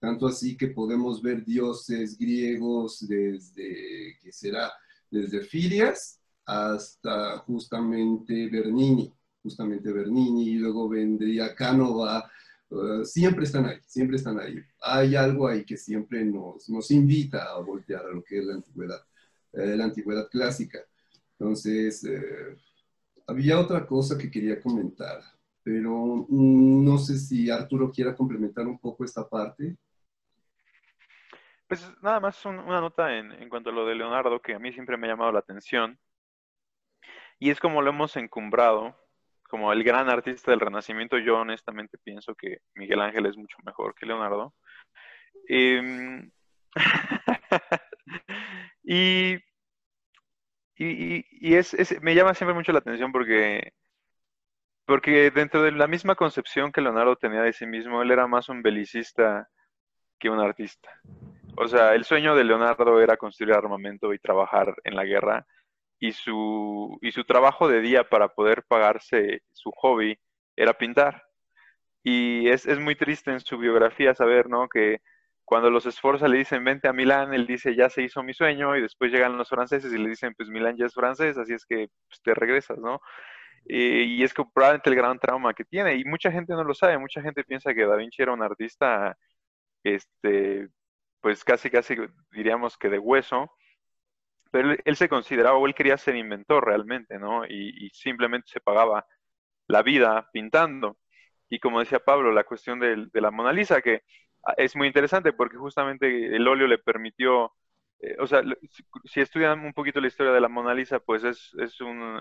Tanto 0.05 0.26
así 0.26 0.55
que 0.55 0.68
podemos 0.68 1.22
ver 1.22 1.43
dioses 1.47 2.18
griegos 2.18 3.09
desde, 3.09 4.18
¿qué 4.22 4.31
será? 4.31 4.70
Desde 5.10 5.40
Firias 5.40 6.20
hasta 6.44 7.39
justamente 7.39 8.51
Bernini, 8.51 9.10
justamente 9.43 9.90
Bernini, 9.90 10.51
y 10.51 10.55
luego 10.56 10.90
vendría 10.90 11.55
Cánova, 11.55 12.31
eh, 12.70 13.06
siempre 13.06 13.44
están 13.44 13.64
ahí, 13.64 13.78
siempre 13.86 14.18
están 14.18 14.39
ahí. 14.39 14.59
Hay 14.82 15.16
algo 15.16 15.48
ahí 15.48 15.64
que 15.64 15.78
siempre 15.78 16.22
nos, 16.22 16.68
nos 16.68 16.90
invita 16.90 17.44
a 17.44 17.60
voltear 17.60 18.05
a 18.05 18.10
lo 18.12 18.22
que 18.22 18.40
es 18.40 18.44
la 18.44 18.56
antigüedad, 18.56 19.01
eh, 19.55 19.74
la 19.74 19.85
antigüedad 19.85 20.28
clásica. 20.28 20.81
Entonces, 21.39 22.05
eh, 22.05 22.59
había 23.26 23.59
otra 23.59 23.86
cosa 23.86 24.18
que 24.18 24.31
quería 24.31 24.60
comentar, 24.60 25.22
pero 25.62 26.26
mm, 26.28 26.85
no 26.85 26.98
sé 26.98 27.16
si 27.18 27.48
Arturo 27.48 27.90
quiera 27.90 28.14
complementar 28.14 28.66
un 28.66 28.78
poco 28.78 29.02
esta 29.02 29.26
parte. 29.26 29.78
Pues 31.66 31.91
nada 32.03 32.20
más 32.20 32.45
una 32.45 32.81
nota 32.81 33.16
en, 33.16 33.32
en 33.32 33.49
cuanto 33.49 33.70
a 33.70 33.73
lo 33.73 33.86
de 33.86 33.95
Leonardo 33.95 34.41
que 34.41 34.55
a 34.55 34.59
mí 34.59 34.73
siempre 34.73 34.97
me 34.97 35.07
ha 35.07 35.11
llamado 35.11 35.32
la 35.32 35.39
atención. 35.41 35.99
Y 37.39 37.51
es 37.51 37.61
como 37.61 37.82
lo 37.82 37.91
hemos 37.91 38.16
encumbrado 38.16 38.97
como 39.55 39.73
el 39.73 39.85
gran 39.85 40.09
artista 40.09 40.51
del 40.51 40.59
Renacimiento, 40.59 41.16
yo 41.19 41.39
honestamente 41.39 41.97
pienso 41.99 42.35
que 42.35 42.59
Miguel 42.74 43.01
Ángel 43.01 43.27
es 43.27 43.36
mucho 43.36 43.57
mejor 43.65 43.95
que 43.95 44.05
Leonardo. 44.05 44.53
Em, 45.49 46.28
y, 48.82 49.36
y, 50.77 51.55
es, 51.55 52.03
me 52.03 52.16
llama 52.16 52.35
siempre 52.35 52.55
mucho 52.55 52.73
la 52.73 52.81
atención 52.81 53.12
porque, 53.12 53.73
porque 54.86 55.31
dentro 55.31 55.62
de 55.62 55.70
la 55.70 55.86
misma 55.86 56.16
concepción 56.16 56.73
que 56.73 56.81
Leonardo 56.81 57.15
tenía 57.15 57.43
de 57.43 57.53
sí 57.53 57.65
mismo, 57.65 58.03
él 58.03 58.11
era 58.11 58.27
más 58.27 58.49
un 58.49 58.61
belicista 58.61 59.49
que 60.19 60.31
un 60.31 60.41
artista. 60.41 60.91
O 61.56 61.68
sea, 61.68 61.94
el 61.94 62.05
sueño 62.05 62.35
de 62.35 62.44
Leonardo 62.44 63.01
era 63.01 63.16
construir 63.16 63.55
armamento 63.55 64.12
y 64.12 64.18
trabajar 64.18 64.74
en 64.85 64.97
la 64.97 65.05
guerra 65.05 65.47
y 65.98 66.12
su, 66.12 66.98
y 67.01 67.12
su 67.12 67.24
trabajo 67.24 67.68
de 67.68 67.81
día 67.81 68.05
para 68.09 68.28
poder 68.28 68.64
pagarse 68.64 69.43
su 69.52 69.70
hobby 69.72 70.18
era 70.56 70.74
pintar. 70.74 71.22
Y 72.02 72.48
es, 72.48 72.66
es 72.66 72.78
muy 72.78 72.97
triste 72.97 73.31
en 73.32 73.40
su 73.40 73.59
biografía 73.59 74.14
saber, 74.14 74.48
¿no? 74.48 74.68
Que 74.68 75.01
cuando 75.44 75.70
los 75.70 75.86
esfuerzos 75.86 76.28
le 76.31 76.39
dicen, 76.39 76.64
vente 76.64 76.89
a 76.89 76.93
Milán, 76.93 77.35
él 77.35 77.47
dice, 77.47 77.74
ya 77.76 77.89
se 77.90 78.02
hizo 78.02 78.22
mi 78.22 78.35
sueño, 78.35 78.76
y 78.76 78.82
después 78.82 79.12
llegan 79.12 79.39
los 79.39 79.48
franceses 79.48 79.93
y 79.93 79.98
le 79.98 80.09
dicen, 80.10 80.35
pues 80.35 80.48
Milán 80.48 80.76
ya 80.76 80.86
es 80.86 80.94
francés, 80.94 81.39
así 81.39 81.55
es 81.55 81.64
que 81.66 81.89
pues, 82.09 82.20
te 82.22 82.35
regresas, 82.35 82.78
¿no? 82.78 83.01
y 83.66 84.22
es 84.22 84.35
probablemente 84.35 84.90
el 84.90 84.97
gran 84.97 85.18
trauma 85.18 85.55
que 85.55 85.64
tiene, 85.64 85.94
y 85.97 86.05
mucha 86.05 86.31
gente 86.31 86.52
no 86.52 86.64
lo 86.64 86.74
sabe, 86.74 86.98
mucha 86.98 87.22
gente 87.22 87.44
piensa 87.44 87.72
que 87.72 87.86
Da 87.86 87.97
Vinci 87.97 88.22
era 88.22 88.32
un 88.32 88.43
artista, 88.43 89.16
este, 89.82 90.68
pues 91.24 91.42
casi, 91.42 91.70
casi 91.70 91.96
diríamos 92.32 92.76
que 92.76 92.90
de 92.90 92.98
hueso, 92.98 93.51
pero 94.51 94.76
él, 94.84 94.96
se 94.96 95.09
consideraba 95.09 95.56
o 95.56 95.66
él 95.66 95.74
quería 95.74 95.96
ser 95.96 96.16
inventor 96.16 96.66
realmente, 96.66 97.18
¿no? 97.18 97.46
Y, 97.46 97.88
simplemente 97.94 98.51
se 98.51 98.60
pagaba 98.60 99.06
la 99.66 99.82
vida 99.82 100.28
pintando. 100.34 100.98
Y 101.48 101.60
como 101.60 101.80
decía 101.80 102.01
Pablo, 102.01 102.30
la 102.30 102.44
cuestión 102.44 102.78
de, 102.78 103.09
la 103.14 103.30
Mona 103.30 103.55
Lisa, 103.55 103.80
que 103.80 104.02
ah, 104.44 104.52
es 104.59 104.76
muy 104.76 104.86
interesante 104.86 105.32
porque 105.32 105.56
justamente 105.56 106.36
el 106.36 106.46
óleo 106.46 106.66
le 106.66 106.76
permitió, 106.76 107.55
eh, 108.01 108.16
o 108.20 108.26
sea, 108.26 108.42
si, 109.05 109.20
estudian 109.22 109.60
un 109.60 109.72
poquito 109.72 110.02
la 110.02 110.09
historia 110.09 110.32
de 110.32 110.42
la 110.42 110.51
Mona 110.51 110.74
Lisa, 110.74 111.01
pues 111.01 111.24
es, 111.24 111.55
es 111.59 111.80
un 111.80 112.20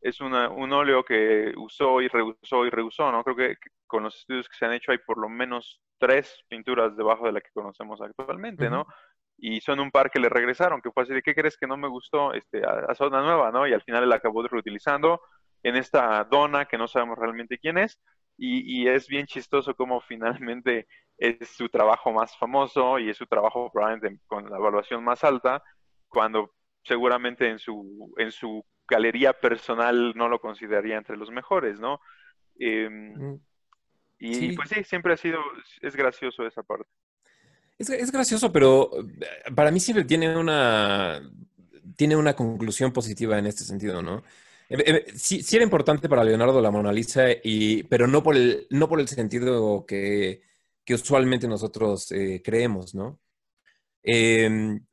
es 0.00 0.20
un 0.20 0.32
óleo 0.72 1.04
que 1.04 1.54
usó 1.56 2.00
y 2.02 2.08
reusó 2.08 2.66
y 2.66 2.70
reusó, 2.70 3.10
¿no? 3.10 3.24
Creo 3.24 3.36
que, 3.36 3.56
con 3.88 4.04
los 4.04 4.16
estudios 4.16 4.48
que 4.48 4.56
se 4.56 4.66
han 4.66 4.74
hecho 4.74 4.92
hay 4.92 4.98
por 4.98 5.18
lo 5.18 5.28
menos 5.28 5.80
tres 5.98 6.44
pinturas 6.48 6.96
debajo 6.96 7.26
de 7.26 7.32
la 7.32 7.40
que 7.40 7.50
conocemos 7.52 8.00
actualmente, 8.00 8.68
¿no? 8.68 8.86
y 9.38 9.60
son 9.60 9.80
un 9.80 9.90
par 9.90 10.10
que 10.10 10.20
le 10.20 10.28
regresaron, 10.28 10.80
que 10.80 10.90
fue 10.90 11.02
así 11.02 11.12
de, 11.12 11.22
¿qué 11.22 11.34
crees 11.34 11.56
que 11.56 11.66
no 11.66 11.76
me 11.76 11.88
gustó? 11.88 12.32
Este, 12.32 12.62
a, 12.64 12.94
zona 12.94 13.22
nueva, 13.22 13.50
¿no? 13.50 13.66
Y 13.66 13.72
al 13.72 13.82
final 13.82 14.04
él 14.04 14.12
acabó 14.12 14.46
reutilizando 14.46 15.20
en 15.62 15.76
esta 15.76 16.24
dona 16.24 16.66
que 16.66 16.78
no 16.78 16.88
sabemos 16.88 17.18
realmente 17.18 17.58
quién 17.58 17.78
es, 17.78 18.00
y, 18.36 18.88
es 18.88 19.06
bien 19.06 19.26
chistoso 19.26 19.74
cómo 19.74 20.00
finalmente 20.08 20.86
es 21.16 21.48
su 21.48 21.68
trabajo 21.68 22.12
más 22.12 22.36
famoso 22.36 22.98
y 22.98 23.10
es 23.10 23.16
su 23.16 23.26
trabajo 23.26 23.70
probablemente 23.72 24.20
con 24.26 24.50
la 24.50 24.56
evaluación 24.56 25.04
más 25.04 25.22
alta, 25.24 25.62
cuando 26.08 26.52
seguramente 26.82 27.48
en 27.48 27.58
su, 27.58 28.12
en 28.18 28.30
su 28.30 28.64
galería 28.88 29.32
personal 29.32 30.12
no 30.14 30.28
lo 30.28 30.40
consideraría 30.40 30.96
entre 30.96 31.16
los 31.16 31.30
mejores, 31.30 31.80
¿no? 31.80 32.00
Em. 32.58 33.40
Y 34.18 34.52
pues 34.56 34.70
sí, 34.70 34.84
siempre 34.84 35.12
ha 35.12 35.16
sido, 35.16 35.40
es 35.82 35.96
gracioso 35.96 36.46
esa 36.46 36.62
parte. 36.62 36.88
Es, 37.78 38.12
gracioso, 38.12 38.52
pero 38.52 38.90
eh, 39.00 39.52
para 39.54 39.70
mí 39.70 39.80
siempre 39.80 40.04
tiene 40.04 40.36
una, 40.36 41.20
tiene 41.96 42.16
una 42.16 42.34
conclusión 42.34 42.92
positiva 42.92 43.38
en 43.38 43.46
este 43.46 43.64
sentido, 43.64 44.00
¿no? 44.00 44.22
Eh, 44.68 44.82
eh, 44.86 45.12
sí, 45.16 45.42
sí, 45.42 45.56
era 45.56 45.64
importante 45.64 46.08
para 46.08 46.24
Leonardo 46.24 46.60
la 46.60 46.70
Mona 46.70 46.92
Lisa, 46.92 47.26
y, 47.42 47.82
pero 47.84 48.06
no 48.06 48.22
por 48.22 48.36
el, 48.36 48.66
no 48.70 48.88
por 48.88 49.00
el 49.00 49.08
sentido 49.08 49.84
que, 49.86 50.42
que 50.84 50.94
usualmente 50.94 51.48
nosotros 51.48 52.12
creemos, 52.44 52.94
¿no? 52.94 53.20
Em, 54.02 54.84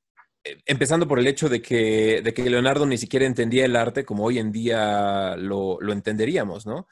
empezando 0.65 1.07
por 1.07 1.19
el 1.19 1.27
hecho 1.27 1.49
de 1.49 1.61
que, 1.61 2.21
de 2.23 2.33
que, 2.33 2.49
Leonardo 2.49 2.85
ni 2.85 2.97
siquiera 2.97 3.25
entendía 3.25 3.65
el 3.65 3.75
arte 3.75 4.05
como 4.05 4.23
hoy 4.25 4.39
en 4.39 4.51
día 4.51 5.35
lo, 5.37 5.77
lo 5.81 5.93
entenderíamos, 5.93 6.65
¿no? 6.65 6.87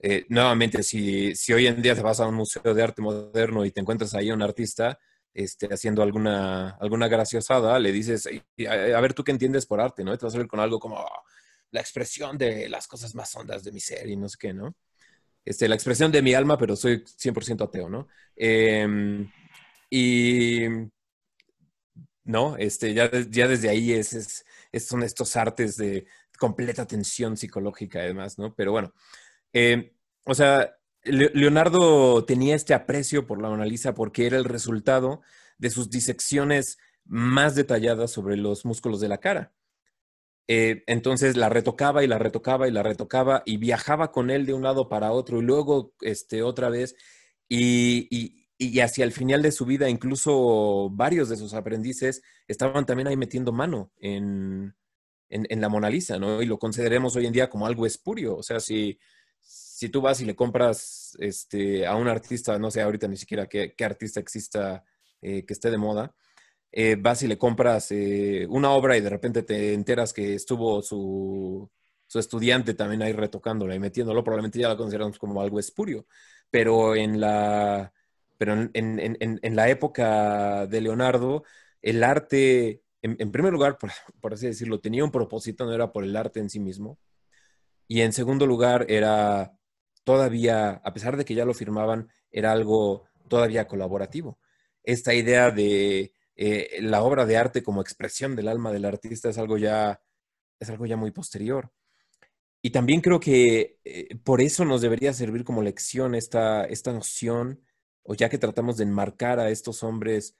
Eh, 0.00 0.26
nuevamente, 0.28 0.82
si, 0.82 1.34
si, 1.34 1.52
hoy 1.52 1.66
en 1.66 1.82
día 1.82 1.94
te 1.94 2.02
vas 2.02 2.20
a 2.20 2.26
un 2.26 2.34
museo 2.34 2.74
de 2.74 2.82
arte 2.82 3.02
moderno 3.02 3.64
y 3.64 3.70
te 3.70 3.80
encuentras 3.80 4.14
ahí 4.14 4.30
a 4.30 4.34
un 4.34 4.42
artista 4.42 4.98
este, 5.34 5.66
haciendo 5.72 6.02
alguna, 6.02 6.70
alguna 6.80 7.08
graciosada, 7.08 7.78
le 7.78 7.92
dices, 7.92 8.26
a, 8.26 9.00
ver, 9.00 9.14
¿tú 9.14 9.24
qué 9.24 9.32
entiendes 9.32 9.66
por 9.66 9.80
arte? 9.80 10.04
¿no? 10.04 10.16
te 10.16 10.26
vas 10.26 10.34
a 10.34 10.38
ver 10.38 10.48
con 10.48 10.60
algo 10.60 10.78
como 10.78 10.98
ah, 10.98 11.22
la 11.70 11.80
expresión 11.80 12.38
de 12.38 12.68
las 12.68 12.86
cosas 12.86 13.14
más 13.14 13.34
hondas 13.36 13.62
de 13.64 13.72
mi 13.72 13.80
ser 13.80 14.08
y 14.08 14.16
no 14.16 14.28
sé 14.28 14.36
qué, 14.38 14.52
¿no? 14.54 14.74
Este, 15.44 15.68
la 15.68 15.74
expresión 15.76 16.12
de 16.12 16.22
mi 16.22 16.34
alma, 16.34 16.58
pero 16.58 16.76
soy 16.76 17.04
100% 17.04 17.64
ateo, 17.64 17.88
¿no? 17.88 18.08
Em, 18.36 19.30
y, 19.90 20.66
¿no? 22.24 22.56
Este, 22.56 22.94
ya, 22.94 23.10
ya 23.30 23.48
desde 23.48 23.68
ahí 23.68 23.92
es, 23.92 24.44
es, 24.72 24.86
son 24.86 25.02
estos 25.02 25.36
artes 25.36 25.76
de 25.76 26.06
completa 26.38 26.86
tensión 26.86 27.36
psicológica, 27.36 28.00
además, 28.00 28.38
¿no? 28.38 28.54
Pero 28.54 28.72
bueno, 28.72 28.92
eh, 29.52 29.94
o 30.24 30.34
sea, 30.34 30.78
Leonardo 31.04 32.24
tenía 32.24 32.54
este 32.54 32.74
aprecio 32.74 33.26
por 33.26 33.40
la 33.40 33.48
Mona 33.48 33.64
Lisa 33.64 33.94
porque 33.94 34.26
era 34.26 34.36
el 34.36 34.44
resultado 34.44 35.22
de 35.58 35.70
sus 35.70 35.90
disecciones 35.90 36.78
más 37.04 37.54
detalladas 37.54 38.10
sobre 38.10 38.36
los 38.36 38.64
músculos 38.64 39.00
de 39.00 39.08
la 39.08 39.18
cara. 39.18 39.52
Eh, 40.46 40.82
entonces 40.86 41.36
la 41.36 41.48
retocaba 41.50 42.02
y 42.04 42.06
la 42.06 42.18
retocaba 42.18 42.68
y 42.68 42.70
la 42.70 42.82
retocaba 42.82 43.42
y 43.44 43.58
viajaba 43.58 44.12
con 44.12 44.30
él 44.30 44.46
de 44.46 44.54
un 44.54 44.62
lado 44.62 44.88
para 44.88 45.12
otro 45.12 45.38
y 45.38 45.42
luego 45.42 45.92
este, 46.00 46.42
otra 46.42 46.70
vez 46.70 46.96
y, 47.50 48.46
hacia 48.80 49.04
el 49.04 49.12
final 49.12 49.42
de 49.42 49.52
su 49.52 49.66
vida 49.66 49.90
incluso 49.90 50.88
varios 50.90 51.28
de 51.28 51.36
sus 51.36 51.52
aprendices 51.52 52.22
estaban 52.46 52.86
también 52.86 53.08
ahí 53.08 53.16
metiendo 53.16 53.52
mano 53.52 53.92
en, 53.98 54.74
en 55.28 55.60
la 55.60 55.68
Mona 55.68 55.90
Lisa, 55.90 56.18
¿no? 56.18 56.40
Y 56.40 56.46
lo 56.46 56.58
consideremos 56.58 57.14
hoy 57.16 57.26
en 57.26 57.32
día 57.34 57.50
como 57.50 57.66
algo 57.66 57.84
espurio. 57.84 58.36
O 58.36 58.42
sea, 58.42 58.58
si, 58.58 58.98
si 59.78 59.90
tú 59.90 60.00
vas 60.00 60.20
y 60.20 60.24
le 60.24 60.34
compras 60.34 61.16
este, 61.20 61.86
a 61.86 61.94
un 61.94 62.08
artista, 62.08 62.58
no 62.58 62.68
sé 62.68 62.82
ahorita 62.82 63.06
ni 63.06 63.16
siquiera 63.16 63.46
qué, 63.46 63.72
artista 63.84 64.18
exista 64.18 64.84
eh, 65.22 65.46
que 65.46 65.52
esté 65.52 65.70
de 65.70 65.78
moda, 65.78 66.12
eh, 66.72 66.96
vas 66.98 67.22
y 67.22 67.28
le 67.28 67.38
compras 67.38 67.92
eh, 67.92 68.44
una 68.50 68.72
obra 68.72 68.96
y 68.96 69.00
de 69.02 69.08
repente 69.08 69.44
te 69.44 69.74
enteras 69.74 70.12
que 70.12 70.34
estuvo 70.34 70.82
su, 70.82 71.70
estudiante 72.12 72.74
también 72.74 73.02
ahí 73.02 73.12
retocándola 73.12 73.76
y 73.76 73.78
metiéndolo, 73.78 74.24
probablemente 74.24 74.58
ya 74.58 74.68
la 74.68 74.76
consideramos 74.76 75.16
como 75.16 75.40
algo 75.40 75.60
espurio. 75.60 76.06
Pero 76.50 76.96
en 76.96 77.20
la, 77.20 77.92
pero 78.36 78.54
en, 78.72 79.56
la 79.56 79.68
época 79.68 80.66
de 80.66 80.80
Leonardo, 80.80 81.44
el 81.82 82.02
arte, 82.02 82.82
en, 83.02 83.30
primer 83.30 83.52
lugar, 83.52 83.78
por, 83.78 84.34
así 84.34 84.46
decirlo, 84.48 84.80
tenía 84.80 85.04
un 85.04 85.12
propósito, 85.12 85.66
no 85.66 85.72
era 85.72 85.92
por 85.92 86.02
el 86.02 86.16
arte 86.16 86.40
en 86.40 86.50
sí 86.50 86.58
mismo. 86.58 86.98
Y 87.86 88.02
en 88.02 88.12
segundo 88.12 88.46
lugar, 88.46 88.86
era 88.88 89.57
todavía, 90.08 90.80
a 90.82 90.94
pesar 90.94 91.18
de 91.18 91.26
que 91.26 91.34
ya 91.34 91.44
lo 91.44 91.52
firmaban, 91.52 92.08
era 92.30 92.50
algo 92.50 93.04
todavía 93.28 93.68
colaborativo. 93.68 94.38
Esta 94.82 95.12
idea 95.12 95.50
de 95.50 96.14
eh, 96.34 96.78
la 96.80 97.02
obra 97.02 97.26
de 97.26 97.36
arte 97.36 97.62
como 97.62 97.82
expresión 97.82 98.34
del 98.34 98.48
alma 98.48 98.72
del 98.72 98.86
artista 98.86 99.28
es 99.28 99.36
algo 99.36 99.58
ya, 99.58 100.00
es 100.58 100.70
algo 100.70 100.86
ya 100.86 100.96
muy 100.96 101.10
posterior. 101.10 101.70
Y 102.62 102.70
también 102.70 103.02
creo 103.02 103.20
que 103.20 103.80
eh, 103.84 104.16
por 104.24 104.40
eso 104.40 104.64
nos 104.64 104.80
debería 104.80 105.12
servir 105.12 105.44
como 105.44 105.60
lección 105.60 106.14
esta, 106.14 106.64
esta 106.64 106.90
noción, 106.90 107.60
o 108.02 108.14
ya 108.14 108.30
que 108.30 108.38
tratamos 108.38 108.78
de 108.78 108.84
enmarcar 108.84 109.38
a 109.38 109.50
estos 109.50 109.82
hombres, 109.82 110.36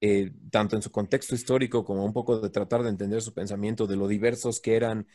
eh, 0.00 0.32
tanto 0.50 0.74
en 0.74 0.80
su 0.80 0.90
contexto 0.90 1.34
histórico 1.34 1.84
como 1.84 2.02
un 2.02 2.14
poco 2.14 2.40
de 2.40 2.48
tratar 2.48 2.82
de 2.82 2.88
entender 2.88 3.20
su 3.20 3.34
pensamiento, 3.34 3.86
de 3.86 3.96
lo 3.96 4.08
diversos 4.08 4.58
que 4.58 4.74
eran 4.74 5.06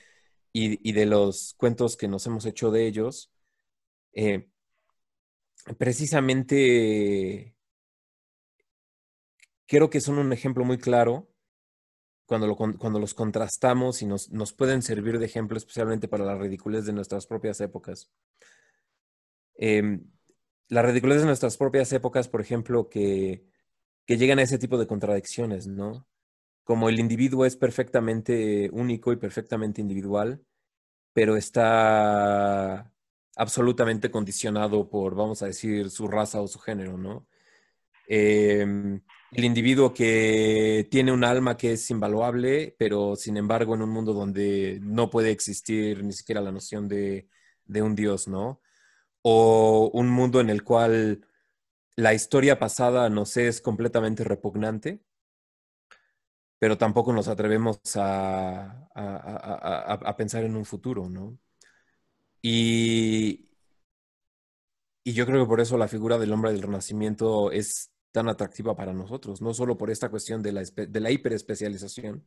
y 0.53 0.91
de 0.91 1.05
los 1.05 1.53
cuentos 1.57 1.97
que 1.97 2.07
nos 2.07 2.25
hemos 2.25 2.45
hecho 2.45 2.71
de 2.71 2.87
ellos, 2.87 3.31
eh, 4.19 4.49
precisamente 5.77 7.55
creo 9.67 9.91
que 9.91 10.01
son 10.01 10.17
un 10.17 10.33
ejemplo 10.33 10.65
muy 10.65 10.79
claro 10.79 11.29
cuando, 12.25 12.55
cuando 12.55 12.99
los 12.99 13.13
contrastamos 13.13 14.01
y 14.01 14.07
nos, 14.07 14.27
pueden 14.53 14.81
servir 14.81 15.19
de 15.19 15.27
ejemplo 15.27 15.55
especialmente 15.55 16.07
para 16.07 16.25
la 16.25 16.35
ridiculez 16.35 16.87
de 16.87 16.93
nuestras 16.93 17.27
propias 17.27 17.61
épocas. 17.61 18.11
Eh, 19.55 19.99
la 20.67 20.81
ridiculez 20.81 21.19
de 21.19 21.27
nuestras 21.27 21.55
propias 21.55 21.93
épocas, 21.93 22.27
por 22.27 22.41
ejemplo, 22.41 22.89
que, 22.89 23.45
que 24.07 24.17
llegan 24.17 24.39
a 24.39 24.43
ese 24.43 24.57
tipo 24.57 24.79
de 24.79 24.87
contradicciones, 24.87 25.67
¿no? 25.67 26.07
Como 26.63 26.89
el 26.89 26.99
individuo 26.99 27.45
es 27.45 27.55
perfectamente 27.55 28.71
único 28.73 29.13
y 29.13 29.17
perfectamente 29.17 29.79
individual, 29.79 30.43
pero 31.13 31.37
está 31.37 32.91
absolutamente 33.37 34.11
condicionado 34.11 34.89
por, 34.89 35.15
vamos 35.15 35.41
a 35.41 35.47
decir, 35.47 35.89
su 35.91 36.07
raza 36.07 36.41
o 36.41 36.47
su 36.47 36.59
género, 36.59 36.97
¿no? 36.97 37.27
Em, 38.07 39.01
el 39.31 39.45
individuo 39.45 39.93
que 39.93 40.87
tiene 40.89 41.11
un 41.11 41.23
alma 41.23 41.57
que 41.57 41.73
es 41.73 41.89
invaluable, 41.91 42.75
pero 42.79 43.15
sin 43.15 43.37
embargo 43.37 43.75
en 43.75 43.81
un 43.81 43.89
mundo 43.89 44.13
donde 44.13 44.79
no 44.81 45.09
puede 45.09 45.31
existir 45.31 46.03
ni 46.03 46.13
siquiera 46.13 46.41
la 46.41 46.51
noción 46.51 46.87
de, 46.87 47.27
un 47.67 47.95
Dios, 47.95 48.27
¿no? 48.27 48.61
O 49.23 49.91
un 49.93 50.09
mundo 50.09 50.39
en 50.41 50.49
el 50.49 50.63
cual 50.63 51.27
la 51.95 52.13
historia 52.13 52.59
pasada 52.59 53.09
nos 53.09 53.37
es 53.37 53.61
completamente 53.61 54.23
repugnante, 54.23 55.01
pero 56.59 56.77
tampoco 56.77 57.13
nos 57.13 57.27
atrevemos 57.27 57.79
a, 57.95 58.89
a 58.95 60.15
pensar 60.17 60.43
en 60.43 60.55
un 60.55 60.65
futuro, 60.65 61.09
¿no? 61.09 61.37
Y, 62.49 63.49
yo 65.03 65.25
creo 65.25 65.43
que 65.43 65.49
por 65.49 65.59
eso 65.59 65.77
la 65.77 65.87
figura 65.89 66.17
del 66.17 66.31
hombre 66.31 66.51
del 66.51 66.61
renacimiento 66.61 67.51
es 67.51 67.91
tan 68.11 68.29
atractiva 68.29 68.75
para 68.75 68.93
nosotros, 68.93 69.41
no 69.41 69.53
solo 69.53 69.77
por 69.77 69.89
esta 69.89 70.09
cuestión 70.09 70.41
de 70.41 70.53
la, 70.53 71.11
hiperespecialización, 71.11 72.25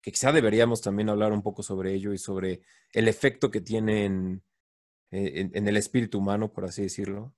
que 0.00 0.12
quizá 0.12 0.32
deberíamos 0.32 0.80
también 0.80 1.10
hablar 1.10 1.32
un 1.32 1.42
poco 1.42 1.62
sobre 1.62 1.94
ello 1.94 2.12
y 2.12 2.18
sobre 2.18 2.62
el 2.92 3.06
efecto 3.08 3.50
que 3.52 3.60
tiene 3.60 4.04
en, 4.06 4.42
el 5.68 5.76
espíritu 5.76 6.18
humano, 6.18 6.52
por 6.52 6.64
así 6.64 6.82
decirlo. 6.82 7.34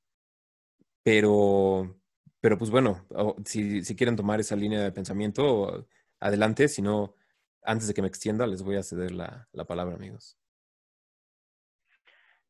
Pero, 1.03 2.01
pero 2.41 2.59
pues 2.59 2.71
bueno, 2.71 3.07
si, 3.45 3.83
quieren 3.97 4.17
tomar 4.17 4.41
esa 4.41 4.57
línea 4.57 4.83
de 4.83 4.93
pensamiento, 4.93 5.87
adelante, 6.21 6.69
si 6.69 6.83
no, 6.83 7.15
antes 7.63 7.89
de 7.89 7.95
que 7.95 8.03
me 8.03 8.09
extienda, 8.09 8.47
les 8.47 8.63
voy 8.63 8.77
a 8.77 8.83
ceder 8.83 9.13
la 9.13 9.65
palabra, 9.67 9.97
amigos. 9.97 10.39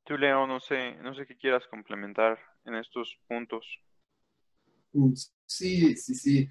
Tú, 0.05 0.19
Leo, 0.19 0.47
no 0.47 0.61
sé, 0.61 0.97
no 1.03 1.15
sé 1.15 1.27
qué 1.27 1.37
quieras 1.37 1.65
complementar 1.71 2.39
en 2.67 2.75
estos 2.75 3.17
puntos. 3.27 3.67
Mm, 4.93 5.13
sí, 5.47 5.97
sí, 5.97 6.15
sí. 6.15 6.49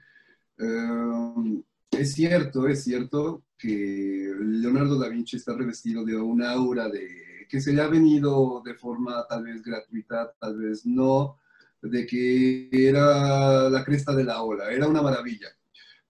Em, 0.57 1.63
es 1.91 2.13
cierto, 2.13 2.67
es 2.67 2.83
cierto 2.83 3.43
que 3.57 4.33
Leonardo 4.39 4.97
da 4.99 5.07
Vinci 5.09 5.37
está 5.37 5.55
revestido 5.55 6.03
de 6.03 6.15
una 6.17 6.51
aura 6.51 6.89
de 6.89 7.45
que 7.47 7.61
se 7.61 7.71
le 7.71 7.81
ha 7.83 7.87
venido 7.87 8.61
de 8.65 8.73
forma 8.73 9.25
tal 9.27 9.43
vez 9.43 9.61
gratuita, 9.61 10.33
tal 10.39 10.57
vez 10.57 10.85
no, 10.85 11.39
de 11.81 12.05
que 12.07 12.69
era 12.71 13.69
la 13.69 13.83
cresta 13.83 14.15
de 14.15 14.23
la 14.23 14.41
ola, 14.41 14.71
era 14.71 14.87
una 14.87 15.01
maravilla. 15.03 15.49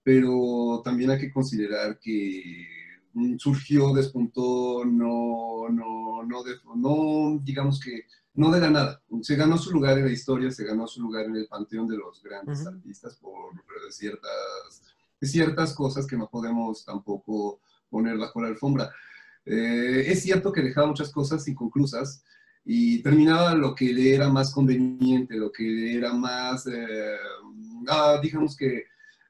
Pero 0.01 0.81
también 0.83 1.11
hay 1.11 1.19
que 1.19 1.31
considerar 1.31 1.99
que 1.99 2.67
surgió, 3.37 3.93
despuntó, 3.93 4.83
no, 4.85 5.69
no, 5.69 6.23
no, 6.23 6.43
no, 6.75 7.39
digamos 7.43 7.79
que 7.79 8.05
no 8.35 8.51
de 8.51 8.59
la 8.59 8.69
nada. 8.69 9.01
Se 9.21 9.35
ganó 9.35 9.57
su 9.57 9.71
lugar 9.71 9.97
en 9.97 10.05
la 10.05 10.11
historia, 10.11 10.51
se 10.51 10.65
ganó 10.65 10.87
su 10.87 11.01
lugar 11.01 11.25
en 11.25 11.35
el 11.35 11.47
panteón 11.47 11.87
de 11.87 11.97
los 11.97 12.21
grandes 12.23 12.65
artistas 12.65 13.15
por 13.17 13.53
ciertas, 13.91 14.83
ciertas 15.21 15.73
cosas 15.73 16.07
que 16.07 16.17
no 16.17 16.27
podemos 16.29 16.83
tampoco 16.83 17.59
poner 17.89 18.17
bajo 18.17 18.41
la 18.41 18.47
alfombra. 18.47 18.91
Eh, 19.45 20.05
es 20.07 20.23
cierto 20.23 20.51
que 20.51 20.61
dejaba 20.61 20.87
muchas 20.87 21.11
cosas 21.11 21.47
inconclusas 21.47 22.23
y 22.65 23.01
terminaba 23.03 23.53
lo 23.55 23.75
que 23.75 23.93
le 23.93 24.15
era 24.15 24.29
más 24.29 24.51
conveniente, 24.51 25.35
lo 25.35 25.51
que 25.51 25.63
le 25.63 25.97
era 25.97 26.13
más, 26.13 26.65
eh, 26.65 27.17
ah, 27.87 28.19
digamos 28.21 28.55
que 28.55 28.85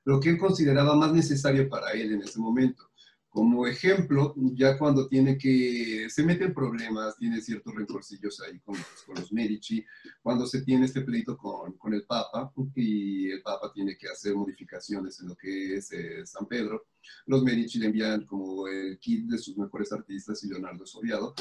lo 0.06 0.20
que 0.20 0.30
él 0.30 0.38
consideraba 0.38 0.96
más 0.96 1.14
necesario 1.14 1.68
para 1.68 1.92
él 1.92 2.14
en 2.14 2.22
ese 2.22 2.40
momento. 2.40 2.90
Como 3.34 3.66
ejemplo, 3.66 4.36
ya 4.54 4.78
cuando 4.78 5.08
tiene 5.08 5.40
que, 5.40 6.06
se 6.08 6.24
mete 6.24 6.44
en 6.44 6.54
problemas, 6.54 7.18
tiene 7.18 7.42
ciertos 7.42 7.74
rencorcillos 7.74 8.40
ahí 8.42 8.60
con 8.60 8.78
los, 8.78 9.04
con 9.08 9.16
los 9.16 9.34
Medici, 9.34 9.84
cuando 10.22 10.46
se 10.46 10.62
tiene 10.62 10.86
este 10.86 11.02
pleito 11.02 11.36
con, 11.36 11.74
con, 11.74 11.96
el 11.96 12.06
Papa 12.06 12.54
y 12.76 13.32
el 13.32 13.42
Papa 13.42 13.72
tiene 13.74 13.98
que 13.98 14.08
hacer 14.08 14.36
modificaciones 14.36 15.20
en 15.20 15.30
lo 15.30 15.36
que 15.36 15.78
es 15.78 15.92
eh, 15.94 16.24
San 16.28 16.46
Pedro, 16.46 16.86
los 17.26 17.44
Medici 17.44 17.80
le 17.80 17.88
envían 17.88 18.24
como 18.24 18.68
el 18.68 19.00
kit 19.00 19.26
de 19.26 19.40
sus 19.40 19.58
mejores 19.58 19.92
artistas 19.92 20.44
y 20.44 20.50
Leonardo 20.50 20.84
es 20.84 20.94
obviado. 20.94 21.34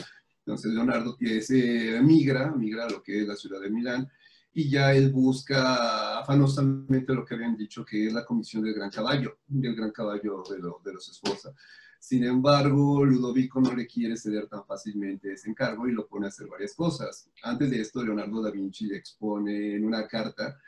Entonces 0.46 0.72
Leonardo 0.72 1.18
se 1.42 2.00
migra, 2.00 2.52
migra 2.52 2.86
a 2.86 2.90
lo 2.90 3.02
que 3.02 3.20
es 3.20 3.28
la 3.28 3.36
ciudad 3.36 3.60
de 3.60 3.68
Milán 3.68 4.10
y 4.54 4.68
ya 4.68 4.92
él 4.92 5.10
busca 5.10 6.18
afanosamente 6.18 7.14
lo 7.14 7.24
que 7.24 7.34
habían 7.34 7.56
dicho 7.56 7.84
que 7.84 8.06
es 8.06 8.12
la 8.12 8.24
comisión 8.24 8.62
del 8.62 8.74
gran 8.74 8.90
caballo, 8.90 9.38
del 9.46 9.74
gran 9.74 9.90
caballo 9.90 10.42
de, 10.48 10.56
de 10.56 10.94
los 10.94 11.08
esposas 11.08 11.54
Sin 11.98 12.24
embargo, 12.24 13.04
Ludovico 13.04 13.60
no 13.60 13.74
le 13.74 13.86
quiere 13.86 14.16
ceder 14.16 14.48
tan 14.48 14.64
fácilmente 14.66 15.32
ese 15.32 15.48
encargo 15.48 15.88
y 15.88 15.92
lo 15.92 16.06
pone 16.06 16.26
a 16.26 16.28
hacer 16.28 16.48
varias 16.48 16.74
cosas. 16.74 17.30
Antes 17.42 17.70
de 17.70 17.80
esto, 17.80 18.04
Leonardo 18.04 18.42
da 18.42 18.50
Vinci 18.50 18.86
le 18.86 18.96
expone 18.96 19.76
en 19.76 19.86
una 19.86 20.06
carta 20.06 20.58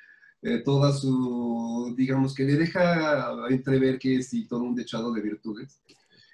eh, 0.40 0.62
toda 0.64 0.92
su, 0.92 1.94
digamos 1.96 2.34
que 2.34 2.44
le 2.44 2.54
deja 2.54 3.32
entrever 3.50 3.98
que 3.98 4.16
es 4.16 4.30
todo 4.48 4.60
un 4.60 4.74
dechado 4.74 5.12
de 5.12 5.20
virtudes. 5.20 5.80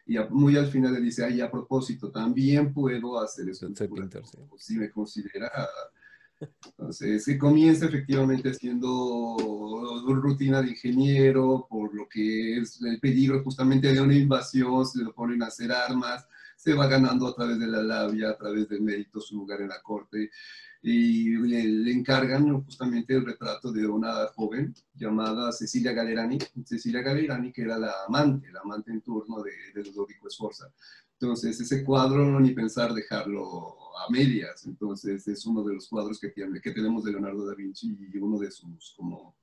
Y 0.07 0.19
muy 0.31 0.57
al 0.57 0.67
final 0.67 0.95
le 0.95 1.01
dice, 1.01 1.25
ay, 1.25 1.41
a 1.41 1.51
propósito, 1.51 2.11
también 2.11 2.73
puedo 2.73 3.21
hacer 3.21 3.49
eso. 3.49 3.69
Si 4.57 4.77
me 4.77 4.91
considera 4.91 5.51
entonces, 6.41 7.25
que 7.25 7.39
comienza 7.39 7.87
efectivamente 7.87 8.55
siendo 8.55 9.37
rutina 10.09 10.63
de 10.63 10.71
ingeniero, 10.71 11.67
por 11.69 11.95
lo 11.95 12.09
que 12.09 12.59
es 12.59 12.81
el 12.83 12.99
peligro 13.01 13.43
justamente 13.43 13.93
de 13.93 14.01
una 14.01 14.15
invasión, 14.15 14.87
se 14.87 15.03
lo 15.03 15.15
ponen 15.15 15.43
a 15.43 15.47
hacer 15.47 15.73
armas, 15.73 16.27
se 16.57 16.75
va 16.75 16.87
ganando 16.87 17.27
a 17.27 17.35
través 17.35 17.59
de 17.59 17.67
la 17.67 17.83
labia, 17.83 18.31
a 18.31 18.37
través 18.37 18.69
del 18.69 18.83
mérito 18.83 19.21
su 19.21 19.37
lugar 19.37 19.61
en 19.61 19.69
la 19.69 19.81
corte, 19.83 20.31
y 20.83 21.37
le, 21.37 21.93
encargan 21.93 22.63
justamente 22.65 23.15
el 23.15 23.27
retrato 23.27 23.71
de 23.71 23.87
una 23.87 24.27
joven 24.35 24.75
llamada 24.95 25.53
Cecilia 25.53 25.93
Galerani, 25.93 26.39
Cecilia 26.65 27.03
Galerani 27.03 27.53
que 27.53 27.63
era 27.63 27.79
la 27.79 27.93
amante, 28.09 28.51
la 28.51 28.61
amante 28.61 28.91
en 28.91 29.03
turno 29.03 29.43
de, 29.43 29.53
de 29.75 29.85
Ludovico 29.85 30.29
Esforza. 30.29 30.73
Entonces, 31.21 31.61
ese 31.61 31.85
cuadro, 31.85 32.41
ni 32.41 32.53
pensar 32.53 32.95
dejarlo 32.95 33.77
a 33.99 34.11
medias. 34.11 34.65
Entonces, 34.65 35.29
es 35.29 35.45
uno 35.45 35.63
de 35.63 35.75
los 35.75 35.87
cuadros 35.87 36.19
que, 36.19 36.31
tiene, 36.31 36.63
que 36.63 36.71
tenemos 36.71 37.05
de 37.05 37.13
Leonardo 37.13 37.47
da 37.47 37.55
Vinci 37.55 37.95
y 38.11 38.17
uno 38.17 38.39
de 38.39 38.51
sus 38.51 38.95
como 38.97 39.37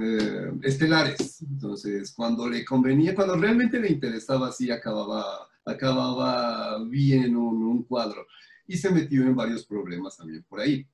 eh, 0.00 0.52
estelares. 0.62 1.42
Entonces, 1.42 2.14
cuando 2.14 2.48
le 2.48 2.64
convenía, 2.64 3.14
cuando 3.14 3.36
realmente 3.36 3.78
le 3.78 3.90
interesaba, 3.90 4.50
sí 4.52 4.70
acababa, 4.70 5.50
acababa 5.66 6.82
bien 6.84 7.36
un, 7.36 7.62
un 7.62 7.82
cuadro. 7.82 8.26
Y 8.66 8.78
se 8.78 8.90
metió 8.90 9.22
en 9.22 9.36
varios 9.36 9.66
problemas 9.66 10.16
también 10.16 10.42
por 10.48 10.60
ahí. 10.60 10.86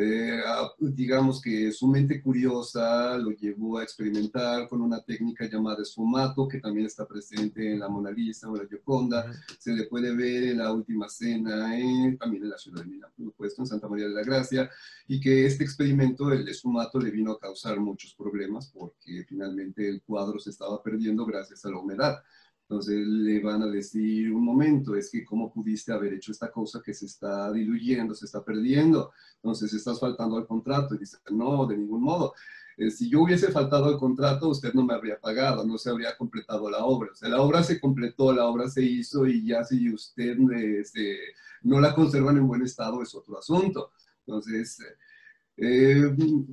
Eh, 0.00 0.40
digamos 0.78 1.42
que 1.42 1.72
su 1.72 1.88
mente 1.88 2.22
curiosa 2.22 3.18
lo 3.18 3.32
llevó 3.32 3.78
a 3.78 3.82
experimentar 3.82 4.68
con 4.68 4.80
una 4.80 5.02
técnica 5.02 5.46
llamada 5.46 5.82
esfumato, 5.82 6.46
que 6.46 6.60
también 6.60 6.86
está 6.86 7.04
presente 7.04 7.72
en 7.72 7.80
la 7.80 7.88
Mona 7.88 8.12
Lisa 8.12 8.48
o 8.48 8.54
la 8.54 8.68
Gioconda. 8.68 9.26
Se 9.58 9.72
le 9.72 9.86
puede 9.86 10.14
ver 10.14 10.44
en 10.44 10.58
la 10.58 10.72
última 10.72 11.08
cena, 11.08 11.72
también 12.20 12.44
en 12.44 12.50
la 12.50 12.58
ciudad 12.58 12.84
de 12.84 12.90
Milán, 12.90 13.10
por 13.16 13.26
supuesto, 13.26 13.62
en 13.62 13.66
Santa 13.66 13.88
María 13.88 14.06
de 14.06 14.14
la 14.14 14.22
Gracia, 14.22 14.70
y 15.08 15.18
que 15.18 15.46
este 15.46 15.64
experimento, 15.64 16.30
el 16.30 16.46
esfumato, 16.46 17.00
le 17.00 17.10
vino 17.10 17.32
a 17.32 17.40
causar 17.40 17.80
muchos 17.80 18.14
problemas 18.14 18.68
porque 18.72 19.24
finalmente 19.28 19.88
el 19.88 20.00
cuadro 20.02 20.38
se 20.38 20.50
estaba 20.50 20.80
perdiendo 20.80 21.26
gracias 21.26 21.64
a 21.64 21.70
la 21.70 21.78
humedad. 21.78 22.22
Entonces 22.68 22.98
le 23.06 23.40
van 23.40 23.62
a 23.62 23.66
decir, 23.66 24.30
un 24.30 24.44
momento, 24.44 24.94
es 24.94 25.10
que 25.10 25.24
cómo 25.24 25.50
pudiste 25.50 25.90
haber 25.90 26.12
hecho 26.12 26.32
esta 26.32 26.50
cosa 26.50 26.82
que 26.84 26.92
se 26.92 27.06
está 27.06 27.50
diluyendo, 27.50 28.14
se 28.14 28.26
está 28.26 28.44
perdiendo, 28.44 29.10
entonces 29.36 29.72
estás 29.72 29.98
faltando 29.98 30.36
al 30.36 30.46
contrato. 30.46 30.94
Y 30.94 30.98
dice, 30.98 31.16
no, 31.30 31.66
de 31.66 31.78
ningún 31.78 32.02
modo. 32.02 32.34
Eh, 32.76 32.90
si 32.90 33.08
yo 33.08 33.22
hubiese 33.22 33.50
faltado 33.50 33.86
al 33.86 33.96
contrato, 33.98 34.50
usted 34.50 34.74
no 34.74 34.84
me 34.84 34.92
habría 34.92 35.18
pagado, 35.18 35.64
no 35.64 35.78
se 35.78 35.88
habría 35.88 36.14
completado 36.16 36.68
la 36.70 36.84
obra. 36.84 37.10
O 37.12 37.14
sea, 37.14 37.30
la 37.30 37.40
obra 37.40 37.62
se 37.62 37.80
completó, 37.80 38.34
la 38.34 38.44
obra 38.44 38.68
se 38.68 38.82
hizo 38.82 39.26
y 39.26 39.46
ya 39.46 39.64
si 39.64 39.90
usted 39.92 40.36
este, 40.78 41.18
no 41.62 41.80
la 41.80 41.94
conservan 41.94 42.36
en 42.36 42.46
buen 42.46 42.62
estado 42.62 43.02
es 43.02 43.14
otro 43.14 43.38
asunto. 43.38 43.92
Entonces, 44.26 44.78
eh, 44.80 44.96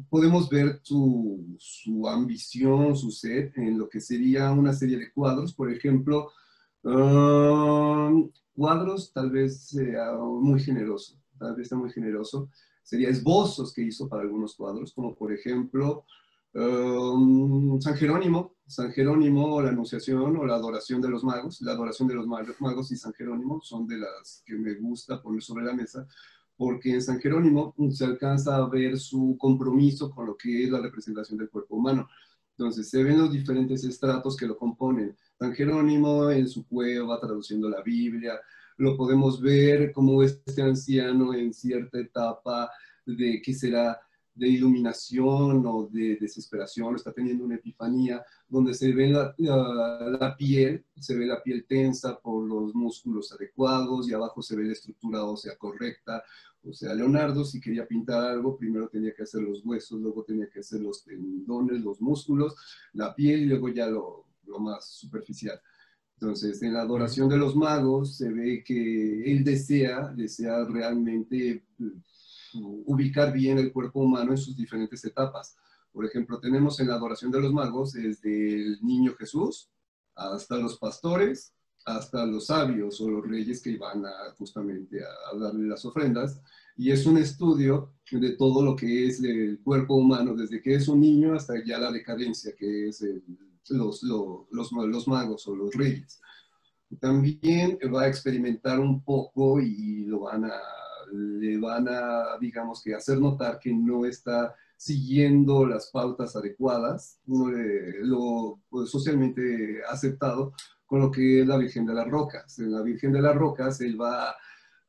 podemos 0.10 0.50
ver 0.50 0.80
su, 0.82 2.08
ambición, 2.10 2.96
su 2.96 3.12
sed 3.12 3.52
en 3.56 3.78
lo 3.78 3.88
que 3.88 4.00
sería 4.00 4.52
una 4.52 4.74
serie 4.74 4.98
de 4.98 5.12
cuadros, 5.12 5.54
por 5.54 5.72
ejemplo, 5.72 6.32
um, 6.84 8.32
cuadros 8.56 9.14
tal 9.14 9.30
vez 9.30 9.68
sea 9.68 10.14
muy 10.16 10.60
generoso, 10.60 11.20
tal 11.38 11.56
vez 11.56 11.68
sea 11.68 11.78
muy 11.78 11.92
generoso, 11.92 12.50
sería 12.82 13.10
esbozos 13.10 13.74
que 13.74 13.84
hizo 13.84 14.10
para 14.10 14.24
algunos 14.24 14.56
cuadros, 14.56 14.92
como 14.94 15.14
por 15.14 15.32
ejemplo 15.32 16.06
um, 16.56 17.80
San 17.80 17.96
Jerónimo, 17.96 18.56
San 18.66 18.92
Jerónimo, 18.92 19.62
la 19.62 19.70
Anunciación 19.70 20.36
o 20.36 20.46
la 20.46 20.56
Adoración 20.56 21.00
de 21.00 21.10
los 21.10 21.24
Magos, 21.24 21.62
la 21.62 21.74
Adoración 21.74 22.08
de 22.08 22.16
los 22.16 22.26
Magos 22.26 22.92
y 22.92 22.98
San 22.98 23.14
Jerónimo 23.14 23.62
son 23.62 23.86
de 23.86 24.00
las 24.00 24.42
que 24.44 24.56
me 24.56 24.74
gusta 24.74 25.22
poner 25.22 25.44
sobre 25.44 25.66
la 25.66 25.74
mesa, 25.74 26.08
porque 26.58 26.94
en 26.94 27.02
San 27.02 27.20
Jerónimo 27.20 27.74
se 27.92 28.06
alcanza 28.06 28.56
a 28.56 28.70
ver 28.70 28.98
su 28.98 29.36
compromiso 29.38 30.12
con 30.12 30.28
lo 30.28 30.38
que 30.38 30.64
es 30.64 30.70
la 30.70 30.82
representación 30.82 31.38
del 31.38 31.50
cuerpo 31.50 31.76
humano. 31.76 32.08
Entonces 32.58 32.90
se 32.90 33.04
ven 33.04 33.18
los 33.18 33.32
diferentes 33.32 33.84
estratos 33.84 34.38
que 34.38 34.48
lo 34.48 34.58
componen. 34.58 35.16
San 35.38 35.54
Jerónimo 35.54 36.32
en 36.32 36.48
su 36.48 36.66
cueva 36.66 37.20
traduciendo 37.20 37.70
la 37.70 37.82
Biblia, 37.82 38.40
lo 38.78 38.96
podemos 38.96 39.42
ver 39.42 39.92
como 39.92 40.24
este 40.24 40.62
anciano 40.62 41.34
en 41.34 41.54
cierta 41.54 42.00
etapa 42.00 42.70
de 43.06 43.42
qué 43.44 43.54
será 43.54 44.00
de 44.36 44.50
iluminación 44.50 45.66
o 45.66 45.88
de 45.90 46.18
desesperación, 46.18 46.96
está 46.96 47.14
teniendo 47.14 47.46
una 47.46 47.56
epifanía, 47.56 48.24
donde 48.50 48.74
se 48.74 48.92
ve 48.92 49.10
la, 49.10 49.34
la, 49.38 50.36
piel, 50.38 50.84
se 51.00 51.16
ve 51.16 51.26
la 51.26 51.42
piel 51.42 51.66
tensa 51.66 52.20
por 52.20 52.46
los 52.46 52.76
músculos 52.76 53.32
adecuados 53.32 54.10
y 54.10 54.14
abajo 54.14 54.42
se 54.42 54.56
ve 54.56 54.66
la 54.66 54.74
estructura 54.74 55.24
ósea 55.24 55.56
correcta. 55.58 56.22
O 56.64 56.74
sea, 56.74 56.94
Leonardo 56.94 57.46
si 57.46 57.62
quería 57.62 57.88
pintar 57.88 58.24
algo, 58.26 58.58
primero 58.58 58.90
tenía 58.90 59.14
que 59.14 59.24
hacer 59.24 59.42
los 59.42 59.66
huesos, 59.66 60.02
luego 60.02 60.24
tenía 60.24 60.50
que 60.50 60.60
hacer 60.60 60.82
los 60.82 61.04
tendones, 61.04 61.82
los 61.82 62.02
músculos, 62.02 62.56
la 62.94 63.16
piel 63.16 63.44
y 63.44 63.46
luego 63.46 63.70
ya 63.70 63.88
lo, 63.88 64.26
lo 64.46 64.60
más 64.60 64.86
superficial. 64.86 65.60
Entonces, 66.20 66.62
en 66.62 66.74
la 66.74 66.82
adoración 66.82 67.30
de 67.30 67.38
los 67.38 67.56
magos 67.56 68.18
se 68.18 68.32
ve 68.32 68.64
que 68.66 69.32
él 69.32 69.44
desea, 69.44 70.14
desea 70.16 70.66
realmente 70.66 71.64
ubicar 72.64 73.34
bien 73.34 73.58
el 73.60 73.72
cuerpo 73.72 74.02
humano 74.02 74.32
en 74.32 74.38
sus 74.38 74.56
diferentes 74.56 75.04
etapas. 75.06 75.56
Por 75.92 76.06
ejemplo, 76.06 76.40
tenemos 76.40 76.80
en 76.80 76.90
la 76.90 76.96
adoración 76.96 77.32
de 77.32 77.40
los 77.40 77.54
magos 77.54 77.94
desde 77.94 78.56
el 78.56 78.80
niño 78.82 79.16
Jesús 79.18 79.70
hasta 80.16 80.58
los 80.58 80.78
pastores, 80.78 81.54
hasta 81.86 82.26
los 82.26 82.48
sabios 82.48 83.00
o 83.00 83.10
los 83.10 83.26
reyes 83.26 83.62
que 83.62 83.72
iban 83.72 84.06
a, 84.06 84.32
justamente 84.38 85.00
a, 85.02 85.38
darle 85.38 85.68
las 85.68 85.86
ofrendas. 85.86 86.42
Y 86.76 86.92
es 86.92 87.06
un 87.06 87.18
estudio 87.18 87.94
de 88.12 88.32
todo 88.32 88.62
lo 88.62 88.76
que 88.76 89.08
es 89.08 89.24
el 89.24 89.62
cuerpo 89.64 89.96
humano, 89.96 90.36
desde 90.36 90.62
que 90.62 90.76
es 90.76 90.88
un 90.88 91.00
niño 91.00 91.34
hasta 91.34 91.54
ya 91.64 91.78
la 91.78 91.92
decadencia, 91.92 92.54
que 92.58 92.90
es 92.90 93.02
los, 93.70 94.04
los, 94.04 94.72
los 94.72 95.08
magos 95.08 95.48
o 95.48 95.56
los 95.56 95.74
reyes. 95.74 96.20
También 97.00 97.80
va 97.94 98.04
a 98.04 98.08
experimentar 98.08 98.80
un 98.80 99.04
poco 99.04 99.62
y 99.62 100.06
lo 100.06 100.22
van 100.22 100.46
a 100.46 100.60
le 101.12 101.58
van 101.58 101.88
a, 101.90 102.38
digamos 102.40 102.82
que, 102.84 102.96
hacer 102.96 103.20
notar 103.20 103.60
que 103.60 103.74
no 103.74 104.06
está 104.06 104.56
siguiendo 104.78 105.66
las 105.66 105.90
pautas 105.92 106.36
adecuadas, 106.36 107.20
lo 107.26 108.60
pues, 108.70 108.90
socialmente 108.90 109.82
aceptado 109.90 110.54
con 110.86 111.00
lo 111.00 111.12
que 111.12 111.42
es 111.42 111.48
la 111.48 111.58
Virgen 111.58 111.86
de 111.86 111.94
las 111.94 112.08
Rocas. 112.08 112.60
En 112.60 112.72
la 112.72 112.82
Virgen 112.82 113.12
de 113.12 113.22
las 113.22 113.36
Rocas 113.36 113.82
él 113.82 114.00
va, 114.00 114.36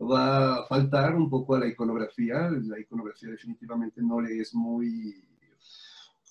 va 0.01 0.57
a 0.57 0.67
faltar 0.67 1.15
un 1.15 1.31
poco 1.31 1.55
a 1.55 1.61
la 1.61 1.67
iconografía, 1.67 2.51
la 2.51 2.79
iconografía 2.79 3.31
definitivamente 3.31 4.03
no 4.03 4.21
le 4.21 4.41
es 4.41 4.55
muy, 4.55 5.25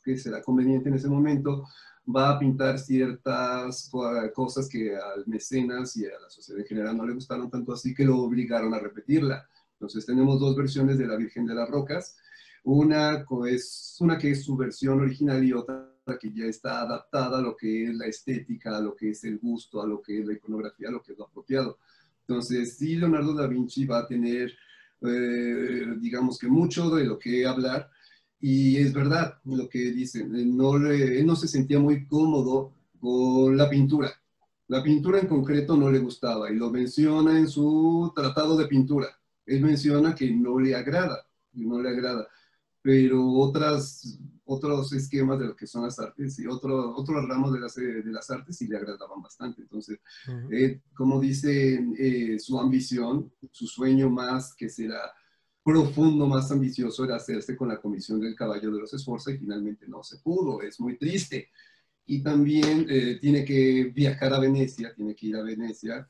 que 0.04 0.18
será 0.18 0.42
conveniente 0.42 0.90
en 0.90 0.96
ese 0.96 1.08
momento, 1.08 1.66
va 2.14 2.32
a 2.32 2.40
pintar 2.40 2.78
ciertas 2.78 3.90
cosas 4.34 4.70
que 4.70 4.96
al 4.96 5.26
mecenas 5.26 5.98
y 5.98 6.06
a 6.06 6.20
la 6.20 6.30
sociedad 6.30 6.62
en 6.62 6.68
general 6.68 6.98
no 6.98 7.06
le 7.06 7.14
gustaron 7.14 7.50
tanto 7.50 7.74
así 7.74 7.94
que 7.96 8.06
lo 8.06 8.20
obligaron 8.20 8.74
a 8.74 8.80
repetirla. 8.80 9.48
Entonces 9.76 10.06
tenemos 10.06 10.40
dos 10.40 10.56
versiones 10.56 10.98
de 10.98 11.06
la 11.06 11.18
Virgen 11.18 11.46
de 11.46 11.54
las 11.54 11.70
Rocas. 11.70 12.16
Una 12.64 13.26
es 13.48 13.98
una 14.00 14.18
que 14.18 14.32
es 14.32 14.44
su 14.44 14.56
versión 14.56 15.02
original 15.02 15.44
y 15.44 15.54
otra 15.54 15.92
que 16.20 16.32
ya 16.32 16.46
está 16.46 16.82
adaptada 16.82 17.40
a 17.40 17.42
lo 17.42 17.56
que 17.56 17.86
es 17.86 17.96
la 17.96 18.06
estética, 18.06 18.78
a 18.78 18.82
lo 18.82 18.96
que 18.96 19.10
es 19.10 19.24
el 19.24 19.38
gusto, 19.40 19.82
a 19.82 19.88
lo 19.88 20.02
que 20.02 20.20
es 20.20 20.26
la 20.26 20.34
iconografía, 20.34 20.88
a 20.88 20.92
lo 20.92 21.02
que 21.02 21.12
es 21.12 21.18
lo 21.18 21.26
apropiado. 21.26 21.78
Entonces, 22.22 22.78
sí, 22.78 22.96
Leonardo 22.96 23.34
da 23.34 23.48
Vinci 23.48 23.86
va 23.86 24.00
a 24.00 24.08
tener, 24.08 24.52
eh, 25.02 25.96
digamos 26.00 26.40
que 26.40 26.48
mucho 26.48 26.90
de 26.92 27.04
lo 27.06 27.20
que 27.20 27.46
hablar, 27.46 27.90
y 28.40 28.78
es 28.78 28.94
verdad 28.94 29.40
lo 29.46 29.68
que 29.68 29.92
dicen, 29.92 30.56
no 30.56 30.78
él 30.78 31.26
no 31.26 31.36
se 31.36 31.48
sentía 31.48 31.80
muy 31.80 32.06
cómodo 32.08 32.74
con 33.00 33.58
la 33.58 33.70
pintura. 33.70 34.12
La 34.68 34.82
pintura 34.82 35.20
en 35.20 35.28
concreto 35.28 35.76
no 35.76 35.92
le 35.92 36.00
gustaba 36.00 36.52
y 36.52 36.56
lo 36.56 36.72
menciona 36.72 37.38
en 37.38 37.48
su 37.48 38.12
tratado 38.16 38.58
de 38.58 38.68
pintura 38.68 39.08
él 39.46 39.62
menciona 39.62 40.16
que 40.16 40.32
no 40.32 40.60
le 40.60 40.76
agrada, 40.76 41.26
no 41.54 41.82
le 41.82 41.90
agrada, 41.90 42.28
pero 42.82 43.28
otras, 43.34 44.20
otros 44.46 44.94
esquemas 44.94 45.40
de 45.40 45.48
lo 45.48 45.56
que 45.56 45.66
son 45.66 45.84
las 45.84 45.98
artes 46.00 46.38
y 46.40 46.46
otro, 46.46 46.96
otros 46.96 47.28
ramos 47.28 47.54
de 47.54 47.60
las, 47.60 47.76
de 47.76 48.04
las 48.06 48.30
artes 48.30 48.58
sí 48.58 48.68
le 48.68 48.78
agradaban 48.78 49.22
bastante. 49.22 49.62
Entonces, 49.62 50.00
eh, 50.52 50.82
como 50.94 51.20
dice 51.20 51.84
eh, 51.98 52.38
su 52.40 52.60
ambición, 52.60 53.32
su 53.52 53.66
sueño 53.66 54.10
más 54.10 54.54
que 54.54 54.70
será 54.70 55.12
profundo, 55.64 56.28
más 56.28 56.52
ambicioso 56.52 57.04
era 57.06 57.16
hacerse 57.16 57.56
con 57.58 57.70
la 57.70 57.82
comisión 57.82 58.20
del 58.20 58.36
caballo 58.36 58.72
de 58.72 58.82
los 58.82 58.94
esfuerzos 58.94 59.34
y 59.34 59.40
finalmente 59.40 59.88
no 59.88 60.04
se 60.04 60.18
pudo, 60.20 60.62
es 60.62 60.80
muy 60.80 60.98
triste. 60.98 61.50
y 62.06 62.22
también 62.22 62.86
eh, 62.88 63.18
tiene 63.20 63.44
que 63.44 63.86
viajar 63.86 64.32
a 64.32 64.40
Venecia, 64.40 64.94
tiene 64.94 65.16
que 65.16 65.26
ir 65.26 65.38
a 65.38 65.42
Venecia 65.42 66.08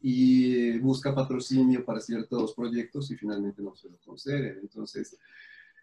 y 0.00 0.78
busca 0.78 1.14
patrocinio 1.14 1.84
para 1.84 2.00
ciertos 2.00 2.54
proyectos 2.54 3.10
y 3.10 3.16
finalmente 3.16 3.62
no 3.62 3.74
se 3.74 3.88
lo 3.88 3.98
conceden. 3.98 4.58
Entonces, 4.62 5.18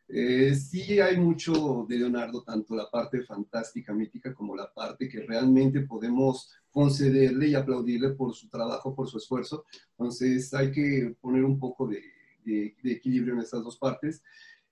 eh, 0.07 0.53
sí 0.55 0.99
hay 0.99 1.17
mucho 1.17 1.85
de 1.89 1.97
Leonardo, 1.97 2.43
tanto 2.43 2.75
la 2.75 2.89
parte 2.89 3.23
fantástica, 3.23 3.93
mítica, 3.93 4.33
como 4.33 4.55
la 4.55 4.71
parte 4.71 5.09
que 5.09 5.21
realmente 5.21 5.81
podemos 5.81 6.51
concederle 6.71 7.47
y 7.47 7.55
aplaudirle 7.55 8.09
por 8.09 8.33
su 8.33 8.47
trabajo, 8.49 8.95
por 8.95 9.07
su 9.09 9.17
esfuerzo. 9.17 9.65
Entonces 9.97 10.53
hay 10.53 10.71
que 10.71 11.15
poner 11.19 11.43
un 11.43 11.59
poco 11.59 11.87
de, 11.87 12.01
de 12.43 12.91
equilibrio 12.91 13.33
en 13.33 13.39
estas 13.39 13.63
dos 13.63 13.77
partes. 13.77 14.21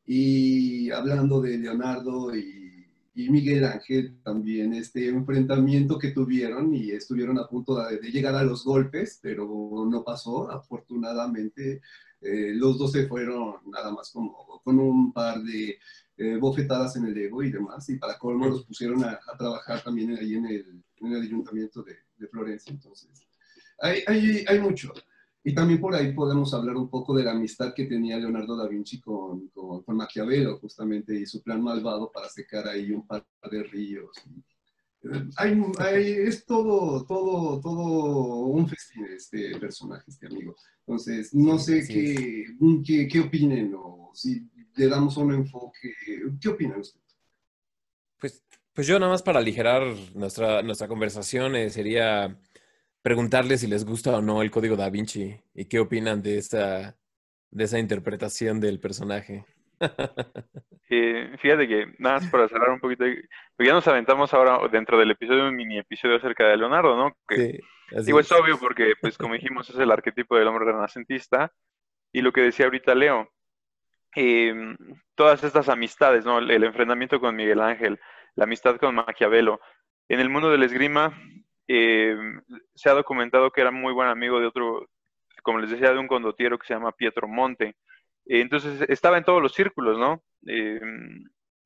Y 0.06 0.91
hablando 0.91 1.41
de 1.41 1.57
Leonardo 1.57 2.36
y 2.36 2.73
y 3.15 3.30
Miguel 3.30 3.64
Ángel 3.65 4.19
también, 4.23 4.73
este 4.73 5.07
enfrentamiento 5.07 5.99
que 5.99 6.11
tuvieron 6.11 6.73
y 6.73 6.91
estuvieron 6.91 7.38
a 7.38 7.48
punto 7.48 7.76
de, 7.84 7.99
llegar 8.11 8.35
a 8.35 8.44
los 8.44 8.64
golpes, 8.64 9.19
pero 9.22 9.45
no 9.90 10.03
pasó, 10.03 10.49
afortunadamente. 10.52 11.81
Eh, 12.22 12.53
los 12.56 12.77
dos 12.77 12.94
se 12.94 13.06
fueron 13.06 13.56
nada 13.65 13.91
más 13.91 14.10
como 14.11 14.61
con 14.64 14.80
un 14.80 15.11
par 15.11 15.44
de 15.44 15.77
eh, 16.15 16.38
bofetadas 16.38 16.95
en 16.95 17.06
el 17.06 17.18
ego 17.18 17.44
y 17.44 17.52
demás, 17.52 17.88
y 17.90 17.98
para 17.98 18.18
colmo 18.18 18.48
los 18.48 18.65
pusieron 18.65 19.03
a, 19.03 19.19
trabajar 19.38 19.84
también 19.84 20.15
ahí 20.15 20.35
en 20.35 20.45
el, 20.45 20.84
en 21.02 21.14
el 21.14 21.22
ayuntamiento 21.22 21.84
de, 21.84 21.98
de, 22.18 22.27
Florencia. 22.27 22.72
Entonces, 22.72 23.10
hay, 23.80 24.03
hay, 24.07 24.45
hay 24.48 24.60
mucho. 24.60 24.94
Y 25.45 25.53
también 25.53 25.82
por 25.82 25.94
ahí 25.94 26.14
podemos 26.14 26.53
hablar 26.53 26.78
un 26.78 26.90
poco 26.90 27.14
de 27.14 27.24
la 27.24 27.32
amistad 27.32 27.74
que 27.74 27.86
tenía 27.86 28.18
Leonardo 28.18 28.56
da 28.56 28.68
Vinci 28.68 29.02
con, 29.02 29.49
con, 29.49 29.95
Maquiavelo, 29.95 30.57
justamente, 30.60 31.14
y 31.20 31.26
su 31.26 31.41
plan 31.44 31.61
malvado 31.61 32.10
para 32.11 32.30
secar 32.30 32.68
ahí 32.68 32.91
un 32.91 33.06
par 33.06 33.26
de 33.52 33.64
ríos. 33.64 34.15
Hay, 35.36 35.61
hay, 35.80 36.11
es 36.11 36.45
todo, 36.45 37.06
todo, 37.06 37.60
todo 37.60 38.45
un 38.45 38.70
festín 38.70 39.06
este 39.06 39.60
personaje, 39.60 40.06
este 40.07 40.28
amigo. 40.28 40.56
Entonces, 40.80 41.34
no 41.34 41.60
sé 41.60 41.86
qué, 41.86 42.45
qué, 42.86 43.07
qué, 43.10 43.20
opinen 43.20 43.74
o 43.76 44.11
si 44.14 44.49
le 44.76 44.88
damos 44.88 45.18
un 45.18 45.34
enfoque. 45.34 45.94
¿Qué 46.40 46.48
opinan 46.48 46.80
ustedes? 46.80 47.18
Pues, 48.18 48.41
pues 48.72 48.88
yo 48.88 48.98
nada 48.98 49.11
más 49.11 49.22
para 49.22 49.40
aligerar 49.40 49.84
nuestra, 50.15 50.61
nuestra 50.61 50.88
conversación 50.88 51.57
eh, 51.57 51.70
sería 51.70 52.40
preguntarles 53.03 53.61
si 53.61 53.67
les 53.67 53.85
gusta 53.85 54.17
o 54.17 54.21
no 54.21 54.41
el 54.41 54.49
código 54.49 54.75
da 54.75 54.89
Vinci 54.89 55.39
y 55.53 55.65
qué 55.65 55.80
opinan 55.80 56.23
de 56.23 56.39
esta, 56.39 56.95
de 57.51 57.63
esa 57.65 57.77
interpretación 57.77 58.59
del 58.59 58.80
personaje. 58.80 59.45
Eh, 60.95 61.35
fíjate 61.39 61.67
que, 61.67 61.88
nada 61.97 62.19
más 62.19 62.30
para 62.30 62.47
cerrar 62.47 62.69
un 62.69 62.80
poquito, 62.80 63.03
pues 63.55 63.67
ya 63.67 63.73
nos 63.73 63.88
aventamos 63.88 64.31
ahora 64.31 64.59
dentro 64.71 64.99
del 64.99 65.09
episodio, 65.09 65.47
un 65.47 65.55
mini 65.55 65.80
episodio 65.80 66.17
acerca 66.17 66.47
de 66.47 66.55
Leonardo, 66.55 66.95
¿no? 66.95 67.17
Que, 67.27 67.61
digo, 68.05 68.19
es. 68.19 68.31
obvio 68.31 68.59
porque, 68.59 68.93
pues 69.01 69.17
como 69.17 69.34
dijimos, 69.34 69.67
es 69.71 69.77
el 69.80 69.89
arquetipo 69.89 70.38
del 70.38 70.47
hombre 70.47 70.65
renacentista. 70.65 71.51
Y 72.11 72.21
lo 72.21 72.31
que 72.31 72.41
decía 72.41 72.65
ahorita 72.65 72.93
Leo, 72.93 73.27
em, 74.13 74.77
todas 75.15 75.43
estas 75.43 75.67
amistades, 75.67 76.25
¿no? 76.25 76.38
El, 76.38 76.63
enfrentamiento 76.63 77.19
con 77.19 77.35
Miguel 77.35 77.61
Ángel, 77.61 77.99
la 78.35 78.43
amistad 78.43 78.75
con 78.75 78.93
Maquiavelo. 78.93 79.61
En 80.09 80.19
el 80.19 80.30
mundo 80.30 80.51
del 80.51 80.61
esgrima, 80.61 81.19
eh, 81.68 82.15
se 82.76 82.90
ha 82.90 82.94
documentado 82.94 83.52
que 83.52 83.61
era 83.61 83.72
muy 83.72 83.94
buen 83.94 84.10
amigo 84.10 84.40
de 84.40 84.48
otro, 84.48 84.90
como 85.44 85.60
les 85.60 85.72
decía, 85.72 85.91
de 85.91 85.99
un 85.99 86.07
condotiero 86.07 86.57
que 86.57 86.68
se 86.68 86.73
llama 86.73 86.91
Pietro 86.91 87.27
Monte. 87.27 87.76
Eh, 88.26 88.41
entonces 88.41 88.81
estaba 88.90 89.18
en 89.18 89.23
todos 89.23 89.41
los 89.41 89.53
círculos, 89.53 89.98
¿no? 89.98 90.23
Eh, 90.48 90.80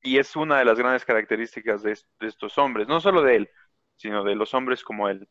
y 0.02 0.18
es 0.18 0.36
una 0.36 0.58
de 0.58 0.64
las 0.64 0.78
grandes 0.78 1.04
características 1.04 1.82
de, 1.82 1.96
estos 2.20 2.58
hombres, 2.58 2.86
no 2.88 3.00
solo 3.00 3.22
de 3.22 3.36
él, 3.36 3.50
sino 3.96 4.22
de 4.24 4.36
los 4.36 4.54
hombres 4.54 4.82
como 4.84 5.08
él. 5.08 5.28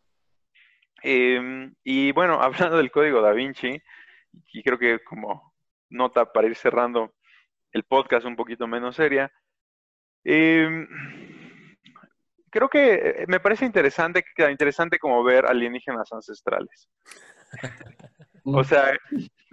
y 1.84 2.11
bueno, 2.11 2.41
hablando 2.41 2.77
del 2.77 2.91
código 2.91 3.22
da 3.22 3.31
Vinci, 3.31 3.81
y 4.53 4.64
creo 4.64 4.77
que 4.77 4.99
como 5.03 5.53
nota 5.89 6.31
para 6.31 6.48
ir 6.48 6.56
cerrando 6.56 7.14
el 7.72 7.84
podcast 7.84 8.26
un 8.26 8.35
poquito 8.35 8.68
menos 8.68 8.95
seria, 8.95 9.31
creo 12.57 12.69
que 12.69 12.93
eh, 12.93 13.25
me 13.27 13.39
parece 13.39 13.65
interesante, 13.65 14.25
interesante 14.49 14.97
como 14.97 15.23
ver 15.23 15.45
alienígenas 15.45 16.11
ancestrales. 16.11 16.89
o 18.45 18.63
sea, 18.63 18.97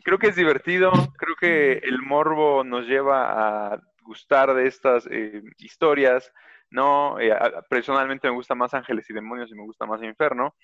creo 0.02 0.18
que 0.18 0.28
es 0.28 0.36
divertido, 0.36 0.90
creo 1.18 1.36
que 1.39 1.72
el 1.86 2.01
morbo 2.01 2.64
nos 2.64 2.86
lleva 2.86 3.74
a 3.74 3.81
gustar 4.01 4.55
de 4.55 4.66
estas 4.66 5.06
eh, 5.10 5.43
historias, 5.59 6.32
¿no? 6.70 7.20
Eh, 7.20 7.31
personalmente 7.68 8.26
me 8.28 8.35
gusta 8.35 8.55
más 8.55 8.72
Ángeles 8.72 9.09
y 9.10 9.12
Demonios 9.12 9.51
y 9.51 9.55
me 9.55 9.64
gusta 9.64 9.85
más 9.85 10.02
Inferno, 10.02 10.55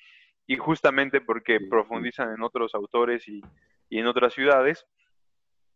y 0.46 0.56
justamente 0.56 1.20
porque 1.20 1.60
profundizan 1.68 2.32
en 2.34 2.42
otros 2.42 2.74
autores 2.74 3.28
y, 3.28 3.42
y 3.90 3.98
en 3.98 4.06
otras 4.06 4.32
ciudades. 4.32 4.86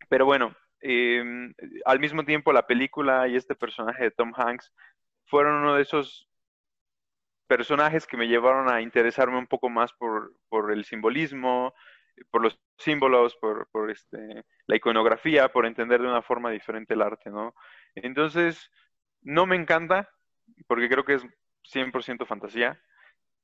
Pero 0.08 0.24
bueno, 0.24 0.56
em, 0.80 1.52
al 1.84 2.00
mismo 2.00 2.24
tiempo 2.24 2.54
la 2.54 2.66
película 2.66 3.28
y 3.28 3.36
este 3.36 3.54
personaje 3.54 4.04
de 4.04 4.10
Tom 4.12 4.32
Hanks 4.34 4.72
fueron 5.26 5.56
uno 5.56 5.74
de 5.74 5.82
esos 5.82 6.26
personajes 7.46 8.06
que 8.06 8.16
me 8.16 8.28
llevaron 8.28 8.70
a 8.70 8.80
interesarme 8.80 9.38
un 9.38 9.46
poco 9.46 9.68
más 9.68 9.92
por, 9.92 10.34
por 10.48 10.72
el 10.72 10.84
simbolismo, 10.84 11.74
por 12.30 12.42
los 12.42 12.60
símbolos, 12.78 13.36
por, 13.36 13.68
por 13.70 13.90
este, 13.90 14.44
la 14.66 14.76
iconografía, 14.76 15.48
por 15.48 15.66
entender 15.66 16.00
de 16.00 16.08
una 16.08 16.22
forma 16.22 16.50
diferente 16.50 16.94
el 16.94 17.02
arte, 17.02 17.30
¿no? 17.30 17.54
Entonces, 17.94 18.70
no 19.22 19.46
me 19.46 19.56
encanta, 19.56 20.10
porque 20.66 20.88
creo 20.88 21.04
que 21.04 21.14
es 21.14 21.26
100% 21.72 22.26
fantasía. 22.26 22.80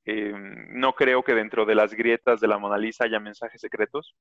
Eh, 0.05 0.32
no 0.35 0.94
creo 0.94 1.22
que 1.22 1.35
dentro 1.35 1.64
de 1.66 1.74
las 1.74 1.94
grietas 1.94 2.40
de 2.40 2.48
la 2.48 2.59
Mona 2.59 2.78
Lisa 2.78 3.05
haya 3.05 3.20
mensajes 3.20 3.60
secretos. 3.60 4.14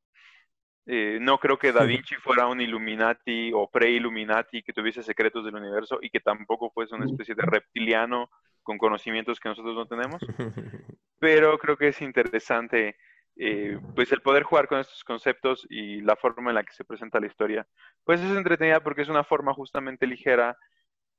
Eh, 0.86 1.20
no 1.22 1.38
creo 1.38 1.60
que 1.60 1.72
Da 1.72 1.84
Vinci 1.84 2.16
fuera 2.16 2.48
un 2.48 2.62
Illuminati 2.62 3.52
o 3.54 3.70
pre-Illuminati 3.70 4.64
que 4.64 4.74
tuviese 4.74 5.04
secretos 5.04 5.46
del 5.46 5.56
universo 5.56 6.00
y 6.02 6.10
que 6.10 6.20
tampoco 6.20 6.72
fuese 6.72 6.96
una 6.96 7.06
especie 7.06 7.36
de 7.36 7.44
reptiliano 7.44 8.30
con 8.64 8.78
conocimientos 8.78 9.40
que 9.40 9.50
nosotros 9.50 9.76
no 9.76 9.86
tenemos, 9.86 10.22
pero 11.20 11.58
creo 11.58 11.78
que 11.78 11.90
es 11.90 12.02
interesante 12.02 12.96
eh, 13.36 13.80
pues 13.96 14.12
el 14.12 14.22
poder 14.22 14.44
jugar 14.44 14.68
con 14.68 14.80
estos 14.80 15.04
conceptos 15.04 15.66
y 15.70 16.02
la 16.02 16.16
forma 16.16 16.52
en 16.52 16.56
la 16.56 16.64
que 16.64 16.74
se 16.74 16.84
presenta 16.84 17.20
la 17.20 17.28
historia. 17.28 17.68
Pues 18.04 18.22
es 18.22 18.36
entretenida 18.36 18.82
porque 18.82 19.02
es 19.02 19.10
una 19.10 19.24
forma 19.24 19.54
justamente 19.54 20.08
ligera 20.08 20.58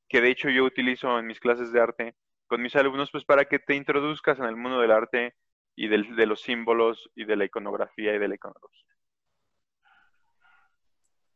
que 0.08 0.20
de 0.20 0.30
hecho 0.30 0.50
yo 0.50 0.64
utilizo 0.64 1.18
en 1.18 1.26
mis 1.26 1.40
clases 1.40 1.72
de 1.72 1.80
arte 1.80 2.14
con 2.46 2.60
mis 2.60 2.74
alumnos 2.76 3.10
pues 3.10 3.24
para 3.24 3.44
que 3.44 3.60
te 3.60 3.74
introduzcas 3.74 4.38
en 4.38 4.44
el 4.44 4.56
mundo 4.56 4.80
del 4.80 4.90
arte 4.90 5.34
y 5.76 5.88
de 5.88 6.26
los 6.26 6.42
símbolos 6.42 7.08
y 7.14 7.24
de 7.24 7.36
la 7.36 7.44
iconografía 7.44 8.14
y 8.14 8.18
de 8.18 8.28
la 8.28 8.34
iconología. 8.34 8.84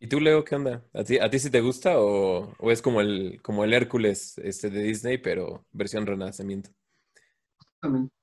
¿Y 0.01 0.09
tú, 0.09 0.21
Leo, 0.21 0.45
qué 0.45 0.57
onda? 0.57 0.85
¿A 0.93 1.05
ti, 1.05 1.19
a 1.19 1.31
ti 1.31 1.39
sí 1.39 1.51
te 1.51 1.61
gusta 1.61 1.99
o, 1.99 2.71
es 2.71 2.83
como 2.83 3.01
el, 3.01 3.41
como 3.43 3.65
el 3.65 3.73
Hércules 3.73 4.39
este, 4.39 4.71
de 4.71 4.83
Disney, 4.83 5.19
pero 5.19 5.65
versión 5.73 6.07
renacimiento? 6.07 6.71
Justamente. 7.57 8.15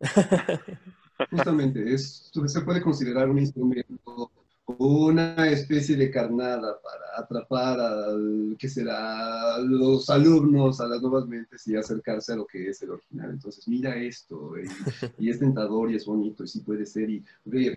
Justamente, 1.30 1.92
es, 1.92 2.30
se 2.46 2.60
puede 2.62 2.80
considerar 2.80 3.28
un 3.28 3.38
instrumento 3.38 4.30
una 4.66 5.48
especie 5.48 5.96
de 5.96 6.10
carnada 6.10 6.78
para 6.80 7.24
atrapar 7.24 7.80
a 7.80 8.16
que 8.58 8.68
será 8.68 9.58
los 9.58 10.08
alumnos, 10.10 10.80
a 10.80 10.86
las 10.86 11.00
nuevas 11.02 11.26
mentes 11.26 11.66
y 11.66 11.76
acercarse 11.76 12.32
a 12.32 12.36
lo 12.36 12.46
que 12.46 12.68
es 12.68 12.82
el 12.82 12.90
original. 12.90 13.30
Entonces, 13.30 13.66
mira 13.68 13.96
esto, 13.96 14.52
y, 15.18 15.28
es 15.28 15.38
tentador 15.38 15.90
y 15.90 15.96
es 15.96 16.06
bonito, 16.06 16.44
y 16.44 16.48
sí 16.48 16.60
puede 16.60 16.86
ser, 16.86 17.10
y 17.10 17.24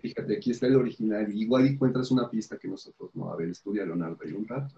fíjate, 0.02 0.38
aquí 0.38 0.52
está 0.52 0.68
el 0.68 0.76
original, 0.76 1.34
y 1.34 1.42
igual 1.42 1.66
encuentras 1.66 2.12
una 2.12 2.30
pista 2.30 2.58
que 2.58 2.68
nosotros 2.68 3.10
no, 3.16 3.32
a 3.32 3.36
ver, 3.36 3.50
estudia 3.50 3.86
Leonardo 3.86 4.20
y 4.26 4.34
un 4.34 4.48
rato. 4.48 4.76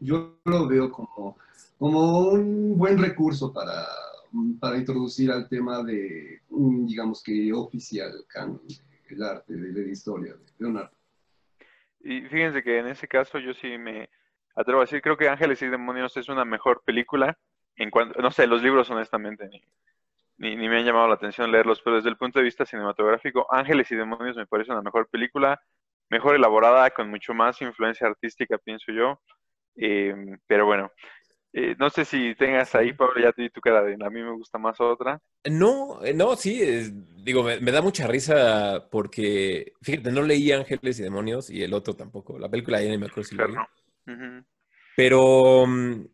yo 0.00 0.38
lo 0.44 0.68
veo 0.68 0.90
como, 0.90 1.36
como 1.78 2.28
un 2.30 2.76
buen 2.76 2.98
recurso 2.98 3.52
para, 3.52 3.86
para 4.60 4.78
introducir 4.78 5.30
al 5.30 5.48
tema 5.48 5.82
de, 5.82 6.40
digamos 6.50 7.22
que 7.22 7.52
oficial, 7.52 8.24
canon 8.28 8.60
el 9.14 9.22
arte, 9.22 9.54
de 9.54 9.72
la 9.72 9.90
historia 9.90 10.34
de 10.34 10.44
Leonardo. 10.58 10.96
Y 12.00 12.22
fíjense 12.22 12.62
que 12.62 12.78
en 12.78 12.86
ese 12.88 13.08
caso 13.08 13.38
yo 13.38 13.52
sí 13.54 13.76
me 13.78 14.08
atrevo 14.54 14.80
a 14.80 14.84
decir, 14.84 15.02
creo 15.02 15.16
que 15.16 15.28
Ángeles 15.28 15.60
y 15.62 15.68
Demonios 15.68 16.16
es 16.16 16.28
una 16.28 16.44
mejor 16.44 16.82
película. 16.84 17.38
En 17.76 17.90
cuanto, 17.90 18.20
no 18.20 18.30
sé, 18.30 18.46
los 18.46 18.62
libros 18.62 18.90
honestamente 18.90 19.48
ni, 19.48 20.56
ni, 20.56 20.68
me 20.68 20.78
han 20.78 20.84
llamado 20.84 21.08
la 21.08 21.14
atención 21.14 21.50
leerlos, 21.50 21.80
pero 21.82 21.96
desde 21.96 22.08
el 22.08 22.16
punto 22.16 22.38
de 22.38 22.44
vista 22.44 22.64
cinematográfico, 22.64 23.46
Ángeles 23.50 23.90
y 23.90 23.96
Demonios 23.96 24.36
me 24.36 24.46
parece 24.46 24.72
una 24.72 24.82
mejor 24.82 25.08
película, 25.10 25.60
mejor 26.08 26.36
elaborada, 26.36 26.90
con 26.90 27.10
mucho 27.10 27.34
más 27.34 27.60
influencia 27.62 28.06
artística, 28.06 28.58
pienso 28.58 28.92
yo. 28.92 29.20
Eh, 29.76 30.14
pero 30.46 30.66
bueno, 30.66 30.90
eh, 31.52 31.74
no 31.78 31.88
sé 31.88 32.04
si 32.04 32.34
tengas 32.34 32.74
ahí, 32.74 32.92
Pablo, 32.92 33.14
ya 33.22 33.32
te 33.32 33.42
di 33.42 33.50
tu 33.50 33.60
cara 33.60 33.82
de 33.82 33.94
a 33.94 34.10
mí 34.10 34.22
me 34.22 34.32
gusta 34.32 34.58
más 34.58 34.78
otra. 34.80 35.20
No, 35.50 36.04
eh, 36.04 36.12
no, 36.12 36.36
sí, 36.36 36.60
digo, 37.16 37.42
me, 37.42 37.72
da 37.72 37.80
mucha 37.80 38.06
risa 38.06 38.88
porque, 38.90 39.72
fíjate, 39.80 40.12
no 40.12 40.22
leí 40.22 40.52
Ángeles 40.52 41.00
y 41.00 41.02
Demonios 41.02 41.48
y 41.48 41.62
el 41.62 41.72
otro 41.72 41.94
tampoco. 41.94 42.38
La 42.38 42.50
película 42.50 42.82
ya 42.82 42.90
ni 42.90 42.98
me 42.98 43.06
acuerdo 43.06 43.24
si 43.24 43.36
Pero 44.94 45.66
mm, 45.66 46.04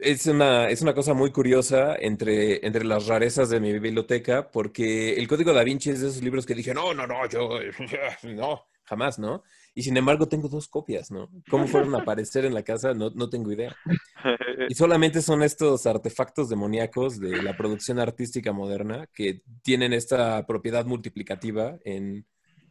Es 0.00 0.26
una, 0.26 0.68
es 0.68 0.82
una 0.82 0.92
cosa 0.92 1.14
muy 1.14 1.32
curiosa 1.32 1.96
entre, 1.98 2.64
entre 2.66 2.84
las 2.84 3.06
rarezas 3.06 3.48
de 3.48 3.60
mi 3.60 3.72
biblioteca, 3.72 4.50
porque 4.50 5.14
el 5.14 5.26
Código 5.26 5.54
da 5.54 5.64
Vinci 5.64 5.90
es 5.90 6.02
de 6.02 6.08
esos 6.08 6.22
libros 6.22 6.44
que 6.44 6.54
dije, 6.54 6.74
no, 6.74 6.92
no, 6.92 7.06
no, 7.06 7.26
yo, 7.26 7.48
no, 8.24 8.66
jamás, 8.84 9.18
¿no? 9.18 9.42
Y 9.78 9.82
sin 9.82 9.94
embargo 9.98 10.26
tengo 10.26 10.48
dos 10.48 10.68
copias, 10.68 11.10
¿no? 11.10 11.28
¿Cómo 11.50 11.66
fueron 11.66 11.94
a 11.94 11.98
aparecer 11.98 12.46
en 12.46 12.54
la 12.54 12.62
casa? 12.62 12.94
No, 12.94 13.10
no 13.10 13.28
tengo 13.28 13.52
idea. 13.52 13.76
Y 14.68 14.74
solamente 14.74 15.20
son 15.20 15.42
estos 15.42 15.86
artefactos 15.86 16.48
demoníacos 16.48 17.20
de 17.20 17.42
la 17.42 17.56
producción 17.56 18.00
artística 18.00 18.52
moderna 18.52 19.06
que 19.12 19.42
tienen 19.62 19.92
esta 19.92 20.44
propiedad 20.46 20.86
multiplicativa 20.86 21.78
en, 21.84 22.26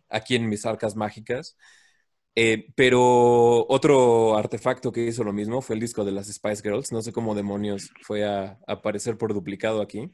aquí 0.10 0.36
en 0.36 0.50
mis 0.50 0.66
arcas 0.66 0.96
mágicas. 0.96 1.56
Eh, 2.34 2.74
pero 2.76 3.66
otro 3.70 4.36
artefacto 4.36 4.92
que 4.92 5.06
hizo 5.06 5.24
lo 5.24 5.32
mismo 5.32 5.62
fue 5.62 5.76
el 5.76 5.80
disco 5.80 6.04
de 6.04 6.12
las 6.12 6.28
Spice 6.28 6.64
Girls. 6.64 6.92
No 6.92 7.04
sé 7.04 7.14
cómo 7.14 7.36
demonios 7.36 7.92
fue 8.02 8.26
a, 8.26 8.58
aparecer 8.68 9.16
por 9.16 9.32
duplicado 9.32 9.80
aquí. 9.80 10.12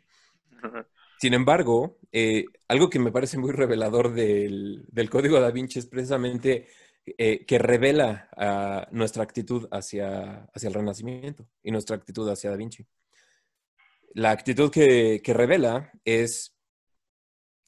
Sin 1.22 1.36
embargo, 1.36 2.00
eh, 2.12 2.46
algo 2.68 2.90
que 2.90 2.98
me 2.98 3.12
parece 3.12 3.38
muy 3.38 3.52
revelador 3.52 4.12
del, 4.14 4.84
código 5.12 5.40
da 5.40 5.52
Vinci 5.52 5.78
es 5.78 5.86
precisamente 5.86 6.68
eh, 7.06 7.46
que 7.46 7.58
revela 7.58 8.30
nuestra 8.92 9.24
actitud 9.24 9.68
hacia, 9.72 10.46
hacia 10.54 10.68
el 10.68 10.74
Renacimiento 10.74 11.48
y 11.64 11.72
nuestra 11.72 11.96
actitud 11.96 12.30
hacia 12.30 12.50
da 12.50 12.56
Vinci. 12.56 12.86
La 14.14 14.32
actitud 14.32 14.70
que, 14.70 15.22
que 15.24 15.34
revela 15.34 15.92
es 16.06 16.56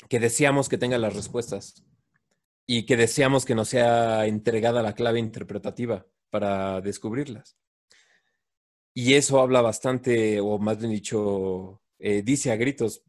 que 0.10 0.20
deseamos 0.20 0.70
que 0.70 0.78
tenga 0.78 0.98
las 0.98 1.16
respuestas 1.16 1.86
y 2.66 2.86
que 2.86 2.98
deseamos 2.98 3.46
que 3.46 3.56
nos 3.56 3.70
sea 3.70 4.26
entregada 4.26 4.82
la 4.82 4.94
clave 4.94 5.20
interpretativa 5.20 6.06
para 6.30 6.82
descubrirlas. 6.82 7.58
Y 8.94 9.16
eso 9.16 9.40
habla 9.40 9.62
bastante, 9.62 10.40
o 10.40 10.60
más 10.60 10.78
bien 10.78 10.92
dicho, 10.92 11.82
eh, 12.00 12.22
dice 12.22 12.52
a 12.52 12.56
gritos 12.56 13.04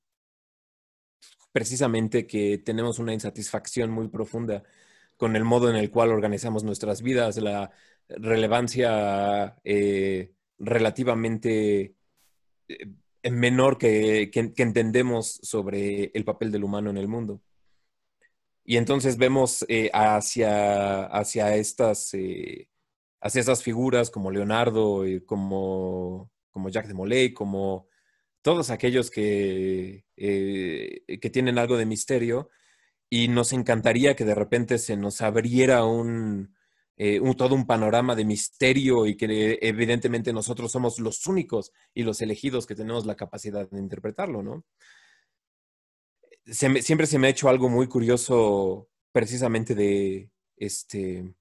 precisamente 1.53 2.27
que 2.27 2.59
tenemos 2.59 2.99
una 2.99 3.13
insatisfacción 3.13 3.91
muy 3.91 4.09
profunda 4.09 4.65
con 5.17 5.37
el 5.37 5.45
modo 5.45 5.71
en 5.71 5.77
el 5.77 5.91
cual 5.91 6.11
organizamos 6.11 6.65
nuestras 6.65 7.03
vidas, 7.03 7.37
la 7.37 7.71
relevancia 8.09 9.57
eh, 9.65 10.33
relativamente 10.59 11.95
eh, 12.69 13.31
menor 13.31 13.79
que 13.79 14.31
entendemos 14.35 15.41
sobre 15.43 16.11
el 16.15 16.25
papel 16.25 16.53
del 16.53 16.65
humano 16.65 16.91
en 16.91 16.99
el 16.99 17.09
mundo. 17.09 17.41
Y 18.65 18.77
entonces 18.77 19.19
vemos 19.19 19.65
eh, 19.69 19.91
hacia, 19.93 21.05
hacia, 21.05 21.55
estas, 21.57 22.13
hacia 23.21 23.57
figuras 23.57 24.11
como 24.11 24.31
Leonardo, 24.31 25.07
y 25.07 25.21
como, 25.21 26.31
como 26.51 26.71
Jacques 26.71 26.89
de 26.89 26.95
Molay, 26.95 27.35
como 27.35 27.89
todos 28.43 28.71
aquellos 28.71 29.11
que, 29.11 30.05
que 30.17 31.31
tienen 31.31 31.59
algo 31.59 31.77
de 31.77 31.87
misterio. 31.87 32.51
Y 33.15 33.29
nos 33.29 33.53
encantaría 33.53 34.17
que 34.17 34.25
de 34.25 34.35
repente 34.35 34.77
se 34.79 34.97
nos 34.97 35.21
abriera 35.21 35.85
un, 35.85 36.53
un, 36.97 37.37
todo 37.37 37.55
un 37.55 37.65
panorama 37.65 38.17
de 38.17 38.25
misterio 38.25 39.07
y 39.07 39.17
que 39.17 39.57
evidentemente 39.63 40.33
nosotros 40.33 40.73
somos 40.73 40.99
los 40.99 41.25
únicos 41.29 41.71
y 41.95 42.03
los 42.03 42.21
elegidos 42.23 42.67
que 42.67 42.75
tenemos 42.75 43.07
la 43.07 43.15
capacidad 43.15 43.71
de 43.71 43.79
interpretarlo, 43.79 44.43
¿no? 44.43 44.65
siempre 46.47 47.07
se 47.07 47.19
me 47.19 47.29
ha 47.29 47.31
hecho 47.31 47.49
algo 47.49 47.69
muy 47.69 47.87
curioso 47.87 48.89
precisamente 49.13 49.77
de 49.77 50.31
este 50.57 51.33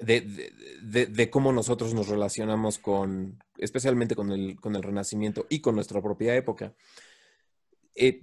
de, 0.00 1.30
cómo 1.30 1.52
nosotros 1.52 1.94
nos 1.94 2.08
relacionamos 2.08 2.80
con, 2.80 3.38
especialmente 3.56 4.16
con 4.16 4.32
el, 4.32 4.60
con 4.60 4.74
el 4.74 4.82
Renacimiento 4.82 5.46
y 5.48 5.60
con 5.60 5.76
nuestra 5.76 6.02
propia 6.02 6.34
época. 6.34 6.74
Eh, 7.94 8.20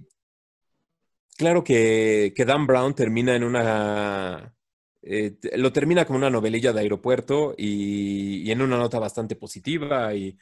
claro 1.36 1.64
que, 1.64 2.32
que, 2.36 2.44
Dan 2.44 2.66
Brown 2.66 2.94
termina 2.94 3.34
en 3.36 3.44
una, 3.44 4.54
eh, 5.02 5.36
lo 5.56 5.72
termina 5.72 6.04
como 6.06 6.18
una 6.18 6.30
novelilla 6.30 6.72
de 6.72 6.80
aeropuerto 6.80 7.54
y, 7.56 8.50
en 8.50 8.62
una 8.62 8.78
nota 8.78 8.98
bastante 8.98 9.36
positiva 9.36 10.14
y 10.14 10.38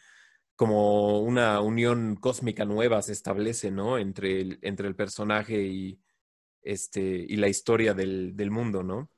como 0.57 1.21
una 1.21 1.61
unión 1.61 2.17
cósmica 2.17 2.65
nueva 2.65 3.03
se 3.03 3.13
establece, 3.13 3.71
¿no? 3.71 3.99
Entre 3.99 4.41
el, 4.41 4.59
entre 4.63 4.89
el 4.89 4.95
personaje 4.97 5.63
y, 5.63 6.01
este, 6.63 7.01
y 7.03 7.37
la 7.37 7.49
historia 7.49 7.95
del, 7.95 8.37
del 8.37 8.51
mundo, 8.51 8.83
¿no? 8.83 9.11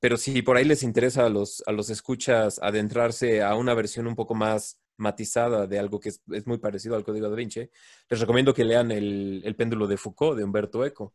Pero 0.00 0.16
si 0.16 0.42
por 0.42 0.56
ahí 0.56 0.64
les 0.64 0.82
interesa 0.82 1.26
a 1.26 1.28
los, 1.28 1.62
a 1.66 1.72
los 1.72 1.90
escuchas 1.90 2.60
adentrarse 2.62 3.42
a 3.42 3.56
una 3.56 3.74
versión 3.74 4.06
un 4.06 4.14
poco 4.14 4.34
más 4.34 4.80
matizada 4.98 5.66
de 5.66 5.78
algo 5.78 5.98
que 5.98 6.10
es, 6.10 6.22
es 6.30 6.46
muy 6.46 6.58
parecido 6.58 6.96
al 6.96 7.04
Código 7.04 7.28
da 7.28 7.36
Vinci, 7.36 7.68
les 8.08 8.20
recomiendo 8.20 8.52
que 8.52 8.64
lean 8.64 8.90
el, 8.90 9.42
el, 9.44 9.56
péndulo 9.56 9.86
de 9.86 9.96
Foucault 9.96 10.36
de 10.36 10.44
Humberto 10.44 10.84
Eco. 10.84 11.14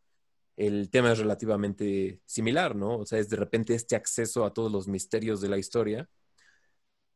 El 0.56 0.90
tema 0.90 1.12
es 1.12 1.20
relativamente 1.20 2.22
similar, 2.26 2.76
¿no? 2.76 2.98
O 2.98 3.06
sea, 3.06 3.20
es 3.20 3.30
de 3.30 3.38
repente 3.38 3.74
este 3.74 3.96
acceso 3.96 4.46
a 4.46 4.54
todos 4.54 4.72
los 4.72 4.88
misterios 4.88 5.42
de 5.42 5.50
la 5.50 5.58
historia 5.58 6.10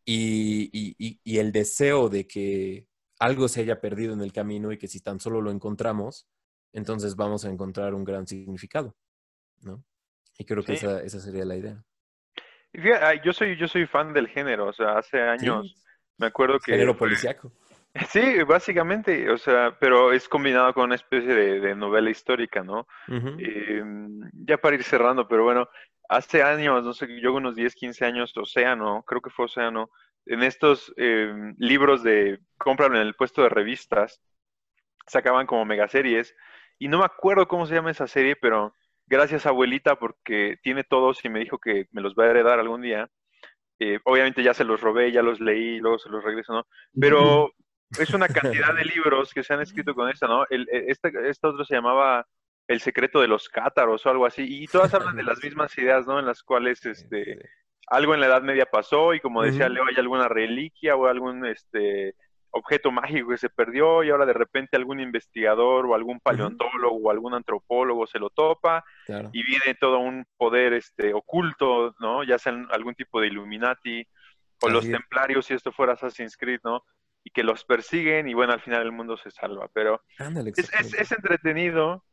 y, 0.10 1.40
el 1.40 1.52
deseo 1.52 2.10
de 2.10 2.28
que 2.28 2.88
algo 3.20 3.48
se 3.48 3.62
haya 3.62 3.82
perdido 3.82 4.14
en 4.14 4.22
el 4.22 4.32
camino 4.32 4.72
y 4.72 4.78
que 4.78 4.88
si 4.88 5.02
tan 5.02 5.20
solo 5.20 5.42
lo 5.42 5.52
encontramos, 5.52 6.28
entonces 6.72 7.16
vamos 7.16 7.46
a 7.46 7.50
encontrar 7.50 7.94
un 7.94 8.04
gran 8.04 8.26
significado, 8.26 8.96
¿no? 9.62 9.84
Y 10.38 10.46
creo 10.46 10.64
que 10.64 10.74
esa, 10.74 11.02
esa, 11.02 11.20
sería 11.20 11.46
la 11.46 11.56
idea. 11.58 11.84
Yo 13.24 13.34
soy, 13.34 13.58
yo 13.58 13.68
soy 13.68 13.86
fan 13.86 14.14
del 14.14 14.28
género, 14.28 14.68
o 14.68 14.74
sea, 14.74 14.98
hace 14.98 15.20
años 15.20 15.76
me 16.18 16.28
acuerdo 16.28 16.60
que... 16.60 16.74
Género 16.74 16.98
policiaco. 16.98 17.52
Sí, 18.10 18.44
básicamente, 18.44 19.28
o 19.32 19.40
sea, 19.40 19.76
pero 19.80 20.14
es 20.14 20.30
combinado 20.30 20.72
con 20.72 20.84
una 20.84 20.96
especie 20.96 21.34
de, 21.34 21.76
novela 21.76 22.12
histórica, 22.12 22.64
¿no? 22.64 22.88
Em, 23.08 24.22
ya 24.34 24.58
para 24.58 24.76
ir 24.76 24.84
cerrando, 24.84 25.28
pero 25.28 25.44
bueno, 25.46 25.68
hace 26.08 26.44
años, 26.44 26.84
no 26.84 26.94
sé, 26.94 27.08
yo 27.20 27.34
unos 27.34 27.56
10, 27.56 27.74
15 27.74 28.06
años, 28.06 28.38
Océano, 28.38 29.04
creo 29.08 29.22
que 29.22 29.32
fue 29.32 29.46
Océano, 29.46 29.90
en 30.28 30.44
estos 30.44 30.94
em, 30.98 31.56
libros 31.58 32.04
de 32.04 32.40
compran 32.58 32.96
en 32.96 33.02
el 33.02 33.16
puesto 33.16 33.42
de 33.42 33.50
revistas, 33.50 34.22
sacaban 35.08 35.48
como 35.48 35.66
megaseries, 35.66 36.36
y 36.78 36.90
no 36.90 37.00
me 37.00 37.06
acuerdo 37.06 37.48
cómo 37.48 37.66
se 37.66 37.74
llama 37.74 37.92
esa 37.92 38.08
serie, 38.08 38.36
pero 38.36 38.76
gracias 39.08 39.46
abuelita 39.46 39.98
porque 39.98 40.58
tiene 40.62 40.84
todos 40.84 41.24
y 41.26 41.30
me 41.30 41.40
dijo 41.40 41.58
que 41.58 41.88
me 41.92 42.02
los 42.02 42.14
va 42.14 42.26
a 42.26 42.30
heredar 42.30 42.60
algún 42.60 42.82
día. 42.82 43.10
Eh, 43.80 44.00
obviamente 44.06 44.44
ya 44.44 44.54
se 44.54 44.64
los 44.64 44.82
robé, 44.82 45.12
ya 45.12 45.22
los 45.22 45.40
leí, 45.40 45.80
luego 45.80 46.00
se 46.00 46.10
los 46.10 46.24
regreso, 46.24 46.54
¿no? 46.54 46.68
Pero 47.00 47.52
es 48.00 48.14
una 48.14 48.28
cantidad 48.28 48.74
de 48.74 48.86
libros 48.86 49.34
que 49.34 49.44
se 49.44 49.54
han 49.54 49.62
escrito 49.62 49.94
con 49.94 50.10
esta, 50.10 50.28
¿no? 50.28 50.46
El, 50.50 50.68
e, 50.72 50.86
esta, 50.88 51.10
esta 51.10 51.50
otro 51.50 51.64
se 51.64 51.76
llamaba 51.76 52.26
El 52.68 52.82
secreto 52.82 53.22
de 53.22 53.28
los 53.28 53.50
cátaros 53.50 54.06
o 54.06 54.10
algo 54.10 54.26
así, 54.26 54.46
y 54.48 54.68
todas 54.68 54.94
hablan 54.94 55.16
de 55.16 55.24
las 55.24 55.44
mismas 55.44 55.78
ideas, 55.78 56.08
¿no? 56.08 56.20
En 56.20 56.26
las 56.26 56.44
cuales 56.44 56.86
este, 56.86 57.40
algo 57.88 58.14
en 58.14 58.20
la 58.20 58.28
Edad 58.28 58.42
Media 58.42 58.66
pasó 58.66 59.14
y 59.14 59.20
como 59.20 59.44
decía 59.44 59.70
Leo, 59.70 59.86
hay 59.88 59.96
alguna 59.98 60.28
reliquia 60.28 60.96
o 60.96 61.08
algún 61.08 61.46
este, 61.46 62.16
objeto 62.52 62.92
mágico 62.92 63.30
que 63.30 63.38
se 63.38 63.50
perdió 63.50 64.04
y 64.04 64.10
ahora 64.10 64.26
de 64.26 64.34
repente 64.34 64.78
algún 64.78 65.00
investigador 65.00 65.86
o 65.86 65.96
algún 65.96 66.20
paleontólogo 66.20 66.98
o 66.98 67.12
algún 67.12 67.34
antropólogo 67.34 68.08
se 68.08 68.20
lo 68.20 68.30
topa 68.30 68.84
y 69.08 69.44
viene 69.44 69.76
todo 69.80 70.00
un 70.00 70.26
poder 70.38 70.74
este, 70.74 71.14
oculto, 71.14 71.96
¿no? 72.00 72.24
Ya 72.24 72.38
sea 72.40 72.54
algún 72.72 72.96
tipo 72.96 73.22
de 73.22 73.28
Illuminati 73.28 74.08
o 74.62 74.70
los 74.70 74.90
templarios 74.90 75.46
si 75.46 75.54
esto 75.54 75.72
fuera 75.72 75.94
Assassin's 75.94 76.36
Creed, 76.36 76.62
¿no? 76.64 76.84
y 77.28 77.30
que 77.30 77.44
los 77.44 77.66
persiguen 77.66 78.30
y 78.30 78.34
bueno, 78.34 78.54
al 78.54 78.62
final 78.62 78.84
el 78.84 78.94
mundo 78.94 79.18
se 79.18 79.32
salva. 79.32 79.68
Pero 79.74 80.02
es, 80.18 81.12
entretenido 81.12 82.06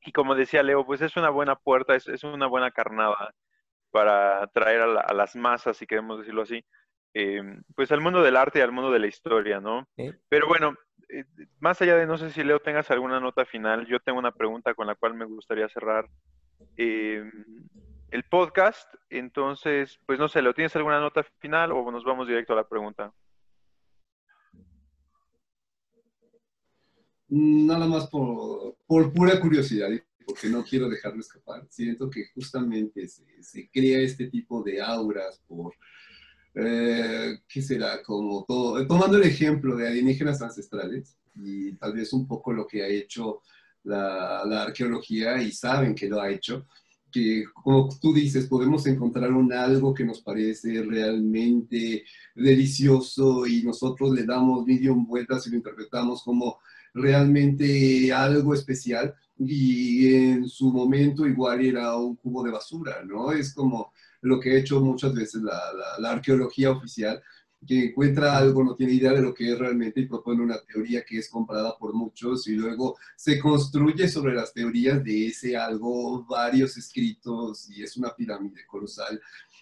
y 0.00 0.10
como 0.10 0.34
decía 0.34 0.64
Leo, 0.64 0.84
pues 0.84 1.00
es 1.00 1.16
una 1.16 1.30
buena 1.30 1.54
puerta, 1.54 1.94
es, 1.94 2.24
una 2.24 2.48
buena 2.48 2.72
carnada 2.72 3.32
para 3.92 4.48
traer 4.48 4.80
a, 4.80 5.14
las 5.14 5.36
masas, 5.36 5.76
si 5.76 5.86
queremos 5.86 6.18
decirlo 6.18 6.42
así, 6.42 6.64
eh, 7.18 7.42
pues 7.74 7.90
al 7.92 8.02
mundo 8.02 8.22
del 8.22 8.36
arte 8.36 8.58
y 8.58 8.62
al 8.62 8.72
mundo 8.72 8.90
de 8.90 8.98
la 8.98 9.06
historia, 9.06 9.58
¿no? 9.58 9.88
Pero 10.28 10.48
bueno, 10.48 10.74
eh, 11.08 11.24
más 11.60 11.80
allá 11.80 11.96
de 11.96 12.04
no 12.04 12.18
sé 12.18 12.30
si 12.30 12.44
Leo 12.44 12.60
tengas 12.60 12.90
alguna 12.90 13.20
nota 13.20 13.46
final, 13.46 13.86
yo 13.86 14.00
tengo 14.00 14.18
una 14.18 14.32
pregunta 14.32 14.74
con 14.74 14.86
la 14.86 14.96
cual 14.96 15.14
me 15.14 15.24
gustaría 15.24 15.66
cerrar. 15.70 16.10
Eh, 16.76 17.24
el 18.10 18.22
podcast, 18.24 18.92
entonces, 19.08 19.98
pues 20.04 20.18
no 20.18 20.28
sé, 20.28 20.42
¿Leo 20.42 20.52
tienes 20.52 20.76
alguna 20.76 21.00
nota 21.00 21.24
final 21.38 21.72
o 21.72 21.90
nos 21.90 22.04
vamos 22.04 22.28
directo 22.28 22.52
a 22.52 22.56
la 22.56 22.68
pregunta? 22.68 23.10
nada 27.28 27.86
más 27.88 28.06
por, 28.08 28.76
por 28.86 29.12
pura 29.12 29.40
curiosidad 29.40 29.90
y 29.90 30.00
porque 30.24 30.48
no 30.48 30.62
quiero 30.62 30.88
dejarlo 30.88 31.20
escapar. 31.20 31.66
Siento 31.68 32.08
que 32.08 32.26
justamente 32.34 33.08
se, 33.08 33.42
se 33.42 33.68
crea 33.68 33.98
este 34.00 34.28
tipo 34.28 34.62
de 34.62 34.80
auras 34.80 35.42
por, 35.48 35.74
eh, 36.56 37.40
¿qué 37.46 37.60
será? 37.60 38.02
Como 38.02 38.44
todo, 38.48 38.86
tomando 38.86 39.18
el 39.18 39.24
ejemplo 39.24 39.76
de 39.76 39.88
alienígenas 39.88 40.40
ancestrales 40.40 41.16
y 41.34 41.72
tal 41.74 41.92
vez 41.92 42.12
un 42.14 42.26
poco 42.26 42.52
lo 42.52 42.66
que 42.66 42.82
ha 42.82 42.88
hecho 42.88 43.42
la, 43.84 44.42
la 44.46 44.62
arqueología 44.62 45.42
y 45.42 45.52
saben 45.52 45.94
que 45.94 46.08
lo 46.08 46.20
ha 46.20 46.30
hecho, 46.30 46.66
que, 47.12 47.44
como 47.52 47.88
tú 48.00 48.12
dices, 48.12 48.46
podemos 48.46 48.86
encontrar 48.86 49.32
un 49.32 49.52
algo 49.52 49.92
que 49.92 50.04
nos 50.04 50.22
parece 50.22 50.82
realmente 50.82 52.04
delicioso 52.34 53.46
y 53.46 53.62
nosotros 53.62 54.12
le 54.12 54.24
damos 54.24 54.66
millón 54.66 55.06
vueltas 55.06 55.46
y 55.46 55.50
lo 55.50 55.56
interpretamos 55.56 56.22
como 56.22 56.58
realmente 56.94 58.10
algo 58.12 58.54
especial 58.54 59.14
y 59.38 60.14
en 60.14 60.48
su 60.48 60.72
momento 60.72 61.26
igual 61.26 61.64
era 61.64 61.94
un 61.96 62.16
cubo 62.16 62.42
de 62.42 62.50
basura, 62.50 63.04
¿no? 63.04 63.32
Es 63.32 63.52
como 63.52 63.92
lo 64.22 64.40
que 64.40 64.52
ha 64.52 64.58
hecho 64.58 64.80
muchas 64.80 65.14
veces 65.14 65.42
la, 65.42 65.60
la 65.98 66.10
arqueología 66.10 66.70
oficial, 66.70 67.22
que 67.66 67.86
encuentra 67.86 68.36
algo, 68.36 68.62
no 68.64 68.74
tiene 68.74 68.94
idea 68.94 69.12
de 69.12 69.22
lo 69.22 69.34
que 69.34 69.52
es 69.52 69.58
realmente 69.58 70.00
y 70.00 70.06
propone 70.06 70.42
una 70.42 70.60
teoría 70.60 71.04
que 71.04 71.18
es 71.18 71.28
comprada 71.28 71.76
por 71.76 71.94
muchos 71.94 72.46
y 72.46 72.54
luego 72.54 72.96
se 73.16 73.38
construye 73.38 74.08
sobre 74.08 74.34
las 74.34 74.52
teorías 74.52 75.02
de 75.02 75.28
ese 75.28 75.56
algo 75.56 76.24
varios 76.24 76.76
escritos 76.76 77.68
y 77.70 77.82
es 77.82 77.96
una 77.96 78.14
pirámide 78.14 78.64
colosal. 78.66 79.20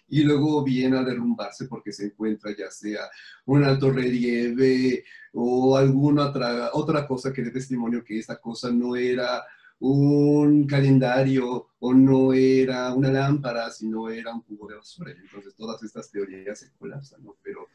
Y 0.09 0.23
luego 0.23 0.63
viene 0.63 0.99
a 0.99 1.03
derrumbarse 1.03 1.67
porque 1.67 1.93
se 1.93 2.07
encuentra 2.07 2.55
ya 2.57 2.71
sea 2.71 3.09
un 3.47 3.65
alto 3.65 3.91
relieve 3.91 5.05
o 5.33 5.77
alguna 5.77 6.27
otra, 6.27 6.71
otra 6.75 7.07
cosa 7.07 7.33
que 7.33 7.43
dé 7.43 7.51
testimonio 7.51 8.05
que 8.05 8.19
esa 8.19 8.37
cosa 8.37 8.71
no 8.71 8.97
era 8.97 9.43
un 9.87 10.67
calendario 10.67 11.69
o 11.79 11.93
no 11.93 12.33
era 12.33 12.95
una 12.95 13.11
lámpara, 13.11 13.71
sino 13.71 14.09
era 14.09 14.33
un 14.33 14.41
cubo 14.41 14.67
de 14.67 14.77
basura. 14.77 15.13
Entonces 15.13 15.55
todas 15.55 15.83
estas 15.83 16.11
teorías 16.11 16.59
se 16.59 16.73
colapsan, 16.73 17.23
¿no? 17.23 17.37
Pero 17.43 17.69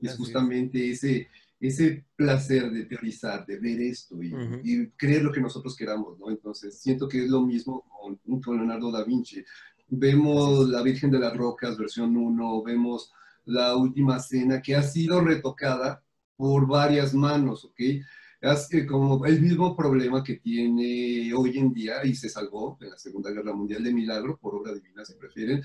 es 0.00 0.16
justamente 0.16 0.90
ese, 0.90 1.28
ese 1.60 2.04
placer 2.16 2.72
de 2.72 2.86
teorizar, 2.86 3.46
de 3.46 3.60
ver 3.60 3.80
esto 3.82 4.20
y, 4.20 4.88
creer 4.96 5.22
lo 5.22 5.30
que 5.30 5.40
nosotros 5.40 5.76
queramos, 5.76 6.18
¿no? 6.18 6.28
Entonces 6.28 6.76
siento 6.76 7.08
que 7.08 7.22
es 7.24 7.30
lo 7.30 7.42
mismo 7.42 7.84
con, 7.88 8.40
con 8.40 8.56
Leonardo 8.56 8.90
da 8.90 9.04
Vinci. 9.04 9.44
Vemos 9.88 10.68
La 10.68 10.82
Virgen 10.82 11.12
de 11.12 11.20
las 11.20 11.36
Rocas, 11.36 11.78
versión 11.78 12.16
1, 12.16 12.62
vemos 12.64 13.12
la 13.44 13.76
última 13.76 14.18
cena 14.18 14.60
que 14.60 14.74
ha 14.74 14.82
sido 14.82 15.20
retocada 15.20 16.02
por 16.36 16.66
varias 16.66 17.14
manos, 17.14 17.64
¿ok? 17.64 17.80
Es 18.52 18.86
como 18.86 19.24
el 19.24 19.40
mismo 19.40 19.74
problema 19.74 20.22
que 20.22 20.34
tiene 20.34 21.32
hoy 21.34 21.58
en 21.58 21.72
día 21.72 22.04
y 22.04 22.14
se 22.14 22.28
salvó 22.28 22.76
en 22.80 22.90
la 22.90 22.98
Segunda 22.98 23.30
Guerra 23.30 23.54
Mundial 23.54 23.82
de 23.82 23.92
milagro, 23.92 24.36
por 24.36 24.54
obra 24.54 24.74
divina 24.74 25.04
si 25.04 25.14
prefieren, 25.14 25.62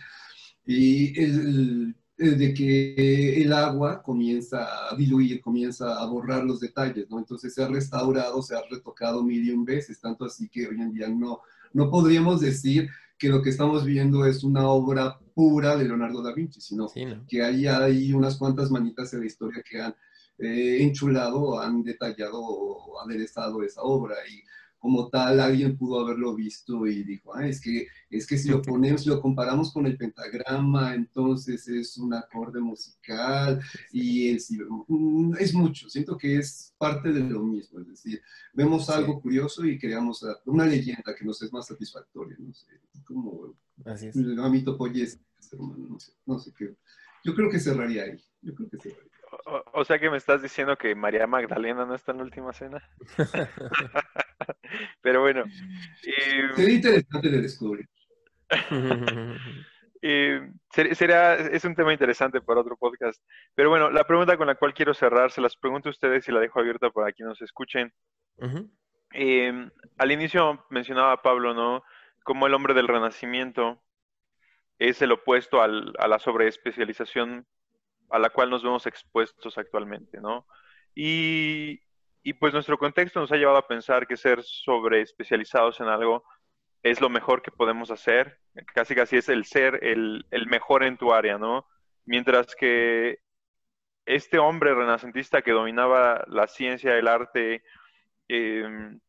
y 0.65 1.19
el, 1.19 1.95
de 2.17 2.53
que 2.53 3.41
el 3.41 3.51
agua 3.53 4.01
comienza 4.01 4.89
a 4.89 4.95
diluir, 4.95 5.41
comienza 5.41 5.99
a 5.99 6.05
borrar 6.05 6.43
los 6.43 6.59
detalles, 6.59 7.09
¿no? 7.09 7.19
Entonces 7.19 7.53
se 7.53 7.63
ha 7.63 7.67
restaurado, 7.67 8.41
se 8.41 8.55
ha 8.55 8.61
retocado 8.69 9.23
mil 9.23 9.45
y 9.45 9.51
un 9.51 9.65
veces, 9.65 9.99
tanto 9.99 10.25
así 10.25 10.47
que 10.47 10.67
hoy 10.67 10.79
en 10.79 10.93
día 10.93 11.09
no, 11.09 11.41
no 11.73 11.89
podríamos 11.89 12.39
decir 12.39 12.89
que 13.17 13.27
lo 13.27 13.41
que 13.41 13.49
estamos 13.49 13.83
viendo 13.83 14.25
es 14.25 14.43
una 14.43 14.69
obra 14.69 15.19
pura 15.33 15.75
de 15.75 15.83
Leonardo 15.83 16.21
da 16.21 16.33
Vinci, 16.33 16.61
sino 16.61 16.87
que 17.27 17.43
hay, 17.43 17.67
hay 17.67 18.13
unas 18.13 18.37
cuantas 18.37 18.71
manitas 18.71 19.13
en 19.13 19.19
la 19.19 19.25
historia 19.25 19.61
que 19.69 19.81
han 19.81 19.93
eh, 20.39 20.77
enchulado, 20.81 21.59
han 21.59 21.83
detallado 21.83 22.39
o 22.41 23.01
aderezado 23.01 23.63
esa 23.63 23.81
obra 23.81 24.15
y 24.29 24.41
como 24.79 25.09
tal 25.09 25.39
alguien 25.41 25.77
pudo 25.77 25.99
haberlo 25.99 26.33
visto 26.33 26.87
y 26.87 27.03
dijo, 27.03 27.35
ah, 27.35 27.45
es 27.45 27.61
que, 27.61 27.87
es 28.09 28.25
que 28.25 28.37
si 28.37 28.49
lo 28.49 28.61
ponemos, 28.61 29.03
si 29.03 29.09
lo 29.09 29.21
comparamos 29.21 29.73
con 29.73 29.85
el 29.85 29.97
pentagrama, 29.97 30.95
entonces 30.95 31.67
es 31.67 31.97
un 31.97 32.13
acorde 32.13 32.61
musical 32.61 33.59
y 33.91 34.29
es, 34.29 34.49
mm, 34.87 35.35
es 35.37 35.53
mucho, 35.53 35.89
siento 35.89 36.17
que 36.17 36.37
es 36.37 36.73
parte 36.77 37.11
de 37.11 37.19
lo 37.19 37.43
mismo, 37.43 37.79
es 37.81 37.87
decir, 37.89 38.21
vemos 38.53 38.89
algo 38.89 39.21
curioso 39.21 39.65
y 39.65 39.77
creamos 39.77 40.25
una 40.45 40.65
leyenda 40.65 41.13
que 41.13 41.25
nos 41.25 41.41
es 41.41 41.51
más 41.51 41.67
satisfactoria, 41.67 42.37
no 42.39 42.53
sé, 42.53 42.67
como 43.03 43.53
Así 43.85 44.07
es. 44.07 44.15
a 44.15 44.49
mí 44.49 44.63
no 44.63 45.99
sé, 45.99 46.13
no 46.25 46.39
sé 46.39 46.53
qué, 46.57 46.73
yo 47.25 47.35
creo 47.35 47.49
que 47.49 47.59
cerraría 47.59 48.03
ahí, 48.03 48.23
yo 48.41 48.55
creo 48.55 48.69
que 48.69 48.77
cerraría. 48.77 49.09
O, 49.45 49.85
sea 49.85 49.99
que 49.99 50.09
me 50.09 50.17
estás 50.17 50.41
diciendo 50.41 50.77
que 50.77 50.95
María 50.95 51.27
Magdalena 51.27 51.85
no 51.85 51.95
está 51.95 52.11
en 52.11 52.17
la 52.17 52.23
última 52.23 52.53
cena. 52.53 52.83
Pero 55.01 55.21
bueno. 55.21 55.43
Sería 56.55 56.73
interesante 56.73 57.29
de 57.29 57.41
descubrir. 57.41 57.87
sería, 60.71 61.35
es 61.35 61.65
un 61.65 61.75
tema 61.75 61.93
interesante 61.93 62.41
para 62.41 62.61
otro 62.61 62.77
podcast. 62.77 63.21
Pero 63.55 63.69
bueno, 63.69 63.89
la 63.89 64.05
pregunta 64.05 64.37
con 64.37 64.47
la 64.47 64.55
cual 64.55 64.73
quiero 64.73 64.93
cerrar, 64.93 65.31
se 65.31 65.41
las 65.41 65.55
pregunto 65.55 65.89
a 65.89 65.91
ustedes 65.91 66.27
y 66.27 66.31
la 66.31 66.39
dejo 66.39 66.59
abierta 66.59 66.89
para 66.89 67.11
quienes 67.11 67.31
nos 67.31 67.41
escuchen. 67.41 67.93
Em, 69.11 69.69
al 69.97 70.11
inicio 70.11 70.65
mencionaba 70.69 71.21
Pablo, 71.21 71.53
¿no? 71.53 71.83
Como 72.23 72.47
el 72.47 72.53
hombre 72.53 72.73
del 72.73 72.87
renacimiento 72.87 73.81
es 74.77 75.01
el 75.01 75.11
opuesto 75.11 75.61
al, 75.61 75.93
a 75.97 76.07
la 76.07 76.19
sobreespecialización 76.19 77.45
a 78.09 78.19
la 78.19 78.29
cual 78.29 78.49
nos 78.49 78.63
vemos 78.63 78.85
expuestos 78.85 79.57
actualmente, 79.57 80.19
¿no? 80.19 80.45
Y, 80.95 81.79
pues 82.39 82.53
nuestro 82.53 82.77
contexto 82.77 83.19
nos 83.19 83.31
ha 83.31 83.37
llevado 83.37 83.57
a 83.57 83.67
pensar 83.67 84.05
que 84.05 84.17
ser 84.17 84.43
sobre 84.43 85.01
especializados 85.01 85.79
en 85.79 85.87
algo 85.87 86.23
es 86.83 87.01
lo 87.01 87.09
mejor 87.09 87.41
que 87.41 87.51
podemos 87.51 87.91
hacer, 87.91 88.39
casi 88.73 88.95
casi 88.95 89.17
es 89.17 89.29
el 89.29 89.45
ser 89.45 89.83
el, 89.83 90.25
mejor 90.47 90.83
en 90.83 90.97
tu 90.97 91.11
área, 91.13 91.37
¿no? 91.37 91.67
Mientras 92.05 92.55
que 92.55 93.19
este 94.05 94.39
hombre 94.39 94.73
renacentista 94.73 95.41
que 95.41 95.51
dominaba 95.51 96.23
la 96.27 96.47
ciencia, 96.47 96.97
el 96.97 97.07
arte, 97.07 97.63
em, 98.27 98.99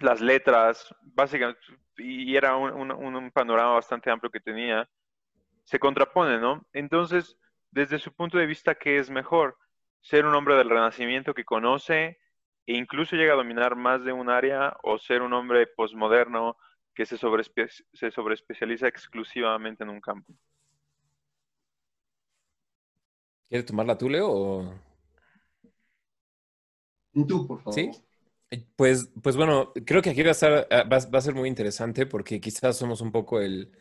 las 0.00 0.20
letras, 0.20 0.94
básicamente, 1.02 1.60
y 1.98 2.36
era 2.36 2.56
un, 2.56 2.92
un, 2.92 3.30
panorama 3.30 3.74
bastante 3.74 4.10
amplio 4.10 4.30
que 4.30 4.40
tenía, 4.40 4.88
se 5.64 5.78
contrapone, 5.78 6.38
¿no? 6.38 6.66
Entonces, 6.72 7.36
desde 7.70 7.98
su 7.98 8.12
punto 8.12 8.38
de 8.38 8.46
vista, 8.46 8.74
¿qué 8.74 8.98
es 8.98 9.10
mejor? 9.10 9.56
¿Ser 10.00 10.24
un 10.24 10.34
hombre 10.34 10.56
del 10.56 10.70
renacimiento 10.70 11.34
que 11.34 11.44
conoce 11.44 12.18
e 12.66 12.76
incluso 12.76 13.16
llega 13.16 13.34
a 13.34 13.36
dominar 13.36 13.76
más 13.76 14.04
de 14.04 14.12
un 14.12 14.30
área 14.30 14.76
o 14.82 14.98
ser 14.98 15.22
un 15.22 15.32
hombre 15.32 15.66
posmoderno 15.66 16.56
que 16.94 17.06
se, 17.06 17.18
sobreespe 17.18 17.68
se 17.92 18.10
sobreespecializa 18.10 18.88
exclusivamente 18.88 19.84
en 19.84 19.90
un 19.90 20.00
campo? 20.00 20.32
¿Quieres 23.48 23.66
tomarla 23.66 23.96
tú, 23.96 24.08
Leo? 24.08 24.28
O... 24.30 24.74
Tú, 27.26 27.46
por 27.46 27.58
favor. 27.58 27.74
Sí. 27.74 27.90
Pues, 28.76 29.10
pues 29.22 29.36
bueno, 29.36 29.72
creo 29.84 30.02
que 30.02 30.10
aquí 30.10 30.22
va 30.22 30.28
a, 30.28 30.32
estar, 30.32 30.68
va 30.70 31.18
a 31.18 31.20
ser 31.20 31.34
muy 31.34 31.48
interesante 31.48 32.06
porque 32.06 32.40
quizás 32.40 32.76
somos 32.76 33.00
un 33.00 33.10
poco 33.10 33.40
el, 33.40 33.72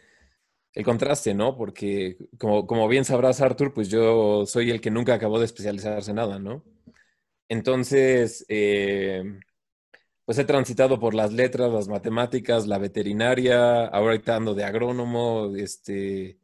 el 0.76 0.84
contraste, 0.84 1.34
¿no? 1.34 1.58
Porque 1.58 2.18
como, 2.38 2.68
como 2.68 2.88
bien 2.88 3.06
sabrás, 3.06 3.42
Arthur, 3.42 3.74
pues 3.74 3.90
yo 3.90 4.46
soy 4.46 4.72
el 4.72 4.82
que 4.82 4.92
nunca 4.92 5.14
acabó 5.14 5.40
de 5.40 5.46
especializarse 5.46 6.12
en 6.12 6.18
nada, 6.18 6.38
¿no? 6.38 6.64
Entonces, 7.48 8.46
eh, 8.50 9.24
pues 10.26 10.38
he 10.38 10.46
transitado 10.46 11.00
por 11.00 11.14
las 11.14 11.32
letras, 11.34 11.72
las 11.72 11.88
matemáticas, 11.88 12.68
la 12.68 12.78
veterinaria, 12.78 13.86
ahora 13.86 14.22
ando 14.36 14.54
de 14.54 14.66
agrónomo, 14.66 15.56
este, 15.56 16.40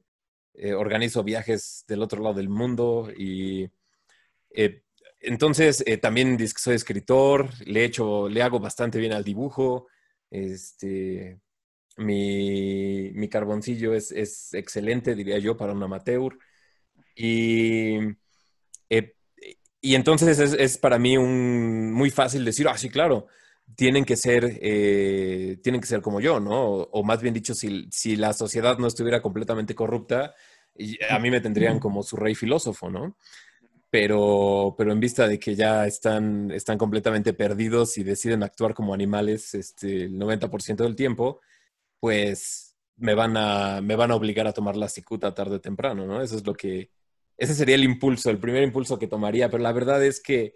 eh, 0.53 0.73
organizo 0.73 1.23
viajes 1.23 1.83
del 1.87 2.01
otro 2.01 2.21
lado 2.23 2.35
del 2.35 2.49
mundo 2.49 3.09
y 3.15 3.69
eh, 4.51 4.83
entonces 5.19 5.83
también 6.01 6.37
soy 6.49 6.75
escritor, 6.75 7.49
le, 7.65 7.85
echo, 7.85 8.29
le 8.29 8.41
hago 8.43 8.59
bastante 8.59 8.99
bien 8.99 9.13
al 9.13 9.23
dibujo, 9.23 9.87
este, 10.29 11.39
mi, 11.97 13.27
carboncillo 13.30 13.93
es, 13.93 14.53
excelente, 14.53 15.15
diría 15.15 15.39
yo, 15.39 15.57
para 15.57 15.73
un 15.73 15.84
amateur. 15.84 16.38
Y, 17.15 17.97
eh, 18.89 19.15
y 19.81 19.95
entonces 19.95 20.39
es, 20.39 20.77
para 20.77 20.99
mí 20.99 21.18
un, 21.18 21.91
muy 21.91 22.09
fácil 22.09 22.45
decir, 22.45 22.68
ah, 22.68 22.77
sí, 22.77 22.89
claro, 22.89 23.27
tienen 23.76 24.05
que 24.05 24.15
ser, 24.15 24.59
eh, 24.61 25.57
tienen 25.63 25.81
que 25.81 25.88
ser 25.88 26.01
como 26.01 26.19
yo, 26.19 26.39
¿no? 26.39 26.61
O, 26.61 27.03
más 27.03 27.22
bien 27.22 27.34
dicho, 27.34 27.53
si, 27.53 27.88
si, 27.91 28.15
la 28.15 28.34
sociedad 28.34 28.77
no 28.77 28.88
estuviera 28.88 29.22
completamente 29.22 29.76
corrupta, 29.76 30.34
a 31.09 31.19
mí 31.19 31.30
me 31.31 31.41
tendrían 31.41 31.80
como 31.80 32.03
su 32.03 32.15
rey 32.15 32.35
filósofo, 32.35 32.89
¿no? 32.89 33.18
Pero, 33.89 34.73
pero 34.77 34.91
en 34.93 34.99
vista 34.99 35.27
de 35.27 35.38
que 35.38 35.55
ya 35.55 35.85
están, 35.85 36.49
están 36.51 36.77
completamente 36.77 37.34
perdidos 37.34 37.97
y 37.97 38.03
deciden 38.03 38.41
actuar 38.43 38.73
como 38.73 38.93
animales 38.93 39.53
este, 39.53 40.05
el 40.05 40.18
90% 40.18 40.77
del 40.77 40.95
tiempo, 40.95 41.41
pues 42.01 42.75
me 42.97 43.15
van 43.15 43.37
a, 43.37 43.81
me 43.81 43.95
van 43.95 44.11
a 44.11 44.15
obligar 44.15 44.47
a 44.47 44.53
tomar 44.53 44.75
la 44.75 44.89
cicuta 44.89 45.33
tarde 45.33 45.57
o 45.57 45.61
temprano, 45.61 46.05
¿no? 46.05 46.21
Eso 46.21 46.35
es 46.35 46.45
lo 46.45 46.53
que, 46.55 46.91
ese 47.37 47.55
sería 47.55 47.75
el 47.75 47.83
impulso, 47.83 48.29
el 48.29 48.39
primer 48.39 48.63
impulso 48.63 48.99
que 48.99 49.07
tomaría, 49.07 49.49
pero 49.49 49.63
la 49.63 49.71
verdad 49.71 50.03
es 50.03 50.21
que 50.21 50.55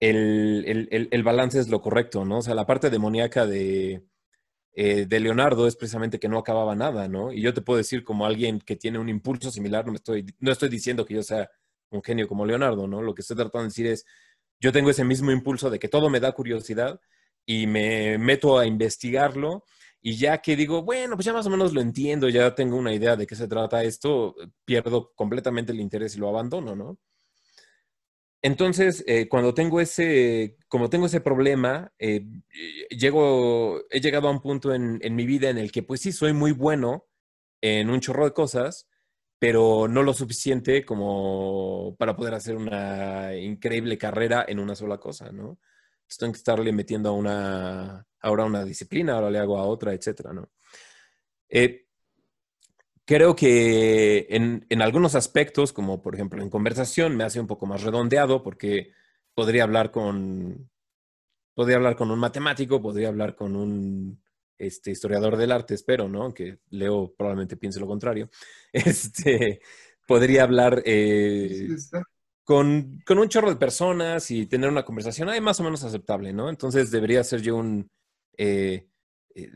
el, 0.00 1.22
balance 1.24 1.60
es 1.60 1.68
lo 1.68 1.82
correcto, 1.82 2.24
¿no? 2.24 2.38
O 2.38 2.42
sea, 2.42 2.54
la 2.54 2.66
parte 2.66 2.88
demoníaca 2.88 3.46
de, 3.46 4.04
eh, 4.74 5.06
de 5.06 5.20
Leonardo 5.20 5.66
es 5.66 5.76
precisamente 5.76 6.20
que 6.20 6.28
no 6.28 6.38
acababa 6.38 6.74
nada, 6.76 7.08
¿no? 7.08 7.32
Y 7.32 7.42
yo 7.42 7.52
te 7.52 7.62
puedo 7.62 7.78
decir 7.78 8.04
como 8.04 8.24
alguien 8.24 8.60
que 8.60 8.76
tiene 8.76 8.98
un 8.98 9.08
impulso 9.08 9.50
similar, 9.50 9.86
no, 9.86 9.94
estoy, 9.94 10.26
no 10.38 10.52
estoy 10.52 10.68
diciendo 10.68 11.04
que 11.04 11.14
yo 11.14 11.22
sea 11.22 11.50
un 11.90 12.02
genio 12.02 12.28
como 12.28 12.46
Leonardo, 12.46 12.86
¿no? 12.86 13.02
Lo 13.02 13.14
que 13.14 13.22
estoy 13.22 13.36
tratando 13.36 13.62
de 13.62 13.68
decir 13.68 13.86
es, 13.88 14.06
yo 14.60 14.72
tengo 14.72 14.90
ese 14.90 15.04
mismo 15.04 15.32
impulso 15.32 15.68
de 15.68 15.78
que 15.80 15.88
todo 15.88 16.10
me 16.10 16.20
da 16.20 16.32
curiosidad 16.32 17.00
y 17.44 17.66
me 17.66 18.18
meto 18.18 18.58
a 18.58 18.66
investigarlo 18.66 19.64
Y 20.02 20.16
ya 20.16 20.38
que 20.38 20.56
digo, 20.56 20.82
bueno, 20.82 21.16
pues 21.16 21.26
ya 21.26 21.32
más 21.32 21.46
o 21.46 21.50
menos 21.50 21.74
lo 21.74 21.80
entiendo, 21.80 22.28
ya 22.28 22.54
tengo 22.54 22.76
una 22.76 22.94
idea 22.94 23.16
de 23.16 23.26
qué 23.26 23.34
se 23.34 23.48
trata 23.48 23.82
esto, 23.84 24.34
pierdo 24.64 25.12
completamente 25.14 25.72
el 25.72 25.80
interés 25.80 26.16
y 26.16 26.18
lo 26.18 26.28
abandono, 26.28 26.74
¿no? 26.74 26.98
Entonces, 28.42 29.04
eh, 29.06 29.28
cuando 29.28 29.52
tengo 29.52 29.80
ese, 29.80 30.56
como 30.68 30.88
tengo 30.88 31.06
ese 31.06 31.20
problema, 31.20 31.92
eh, 31.98 32.24
llego, 32.90 33.82
he 33.90 34.00
llegado 34.00 34.28
a 34.28 34.30
un 34.30 34.40
punto 34.40 34.72
en, 34.74 34.98
en, 35.02 35.14
mi 35.14 35.26
vida 35.26 35.50
en 35.50 35.58
el 35.58 35.70
que, 35.70 35.82
pues 35.82 36.00
sí, 36.00 36.12
soy 36.12 36.32
muy 36.32 36.52
bueno 36.52 37.06
en 37.60 37.90
un 37.90 38.00
chorro 38.00 38.24
de 38.24 38.32
cosas, 38.32 38.88
pero 39.38 39.88
no 39.88 40.02
lo 40.02 40.14
suficiente 40.14 40.84
como 40.86 41.96
para 41.98 42.16
poder 42.16 42.34
hacer 42.34 42.56
una 42.56 43.36
increíble 43.36 43.98
carrera 43.98 44.44
en 44.48 44.58
una 44.58 44.74
sola 44.74 44.98
cosa, 44.98 45.32
¿no? 45.32 45.58
Entonces 46.02 46.18
tengo 46.18 46.32
que 46.32 46.38
estarle 46.38 46.72
metiendo 46.72 47.10
a 47.10 47.12
una, 47.12 48.06
ahora 48.20 48.44
a 48.44 48.46
una 48.46 48.64
disciplina, 48.64 49.14
ahora 49.14 49.30
le 49.30 49.38
hago 49.38 49.58
a 49.58 49.64
otra, 49.64 49.92
etcétera, 49.92 50.32
¿no? 50.32 50.50
Eh, 51.48 51.86
creo 53.04 53.34
que 53.34 54.26
en, 54.30 54.66
en, 54.68 54.82
algunos 54.82 55.14
aspectos, 55.14 55.72
como 55.72 56.00
por 56.00 56.14
ejemplo 56.14 56.42
en 56.42 56.50
conversación, 56.50 57.16
me 57.16 57.24
hace 57.24 57.40
un 57.40 57.46
poco 57.46 57.66
más 57.66 57.82
redondeado 57.82 58.42
porque 58.42 58.92
podría 59.34 59.64
hablar 59.64 59.90
con, 59.90 60.70
podría 61.54 61.76
hablar 61.76 61.96
con 61.96 62.10
un 62.10 62.18
matemático, 62.18 62.80
podría 62.80 63.08
hablar 63.08 63.34
con 63.34 63.56
un 63.56 64.22
este, 64.60 64.90
historiador 64.90 65.36
del 65.36 65.52
arte, 65.52 65.74
espero, 65.74 66.08
¿no? 66.08 66.32
Que 66.34 66.58
Leo 66.70 67.14
probablemente 67.16 67.56
piense 67.56 67.80
lo 67.80 67.86
contrario. 67.86 68.30
Este, 68.72 69.60
podría 70.06 70.44
hablar 70.44 70.82
eh, 70.84 71.68
con, 72.44 73.00
con, 73.04 73.18
un 73.18 73.28
chorro 73.28 73.50
de 73.50 73.56
personas 73.56 74.30
y 74.30 74.46
tener 74.46 74.70
una 74.70 74.84
conversación 74.84 75.28
ahí 75.28 75.40
más 75.40 75.58
o 75.60 75.64
menos 75.64 75.82
aceptable, 75.82 76.32
¿no? 76.32 76.48
Entonces 76.48 76.90
debería 76.90 77.24
ser 77.24 77.42
yo 77.42 77.56
un... 77.56 77.90
Eh, 78.42 78.88
eh, 79.34 79.50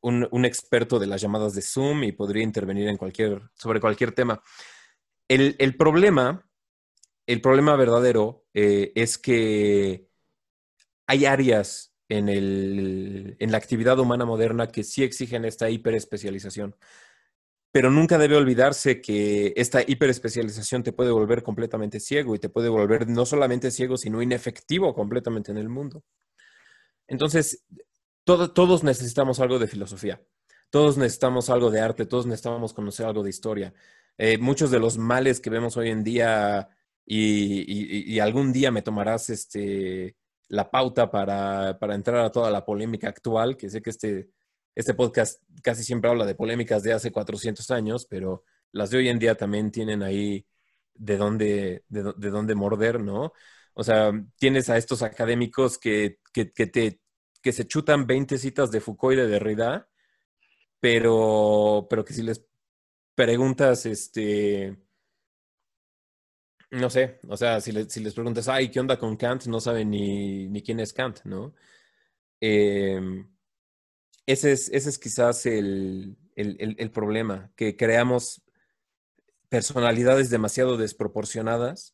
un, 0.00 0.26
un, 0.30 0.44
experto 0.46 0.98
de 0.98 1.06
las 1.06 1.20
llamadas 1.20 1.54
de 1.54 1.60
Zoom 1.60 2.04
y 2.04 2.12
podría 2.12 2.42
intervenir 2.42 2.88
en 2.88 2.96
cualquier, 2.96 3.42
sobre 3.54 3.80
cualquier 3.80 4.12
tema. 4.12 4.42
El, 5.28 5.56
el 5.58 5.76
problema, 5.76 6.48
el 7.26 7.42
problema 7.42 7.76
verdadero 7.76 8.46
eh, 8.54 8.92
es 8.94 9.18
que 9.18 10.08
hay 11.06 11.26
áreas 11.26 11.94
en, 12.08 12.30
el, 12.30 13.36
en 13.38 13.52
la 13.52 13.58
actividad 13.58 13.98
humana 13.98 14.24
moderna 14.24 14.68
que 14.68 14.84
sí 14.84 15.04
exigen 15.04 15.44
esta 15.44 15.68
hiperespecialización. 15.68 16.76
Pero 17.72 17.90
nunca 17.90 18.16
debe 18.16 18.36
olvidarse 18.36 19.02
que 19.02 19.52
esta 19.54 19.82
hiperespecialización 19.86 20.82
te 20.82 20.92
puede 20.94 21.10
volver 21.10 21.42
completamente 21.42 22.00
ciego 22.00 22.34
y 22.34 22.38
te 22.38 22.48
puede 22.48 22.70
volver 22.70 23.06
no 23.06 23.26
solamente 23.26 23.70
ciego, 23.70 23.98
sino 23.98 24.22
inefectivo 24.22 24.94
completamente 24.94 25.52
en 25.52 25.58
el 25.58 25.68
mundo. 25.68 26.04
Entonces, 27.06 27.64
todos 28.24 28.82
necesitamos 28.82 29.40
algo 29.40 29.58
de 29.58 29.68
filosofía, 29.68 30.22
todos 30.70 30.96
necesitamos 30.96 31.50
algo 31.50 31.70
de 31.70 31.80
arte, 31.80 32.06
todos 32.06 32.26
necesitamos 32.26 32.72
conocer 32.72 33.06
algo 33.06 33.22
de 33.22 33.30
historia. 33.30 33.74
Eh, 34.16 34.38
muchos 34.38 34.70
de 34.70 34.78
los 34.78 34.96
males 34.98 35.40
que 35.40 35.50
vemos 35.50 35.76
hoy 35.76 35.90
en 35.90 36.04
día 36.04 36.68
y, 37.06 38.18
algún 38.18 38.52
día 38.52 38.70
me 38.70 38.82
tomarás 38.82 39.28
este, 39.30 40.16
la 40.48 40.70
pauta 40.70 41.10
para, 41.10 41.78
entrar 41.94 42.24
a 42.24 42.32
toda 42.32 42.50
la 42.50 42.64
polémica 42.64 43.08
actual, 43.08 43.56
que 43.56 43.68
sé 43.68 43.82
que 43.82 43.90
este, 43.90 44.30
este 44.74 44.94
podcast 44.94 45.42
casi 45.62 45.84
siempre 45.84 46.10
habla 46.10 46.24
de 46.26 46.34
polémicas 46.34 46.82
de 46.82 46.92
hace 46.94 47.12
400 47.12 47.70
años, 47.70 48.06
pero 48.06 48.44
las 48.72 48.90
de 48.90 48.98
hoy 48.98 49.08
en 49.08 49.18
día 49.18 49.36
también 49.36 49.70
tienen 49.70 50.02
ahí 50.02 50.46
de 50.94 51.16
dónde, 51.16 51.84
de, 51.88 52.30
dónde 52.30 52.54
morder, 52.54 53.00
¿no? 53.00 53.32
O 53.74 53.84
sea, 53.84 54.12
tienes 54.38 54.70
a 54.70 54.76
estos 54.76 55.02
académicos 55.02 55.78
que, 55.78 56.20
que 56.32 56.44
te 56.46 57.03
que 57.44 57.52
se 57.52 57.66
chutan 57.66 58.06
20 58.06 58.38
citas 58.38 58.70
de 58.70 58.80
Foucault 58.80 59.12
y 59.12 59.20
de 59.20 59.28
Derrida, 59.28 59.86
pero, 60.80 61.86
pero 61.90 62.02
que 62.02 62.14
si 62.14 62.22
les 62.22 62.42
preguntas, 63.14 63.84
este, 63.84 64.78
no 66.70 66.88
sé, 66.88 67.20
o 67.28 67.36
sea, 67.36 67.60
si, 67.60 67.70
si 67.90 68.00
les 68.00 68.14
preguntas, 68.14 68.48
ay, 68.48 68.70
¿qué 68.70 68.80
onda 68.80 68.98
con 68.98 69.18
Kant? 69.18 69.44
No 69.44 69.60
saben 69.60 69.90
ni, 69.90 70.48
ni 70.48 70.62
quién 70.62 70.80
es 70.80 70.94
Kant, 70.94 71.20
¿no? 71.24 71.54
Em, 72.40 73.28
ese, 74.24 74.52
es, 74.52 74.70
ese 74.70 74.88
es 74.88 74.98
quizás 74.98 75.44
el, 75.44 76.16
el, 76.36 76.76
el 76.78 76.90
problema, 76.92 77.52
que 77.56 77.76
creamos 77.76 78.42
personalidades 79.50 80.30
demasiado 80.30 80.78
desproporcionadas 80.78 81.93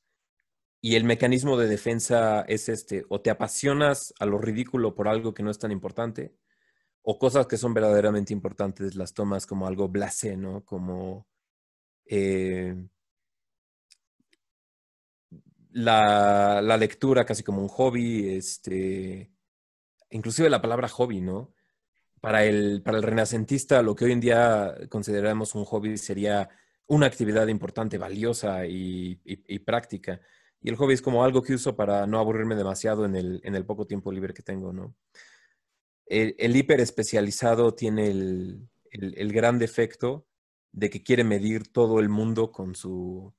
y 0.80 0.96
el 0.96 1.04
mecanismo 1.04 1.58
de 1.58 1.68
defensa 1.68 2.42
es 2.42 2.68
este, 2.68 3.04
o 3.08 3.20
te 3.20 3.30
apasionas 3.30 4.14
a 4.18 4.26
lo 4.26 4.38
ridículo 4.38 4.94
por 4.94 5.08
algo 5.08 5.34
que 5.34 5.42
no 5.42 5.50
es 5.50 5.58
tan 5.58 5.72
importante, 5.72 6.34
o 7.02 7.18
cosas 7.18 7.46
que 7.46 7.58
son 7.58 7.74
verdaderamente 7.74 8.32
importantes 8.32 8.94
las 8.94 9.14
tomas 9.14 9.46
como 9.46 9.66
algo 9.66 9.88
blasé, 9.88 10.36
¿no? 10.36 10.64
Como 10.64 11.26
eh, 12.06 12.74
la, 15.72 16.60
la, 16.62 16.76
lectura 16.76 17.24
casi 17.24 17.42
como 17.42 17.62
un 17.62 17.68
hobby, 17.68 18.36
este, 18.36 19.30
inclusive 20.10 20.50
la 20.50 20.62
palabra 20.62 20.88
hobby, 20.88 21.20
¿no? 21.20 21.54
Para 22.20 22.44
el, 22.44 22.82
para 22.82 22.98
el 22.98 23.02
renacentista, 23.02 23.82
lo 23.82 23.94
que 23.94 24.06
hoy 24.06 24.12
en 24.12 24.20
día 24.20 24.74
consideramos 24.88 25.54
un 25.54 25.64
hobby 25.64 25.96
sería 25.98 26.48
una 26.86 27.06
actividad 27.06 27.46
importante, 27.48 27.98
valiosa 27.98 28.66
y, 28.66 29.20
y 29.24 29.58
práctica. 29.60 30.20
Y 30.62 30.68
el 30.68 30.76
hobby 30.76 30.94
es 30.94 31.02
como 31.02 31.24
algo 31.24 31.42
que 31.42 31.54
uso 31.54 31.74
para 31.76 32.06
no 32.06 32.18
aburrirme 32.18 32.54
demasiado 32.54 33.04
en 33.04 33.16
el, 33.16 33.40
en 33.44 33.54
el 33.54 33.64
poco 33.64 33.86
tiempo 33.86 34.12
libre 34.12 34.34
que 34.34 34.42
tengo, 34.42 34.72
¿no? 34.72 34.94
El, 36.06 36.34
el 36.38 36.56
hiper 36.56 36.80
especializado 36.80 37.74
tiene 37.74 38.10
el, 38.10 38.68
el, 38.90 39.32
gran 39.32 39.58
defecto 39.58 40.26
de 40.72 40.90
que 40.90 41.02
quiere 41.02 41.24
medir 41.24 41.72
todo 41.72 42.00
el 42.00 42.08
mundo 42.08 42.50
con 42.50 42.74
su, 42.74 43.32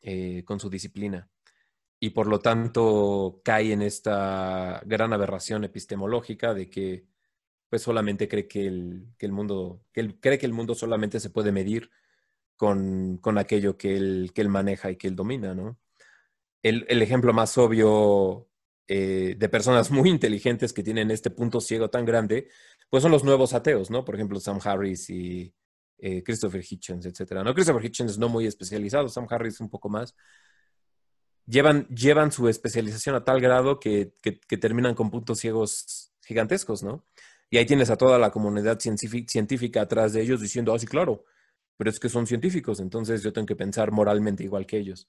eh, 0.00 0.42
con 0.44 0.58
su 0.58 0.70
disciplina. 0.70 1.28
Y 2.00 2.10
por 2.10 2.26
lo 2.26 2.40
tanto 2.40 3.40
cae 3.44 3.72
en 3.72 3.82
esta 3.82 4.82
gran 4.86 5.12
aberración 5.12 5.64
epistemológica 5.64 6.54
de 6.54 6.68
que 6.68 7.06
pues 7.68 7.82
solamente 7.82 8.28
cree 8.28 8.48
que 8.48 8.66
el, 8.66 9.06
que 9.16 9.26
el 9.26 9.32
mundo, 9.32 9.84
que 9.92 10.00
él 10.00 10.18
cree 10.20 10.38
que 10.38 10.46
el 10.46 10.52
mundo 10.52 10.74
solamente 10.74 11.20
se 11.20 11.30
puede 11.30 11.52
medir 11.52 11.90
con, 12.56 13.18
con 13.18 13.38
aquello 13.38 13.76
que 13.78 13.96
él, 13.96 14.32
que 14.34 14.42
él 14.42 14.48
maneja 14.48 14.90
y 14.90 14.96
que 14.96 15.08
él 15.08 15.16
domina, 15.16 15.54
¿no? 15.54 15.78
El, 16.62 17.02
ejemplo 17.02 17.32
más 17.32 17.58
obvio 17.58 18.48
eh, 18.88 19.34
de 19.38 19.48
personas 19.48 19.90
muy 19.90 20.08
inteligentes 20.10 20.72
que 20.72 20.82
tienen 20.82 21.10
este 21.10 21.30
punto 21.30 21.60
ciego 21.60 21.90
tan 21.90 22.04
grande, 22.04 22.48
pues 22.88 23.02
son 23.02 23.12
los 23.12 23.24
nuevos 23.24 23.54
ateos, 23.54 23.90
¿no? 23.90 24.04
Por 24.04 24.14
ejemplo, 24.14 24.38
Sam 24.38 24.60
Harris 24.62 25.10
y 25.10 25.54
eh, 25.98 26.22
Christopher 26.22 26.64
Hitchens, 26.68 27.06
etcétera. 27.06 27.42
No, 27.42 27.54
Christopher 27.54 27.84
Hitchens 27.84 28.18
no 28.18 28.28
muy 28.28 28.46
especializado, 28.46 29.08
Sam 29.08 29.26
Harris 29.28 29.60
un 29.60 29.70
poco 29.70 29.88
más. 29.88 30.14
Llevan, 31.46 31.86
llevan 31.88 32.30
su 32.30 32.48
especialización 32.48 33.16
a 33.16 33.24
tal 33.24 33.40
grado 33.40 33.80
que, 33.80 34.14
que, 34.22 34.56
terminan 34.56 34.94
con 34.94 35.10
puntos 35.10 35.40
ciegos 35.40 36.12
gigantescos, 36.24 36.84
¿no? 36.84 37.04
Y 37.50 37.58
ahí 37.58 37.66
tienes 37.66 37.90
a 37.90 37.96
toda 37.96 38.18
la 38.18 38.30
comunidad 38.30 38.78
científica 38.78 39.82
atrás 39.82 40.12
de 40.12 40.22
ellos 40.22 40.40
diciendo, 40.40 40.72
ah, 40.72 40.78
sí, 40.78 40.86
claro, 40.86 41.24
pero 41.76 41.90
es 41.90 41.98
que 41.98 42.08
son 42.08 42.26
científicos, 42.26 42.80
entonces 42.80 43.22
yo 43.22 43.32
tengo 43.32 43.46
que 43.46 43.56
pensar 43.56 43.90
moralmente 43.90 44.44
igual 44.44 44.66
que 44.66 44.78
ellos. 44.78 45.08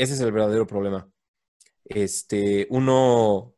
Ese 0.00 0.14
es 0.14 0.20
el 0.20 0.32
verdadero 0.32 0.66
problema. 0.66 1.12
Este, 1.84 2.66
uno, 2.70 3.54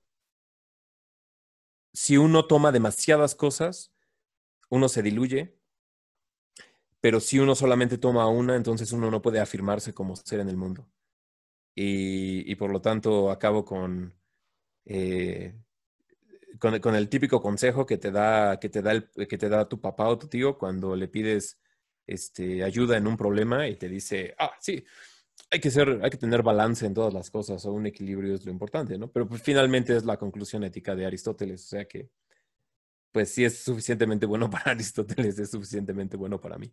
si 1.92 2.16
uno 2.16 2.48
toma 2.48 2.72
demasiadas 2.72 3.36
cosas, 3.36 3.92
uno 4.68 4.88
se 4.88 5.04
diluye, 5.04 5.56
pero 7.00 7.20
si 7.20 7.38
uno 7.38 7.54
solamente 7.54 7.96
toma 7.96 8.26
una, 8.26 8.56
entonces 8.56 8.90
uno 8.90 9.08
no 9.08 9.22
puede 9.22 9.38
afirmarse 9.38 9.94
como 9.94 10.16
ser 10.16 10.40
en 10.40 10.48
el 10.48 10.56
mundo. 10.56 10.88
Y, 11.76 12.52
por 12.56 12.72
lo 12.72 12.82
tanto 12.82 13.30
acabo 13.30 13.64
con, 13.64 14.12
eh, 14.84 15.54
con, 16.58 16.96
el 16.96 17.08
típico 17.08 17.40
consejo 17.40 17.86
que 17.86 17.98
te 17.98 18.10
da, 18.10 18.58
que 18.58 18.68
te 18.68 18.82
da, 18.82 18.90
el, 18.90 19.08
que 19.28 19.38
te 19.38 19.48
da 19.48 19.68
tu 19.68 19.80
papá 19.80 20.08
o 20.08 20.18
tu 20.18 20.26
tío 20.26 20.58
cuando 20.58 20.96
le 20.96 21.06
pides 21.06 21.60
este, 22.04 22.64
ayuda 22.64 22.96
en 22.96 23.06
un 23.06 23.16
problema 23.16 23.68
y 23.68 23.76
te 23.76 23.88
dice, 23.88 24.34
ah, 24.40 24.56
sí, 24.58 24.84
hay 25.52 25.60
que 25.60 25.70
ser, 25.70 26.00
hay 26.02 26.08
que 26.08 26.16
tener 26.16 26.42
balance 26.42 26.86
en 26.86 26.94
todas 26.94 27.12
las 27.12 27.30
cosas, 27.30 27.64
o 27.66 27.72
un 27.72 27.86
equilibrio 27.86 28.34
es 28.34 28.46
lo 28.46 28.50
importante, 28.50 28.96
¿no? 28.96 29.12
Pero 29.12 29.28
pues, 29.28 29.42
finalmente 29.42 29.94
es 29.94 30.04
la 30.04 30.16
conclusión 30.16 30.64
ética 30.64 30.96
de 30.96 31.04
Aristóteles, 31.04 31.62
o 31.64 31.68
sea 31.68 31.84
que, 31.84 32.08
pues 33.12 33.34
si 33.34 33.44
es 33.44 33.62
suficientemente 33.62 34.24
bueno 34.24 34.48
para 34.50 34.70
Aristóteles, 34.70 35.38
es 35.38 35.50
suficientemente 35.50 36.16
bueno 36.16 36.40
para 36.40 36.56
mí. 36.56 36.72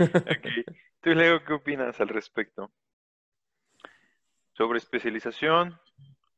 okay. 0.00 0.64
¿Tú, 1.02 1.10
Leo, 1.10 1.44
qué 1.44 1.52
opinas 1.52 2.00
al 2.00 2.08
respecto? 2.08 2.72
¿Sobre 4.52 4.78
especialización 4.78 5.78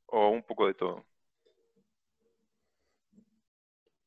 o 0.06 0.28
un 0.30 0.42
poco 0.42 0.66
de 0.66 0.74
todo? 0.74 1.06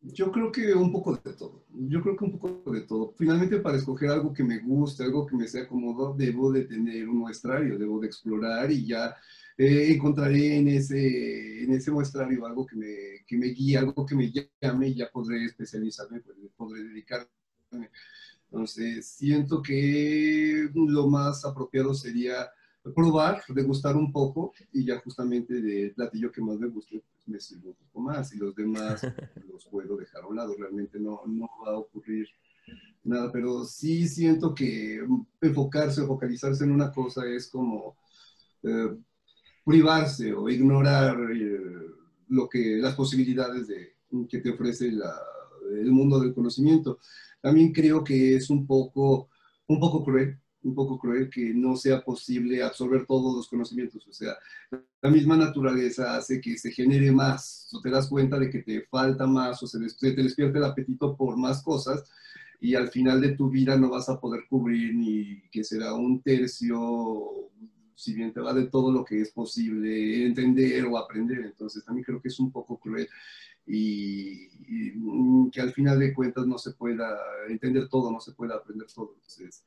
Yo 0.05 0.31
creo 0.31 0.51
que 0.51 0.73
un 0.73 0.91
poco 0.91 1.15
de 1.15 1.33
todo. 1.33 1.63
Yo 1.69 2.01
creo 2.01 2.17
que 2.17 2.25
un 2.25 2.37
poco 2.37 2.71
de 2.71 2.81
todo. 2.81 3.13
Finalmente, 3.17 3.59
para 3.59 3.77
escoger 3.77 4.09
algo 4.09 4.33
que 4.33 4.43
me 4.43 4.59
guste, 4.59 5.03
algo 5.03 5.25
que 5.25 5.35
me 5.37 5.47
sea 5.47 5.67
cómodo, 5.67 6.13
debo 6.13 6.51
de 6.51 6.65
tener 6.65 7.07
un 7.07 7.17
muestrario, 7.19 7.77
debo 7.77 7.99
de 8.01 8.07
explorar 8.07 8.69
y 8.69 8.85
ya 8.85 9.15
eh, 9.57 9.93
encontraré 9.93 10.57
en 10.57 10.67
ese, 10.67 11.63
en 11.63 11.71
ese 11.71 11.89
muestrario 11.91 12.45
algo 12.45 12.65
que 12.65 12.75
me, 12.75 12.95
que 13.25 13.37
me 13.37 13.47
guíe, 13.47 13.77
algo 13.77 14.05
que 14.05 14.15
me 14.15 14.31
llame 14.31 14.89
y 14.89 14.95
ya 14.95 15.09
podré 15.09 15.45
especializarme, 15.45 16.19
pues, 16.19 16.37
podré 16.57 16.83
dedicarme. 16.83 17.29
Entonces, 18.51 19.07
siento 19.07 19.61
que 19.61 20.69
lo 20.73 21.07
más 21.07 21.45
apropiado 21.45 21.93
sería 21.93 22.49
probar, 22.95 23.41
degustar 23.49 23.95
un 23.95 24.11
poco 24.11 24.53
y 24.73 24.85
ya 24.85 24.99
justamente 24.99 25.61
del 25.61 25.93
platillo 25.93 26.31
que 26.31 26.41
más 26.41 26.59
me 26.59 26.67
guste, 26.67 27.01
me 27.25 27.39
sirvo 27.39 27.69
un 27.69 27.75
poco 27.75 27.99
más 28.01 28.33
y 28.33 28.37
los 28.37 28.55
demás 28.55 29.01
los 29.51 29.65
puedo 29.65 29.97
dejar 29.97 30.23
a 30.23 30.27
un 30.27 30.35
lado. 30.35 30.55
Realmente 30.57 30.99
no, 30.99 31.21
no 31.25 31.49
va 31.65 31.71
a 31.71 31.77
ocurrir 31.77 32.27
nada, 33.03 33.31
pero 33.31 33.65
sí 33.65 34.07
siento 34.07 34.53
que 34.53 35.05
enfocarse 35.41 36.01
o 36.01 36.07
focalizarse 36.07 36.63
en 36.63 36.71
una 36.71 36.91
cosa 36.91 37.25
es 37.27 37.47
como 37.47 37.97
eh, 38.63 38.95
privarse 39.65 40.33
o 40.33 40.49
ignorar 40.49 41.17
eh, 41.31 41.59
lo 42.29 42.47
que, 42.49 42.77
las 42.77 42.95
posibilidades 42.95 43.67
de, 43.67 43.95
que 44.29 44.39
te 44.39 44.51
ofrece 44.51 44.87
el 44.87 45.91
mundo 45.91 46.19
del 46.19 46.33
conocimiento. 46.33 46.99
También 47.41 47.73
creo 47.73 48.03
que 48.03 48.35
es 48.35 48.49
un 48.49 48.65
poco, 48.65 49.29
un 49.67 49.79
poco 49.79 50.03
cruel 50.03 50.39
un 50.63 50.75
poco 50.75 50.97
cruel 50.97 51.29
que 51.29 51.53
no 51.53 51.75
sea 51.75 52.03
posible 52.03 52.63
absorber 52.63 53.05
todos 53.05 53.35
los 53.35 53.47
conocimientos. 53.47 54.07
O 54.07 54.13
sea, 54.13 54.35
la 55.01 55.09
misma 55.09 55.35
naturaleza 55.35 56.15
hace 56.15 56.39
que 56.39 56.57
se 56.57 56.71
genere 56.71 57.11
más, 57.11 57.69
o 57.73 57.81
te 57.81 57.89
das 57.89 58.07
cuenta 58.07 58.39
de 58.39 58.49
que 58.49 58.59
te 58.59 58.81
falta 58.83 59.27
más, 59.27 59.61
o 59.61 59.67
se, 59.67 59.79
te 59.79 60.13
despierta 60.23 60.57
el 60.57 60.63
apetito 60.63 61.15
por 61.15 61.37
más 61.37 61.61
cosas, 61.61 62.03
y 62.59 62.75
al 62.75 62.87
final 62.89 63.19
de 63.19 63.35
tu 63.35 63.49
vida 63.49 63.77
no 63.77 63.89
vas 63.89 64.07
a 64.07 64.19
poder 64.19 64.45
cubrir 64.49 64.95
ni 64.95 65.41
que 65.51 65.63
será 65.65 65.93
un 65.93 66.21
tercio, 66.21 67.51
si 67.95 68.13
bien 68.13 68.31
te 68.31 68.39
va 68.39 68.53
de 68.53 68.67
todo 68.67 68.91
lo 68.91 69.03
que 69.03 69.21
es 69.21 69.31
posible 69.31 70.25
entender 70.25 70.85
o 70.85 70.97
aprender. 70.97 71.39
Entonces, 71.39 71.83
también 71.83 72.05
creo 72.05 72.21
que 72.21 72.29
es 72.29 72.39
un 72.39 72.51
poco 72.51 72.77
cruel. 72.79 73.09
Y, 73.65 74.49
y, 74.67 75.51
que 75.51 75.61
al 75.61 75.73
final 75.73 75.99
de 75.99 76.13
cuentas 76.13 76.45
no 76.47 76.57
se 76.57 76.71
pueda 76.71 77.17
entender 77.49 77.87
todo, 77.89 78.11
no 78.11 78.21
se 78.21 78.31
pueda 78.31 78.55
aprender 78.55 78.87
todo. 78.93 79.11
Entonces, 79.15 79.65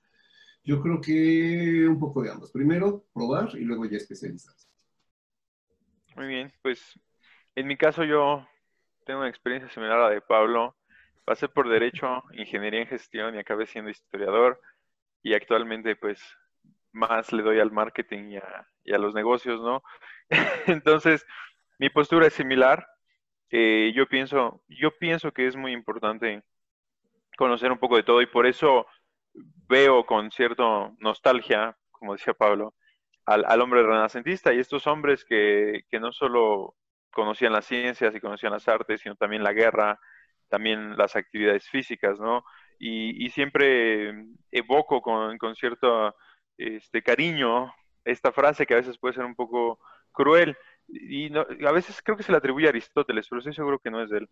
yo 0.66 0.82
creo 0.82 1.00
que 1.00 1.86
un 1.88 1.98
poco 1.98 2.22
de 2.22 2.30
ambos. 2.30 2.50
Primero 2.50 3.04
probar 3.14 3.50
y 3.54 3.60
luego 3.60 3.86
ya 3.86 3.96
especializarse. 3.96 4.68
Muy 6.16 6.26
bien, 6.26 6.52
pues 6.60 6.98
en 7.54 7.68
mi 7.68 7.76
caso 7.76 8.02
yo 8.02 8.46
tengo 9.04 9.20
una 9.20 9.28
experiencia 9.28 9.70
similar 9.70 9.98
a 10.00 10.08
la 10.08 10.10
de 10.10 10.20
Pablo. 10.20 10.76
Pasé 11.24 11.48
por 11.48 11.68
Derecho, 11.68 12.24
Ingeniería 12.32 12.80
en 12.80 12.88
Gestión 12.88 13.34
y 13.34 13.38
acabé 13.38 13.66
siendo 13.66 13.90
historiador. 13.90 14.60
Y 15.22 15.34
actualmente 15.34 15.94
pues 15.94 16.20
más 16.92 17.32
le 17.32 17.42
doy 17.44 17.60
al 17.60 17.70
marketing 17.70 18.32
y 18.84 18.92
a, 18.92 18.98
los 18.98 19.14
negocios, 19.14 19.60
¿no? 19.60 19.84
Entonces, 20.66 21.24
mi 21.78 21.90
postura 21.90 22.26
es 22.26 22.32
similar. 22.32 22.88
Eh, 23.50 23.92
yo, 23.94 24.08
pienso, 24.08 24.64
yo 24.68 24.90
pienso 24.98 25.32
que 25.32 25.46
es 25.46 25.54
muy 25.54 25.72
importante 25.72 26.42
conocer 27.36 27.70
un 27.70 27.78
poco 27.78 27.96
de 27.96 28.02
todo 28.02 28.20
y 28.22 28.26
por 28.26 28.46
eso 28.46 28.86
veo 29.68 30.06
con 30.06 30.30
cierta 30.30 30.92
nostalgia, 30.98 31.76
como 31.90 32.12
decía 32.12 32.34
Pablo, 32.34 32.74
al, 33.26 33.60
hombre 33.60 33.82
renacentista 33.82 34.52
y 34.54 34.60
estos 34.60 34.86
hombres 34.86 35.24
que, 35.24 35.84
no 36.00 36.12
solo 36.12 36.76
conocían 37.10 37.52
las 37.52 37.66
ciencias 37.66 38.14
y 38.14 38.20
conocían 38.20 38.52
las 38.52 38.68
artes, 38.68 39.00
sino 39.00 39.16
también 39.16 39.42
la 39.42 39.52
guerra, 39.52 39.98
también 40.48 40.96
las 40.96 41.16
actividades 41.16 41.68
físicas, 41.68 42.20
¿no? 42.20 42.44
Y, 42.78 43.28
siempre 43.30 44.14
evoco 44.52 45.02
con, 45.02 45.38
cierto 45.56 46.14
este, 46.56 47.02
cariño 47.02 47.74
esta 48.04 48.30
frase 48.32 48.66
que 48.66 48.74
a 48.74 48.78
veces 48.78 48.98
puede 48.98 49.14
ser 49.14 49.24
un 49.24 49.34
poco 49.34 49.80
cruel, 50.12 50.56
y 50.88 51.36
a 51.36 51.72
veces 51.72 52.00
creo 52.02 52.16
que 52.16 52.22
se 52.22 52.30
le 52.30 52.38
atribuye 52.38 52.66
a 52.66 52.70
Aristóteles, 52.70 53.26
pero 53.28 53.40
estoy 53.40 53.54
seguro 53.54 53.80
que 53.80 53.90
no 53.90 54.02
es 54.02 54.10
de 54.10 54.18
él, 54.18 54.28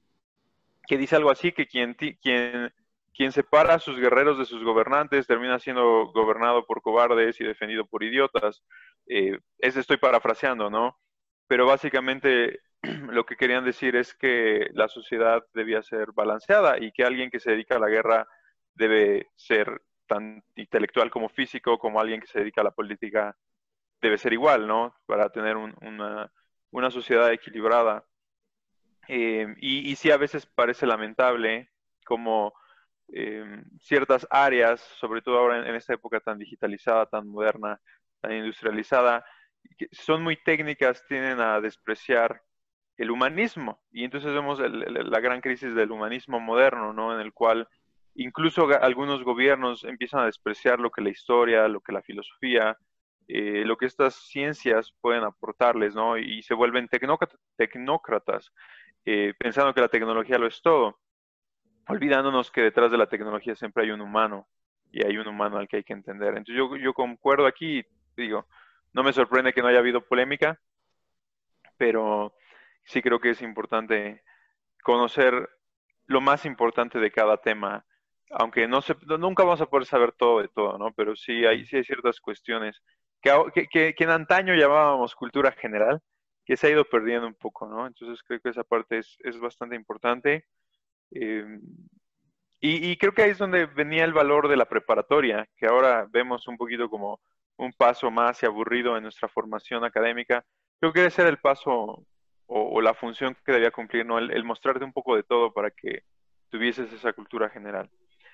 que 0.87 0.97
dice 0.97 1.17
algo 1.17 1.31
así, 1.31 1.51
que 1.51 1.67
quien, 1.67 1.95
quien 1.95 2.73
quien 3.15 3.33
separa 3.33 3.75
a 3.75 3.79
sus 3.79 3.99
guerreros 3.99 4.39
de 4.39 4.45
sus 4.45 4.63
gobernantes 4.65 5.27
termina 5.27 5.59
siendo 5.59 6.07
gobernado 6.13 6.67
por 6.67 6.83
cobardes 6.83 7.41
y 7.41 7.45
defendido 7.45 7.87
por 7.87 8.03
idiotas. 8.03 8.63
Eh, 9.07 9.39
ese 9.59 9.81
estoy 9.81 9.99
parafraseando, 9.99 10.69
¿no? 10.69 10.99
Pero 11.47 11.67
básicamente 11.67 12.61
lo 12.83 13.25
que 13.25 13.37
querían 13.37 13.65
decir 13.65 13.95
es 13.95 14.15
que 14.15 14.69
la 14.73 14.89
sociedad 14.89 15.45
debía 15.55 15.83
ser 15.83 16.09
balanceada 16.13 16.79
y 16.79 16.91
que 16.91 17.05
alguien 17.05 17.31
que 17.31 17.39
se 17.39 17.53
dedica 17.53 17.77
a 17.77 17.81
la 17.81 17.89
guerra 17.89 18.27
debe 18.75 19.31
ser 19.37 19.83
tan 20.09 20.43
intelectual 20.57 21.11
como 21.11 21.29
físico, 21.29 21.79
como 21.79 22.01
alguien 22.01 22.21
que 22.21 22.27
se 22.27 22.41
dedica 22.41 22.63
a 22.63 22.65
la 22.65 22.73
política 22.73 23.37
debe 24.03 24.19
ser 24.19 24.33
igual, 24.33 24.67
¿no? 24.67 24.95
Para 25.07 25.31
tener 25.31 25.57
una, 25.57 26.91
sociedad 26.91 27.33
equilibrada. 27.33 28.05
Eh, 29.07 29.55
y, 29.59 29.91
y 29.91 29.97
sí, 29.97 30.11
a 30.11 30.17
veces 30.17 30.47
parece 30.47 30.87
lamentable 30.87 31.71
como 32.05 32.53
Em, 33.09 33.63
ciertas 33.81 34.27
áreas, 34.31 34.81
sobre 34.99 35.21
todo 35.23 35.39
ahora 35.39 35.69
en, 35.69 35.75
esta 35.75 35.95
época 35.95 36.21
tan 36.21 36.39
digitalizada, 36.39 37.07
tan 37.07 37.29
moderna, 37.29 37.81
tan 38.21 38.33
industrializada, 38.33 39.25
que 39.79 39.89
son 39.93 40.23
muy 40.23 40.37
técnicas, 40.37 41.05
tienden 41.07 41.41
a 41.41 41.61
despreciar 41.61 42.43
el 42.97 43.11
humanismo. 43.11 43.83
Y 43.93 44.05
entonces 44.05 44.33
vemos 44.33 44.59
la 44.61 45.21
gran 45.21 45.41
crisis 45.41 45.75
del 45.75 45.93
humanismo 45.93 46.41
moderno, 46.41 46.93
¿no? 46.93 47.15
En 47.15 47.21
el 47.21 47.33
cual 47.33 47.69
incluso 48.15 48.69
algunos 48.81 49.23
gobiernos 49.25 49.85
empiezan 49.85 50.21
a 50.21 50.27
despreciar 50.27 50.81
lo 50.81 50.91
que 50.91 51.03
la 51.03 51.11
historia, 51.11 51.69
lo 51.69 51.81
que 51.81 51.93
la 51.93 52.03
filosofía, 52.03 52.79
eh, 53.29 53.65
lo 53.65 53.77
que 53.77 53.87
estas 53.87 54.15
ciencias 54.15 54.93
pueden 55.01 55.25
aportarles, 55.25 55.95
¿no? 55.95 56.19
Y 56.19 56.43
se 56.43 56.55
vuelven 56.55 56.89
tecnócratas, 56.89 58.53
eh, 59.05 59.35
pensando 59.39 59.75
que 59.75 59.81
la 59.81 59.89
tecnología 59.89 60.39
lo 60.39 60.47
es 60.47 60.63
todo 60.63 60.99
olvidándonos 61.89 62.51
que 62.51 62.63
detrás 62.63 62.91
de 62.91 62.99
la 62.99 63.09
tecnología 63.09 63.55
siempre 63.55 63.85
hay 63.85 63.91
un 63.91 64.01
humano 64.01 64.49
y 64.91 65.05
hay 65.05 65.19
un 65.19 65.27
humano 65.27 65.59
al 65.59 65.69
que 65.69 65.79
hay 65.79 65.85
que 65.85 65.93
entender. 65.93 66.29
Entonces 66.37 66.57
yo, 66.57 66.77
yo 66.77 66.95
concuerdo 66.95 67.47
aquí, 67.47 67.85
digo, 68.17 68.47
no 68.93 69.03
me 69.03 69.13
sorprende 69.13 69.53
que 69.53 69.61
no 69.61 69.69
haya 69.69 69.81
habido 69.81 70.07
polémica, 70.07 70.61
pero 71.77 72.35
sí 72.85 73.03
creo 73.03 73.21
que 73.21 73.31
es 73.31 73.43
importante 73.43 74.23
conocer 74.83 75.49
lo 76.07 76.21
más 76.21 76.45
importante 76.45 76.99
de 76.99 77.11
cada 77.11 77.39
tema, 77.39 77.85
aunque 78.31 78.69
no 78.69 78.83
se, 78.83 78.95
nunca 79.19 79.43
vamos 79.43 79.61
a 79.61 79.67
poder 79.67 79.87
saber 79.87 80.13
todo 80.13 80.41
de 80.41 80.49
todo, 80.49 80.79
¿no? 80.79 80.93
Pero 80.93 81.17
sí 81.17 81.45
hay, 81.47 81.65
sí 81.67 81.77
hay 81.77 81.85
ciertas 81.85 82.21
cuestiones 82.21 82.83
que, 83.21 83.69
que, 83.71 83.95
que 83.95 84.05
en 84.05 84.11
antaño 84.11 84.55
llamábamos 84.55 85.15
cultura 85.15 85.53
general, 85.53 86.03
que 86.45 86.57
se 86.57 86.67
ha 86.67 86.71
ido 86.71 86.85
perdiendo 86.85 87.27
un 87.27 87.35
poco, 87.35 87.67
¿no? 87.67 87.87
Entonces 87.87 88.23
creo 88.23 88.41
que 88.41 88.51
esa 88.51 88.65
parte 88.65 88.99
es, 88.99 89.17
es 89.21 89.39
bastante 89.39 89.77
importante. 89.77 90.47
Em, 91.11 91.61
y, 92.61 92.97
creo 92.97 93.13
que 93.13 93.23
ahí 93.23 93.31
es 93.31 93.39
donde 93.39 93.67
venía 93.67 94.05
el 94.05 94.15
valor 94.15 94.49
de 94.49 94.57
la 94.57 94.65
preparatoria, 94.65 95.47
que 95.57 95.67
ahora 95.67 96.07
vemos 96.11 96.49
un 96.49 96.57
poquito 96.57 96.89
como 96.89 97.21
un 97.59 97.73
paso 97.75 98.11
más 98.11 98.43
y 98.43 98.47
aburrido 98.47 98.97
en 98.97 99.03
nuestra 99.03 99.29
formación 99.29 99.85
académica. 99.85 100.43
Creo 100.81 100.93
que 100.93 101.05
ese 101.05 101.21
era 101.21 101.31
el 101.31 101.39
paso 101.39 102.07
o, 102.47 102.81
la 102.81 102.95
función 102.95 103.37
que 103.45 103.53
debía 103.53 103.71
cumplir, 103.71 104.07
¿no? 104.07 104.19
El, 104.19 104.45
mostrarte 104.45 104.83
un 104.83 104.95
poco 104.95 105.15
de 105.15 105.25
todo 105.25 105.53
para 105.53 105.71
que 105.71 106.05
tuvieses 106.49 106.91
esa 106.93 107.13
cultura 107.13 107.51
general. 107.51 107.91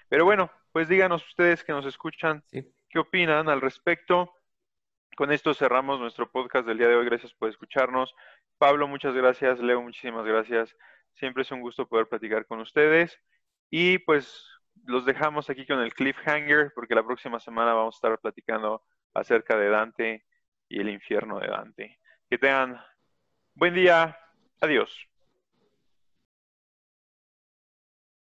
Pero 0.09 0.25
bueno, 0.25 0.51
pues 0.71 0.89
díganos 0.89 1.27
ustedes 1.27 1.65
que 1.65 1.73
nos 1.73 1.87
escuchan, 1.87 2.45
¿qué 2.53 2.99
opinan 2.99 3.49
al 3.49 3.61
respecto? 3.61 4.33
Con 5.17 5.33
esto 5.33 5.55
cerramos 5.55 6.01
nuestro 6.01 6.31
podcast 6.31 6.67
del 6.67 6.79
día 6.79 6.89
de 6.89 6.97
hoy. 6.97 7.05
Gracias 7.05 7.35
por 7.35 7.51
escucharnos. 7.51 8.15
Pablo, 8.59 8.87
muchas 8.89 9.15
gracias. 9.15 9.59
Leo, 9.59 9.83
muchísimas 9.83 10.25
gracias. 10.25 10.77
Siempre 11.21 11.43
es 11.43 11.51
un 11.51 11.61
gusto 11.61 11.87
poder 11.87 12.09
platicar 12.09 12.47
con 12.47 12.61
ustedes. 12.61 13.15
Y 13.69 13.99
pues 13.99 14.43
los 14.87 15.05
dejamos 15.05 15.51
aquí 15.51 15.67
con 15.67 15.81
el 15.81 15.93
cliffhanger 15.93 16.73
porque 16.75 16.95
la 16.95 17.05
próxima 17.05 17.39
semana 17.39 17.75
vamos 17.75 17.95
a 17.95 17.99
estar 17.99 18.19
platicando 18.19 18.83
acerca 19.13 19.59
de 19.59 19.69
Dante 19.69 20.25
y 20.67 20.81
el 20.81 20.89
infierno 20.89 21.39
de 21.39 21.49
Dante. 21.49 21.99
Que 22.31 22.39
tengan 22.39 22.81
buen 23.55 23.75
día. 23.75 24.17
Adiós. 24.63 25.10